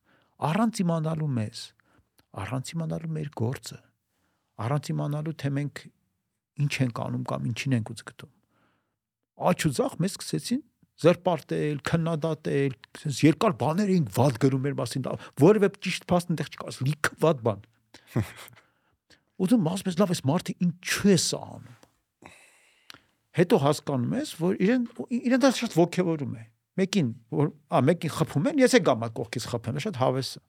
[0.48, 1.64] առանց իմանալու մեզ
[2.44, 3.80] առանց իմանալու մեր գործը
[4.68, 5.84] առանց իմանալու թե մենք
[6.66, 8.34] ինչ ենք անում կամ ինչին ենք ուզգտում
[9.38, 10.62] աչ ու ցախ մեզ սկսեցին
[10.98, 15.04] զրպարտել, քննադատել, sense երկար բաներ էին վատ գրում մեր մասին,
[15.44, 17.60] որևէ ճիշտ փաստ այնտեղ չկա, լիքը վատ բան։
[19.38, 21.76] Ու դու մաս մեզ լավ ես մարդը ինչու է սա անում։
[23.38, 24.88] Հետո հասկանում ես, որ իրեն
[25.22, 26.46] իրեն դա շատ ողջևորում է։
[26.78, 30.42] Մեկին, որ ա մեկին խփում են, ես է գամա կողքից խփեմ, շատ հավես է։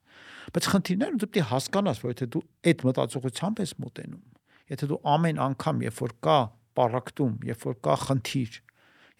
[0.57, 4.38] Բայց խնդիրները դու պետք է հասկանաս, որ եթե դու այդ մտածողությամբ ես մոտենում,
[4.69, 6.39] եթե դու ամեն անգամ, երբ որ կա
[6.79, 8.57] պարակտում, երբ որ կա խնդիր,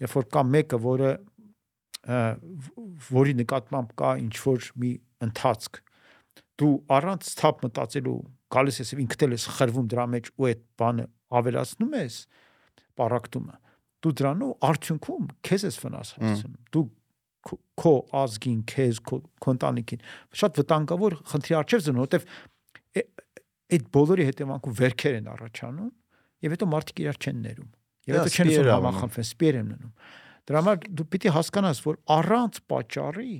[0.05, 1.13] երբ որ կա մեկը, որը
[3.09, 4.91] որի նկատմամբ կա ինչ որ մի
[5.29, 5.81] ընթացք,
[6.59, 8.19] դու առանց ցապ մտածելու
[8.53, 11.05] գալիս ես ինքդ ես խրվում դրա մեջ ու այդ բանը
[11.39, 12.15] ավելացնում ես
[12.99, 13.57] պարակտումը
[14.03, 16.85] դու դրանով արդյունքում քեզ ես վնասացնում դու
[17.79, 20.01] քո ազգին քեզ քո կոնտանիկին
[20.41, 22.25] շատ վտանգավոր խնդրի արժև զնու որտեվ
[23.69, 25.91] այդ բոլորի հետևանքով վերքեր են առաջանում
[26.45, 27.69] եւ հետո մարդիկ իրար չեն ներում
[28.09, 29.93] եւ հետո չեն ուզում համախմբվել սպիեր են մնում
[30.49, 33.35] դրա համար դու պիտի հասկանաս որ առանց պատճառի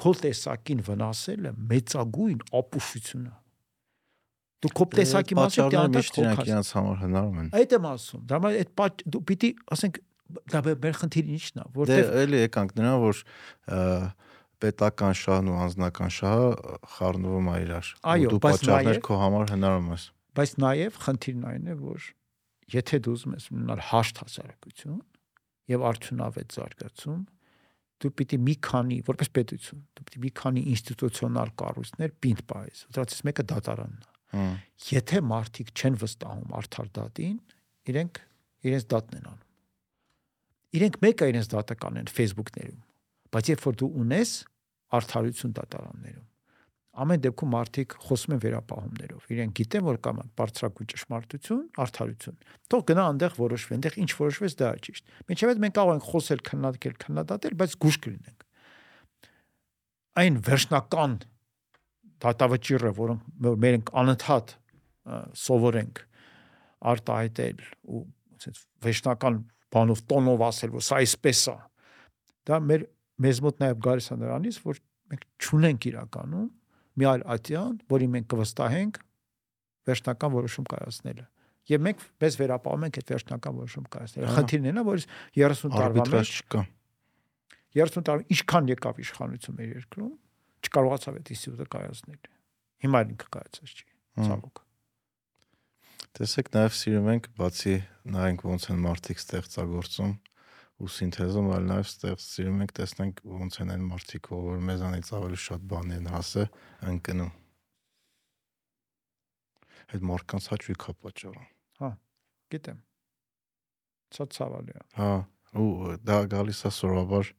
[0.00, 3.36] քո տեսակին վնասելը մեծագույն ապուշություն է
[4.60, 5.36] Դու քո տեսակի
[5.72, 10.00] դիանտակ քո իրենց համար հնարում են։ Այդ եմ ասում։ Դա մա այդ դու պիտի ասենք
[10.52, 13.22] դա մեր խնդիրը ի՞նչն է, որտեղ Դե էլի եկանք նրան, որ
[14.60, 17.90] պետական շահն ու անձնական շահը խառնվում է իրար։
[18.30, 20.06] Դու պատճառներ քո համար հնարում ես։
[20.40, 22.08] Բայց նաև խնդիրն այն է, որ
[22.70, 25.00] եթե դու ուզում ես ունենալ հաշտ հասարակություն
[25.70, 27.20] եւ արդյունավետ զարգացում,
[28.00, 33.24] դու պիտի մի քանի, որպես պետություն, դու պիտի մի քանի ինստիտուցիոնալ կառույցներ պինդ պահես։ Դրանցից
[33.28, 37.38] մեկը դատարանն է Եթե մարդիկ չեն վստահում արդար դատին,
[37.90, 38.20] իրենք
[38.70, 39.48] իրենց դատն են անում։
[40.78, 42.78] Իրենք մեկը իրենց դատը կանեն Facebook-ներում,
[43.30, 44.32] բայց երբ որ դու ունես
[45.00, 46.26] արդարություն դատարաններում,
[47.00, 52.38] ամեն դեպքում մարդիկ խոսում են վերապահումներով։ Իրենք գիտեն, որ կա բարձրակույն ճշմարտություն, արդարություն։
[52.70, 56.08] Թող գնա այնտեղ որոշվի, այնտեղ ինչ որոշվեց դա է ճիշտ։ Մինչև այդ մենք կարող ենք
[56.10, 58.46] խոսել, քննադատել, քննադատել, բայց գուշ կլինենք։
[60.20, 61.14] Այն վերջնական
[62.20, 64.54] դատավճիռը, որոնք մենք անընդհատ
[65.40, 66.02] սովորենք
[66.90, 68.02] արտահայտել ու
[68.40, 69.36] ասենց վեշնական
[69.70, 71.56] բանով տոնով ասել, որ սա այսպես է։
[72.50, 72.84] Դա մեր
[73.20, 76.48] մեզ մոտ նաև գալիս է նրանից, որ մենք ճունենք իրականում
[77.00, 79.00] մի այլ ատյան, որի մենք կվստահենք
[79.90, 81.26] վերջնական որոշում կայացնելը։
[81.70, 85.04] Եվ մենք մեզ վերապահում ենք այդ վերջնական որոշում կայացնելը։ Խնդիրն է, որ
[85.36, 86.62] 30 տարվա մեջ չկա։
[87.80, 90.10] 30 տարի ինչքան եկավ իշխանություն մեր երկրում,
[90.66, 92.20] չկարողացավ այդ ինստիտուտը կայացնել։
[92.80, 93.86] Հիմա ինքը կայացած չի։
[94.26, 94.62] Ցավոք։
[96.10, 97.74] Տեսեք, նաև սիրում ենք բացի
[98.10, 100.14] նայենք ոնց են մարդիկ ստեղծագործում
[100.80, 105.40] ու սինթեզում, այլ նաև ստեղծ սիրում ենք տեսնենք ոնց են այն մարդիկ, որ մեզանից ավելի
[105.44, 106.44] շատ բան են հասը
[106.90, 107.32] ընկնում։
[109.90, 111.44] Այդ մարդկանց հաճույք է պատճառը։
[111.80, 111.90] Հա,
[112.54, 112.80] գիտեմ։
[114.16, 115.10] Սա ցավալի է։ Հա,
[115.60, 117.32] ու դա գալիս է սովորաբար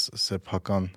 [0.00, 0.88] սեփական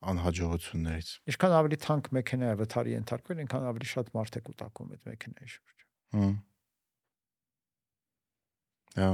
[0.00, 5.10] անհաջողություններից։ Ինչքան ավելի թանկ մեքենա է վթարի ենթարկվել, այնքան ավելի շատ մարդ է կուտակում այդ
[5.10, 5.84] մեքենայի շուրջ։
[6.16, 6.32] Հմ։
[9.00, 9.10] Հա։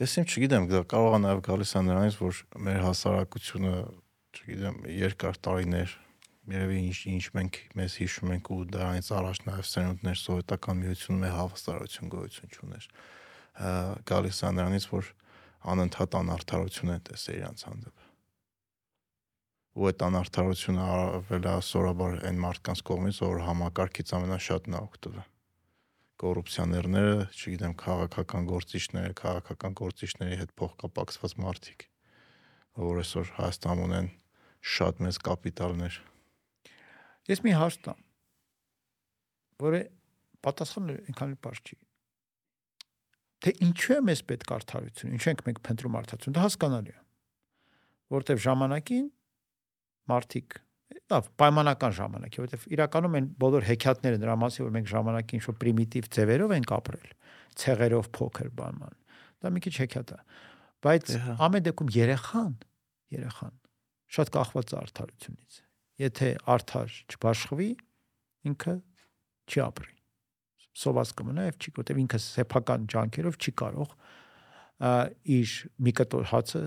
[0.00, 3.72] Ես իմ չգիտեմ, դա կարող է նաև գալիս է նրանից, որ մեր հասարակությունը,
[4.32, 5.96] չգիտեմ, երկար տարիներ
[6.50, 11.30] երևի ինչ ինչ մենք մեզ հիշում ենք ու դրանից առաջ նաև սերունդներ սովետական միությունում է
[11.36, 12.88] հավասարություն գոյություն չուներ
[14.10, 15.10] գալիս է նրանից որ
[15.72, 18.08] անընդհատ անարթարություն են տեսել իրանց հանդեպ
[19.72, 25.31] ու այդ անարթարությունը ավելասորաբար այն մարդկանց կողմից, որ համակարգից ամենաշատն է օգտվել
[26.22, 31.86] կոռուպցիաներները, չգիտեմ, քաղաքական գործիչները, քաղաքական գործիչների հետ փոխկապակցված մարդիկ,
[32.82, 34.10] որ այսօր Հայաստանում ունեն
[34.72, 35.98] շատ մեծ կապիտալներ։
[37.32, 38.04] Ես մի հարց տամ,
[39.62, 39.80] որը
[40.46, 41.78] պատասխանը այնքան էլ բարձ չի։
[43.42, 47.00] Թե ինչու է մեզ պետք արդարություն, ինչու ենք մենք փնտրում արդարություն, դա հասկանալի է։
[48.14, 49.06] Որտեվ ժամանակին
[50.12, 50.58] մարդիկ
[51.12, 56.08] լավ պայմանական ժամանակ, որովհետև իրականում են բոլոր հեքիաթները նրա մասին, որ մենք ժամանակի ինչ-որ պրիմիտիվ
[56.16, 57.10] ձևերով ենք ապրել,
[57.62, 58.96] ցեղերով փոքր բանման։
[59.42, 60.20] Դա մի քիչ հեքիաթ է։
[60.82, 61.12] Բայց
[61.46, 62.54] ամեն դեպքում երեխան,
[63.12, 63.54] երեխան
[64.12, 65.58] շատ կախված է արդարությունից։
[66.02, 67.68] Եթե արդար չբաշխվի,
[68.50, 68.74] ինքը
[69.52, 69.96] չի ապրի։
[70.82, 73.94] Սոված կմնա եւ չի, որտեվ ինքը սեփական ջանքերով չի կարող
[75.36, 75.54] իր
[75.86, 76.62] մի կտոր հացը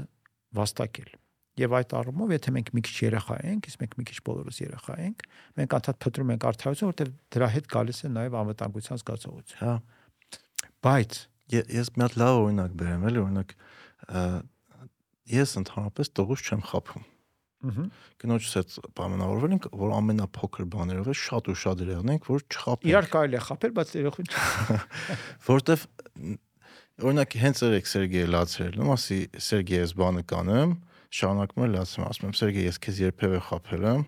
[0.55, 1.09] վաստակել։
[1.55, 4.95] Եվ այդ առումով, եթե մենք մի քիչ երեխա ենք, իսկ մենք մի քիչ բոլորս երեխա
[5.05, 5.23] ենք,
[5.55, 9.75] մենք անդադ փտրում ենք արդարություն, որտեվ դրա հետ գալիս է նաև անվտանգության զգացողություն։ Հա։
[10.85, 11.21] Բայց
[11.53, 13.51] Ես մի հատ լավ օրինակ բերեմ, էլի օրինակ
[15.29, 17.05] ես ընդհանրապես տողուց չեմ խափում։
[17.65, 17.83] ըհը
[18.21, 22.89] Կնոջս հետ պայմանավորվել ենք, որ ամենափոքր բաներով է շատ ու շատ դրեղն ենք, որ չխափենք։
[22.91, 24.79] իրար կարելի է խփել, բայց երախուն չի։
[25.49, 25.85] որտեվ
[27.05, 30.75] օրինակ հենց երեք Սերգեյ լացրել, ասի Սերգեյ ես բանը կանեմ,
[31.13, 34.07] շարունակում է լացում, ասում եմ Սերգեյ ես քեզ երբևէ խափել եմ,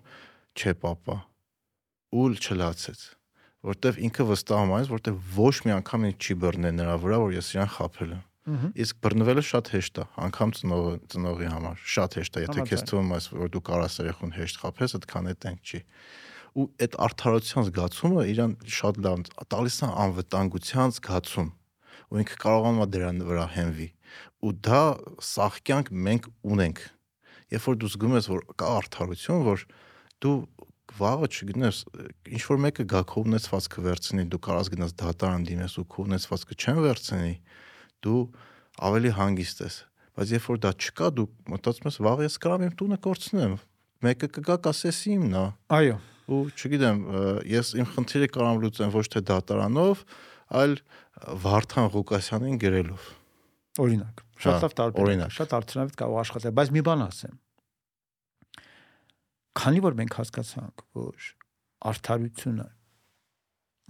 [0.58, 1.20] չէ papa։
[2.18, 3.00] Ուլ չլացեց
[3.66, 7.48] որտեվ ինքը վստահում է, որտեվ ոչ մի անգամ ինձ չի բռնել նրա վրա, որ ես
[7.56, 8.24] իրան խափել եմ։
[8.80, 13.10] Իսկ բռնվելը շատ հեշտ է, անգամ ծնողը ծնողի համար շատ հեշտ է, եթե քեզ թվում
[13.12, 15.80] է, որ դու կարաս երեխուն հեշտ խափես, այդքան է տենք չի։
[16.58, 21.50] Ու այդ արդարության զգացումը իրան շատ լավ տալիս է անվտանգության զգացում,
[22.08, 23.88] ու ինքը կարողանում է դրան վրա հենվի։
[24.38, 24.82] Ու դա
[25.24, 26.82] սաղ կյանք մենք ունենք։
[27.54, 29.64] Երբ որ դու զգում ես, որ կա արդարություն, որ
[30.22, 30.36] դու
[30.98, 31.78] վաղը չգնաս,
[32.38, 36.56] ինչ որ մեկը գա քո ունեցվածքը վերցնի, դու կարաս գնաս դատարան դիմես ու քո ունեցվածքը
[36.58, 37.34] չեն վերցնի,
[38.04, 38.22] դու
[38.88, 39.76] ավելի հանգիստ ես
[40.18, 43.52] բայց երբ որ դա չկա դու մտածում ես վաղ ես կարամ իմ տունը կորցնեմ
[44.06, 45.42] մեկը կգա կասես իմն է
[45.78, 45.98] Այո,
[46.34, 47.02] ու չգիտեմ
[47.52, 50.02] ես իմ խնդիրը կարամ լուծեմ ոչ թե դատարանով
[50.58, 50.74] այլ
[51.44, 53.06] Վարդան Ղուկասյանին գրելով
[53.78, 57.38] օրինակ։ Շատ լավ է, շատ արդյունավետ կարող աշխատել, բայց մի բան ասեմ։
[59.58, 61.28] Քանի որ մենք հասկացանք, որ
[61.90, 62.66] արդարությունը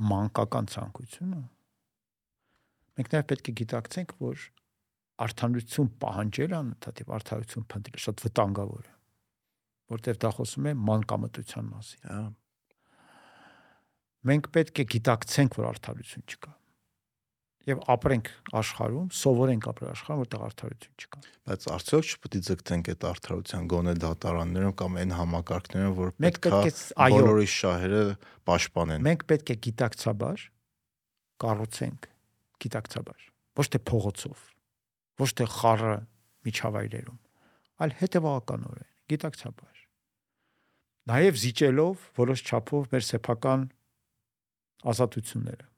[0.09, 1.43] մանկական ցանկություն է,
[2.99, 4.49] մենք նաև պետք է գիտակցենք, որ
[5.29, 8.95] արդարություն պահանջելը անընդհատ արդարություն փնտրելը շատ վտանգավոր է,
[9.99, 12.23] որտեղ դա խոսում է մանկամտության մասին։ հա
[14.29, 16.58] Մենք պետք է գիտակցենք, որ արդարություն չկա։
[17.69, 23.07] Եվ ապրենք աշխարհում, սովորենք ապրել աշխարհում, որտեղ արդարություն չկա։ բայց արդյոք չպետք է ձգտենք այդ
[23.09, 26.73] արդարության գոնե դատարաններում կամ այն համակարգներում որ պետք է
[27.19, 28.03] բոլորի շահերը
[28.49, 30.47] պաշտպանեն Մենք պետք է գիտակցաբար
[31.45, 32.09] կառուցենք
[32.65, 33.27] գիտակցաբար,
[33.59, 34.45] ոչ թե փողոցով,
[35.23, 35.95] ոչ թե խառը
[36.49, 37.19] միջավայրերում,
[37.85, 39.83] այլ հետևականորեն գիտակցաբար։
[41.09, 43.63] Նաև զիջելով որոշ չափով մեր սեփական
[44.93, 45.69] ազատությունները։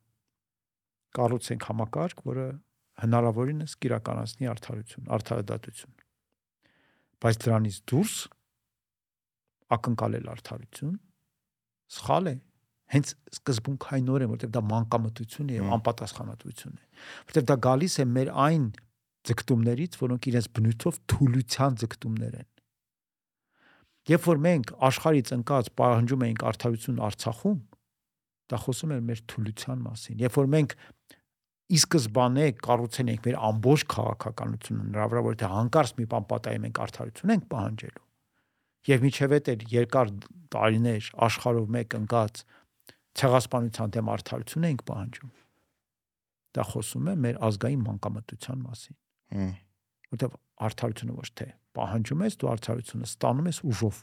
[1.16, 2.46] Կառուցենք համակարգ, որը
[3.00, 5.96] հնարավորինս կիրականացնի արդարություն, արդարադատություն։
[7.20, 8.14] Բայց դրանից դուրս
[9.76, 10.94] ակնկալել արդարություն
[11.90, 12.36] սխալ է
[12.90, 16.86] հենց սկզբունքայինորեն, որտեղ դա մանկամտություն է եւ անպատասխանատվություն է։
[17.30, 18.64] Որտեղ դա գալիս է մեր այն
[19.30, 22.48] ձգտումներից, որոնք իրենց բնույթով թուլության ձգտումներ են։
[24.10, 27.58] Երբ որ մենք աշխարհից ընկած պահանջում էինք արդարություն Արցախում,
[28.50, 30.74] դա խոսում էր մեր թուլության մասին։ Երբ որ մենք
[31.70, 36.80] ի սկզբանե կառուցել ենք մեր ամբողջ քաղաքականությունը նրա վրա, որտեղ հանկարծ մի բան պատահի մենք
[36.84, 38.06] արդարություն ենք պահանջելու։
[38.90, 40.12] Եվ միջև այդ երկար
[40.50, 42.42] տարիներ աշխարհով մեկ ընկած
[43.20, 45.32] ցեղասպանության դեմ արդարություն ենք պահանջում։
[46.50, 48.96] Դա խոսում է մեր ազգային մանկամտության մասին,
[49.30, 49.50] Հմ,
[50.10, 50.32] որտեղ
[50.66, 51.46] արդարությունը ոչ թե
[51.78, 54.00] պահանջում ես, դու արդարությունը ստանում ես ուժով,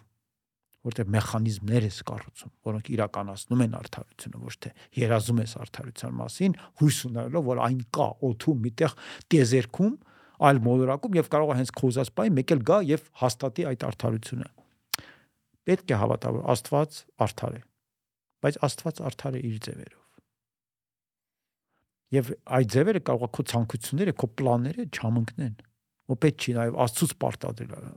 [0.87, 6.99] որտեղ մեխանիզմներ ես կառուցում, որոնք իրականացնում են արդարությունը, ոչ թե երազում ես արդարության մասին, հույս
[7.07, 8.95] ունելով, որ այն կա օթում միտեղ
[9.33, 9.93] տեզերքում,
[10.37, 13.85] այլ մոլորակում եւ կարող է հենց քո ուզած բան մեկ էլ գա եւ հաստատի այդ
[13.87, 14.49] արդարությունը։
[15.67, 17.61] Պետք է հավատալ, որ Աստված արդար է,
[18.45, 20.03] բայց Աստված արդար է իր ձևերով։
[22.17, 25.57] Եվ այդ ձևերը կարող է քո ցանկությունները, քո պլանները չհամընկնեն։
[26.07, 27.87] Ու պետք չի նաև Աստծուց պարտադրել,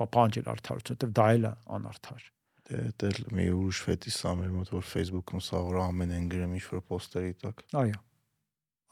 [0.00, 2.24] պահանջել արդարություն, որտեղ դա էլ է անարդար։
[2.70, 6.54] դե էլ մի ուրիշ ֆետիս է մեր մոտ որ Facebook-ում սա որ ամեն են գրեմ
[6.58, 7.98] ինչ որ պոստերի տակ Այո։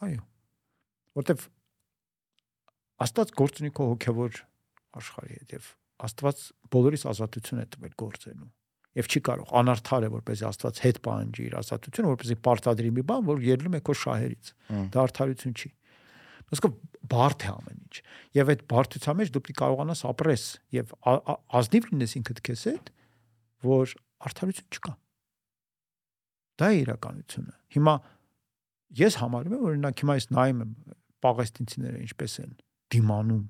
[0.08, 0.23] Այո։
[1.18, 1.44] Որտեվ
[3.07, 4.40] Աստված գործունի քո հոգևոր
[4.98, 5.68] աշխարհի հետ եւ
[6.08, 8.50] Աստված բոլորիս ազատություն է տվել գործելու
[8.98, 13.26] եւ չի կարող անարդար է որպես Աստված հետ պահանջի իր ազատությունը որպեսզի պարտադրի մի բան
[13.28, 14.52] որ ելնում է քո շահերից
[14.94, 15.70] դա արդարություն չի
[16.48, 16.70] ոսկե
[17.12, 18.00] բարդ է ամեն ինչ
[18.39, 20.44] եւ այդ բարդության մեջ դու պետք է կարողանաս ապրես
[20.78, 20.94] եւ
[21.58, 22.90] ազնիվ լինես ինքդ քեզ հետ
[23.64, 23.94] որ
[24.28, 24.94] արդարություն չկա
[26.58, 27.94] դա է իրականությունը հիմա
[28.98, 30.72] ես համարում եմ օրինակ հիմա ես նայում եմ
[31.26, 32.54] պաղեստինցիները ինչպես են
[32.94, 33.44] դիմանում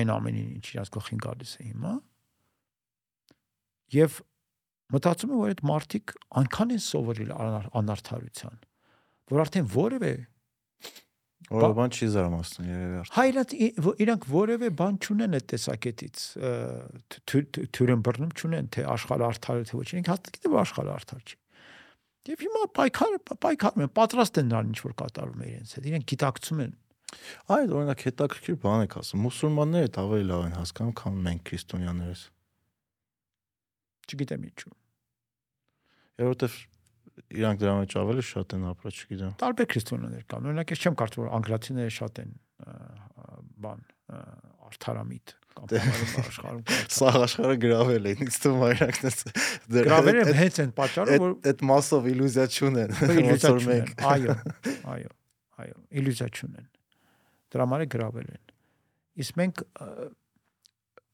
[0.00, 1.94] այն ամենին ինչ իրաց գլխին գալիս է հիմա
[3.90, 4.20] Եվ
[4.94, 8.60] մտածում եմ որ այդ մարդիկ այնքան են սովորել անար- անարդարության,
[9.30, 10.10] որ արդեն որևէ
[11.50, 13.54] Որը բան չի զարմացնում երևի արդեն։ Հա իրանք
[14.04, 16.24] իրանք որևէ բան չունեն այդ տեսակետից
[17.30, 21.24] թյուրեն բռնում չունեն թե աշխարհը արդար է թե ոչ իրենք հաստատ գիտեն որ աշխարհը արդար
[21.30, 21.38] չի
[22.30, 26.62] եւ հիմա պայքար պայքարում են պատրաստ են նրան ինչ որ կատարում իրենց հետ իրենք գիտակցում
[26.66, 26.74] են
[27.50, 32.20] Այդ օրինակ հետաքրքիր բան եք ասում։ Մուսուլմանները դա ավելի լավ են հասկանում, քան մենք քրիստոնյաներս։
[34.10, 34.72] չգիտեմ ինչու
[36.20, 36.58] Որովհետև
[37.40, 41.22] իրանք դրա մեջ ավելի շատ են ապրած, չգիտեմ։ տարբեր քրիստոնյաներ կան օրինակ ես չեմ կարծում
[41.24, 42.32] որ անգլիացիները շատ են
[43.64, 44.18] բան ա,
[44.70, 49.16] արդարամիտ կամ Դե- աշխարհում կա արդար- Սա աշխարհը գրավել է, ինձ թվում է իրանք դες
[49.90, 54.36] գրավերը հենց են պատճառը որ այդ մասով իլյուզիա չունեն։ ոնց որ չունեն այո
[54.94, 55.10] այո
[55.64, 56.66] այո իլյուզիա չունեն
[57.50, 58.44] դրա համար է գրավել են
[59.24, 59.62] իսկ մենք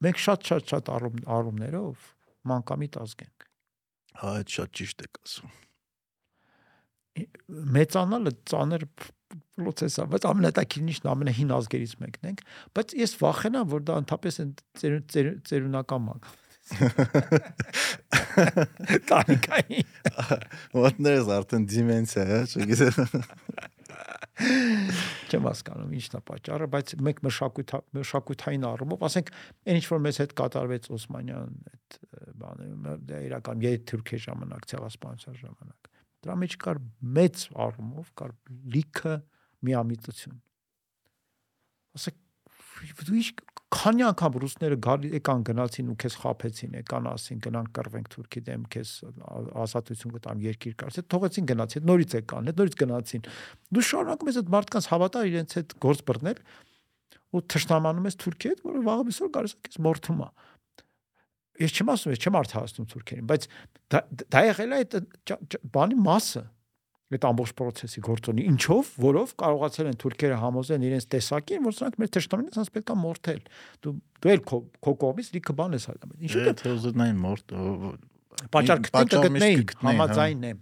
[0.06, 2.08] մենք շատ շատ շատ առում առումներով
[2.52, 3.46] մանկամիտ ազգ ենք
[4.16, 5.50] Հա, այդ շատ ճիշտ եք ասում։
[7.76, 8.86] մեծանալը ծանր
[9.56, 12.42] process է, բայց ամենատակիրնիշն ամենահին ազգերից մեկն ենք,
[12.76, 14.40] բայց ես վախենամ, որ դա ընդհանրապես
[15.48, 16.28] ծերունական մակ։
[19.06, 19.80] Տանիկայի։
[20.74, 23.20] Մոտներս արդեն դիմենցիա է, չգիտեմ։
[24.36, 29.30] Չեմ հասկանում ինչն է պատճառը, բայց մենք մշակույթ մշակութային առումով, ասենք,
[29.64, 31.98] այն ինչ որ մեզ հետ կատարվեց Օսմանյան այդ
[32.42, 35.85] բանը, դա իրական երբ թուրքե ժամանակ, ցեղասպանության ժամանակ։
[36.24, 36.80] Դրա մեջ կար
[37.16, 38.32] մեծ առումով, կար
[38.76, 39.14] լիքը
[39.66, 40.38] միամիտություն։
[41.96, 42.16] Ասեք,
[43.06, 43.28] դու ինչ
[43.76, 48.66] քանի անգամ ռուսները գալի եկան գնացին ու քեզ խափեցին, եկան ասին գնանք կռվենք Թուրքի դեմ,
[48.72, 48.92] քեզ
[49.64, 53.26] ազատություն կտամ երկիր կարծե, թողեցին գնացին, նորից եկան, հետ նորից գնացին։
[53.76, 56.42] Դու շարունակում ես այդ մարդկանց հավատալ իրենց հետ գործ բռնել
[57.36, 60.28] ու թշնամանում ես Թուրքի հետ, որը վաղը միսօր կարծես քեզ մորթում է։
[61.62, 63.48] Ես չեմ ասում, ես չեմ արդարացնում Թուրքերին, բայց
[63.92, 64.02] դա
[64.34, 64.96] դա եղել է այդ
[65.76, 66.42] բանի մասը
[67.06, 72.10] այդ ամբողջ process-ի գործոնի ինչով որով կարողացել են թուրքերը համոզեն իրենց տեսակին որ սրանք մեր
[72.16, 73.42] թշնամին ցած պետքա մորթել
[73.86, 73.92] դու
[74.26, 77.54] դու էլ քո քո կողմից լիքը բան ես հայտնում ինչու՞ դե Եթե ուզենային մորտ
[78.56, 80.60] պատճառ կգտնեին, հա։ համաձայն եմ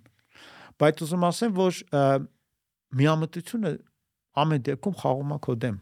[0.85, 1.81] բայց ուզում ասեմ որ
[3.01, 3.75] միամտությունը
[4.45, 5.81] ամեն դեպքում խաղում է քո դեմ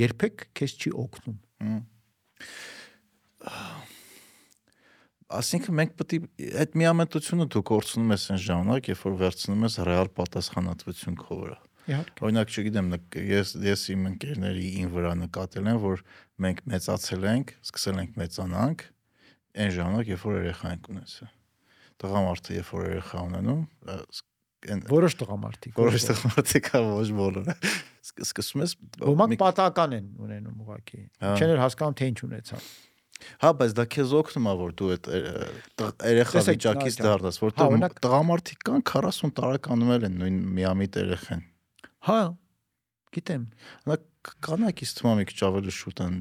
[0.00, 1.38] երբեք քեզ չի օգնում
[5.30, 9.76] Այսինքն մենք պետք է այդ միամտությունը դու կորցնում ես այն ժամանակ, երբ որ վերցնում ես
[9.86, 11.58] ռեալ պատասխանատվություն քո վրա։
[11.90, 12.88] իհարկե Օրինակ, չգիտեմ,
[13.30, 16.02] ես ես իմ ընկերների ին վրա նկատել եմ, որ
[16.44, 18.84] մենք մեծացել ենք, սկսել ենք մեծանանք
[19.60, 21.30] այն ժամանակ, երբ որ երեխա ենք ունեցել։
[22.00, 23.62] Տղամարդը երբ որ երեխա ունենում,
[24.60, 27.54] որոշ տղամարդիկ որոշ տղամարդիկ կա ոչ բոլորը։
[28.10, 32.66] Սկսում ես ոմանք պատահական են ունենում ուղակի Հա։ չեն հասկանում թե ինչ ունեցան
[33.42, 35.08] Հա, բայց դա քեզ օգնում է, որ դու այդ
[36.10, 40.92] երեխա վիճակից դա- դառնաս, Հա, որտեղ օրինակ- տղամարդիկ կան 40 տարեկանում էլ են նույն միամիտ
[41.00, 41.42] երեխան։
[42.10, 42.20] հա
[43.16, 43.44] գիտեմ
[43.90, 46.16] Նա կ- կանայք ինձ թվում է մի քիչ ավելի շուտ են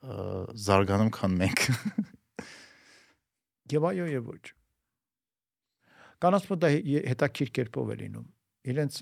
[0.00, 1.60] զարգանում, քան մենք։
[3.74, 4.44] Եվ այո եւ ոչ։
[6.24, 8.24] Կանանց մոտ դա հե- հետաքրքիր կերպով է լինում։
[8.72, 8.94] Իրենց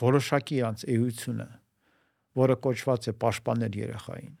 [0.00, 1.46] որոշակի իրանց էությունը,
[2.40, 4.34] որը կոչված է պաշտպանել երեխային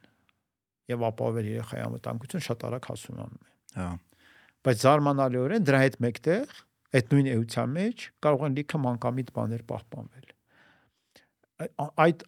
[0.90, 3.88] եւ ապահովել երեխայի անվտանգություն շատ արագ հասունանում է։ Հա։
[4.60, 6.58] Բայց զարմանալիորեն դրա հետ մեկտեղ
[7.00, 10.28] այդ նույն էության մեջ կարող են լիքը մանկամիտ բաներ պահպանվել։
[12.04, 12.24] Այդ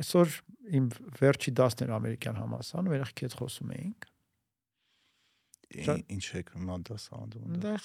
[0.00, 0.38] այսօր
[0.80, 0.86] իմ
[1.20, 4.08] վերջի դասներ ամերիկյան համասարանում երեխքի հետ խոսում էինք
[5.70, 7.84] Ինչ եք մանդաս անդում։ Այնտեղ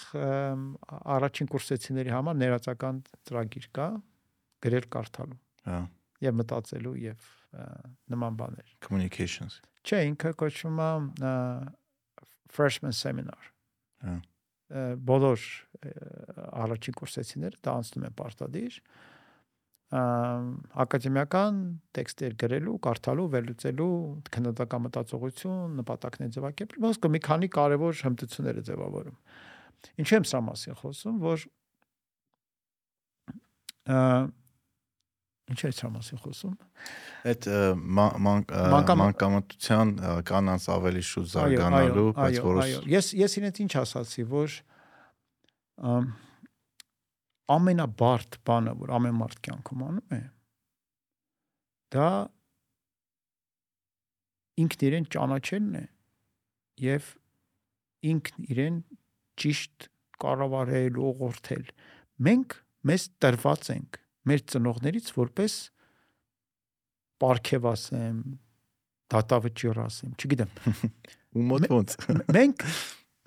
[1.15, 3.89] առաջին կուրսեցիների համար ներածական ծրագիր կա
[4.65, 5.77] գրել կարդալու Հա,
[6.23, 7.31] եւ մտածելու եւ
[8.11, 11.33] նման բաներ։ communications։ Չէ, ինքը կոչվում է
[12.55, 13.51] freshman seminar։
[14.05, 14.15] Հա։
[15.05, 15.41] Բոլոր
[16.65, 18.79] առաջին կուրսեցիները դա անցնում են պարտադիր
[19.95, 21.59] ակադեմիական
[21.95, 23.89] տեքստեր գրելու, կարդալու, վերլուծելու,
[24.33, 29.19] քննադատական մտածողություն, նպատակներ ձևակերպել, ոսկե մի քանի կարևոր հմտություններ է ձևավորում։
[30.01, 31.45] Ինչու եմ սա մասին խոսում, որ
[35.51, 36.53] ինչ է սա մասին խոսում։
[37.31, 37.47] Այդ
[37.95, 39.91] մանկամտության
[40.25, 44.55] կանանց ավելի շուտ զարգանալու, բայց որոշ Ես ես ինձ ինչ ասացի, որ
[47.55, 50.21] ամենաբարդ բանը, որ ամեն մարդ կյանքում անում է,
[51.93, 52.09] դա
[54.65, 55.83] ինքն իրեն ճանաչելն է
[56.85, 57.11] եւ
[58.15, 58.79] ինքն իրեն
[59.41, 59.89] ճիշտ
[60.25, 61.69] կառավարել, ուղղորդել։
[62.25, 62.57] Մենք
[62.89, 65.55] մեզ տրված ենք մեր ծնողներից որպես
[67.21, 68.19] պարգև ասեմ,
[69.15, 70.53] դատավճիռ ասեմ, չգիտեմ։
[71.35, 71.95] ու մոտ ոնց։
[72.35, 72.65] Մենք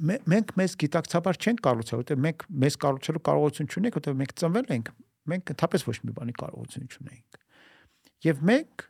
[0.08, 4.70] մե- մենք մեզ գիտակցաբար չենք կառուցել, որտեղ մենք մեզ կառուցելու կարողություն չունենք, որտեղ մենք ծնվել
[4.78, 4.90] ենք,
[5.32, 7.40] մենք ընդհանրապես ոչ մի բանի կարողություն չունենք։
[8.28, 8.86] Եվ մենք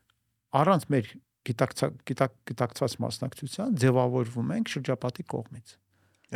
[0.59, 1.11] առանց մեր
[1.49, 5.75] գիտակցա գիտակ գիտակցված մասնակցության ձևավորվում ենք շրջապատի կողմից։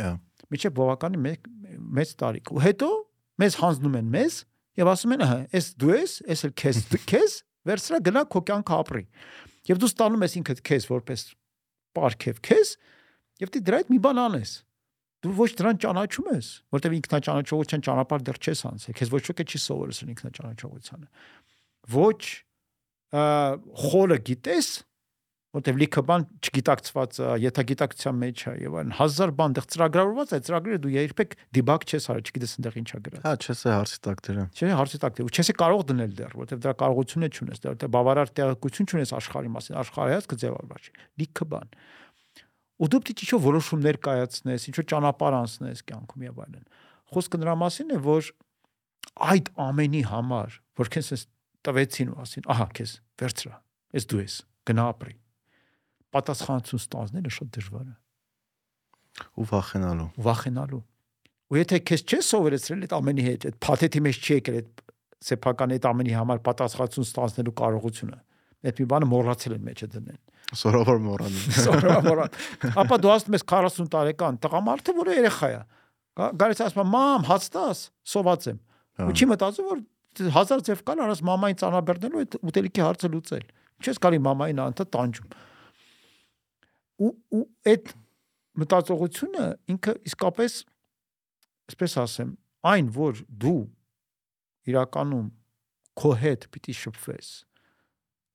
[0.03, 0.13] Ահա։
[0.53, 1.49] Միջև բավականի մեկ
[1.97, 2.89] մեծ տարիք։ Ու հետո
[3.43, 4.37] մեզ հանձնում են մեզ
[4.79, 7.37] եւ ասում են, ահա, էս դու ես, էս էլ քեզ քեզ
[7.69, 9.03] վերցրա գնա քո կյանքը ապրի։
[9.69, 11.25] Եվ դու ստանում ես ինքդ քեզ որպես
[11.97, 12.71] պարքև քեզ
[13.43, 14.53] եւ դու դրա հետ մի բան անես։
[15.23, 19.59] Դու ոչ դրան ճանաչում ես, որտեվ ինքնաճանաչողության ճանապարհ դեռ չես անցել։ Քեզ ոչ ոք չի
[19.63, 21.07] սովորեցրել ինքնաճանաչողությանը։
[21.93, 22.23] Ոչ
[23.13, 24.67] խորը գիտես,
[25.53, 30.39] որտեվ լիքը բան չգիտակցված ա, եթագիտակցության մեջ է եւ այն հազար բան դեռ ծրագրավորված է,
[30.47, 33.99] ծրագրերը դու երբեք դիբագ չես արել, չգիտես այնտեղ ինչ է գրած։ Հա, չես է հարցի
[34.07, 37.29] տակ դրան։ Չէ, հարցի տակ դե ու չես է կարող դնել դեռ, որտեվ դրա կարողությունը
[37.37, 41.75] չունես, դեռ բավարար տեղեկություն չունես աշխարհի մասին, աշխարհայացքը ձևավորված չի։ Լիքը բան։
[42.83, 46.63] Ու դու պետք է ինչ-որ որոշումներ կայացնես, ինչ-որ ճանապարհ անցնես կյանքում եւ այլն։
[47.13, 48.31] Խոսքը նրա մասին է, որ
[49.29, 51.27] այդ ամենի համար, որ քեզ էս
[51.63, 53.59] տվեցին ու ասին, ահա քեզ վերցրա,
[53.93, 55.22] ես դու ես, գնա ապրի։
[56.13, 57.95] Պատասխանատվություն ստանձնելը շատ դժվար է
[59.37, 60.81] Ու վախենալու։ ու վախենալու։
[61.53, 64.69] Ու եթե քեզ չես սովորեցրել այդ ամենի հետ, այդ փաթեթի մեջ չի եկել այդ
[65.23, 68.17] սեփական այդ ամենի համար պատասխանատվություն ստանձնելու կարողությունը,
[68.63, 70.19] այդ մի բանը մոռացել են մեջը դնեն։
[70.63, 72.21] Սորավոր մոռանում։ Սովորաբար։
[72.83, 75.61] Ապա դու ասում ես 40 տարեկան տղամարդը, որը երեխա է։
[76.13, 77.79] Գա- Գալիս ասում է՝ «Մամ, հաց տաս,
[78.13, 78.59] սոված եմ»։
[78.93, 79.79] Հա։ Ու չի մտածում, որ
[80.33, 83.45] հազար ձև կան, արած մամային ծանրաբեռնելու այդ ուտելիքի հարցը լուծել։
[83.83, 85.31] Ինչես կարի մամային անտը տանջում։
[87.01, 87.93] Ու ու այդ
[88.61, 90.57] մտածողությունը ինքը իսկապես
[91.71, 92.35] այսպես ասեմ,
[92.73, 93.61] այն որ դու
[94.69, 95.25] իրականում
[95.99, 97.31] քո հետ պիտի շփվես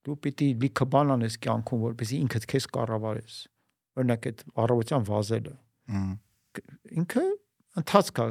[0.09, 3.39] դու պիտի լիքը բան անես կյանքում որպեսզի ինքդ քեզ կառավարես
[3.99, 5.55] օրինակ այդ առավոտյան վազելը
[7.03, 7.25] ինքը
[7.83, 8.29] ընթացք է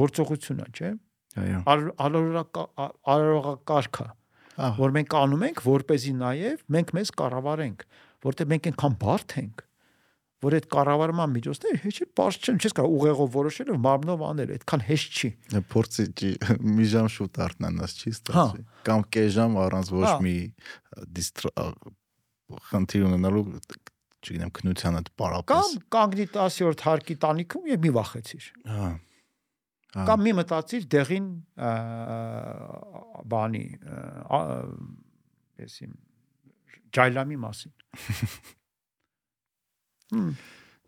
[0.00, 0.92] գործողություն է չէ
[1.36, 1.58] Այո։
[3.12, 4.08] արարողակարգ է
[4.56, 7.82] Ահա։ որ մենք անում ենք որպեսզի նաև մենք մեզ կառավարենք
[8.26, 9.64] որտեղ մենք այնքան բարդ ենք
[10.46, 14.50] որ այդ կառավարման միջոցները հեչ էլ բարձ չեն չես կարող ուղեղով որոշել ու մարմնով անել
[14.56, 15.30] այդքան հեշտ չի
[15.72, 16.30] Փորձի չի
[16.76, 20.36] մի ժամ շուտ արտնանաս չի Հա։ ստացի։ Կամ կես ժամ առանց ոչ Հա։ մի
[22.68, 23.44] խնդիր ունենալու
[24.26, 28.46] չգիտեմ քնությանը կամ պարապես։ կանգնի 10-րդ հարկի տանիքում եւ մի վախեցիր
[28.76, 28.92] Հա։
[29.96, 31.28] Հա։ կամ մի մտածիր դեղին
[33.32, 33.64] բանի
[34.28, 34.40] ա,
[35.62, 35.94] ես իմ
[36.96, 37.72] ջայլամի մասին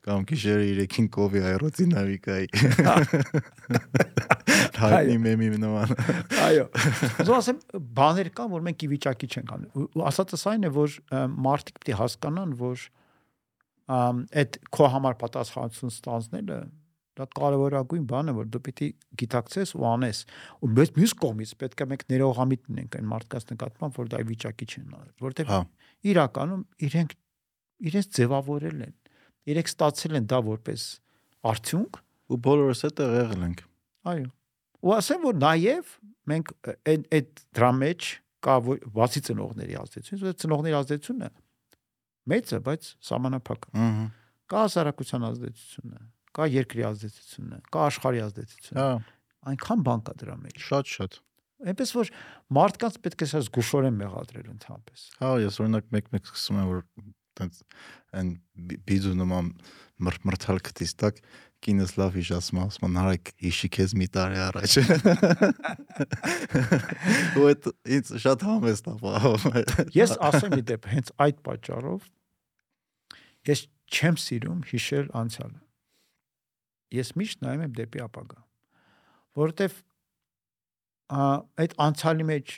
[0.09, 2.47] կամ գիշերը 3-ին կովի աերոդինամիկայի
[2.86, 2.94] հա,
[4.78, 5.93] հայտնի մեմի նման։
[6.47, 6.65] այո
[7.25, 7.59] ուզում ասեմ
[7.99, 10.97] բաներ կան որ մենք ի վիճակի չենք անում ու- ու ասածս այն է որ
[11.49, 12.86] մարդիկ պետք է հասկանան որ
[14.39, 16.59] այդ քո համար պատասխանատվություն ստանձնելը
[17.19, 18.89] դա կարևորագույն բան է որ դու պիտի
[19.23, 20.21] գիտակցես ու անես
[20.63, 24.69] ու մեծ մյուս կողմից պետք է մենք ներողամիտ լինենք այն մարդկանց նկատմամբ որ դա վիճակի
[24.69, 25.61] չեն անել որտեղ Հա։
[26.13, 27.17] իրականում իրենք
[27.89, 28.95] իրենց ձևավորել են
[29.49, 30.87] իրենք ստացել են դա որպես
[31.49, 33.61] արդյունք Ու բոլորս է տեղ եղել ենք։
[34.13, 34.27] այո
[34.85, 35.93] ու ասեմ որ նաև
[36.29, 36.51] մենք
[36.93, 38.09] այդ այդ դրա մեջ
[38.47, 38.57] կա
[38.99, 41.31] բացի ծնողների ազդեցությունից որ ծնողների ազդեցությունը
[42.33, 44.05] մեծ է բայց սահմանափակ Ահա։
[44.53, 46.03] կա հասարակության ազդեցությունը
[46.39, 48.91] կա երկրի ազդեցությունը կա աշխարհի ազդեցությունը Հա,
[49.52, 51.18] այնքան բան կա դրա մեջ շատ շատ։
[51.68, 52.10] այնպես որ
[52.58, 56.83] մարդկանց պետք է սա զգուշորեն մեղադրել ընդհանրապես Հա, ես օրինակ մեկ-մեկ սկսում եմ որ
[57.39, 57.58] տենց
[58.18, 58.31] այն
[58.68, 59.49] բի- բիզու նման
[60.08, 61.18] մրմրթալ քտիս տակ
[61.67, 64.70] կինս լավ հիշացում ասում են հարայք հիշի քեզ մի տարի առաջ
[67.39, 67.68] ու այդ
[67.99, 69.62] ինձ շատ համեստ ապահովում է
[69.99, 72.07] Ես ասեմ ի դեպ հենց այդ պատճառով
[73.49, 73.65] ես
[73.99, 75.58] չեմ սիրում հիշել անցյալը։
[76.94, 78.41] Ես միշտ նայում եմ դեպի ապագա։
[79.39, 79.78] Որովհետև
[81.65, 82.55] այդ անցյալի մեջ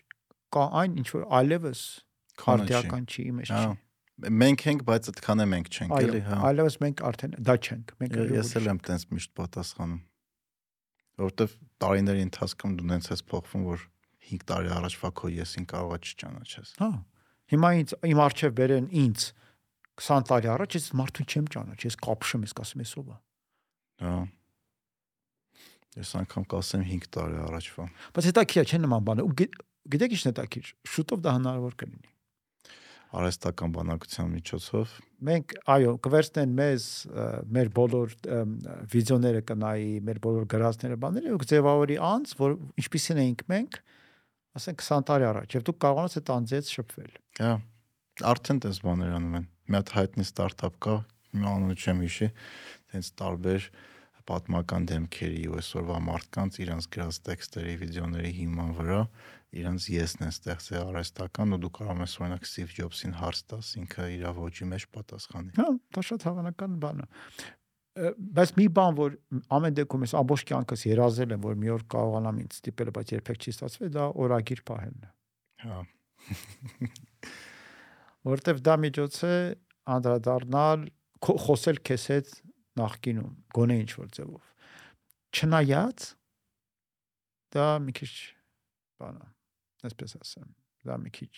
[0.54, 1.82] կա այն ինչ որ այլևս
[2.40, 2.66] Քանը
[3.10, 7.02] չի։ իմեջ Հա, չի։ մենք ենք բայց այդքան է մենք չենք էլի հա այլևս մենք
[7.10, 10.00] արդեն դա չենք։ Մենք ես էլ եմ տենց միշտ պատասխանում
[11.20, 13.86] որովհետև տարիների ընթացքում դու նենց ես փոխվում որ
[14.30, 16.90] 5 տարի առաջվա քո եսին կարողա չճանաչես Հա։
[17.50, 19.24] Հիմա ինձ իմ արչև բերեն ինձ
[20.00, 23.16] 20 տարի առաջ ես մարդուն չեմ ճանաչ, ես կապշեմ, ես կասեմ ես ով է։
[24.00, 24.14] հա
[26.00, 27.84] ես անգամ կասեմ 5 տարի առաջվա
[28.16, 29.52] Բայց հետաքրքիր է, չէ՞ նման բանը։ Ու գի-
[29.90, 32.10] գիտեք ինչ հետաքրքիր, շուտով դա հնարավոր կլինի։
[33.10, 34.90] արհեստական բանակության միջոցով
[35.26, 36.84] Մենք այո, կվերցնեն մեզ
[37.56, 38.12] մեր բոլոր
[38.92, 43.80] վիդեոները կնայի, մեր բոլոր գրածները, բաները ու ձևավորի անց, որ ինչպիսին էինք մենք,
[44.60, 47.52] ասենք 20 տարի առաջ, եւ դու կարողանաս այդ անձից շփվել։ հա
[48.30, 50.94] Արդեն դες բաներ անում են։ Մի հատ հայտնի ստարտափ կա,
[51.40, 52.28] մի անունը չեմ հիշի,
[52.94, 53.68] տենց տարբեր
[54.30, 59.00] պատմական դեմքերի ու այսօրվա մարդկանց իրանց գրած տեքստերի, վիդեոների հիման վրա
[59.60, 64.04] իրանց եսն են ստեղծել արհեստական ու դու կարող ես օրինակ Steve Jobs-ին հարց տաս, ինքը
[64.14, 67.08] իր ոճի մեջ պատասխանի։ Հա, դա շատ հավանական բան է
[67.98, 69.14] բայց մի բան որ
[69.56, 73.40] ամեն դեպքում ես ամբողջ կյանքս երազել եմ որ մի օր կարողանամ ինձ ստիպել բայց երբեք
[73.40, 75.10] չի ստացվել դա օրագիր պահելն է
[75.64, 75.80] հա
[78.30, 79.34] որտեվ դա միջոց է
[79.96, 80.86] անդրադառնալ
[81.20, 82.32] խոսել քեզ հետ
[82.78, 84.46] նախկինում գոնե ինչ որ ձևով
[85.40, 86.06] չնայած
[87.54, 88.12] դա մի քիչ
[89.00, 89.28] բան է
[89.90, 90.48] այսպես ասեմ
[90.86, 91.32] դա մի քիչ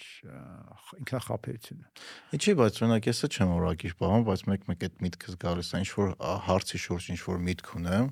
[1.03, 1.89] ինքնախապեյություն է։
[2.37, 6.13] Ինչի՞ բայց օրինակ եսը չեմ օրակիր բաղում, բայց մեկ-մեկ այդ միտքս գալիս է ինչ որ
[6.47, 8.07] հարցի շուրջ ինչ որ միտք ունեմ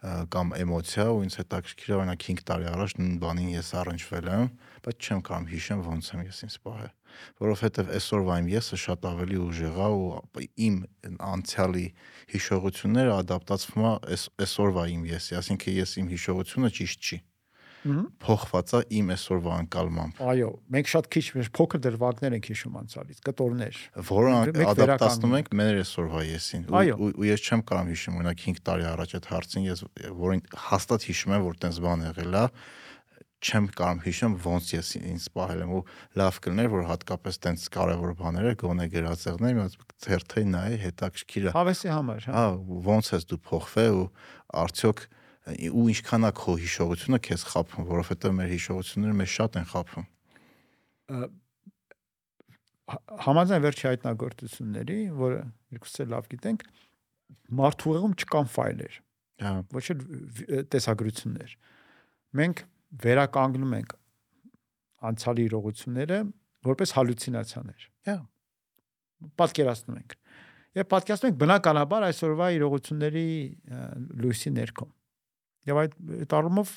[0.00, 4.46] կամ էմոցիա ու ինձ հետաքրքիր է օրինակ 5 տարի առաջ նույն բանին ես առնչվել եմ,
[4.84, 6.94] բայց չեմ կարող հիշեմ ոնց եմ ես ինձ պահել,
[7.44, 10.76] որովհետև այսօրվա իմ եսը շատ ավելի ուժեղ է ու իմ
[11.30, 11.86] անցյալի
[12.34, 17.20] հիշողությունները ադապտացվում է այսօրվա իմ եսի, ասինքն ես իմ հիշողությունը ճիշտ չի
[17.80, 23.22] փոխված է իմ այսօրվա անկալմամբ։ Այո, մենք շատ քիչ մեր փոքր դրվագներ ենք հիշում անցյալից,
[23.24, 23.78] կտորներ,
[24.10, 26.66] որոնք ադապտացնում ենք մեր այսօրվա եսին։
[27.00, 29.84] Ու ես չեմ կարող հիշում, օրինակ 5 տարի առաջ այդ հարցին ես
[30.20, 32.44] որին հաստատ հիշում եմ, որ տենց բան եղել է
[33.40, 35.84] չեմ կարող հիշեմ ոնց ես ինձ սպահել եմ ու
[36.20, 41.54] լավ կլներ որ հատկապես տենց կարևոր բաները գոնե գրածեղներ մի հատ ծերթեի նայ հետաքրքիր է
[41.56, 42.44] հավեսի համար հա
[42.90, 44.08] ոնց ես դու փոխվել ու
[44.60, 45.06] արդյոք
[45.48, 50.06] ու ինչքան է քո հիշողությունը քեզ խափում, որովհետև մեր հիշողությունները մեզ շատ են խափում։
[53.24, 55.40] Համաձայն վերջի հայտնագործությունների, որը
[55.76, 56.64] երկուսը լավ գիտենք,
[57.60, 58.98] մարդու ուղեղում չկան ֆայլեր։
[59.40, 60.04] Հա։ Ոչ էլ
[60.74, 61.56] տեսագրություններ։
[62.40, 62.64] Մենք
[63.04, 63.96] վերականգնում ենք
[65.10, 66.20] անցյալի իրողությունները
[66.70, 68.16] որպես հալյուցինացիաներ։ Հա։
[69.40, 70.16] Պատկերացնում ենք։
[70.80, 73.26] Եվ պատկերացնում ենք բնականաբար այսօրվա իրողությունների
[74.20, 74.86] լույսի ներքո։
[75.70, 76.70] Եվ այդ այդ առումով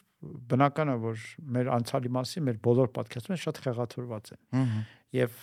[0.53, 1.21] բնական է որ
[1.55, 4.73] մեր անցյալի մասին մեր բոլոր պատկերացումները շատ խեղաթուրված են։
[5.19, 5.37] Եվ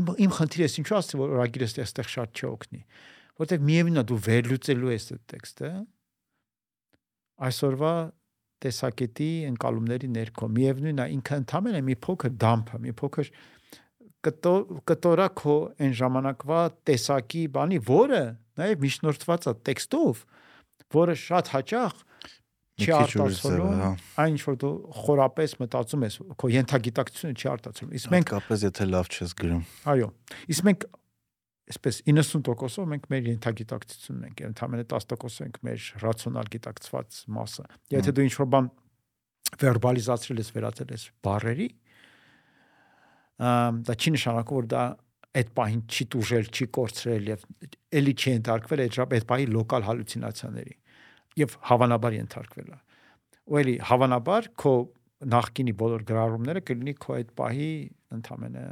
[0.00, 2.80] իմ իմ խնդիրը ինչու ասի որ օրագիրը այստեղ շատ չօգնի,
[3.40, 5.70] որտեղ միևնույնն է դու վերլուծելու ես այդ տեքստը
[7.48, 7.92] այսօրվա
[8.64, 13.32] տեսակետի ընկալումների ներքո միևնույնն է ինքը ընդամենը մի փոքր դամփ է, մի փոքր
[14.90, 18.22] կտորա քո այն ժամանակվա տեսակի բանի, որը
[18.60, 20.24] նաև միջնորդված է տեքստով,
[21.00, 22.04] որը շատ հաճախ
[22.80, 23.90] չի արտացոլում հա։
[24.22, 28.86] այն ինչ որ դու խորապես մտածում ես քո յենթագիտակցությունը չի արտացոլում իսկ մենք կապես եթե
[28.90, 30.08] լավ չես գրում այո
[30.54, 30.86] իսկ մենք
[31.70, 38.26] այսպես 90%-ով մենք մեր յենթագիտակցությունն ենք ընդհանրապես 10% ենք մեր ռացիոնալ գիտակցված մասը եթե դու
[38.26, 38.70] ինչ որ բան
[39.60, 41.68] վերբալիզացրել ես վերածել ես բառերի
[43.40, 44.84] դա չի նշանակում որ դա
[45.30, 47.42] այդ պահին չի տուժել, չի կորցրել եւ
[48.00, 50.74] ելի չի ենթարկվել այդ այդ պահի լոկալ հալյուցինացիաների
[51.40, 52.78] եւ հավանաբար ենթարկվել է։
[53.50, 54.72] Ու էլի հավանաբար քո
[55.34, 57.70] նախկինի բոլոր գրառումները կլինի քո այդ պահի
[58.18, 58.64] ընդամենը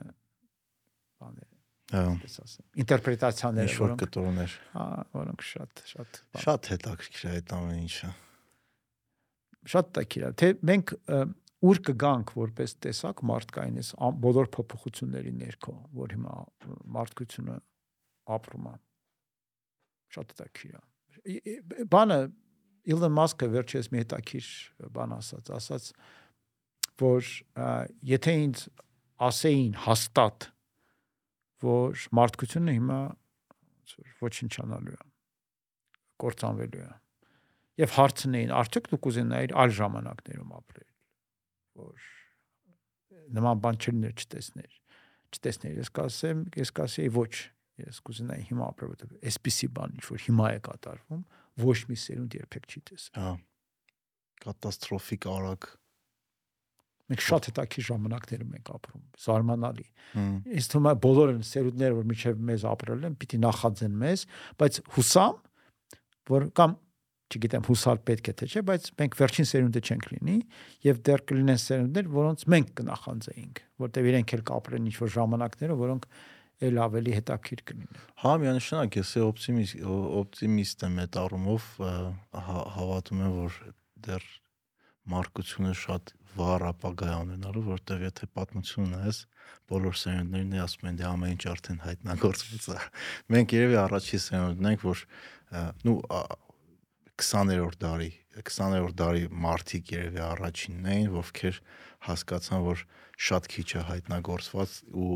[1.22, 1.47] բաները
[1.88, 4.86] Հա։ Ես ասեմ, ինտերպրետացիաները, որոնք կտորներ։ Հա,
[5.16, 8.10] որոնք շատ շատ շատ հետաքրքիր է այդ ամեն ինչը։
[9.72, 10.92] Շատ տակիր է։ Թե մենք
[11.68, 13.92] ուր կգանք որպես տեսակ մարդկային այս
[14.24, 16.36] բոլոր փոփոխությունների ներքո, որ հիմա
[16.98, 17.56] մարդկությունը
[18.36, 18.76] ապրում է։
[20.18, 21.56] Շատ տակիր է։
[21.88, 22.20] Բանը
[22.88, 24.52] Իլոն Մասկը վերջերս մի հետաքրիր
[24.94, 25.88] բան ասաց, ասաց
[27.02, 27.32] որ
[28.08, 28.62] եթե ինձ
[29.28, 30.48] ասեին հաստատ
[31.64, 32.98] որ մարդկությունը հիմա
[34.22, 35.04] ոչնչանալու է
[36.22, 36.90] կործանվելու է
[37.78, 40.88] եւ հարցնեին արդյոք դուք կուզենայիք այլ ժամանակներում ապրել
[41.82, 42.08] որ
[43.38, 44.72] նման բան չլիներ չտեսներ
[45.38, 47.32] չտեսներ ես կասեմ ես կասեի ոչ
[47.78, 51.22] ես կուզենայի հիմա ապրել որտեղ այսպիսի բան ինչ որ հիմա է կատարվում
[51.62, 53.34] ոչ մի սերունդ երբեք չի տեսել հա
[54.44, 55.68] կատաստրոֆիկ արագ
[57.08, 59.86] Մենք շատ հետաքրքիր ժամանակներում ենք ապրում, զարմանալի։
[60.58, 64.24] Ինձ թվում է բոլորը սերունդները, որ միջև մեզ ապրել են, պիտի նախաձեն մեզ,
[64.60, 65.38] բայց հուսամ,
[66.28, 66.76] որ կամ
[67.28, 70.36] չգիտեմ հուսալ պետք է թե չէ, բայց մենք վերջին սերունդը չենք լինի
[70.86, 76.06] եւ դեռ կլինեն սերունդներ, որոնց մենք կնախանձեինք, որտեղ իրենք էլ կապրեն ինչ-որ ժամանակները, որոնք
[76.68, 79.82] էլ ավելի հետաքրքիր կլինեն։ Հա, միանշանակ ես օպտիմիստ
[80.18, 81.68] օպտիմիստ եմ այդ առումով
[82.78, 83.58] հավատում եմ, որ
[84.08, 84.26] դեռ
[85.12, 89.20] մարկությունը շատ վառ ապագա ունենալու, որտեղ եթե պատմություն ունես,
[89.72, 92.78] բոլոր սերունդներն է ասում են դե ամեն ինչ արդեն հայտնագործված է։
[93.34, 95.04] Մենք երևի առաջի սերունդն ենք, որ
[95.88, 95.98] նու
[97.18, 101.60] 20-րդ դարի 20-րդ դարի մարդիկ երևի առաջինն էին, ովքեր
[102.06, 102.84] հասկացան, որ
[103.28, 105.10] շատ քիչ է հայտնագործված ու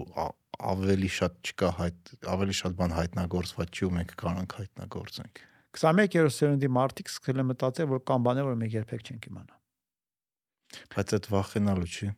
[0.73, 5.43] ավելի շատ չկա հայտ ավելի շատ բան հայտնագործված չի ու մենք կարանք հայտնագործենք
[5.73, 9.62] 21-րդ սերունդի մարդիկ սկսել են մտածել, որ կան բաներ, որ մենք երբեք չենք իմանա։
[10.95, 12.13] բայց այդ վախենալու չի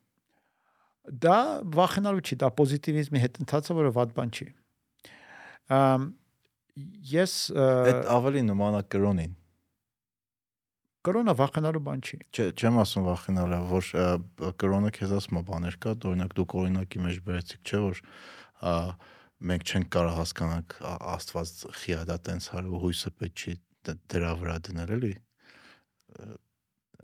[1.05, 4.47] Դա վախենալու չի, դա պոզիտիվիզմի հետ ընթացը, որը վատ բան չի։
[5.77, 6.07] Ամ
[7.15, 9.35] ես այդ ավելի նման է կրոնին
[11.05, 13.89] կորոնա վախենալու բան չի։ Չէ, չեմ ասում վախենալը, որ
[14.63, 18.01] կրոնը քեզ ասում է բաներ կա, օրինակ դուք օրինակի մեջ բերեցիք, չէ, որ
[19.51, 20.77] մենք չենք կարող հասկանանք
[21.15, 21.53] Աստված
[21.83, 23.55] խիադա տենց հարու հույսը պետք չի
[24.15, 25.13] դրա վրա դնել էլի։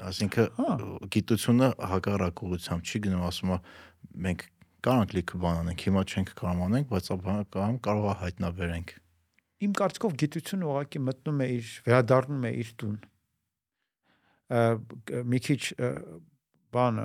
[0.00, 0.74] Այսինքն Հա։
[1.12, 3.58] գիտությունը հակառակ ուղղությամբ չի գնում, ասում է
[4.26, 4.44] մենք
[4.86, 8.92] կարանք լիքը բան անենք, հիմա չենք կարող անենք, բայց ապա կարող կարող է հայտնաբերենք։
[9.60, 12.94] Իմ կարծիքով գիտությունը ուղղակի մտնում է իր վերադառնում է իր տուն։
[15.30, 15.60] մի քիչ
[16.74, 17.04] բանը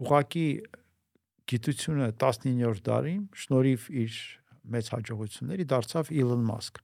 [0.00, 0.46] ուղղակի
[1.50, 4.20] գիտությունը 19-րդ դարին շնորհիվ իր
[4.70, 6.78] մեծ հաջողությունների դարձավ Elon Musk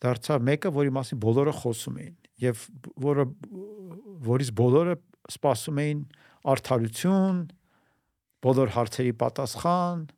[0.00, 2.64] դարձավ մեկը, որի մասին բոլորը խոսում էին եւ
[3.04, 3.26] որը
[4.30, 4.96] որից բոլորը
[5.30, 6.00] սպասում էին
[6.50, 7.44] արդարություն,
[8.44, 10.08] բոլոր հարցերի պատասխան,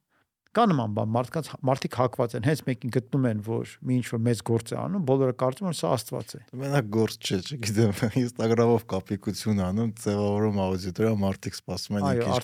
[0.53, 4.21] կա նման բան, մարդկանց մարդիկ հակված են, հենց մեկին գտնում են, որ մի ինչ որ
[4.27, 8.85] մեծ գործ է անում, բոլորը կարծում են սա Աստված է։ Մենակ գործ չէ, չգիտեմ, Instagram-ով
[8.93, 12.39] կապիկություն անում, ձևավորում աուդիտորիա, մարդիկ սպասում են ինչ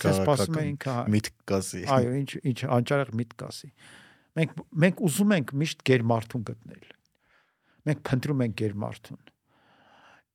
[0.65, 3.73] ինքը միտք կասի։ Այո, ինչ ինչ անճարեղ միտք ասի։
[4.39, 6.93] Մենք մենք ուզում ենք միշտ գերմարթուն գտնել։
[7.89, 9.38] Մենք փնտրում ենք գերմարթուն։ Ամ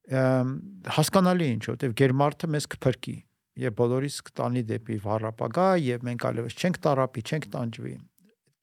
[0.03, 3.15] հասկանալի է ինչ, որտեվ գերմարթը մեզ կփրկի
[3.63, 7.93] եւ բոլորիս կտանի դեպի վառապագա եւ մենք այլևս չենք տարապի, չենք տանջվի։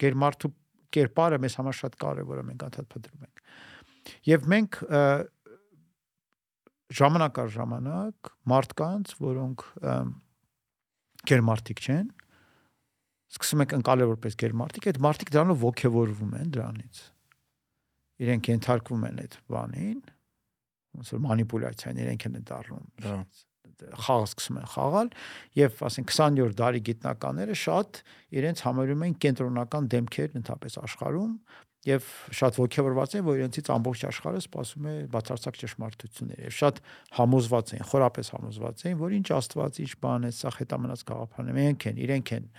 [0.02, 0.51] Գերմարթու
[0.97, 3.44] կերպարը մեզ համար շատ կարեւոր է, մենք անդադ փնտրում ենք։
[4.31, 4.78] Եվ մենք
[7.01, 9.67] ժամանակ առ ժամանակ մարդկանց, որոնք
[11.31, 12.09] գերմարտիկ չեն,
[13.31, 17.02] սկսում եք ընկալել որպես գերմարտիկ, այդ մարդիկ դրանով ողքեվորվում են դրանից։
[18.20, 20.01] Իրենք ենթարկվում են այդ բանին,
[21.00, 23.14] ոնց որ մանիպուլյացիան իրենք են դառնում Դա
[23.80, 25.10] խաղ սկսում են խաղալ
[25.56, 28.00] եւ ասենք 20-րդ դարի գիտնականները շատ
[28.40, 31.32] իրենց համարում են կենտրոնական դեմքեր ընդհանրապես աշխարհում
[31.88, 36.80] եւ շատ ողջավորված են որ իրենցից ամբողջ աշխարհը սպասում է բացարձակ ճշմարտություններ եւ շատ
[37.16, 41.56] համոզված են խորապես համոզված են որ ինչ աստված ինչ բան է սա հետամնաց գաղափարն է
[41.56, 42.50] մենք են իրենք են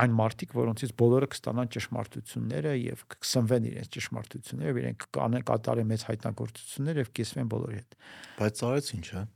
[0.00, 7.00] այն մարդիկ որոնցից բոլորը կստանան ճշմարտությունները եւ կսնվեն իրենց ճշմարտությունները իրենք կանեն կատարեն մեծ հայտնագործություններ
[7.02, 7.98] եւ կիսվեն բոլորի հետ
[8.40, 9.26] բայց արեց ինչ է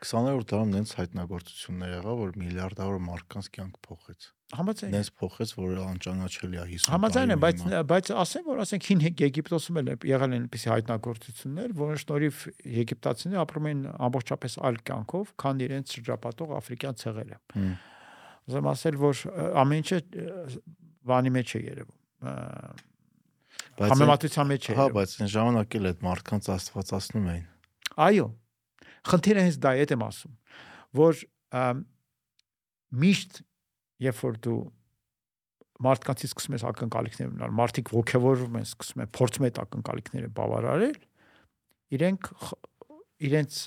[0.00, 6.60] 20-րդ դարում նենց հայտնագործություններ եղավ, որ միլիարդավոր մարդկանց կյանք փոխեց։ համաձայն Նենց փոխեց, որ անճանաչելի
[6.60, 10.70] է 50 Համաձայն եմ, բայց բայց ասեմ, որ ասենք հին Եգիպտոսում էլ եղել են այնպեսի
[10.70, 12.40] հայտնագործություններ, որոնց շնորհիվ
[12.80, 17.74] եգիպտացիները ապրում են ամբողջապես այլ կյանքով, քան իրենց շրջապատող աֆրիկյան ցեղերը։ Հմ։
[18.48, 19.22] Ուզում ասել, որ
[19.60, 19.98] ամեն ինչը
[21.10, 21.98] բանի մեջ է երևում։
[23.80, 27.46] բայց Համեմատության մեջ է։ հա, բայց այն ժամանակ էլ այդ մարդկանց աստվածացնում էին։
[28.06, 28.26] Այո։
[29.10, 30.34] Խնդիրը հենց դա է, այդ եմ ասում,
[31.00, 31.22] որ
[33.00, 33.40] միշտ
[34.04, 34.60] երբ որ դու
[35.80, 40.98] մարդկանցից սկսում ես ակնկալիքներ ունենալ, մարդիկ ողջևորվում են, սկսում են փորձում այդ ակնկալիքները բավարարել,
[41.96, 42.30] իրենք
[43.30, 43.60] իրենց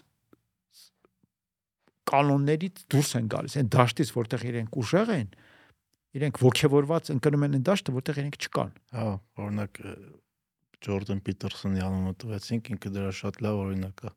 [2.13, 5.29] կանոններից դուրս են գալիս, այն դաշտից, որտեղ իրենք ուժեղ են,
[6.13, 9.07] իրենք ողջևորված ընկնում են այն դաշտը, որտեղ իրենք չկան։ Հա,
[9.43, 9.79] օրինակ
[10.83, 14.11] Ջորդան Պիտերսոնի անունը տվեցինք, ինքը դրա շատ լավ օրինակ է։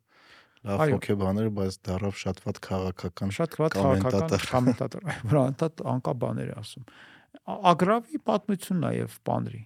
[0.66, 6.15] Լավ Այո։ հոգեբաներ, բայց դարավ շատ ված քաղաքական Շատ վատ քաղաքական կոմենտատոր, որ անտատ անկա
[6.26, 6.86] բաներ ասում։
[7.70, 9.62] Ագրավի պատմությունն է եւ բանրի։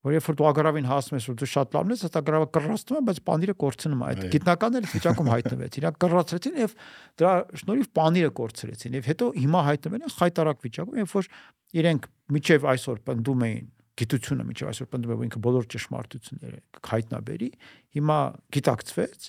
[0.00, 3.00] Որ երբ որ դու ագրավին հասնում ես, որ դու շատ լավն ես, այդ ագրավը կռացնում
[3.00, 6.76] է, բայց պանիրը կորցնում է։ Այդ գիտնականները վիճակում հայտնվեց։ Իրանք կռացրեցին եւ
[7.20, 11.28] դրա շնորհիվ պանիրը կորցրեցին եւ հետո հիմա հայտնվել են խայտարակ վիճակում, երբ որ
[11.80, 12.08] իրենք
[12.40, 13.68] միջև այսօր պնդում էին
[14.00, 17.48] գիտությունը միջև այսօր պնդում է, որ ինքը բոլոր ճշմարտությունները հայտնաբերի,
[18.00, 18.18] հիմա
[18.56, 19.26] գիտակցվեց,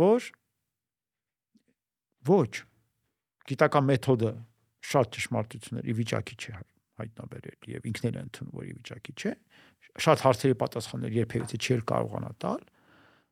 [0.00, 0.28] որ
[2.30, 2.50] ոչ
[3.50, 4.32] գիտական մեթոդը
[4.90, 6.68] շատ ճշմարտությունների վիճակի չէ հայ-
[7.00, 9.32] հայտնաբերել եւ ինքն էլ ընդունում որ ի վիճակի չէ
[9.98, 12.60] շատ հարցերի պատասխաններ երբևիցե չէր կարողանա տալ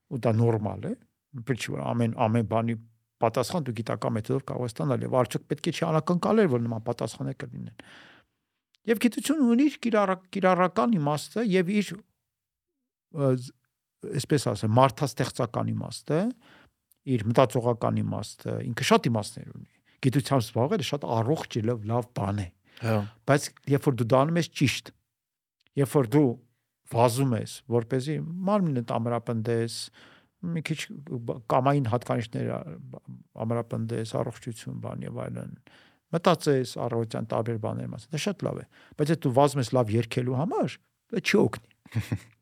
[0.09, 0.95] ու դա նորմալ է
[1.39, 2.77] չէ որ ամեն ամեն բանի
[3.23, 6.85] պատասխան դու գիտական մեթոդով կարող ես ստանալ եւ արդյոք պետք է չի անակնկալել որ նման
[6.89, 7.89] պատասխաններ կլինեն
[8.89, 11.91] եւ գիտությունը ունի իր կիրառ- կիրառական իմաստը եւ իր
[14.19, 16.21] այսպես ասեմ մարդաստեղծական իմաստը
[17.09, 19.71] իր մտածողական իմաստը ինքը շատ իմաստներ ունի
[20.07, 22.97] գիտությամբ զբաղվելը շատ առողջ լավ լավ բան է Հա,
[23.27, 24.91] բայց երբ որ դու դանում ես ճիշտ
[25.81, 26.29] երբ որ դու
[26.95, 28.17] վազում ես որ เป զի
[28.49, 29.77] մարմինը տամրապնդես
[30.39, 30.79] մի քիչ
[31.51, 32.51] կամային հատկանիշներ
[33.45, 35.55] ամրապնդես, առողջություն, բան եւ այլն
[36.15, 38.65] մտածես առողջության տարբեր բաների մասին, դա շատ լավ է,
[38.97, 40.77] բայց եթե դու վազում ես լավ երկելու համար,
[41.13, 41.99] դա չի օգնի։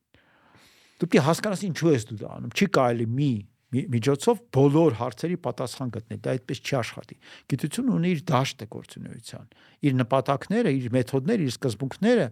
[0.97, 3.31] Դու պիտի հասկանաս ինչու ես դու դա անում։ Չի կարելի մի
[3.77, 7.17] միջոցով բոլոր հարցերի պատասխան գտնել։ Դա այդպես չի աշխատի։
[7.53, 9.51] Գիտությունը ունի իր դաշտը գործունեության,
[9.87, 12.27] իր նպատակները, իր մեթոդները, իր սկզբունքները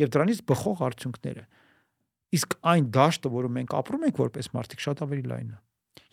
[0.00, 1.44] եւ դրանից բխող արդյունքները։
[2.30, 5.58] Իսկ այն դաշտը, որը մենք ապրում ենք որպես մարդիկ, շատ ավելի լայն է։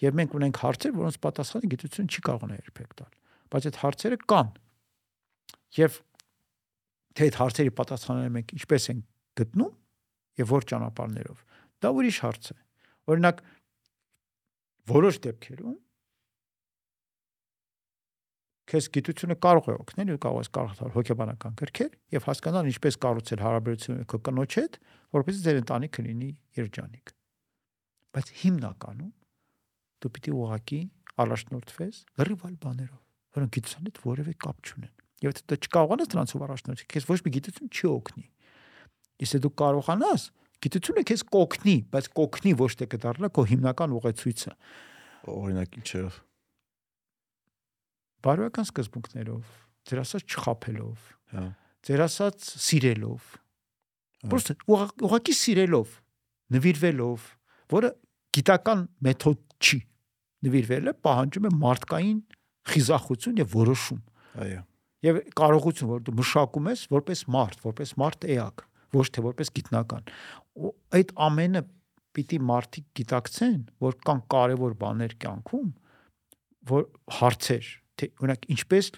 [0.01, 3.11] Եվ մենք ունենք հարցեր, որոնց պատասխանը գիտությունը չի կարող երբեք տալ։
[3.47, 4.49] Բայց այդ հարցերը կան։
[5.77, 5.99] Եվ
[7.17, 8.99] թե այդ հարցերի պատասխանները մենք ինչպես են
[9.37, 9.73] գտնում
[10.37, 11.37] եւ որ ճանապարհներով,
[11.81, 12.57] դա ուրիշ հարց է։
[13.07, 13.41] Օրինակ
[14.91, 15.77] որոշ դեպքերում
[18.67, 23.43] քեզ գիտությունը կարող է օգնել, ու կարող ես կարդալ հոգեբանական գրքեր եւ հասկանալ ինչպես կառուցել
[23.45, 24.77] հարաբերությունը քո կնոջ հետ,
[25.15, 27.13] որովհետեւ ձեր ընտանիքը լինի երջանիկ։
[28.17, 29.13] Բայց հիմնականում
[30.03, 30.81] դու պիտի ուղակի
[31.23, 33.01] առաջնորդվես լրիվ այլ բաներով,
[33.37, 37.33] որոնք գիտության հետ որևէ կապ չունեն։ Եվ եթե դու չկարողանաս դրանցով առաջնորդվել, քեզ ոչ մի
[37.37, 38.27] գիտություն չի օգնի։
[39.17, 40.27] Իսկ դու կարողանաս,
[40.67, 44.55] գիտությունը քեզ կօգնի, բայց կօգնի ոչ թե կդառնա քո հիմնական ուղեցույցը։
[45.33, 46.21] Օրինակ ինչերով
[48.27, 49.55] բարոյական սկզբունքներով,
[49.87, 51.45] ձեր ասած չխափելով, հա
[51.87, 53.27] ձեր ասած սիրելով։
[54.17, 54.55] Հա։ Պրոստը
[55.07, 55.91] ուղղակի սիրելով,
[56.57, 57.27] նվիրվելով,
[57.73, 57.91] որը
[58.37, 59.79] գիտական մեթոդ չի։
[60.47, 62.17] Նվիրվելը պահանջում է մարդկային
[62.71, 64.01] խիզախություն եւ որոշում
[64.43, 64.59] այո
[65.05, 68.63] եւ կարողություն, որ դու մշակում ես որպես մարդ, որպես մարդ էակ,
[68.97, 70.07] ոչ թե որպես գիտնական։
[70.97, 71.61] այդ ամենը
[72.17, 75.67] պիտի մարդիկ գիտակցեն, որ կան կարևոր բաներ կյանքում,
[76.71, 76.87] որ
[77.19, 77.67] հարցեր,
[77.97, 78.89] թե օրինակ ինչպես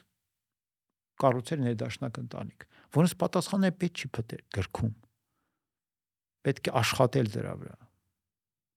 [1.20, 4.94] կառուցել ներդաշնակ ընտանիք, որոնց պատասխանը պետք չի փտել գրքում։
[6.50, 7.78] Պետք է աշխատել դրա վրա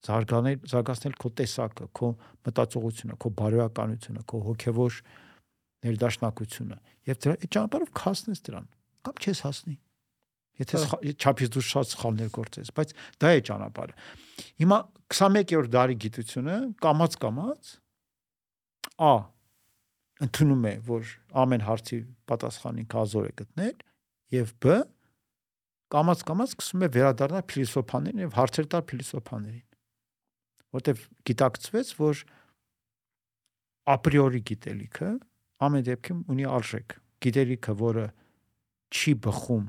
[0.02, 2.08] զարգանել, զարգացնել քո տեսակը, քո
[2.42, 4.96] մտածողությունը, քո բարոյականությունը, քո հոգևոր
[5.82, 6.78] ներդաշնակությունը
[7.10, 8.66] եւ դրա ճանապարհով կհասնես դրան
[9.06, 9.76] կամ չես հասնի
[10.62, 10.80] եթե
[11.16, 13.96] չափից դուրս շատ սխալներ գործես բայց դա է ճանապարհը
[14.62, 14.78] հիմա
[15.16, 17.72] 21-րդ դարի գիտությունը կամած կամած
[19.08, 19.12] a
[20.22, 21.98] ընդունում է, որ ամեն հարցի
[22.30, 23.76] պատասխանին կազոր է գտնել,
[24.32, 24.76] եւ բ
[25.92, 29.66] կամած կամած սկսում է վերադառնալ փիլիսոփաներին եւ հարցեր տալ փիլիսոփաներին։
[30.72, 32.22] Որտեւ գիտակցվեց, որ
[33.92, 35.10] ապրիորի գիտելիքը
[35.66, 38.06] ամեն դեպքում ունի արժեք։ Գիտելիքը, որը
[38.92, 39.66] չի բխում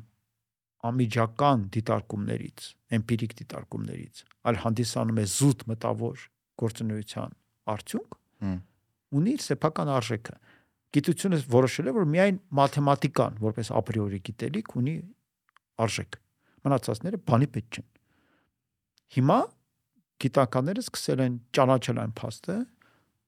[0.83, 2.65] ամիջական դիտարկումներից,
[2.98, 6.23] էմպիրիկ դիտարկումներից, այլ հանդիսանում է զուտ մտավոր
[6.64, 7.35] գործունեության
[7.73, 8.17] արդյունք,
[9.17, 10.35] ունի սեփական արժեքը։
[10.93, 14.93] Գիտությունը որոշել է, որ միայն մաթեմատիկան, որպես ապրիորի գիտելիք, ունի
[15.83, 16.19] արժեք։
[16.64, 17.88] Մնացածները բանի պետք չեն։
[19.14, 19.40] Հիմա
[20.24, 22.58] գիտականները սկսել են ճանաչել այն փաստը,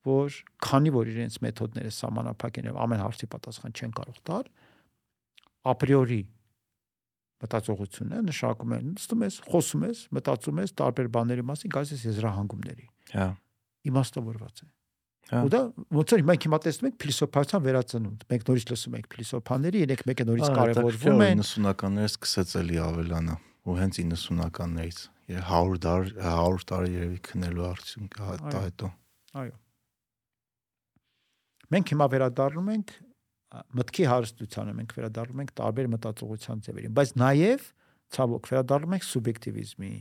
[0.06, 4.48] որ քանի որ իրենց մեթոդները սահմանափակ են եւ ամեն հարցի պատասխան չեն կարող տալ,
[5.74, 6.22] ապրիորի
[7.46, 12.88] մտածողությունը նշանակում է նստում ես, խոսում ես, մտածում ես տարբեր բաների մասին, գալիս ես եզրահանգումների։
[13.16, 13.28] Հա։
[13.92, 14.85] Իմաստավորված է։ Հա։
[15.26, 15.60] Ու դա
[15.96, 20.26] ոնց որ մենք հիմա տեսնում ենք փիլիսոփայության վերածնունդ։ Մենք նորից լսում ենք փիլիսոփաների, երեք մեկը
[20.30, 25.00] նորից կարևորվում են։ 90-ականներից սկսեց էլի ավելանա ու հենց 90-ականներից
[25.34, 28.20] 100 դար 100 տարի երևի քնելու արդյունք
[28.54, 28.92] դա հետո։
[29.42, 29.56] Այո։
[31.74, 32.96] Մենք հիմա վերադառնում ենք
[33.82, 37.70] մտքի հարստությանը, մենք վերադառնում ենք տարբեր մտածողության ձևերին, բայց նաև
[38.16, 39.94] ցավոք վերադառնում ենք սուբյեկտիվիզմի,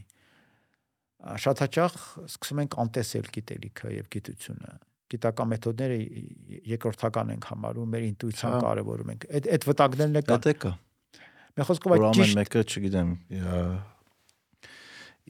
[1.44, 1.94] շատ հաճախ
[2.28, 4.74] սկսում ենք անտեսել գիտելիքը եւ գիտությունը
[5.12, 5.96] գիտական մեթոդները
[6.70, 10.72] երկրորդական ենք համարում, մեր ինտուիցիան կարևորում ենք։ Այդ այդ վտանգներն է կա։ Դա կա։
[11.54, 13.10] Մեր խոսքով այդ ճիշտ մեկը, չգիտեմ,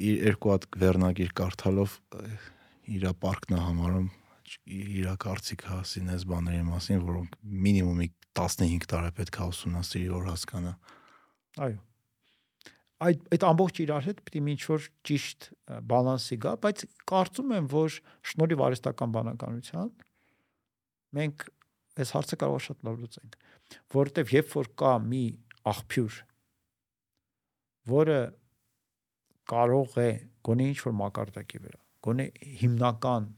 [0.05, 1.97] իր երկու հատ վերնագիր կարդալով
[2.95, 4.09] իր պարկն է համարում
[4.75, 10.73] իր կարծիքը հասին այս բաների մասին, որոնք մինիմումի 15 տարի պետք է ուսումնասիրի որ հասկանա։
[11.65, 11.79] Այո
[13.03, 15.49] այդ այդ ամբողջ իրար հետ պիտի ինչ որ ճիշտ
[15.91, 17.97] բալանսի գա, բայց կարծում եմ, որ
[18.31, 19.91] շնորհիվ արհեստական բանականության
[21.19, 21.47] մենք
[22.05, 23.37] այս հարցը կարող է շատ լավ լուծենք,
[23.95, 25.25] որովհետև երբ որ կա մի
[25.75, 26.19] աղբյուր,
[27.95, 28.21] որը
[29.55, 30.09] կարող է
[30.49, 32.27] գոնե ինչ որ մակարդակի վրա, գոնե
[32.63, 33.29] հիմնական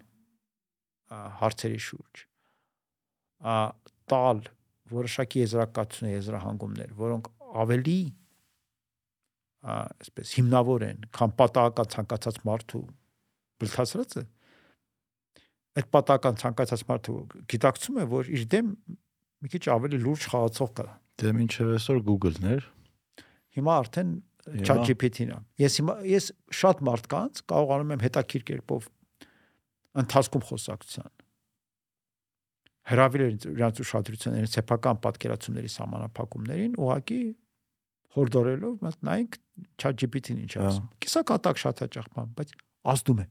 [1.40, 2.24] հարցերի շուրջ
[4.10, 4.40] տալ
[4.90, 7.28] որոշակի եզրակացություն եզրահանգումներ, որոնք
[7.62, 7.98] ավելի
[9.66, 12.82] այսպես հիմնավոր են, քան պատահական ցանկացած մարդու
[13.62, 14.22] բլթացրածը
[15.76, 17.14] այդ պատահական ցանկացած մարդը
[17.52, 18.70] գիտակցում է, որ իր դեմ
[19.44, 20.86] մի քիչ ավելի լուրջ խաղացող կա։
[21.20, 22.64] Դե մինչև այսօր Google-ն էր։
[23.56, 24.14] Հիմա արդեն
[24.46, 26.28] ChatGPT-ն է։ Ես հիմա ես
[26.60, 28.88] շատ մարդկանց կարողանում եմ հետաքրքիր կերպով
[30.06, 31.12] ընթացքում խոսակցության
[32.86, 37.20] հրավիրել իրանց ուշադրությունները սեփական պատկերացումների համանախապակումներին ուղակի
[38.16, 39.38] հորդորելով մաս նայեք
[39.80, 42.52] ChatGPT-ին ինչ ասում։ Կիսակատակ շատ հաճախ բան, բայց
[42.92, 43.26] ազդում է։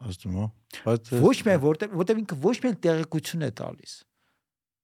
[0.00, 0.50] Ասում եմ,
[0.84, 3.92] բայց Ոչ միայն որտեղ որտեղ ինքը ոչ միայն տեղեկություն է տալիս։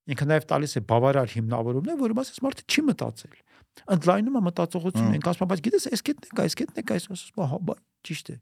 [0.07, 3.39] Ինքը նաև տալիս է բավարար հիմնավորումներ, որը մասից մարդը չի մտածել։
[3.97, 7.09] Ընդլայնում է մտածողությունը, ինքը ասում է, բայց գիտես, այս կետն է, այս կետն է, այս
[7.17, 7.75] ասում, հա, բա,
[8.07, 8.37] ճիշտ է։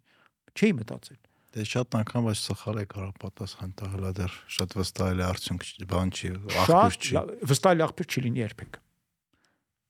[0.54, 1.20] Չի մտածել։
[1.54, 5.86] դե շատ անգամ բայց սխալ է կարող պատասխան տալ հələ դեռ շատ վստահելի արդյունք չի,
[5.94, 8.78] բան չի, աղբյուր Շատ չի։ լավ- վստահելի աղբյուր չի լինի երբեք։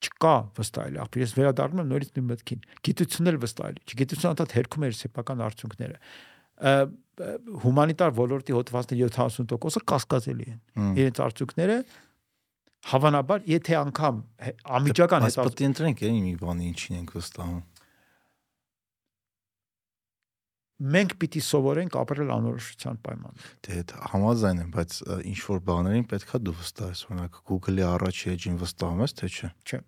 [0.04, 4.54] Չկա վստահելի աղբյուր։ Ես վերադառնում եմ նորից նույն մտքին։ Գիտությունն էլ վստահելի չի։ Գիտությունը անդադ
[4.58, 5.98] հերքում է սեփական արդյունքները։
[7.64, 10.58] Հումանիտար ոլորտի հոդվածների 70%-ը կասկածելի են։
[10.98, 11.76] Իրենց արդյունքները
[12.84, 17.14] հավանաբար, եթե անգամ հե- անմիջական Բայց հետազոտում պետք է ընտրենք էլի մի բանի ինչին ենք
[17.16, 17.62] վստահում։
[20.94, 24.96] մենք պիտի սովորենք ապրել անորոշության պայմաններում։ Դե այդ համաձայն եմ, բայց
[25.32, 29.78] ինչ որ բաներին պետքա դու վստահես, օրինակ Google-ի առաջի էջին վստահում ես, թե չէ։ Չէ։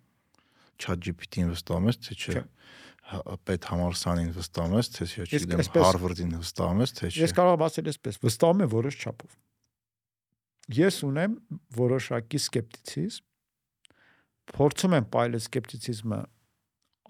[0.83, 2.43] ChatGPT-ին վստահում ես, թե չէ։
[3.07, 7.33] Հա- Պետ համալսանին վստահում ես, թե չէ, Ես չգիտեմ, Harvard-ին վստահում ես, թե չէ։ Ես
[7.37, 9.37] կարող եմ ասել այսպես, վստահում եմ որոշ չափով։
[10.77, 11.35] Ես ունեմ
[11.77, 13.23] որոշակի սկեպտիցիզմ,
[14.57, 16.19] փորձում եմ պայել սկեպտիցիզմը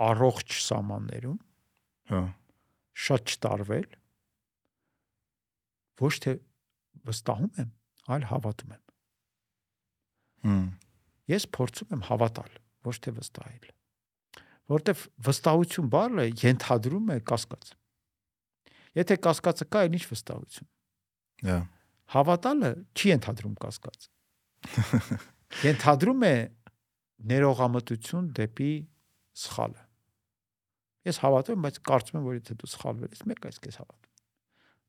[0.07, 1.39] առողջ սահմաններում,
[2.13, 2.21] Հա։
[3.07, 3.87] շատ չտարվել,
[6.05, 6.33] ոչ թե
[7.09, 7.71] վստահում եմ,
[8.13, 8.83] այլ հավատում եմ։
[10.47, 10.63] Հմ։
[11.33, 12.51] Ես փորձում եմ հավատալ,
[12.85, 13.71] ոչ թե վստահել։
[14.67, 17.71] Որտեվ վստահություն բառը ենթադրում է կասկած։
[18.97, 20.69] Եթե կասկածը կա, այն ինչ վստահություն։
[21.47, 21.57] Հա։
[22.17, 24.07] Հավատալը չի ենթադրում կասկած։
[25.67, 26.35] Ենթադրում է
[27.31, 28.71] ներողամտություն դեպի
[29.43, 29.83] սխալը։
[31.07, 34.13] Ես հավատում եմ, բայց կարծում եմ, որ եթե դու սխալվել ես, մեկ այս քեզ հավատում։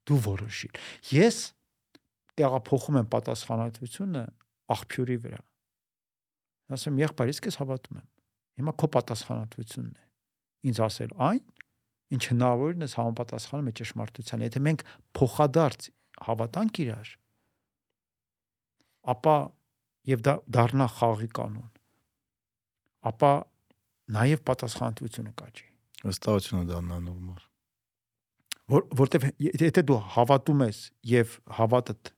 [0.08, 0.80] Դու որոշիր։
[1.14, 1.38] Ես
[2.38, 4.24] տեղափոխում եմ պատասխանատվությունը
[4.74, 5.40] աղբյուրի վրա։
[6.68, 8.08] Ասեմ, եղբայր, ես քեզ հավատում եմ։
[8.58, 10.08] Հիմա քո պատասխանատվությունն է
[10.68, 11.44] ինձ ասել այն,
[12.08, 14.84] ինչ հնարավորինս համապատասխանում է ճշմարտությանը։ Եթե մենք
[15.18, 15.88] փոխադարձ
[16.28, 17.10] հավատանք իրար,
[19.14, 19.36] ապա
[20.08, 21.70] եւ դա դառնա խաղի կանոն,
[23.12, 23.32] ապա
[24.18, 25.66] նաեւ պատասխանատվությունը կաճի։
[26.08, 27.44] Վստահությունը դառնա նորմալ։
[28.68, 32.10] Որ որտեվ եթե դու հավատում ես եւ հավատդ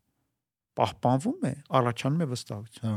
[0.80, 2.96] պահպանվում է, առաջանում է վստահություն։ Հա։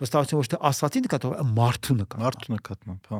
[0.00, 3.18] Վստահությունը ոչ թե ասացին նկատող, այլ մարդու նկատող։ Մարդու նկատմամբ, հա։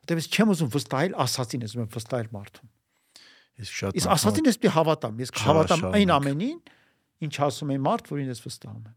[0.00, 2.68] Որտեվ ես չեմ ուզում վստահել ասացին, ես ուզում եմ վստահել մարդուն։
[3.60, 6.58] Ես շատ անգամ- ասացին ես պիտի հավատամ, ես հավատամ այն ամենին,
[7.20, 8.96] ինչ ասում է մարդ, որին ես վստահում եմ։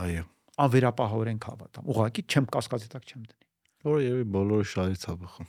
[0.00, 0.24] Այո։
[0.60, 3.46] Անվերապահորեն հավատամ։ Ուղղակի չեմ կասկածի տակ չեմ դնի։
[3.90, 5.48] Որը եւի բոլորը շահից է բխում։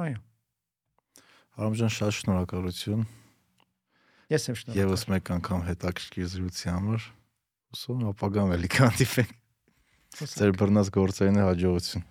[0.00, 0.18] Այո։
[1.60, 3.02] Արամջան շատ շնորհակալություն։
[4.30, 7.00] Ես եմ շնորհակալ։ Եվս մեկ անգամ հետաքրքիր զրույցի համար։
[7.70, 9.28] Ոսում ապագան էլի կանտիֆեք։
[10.30, 12.02] Ձեր բռնած գործերին հաջողություն։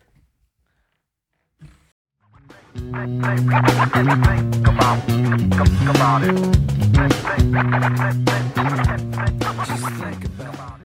[2.79, 3.43] Come on,
[4.63, 5.01] come on,
[5.85, 6.01] come
[9.43, 9.48] on.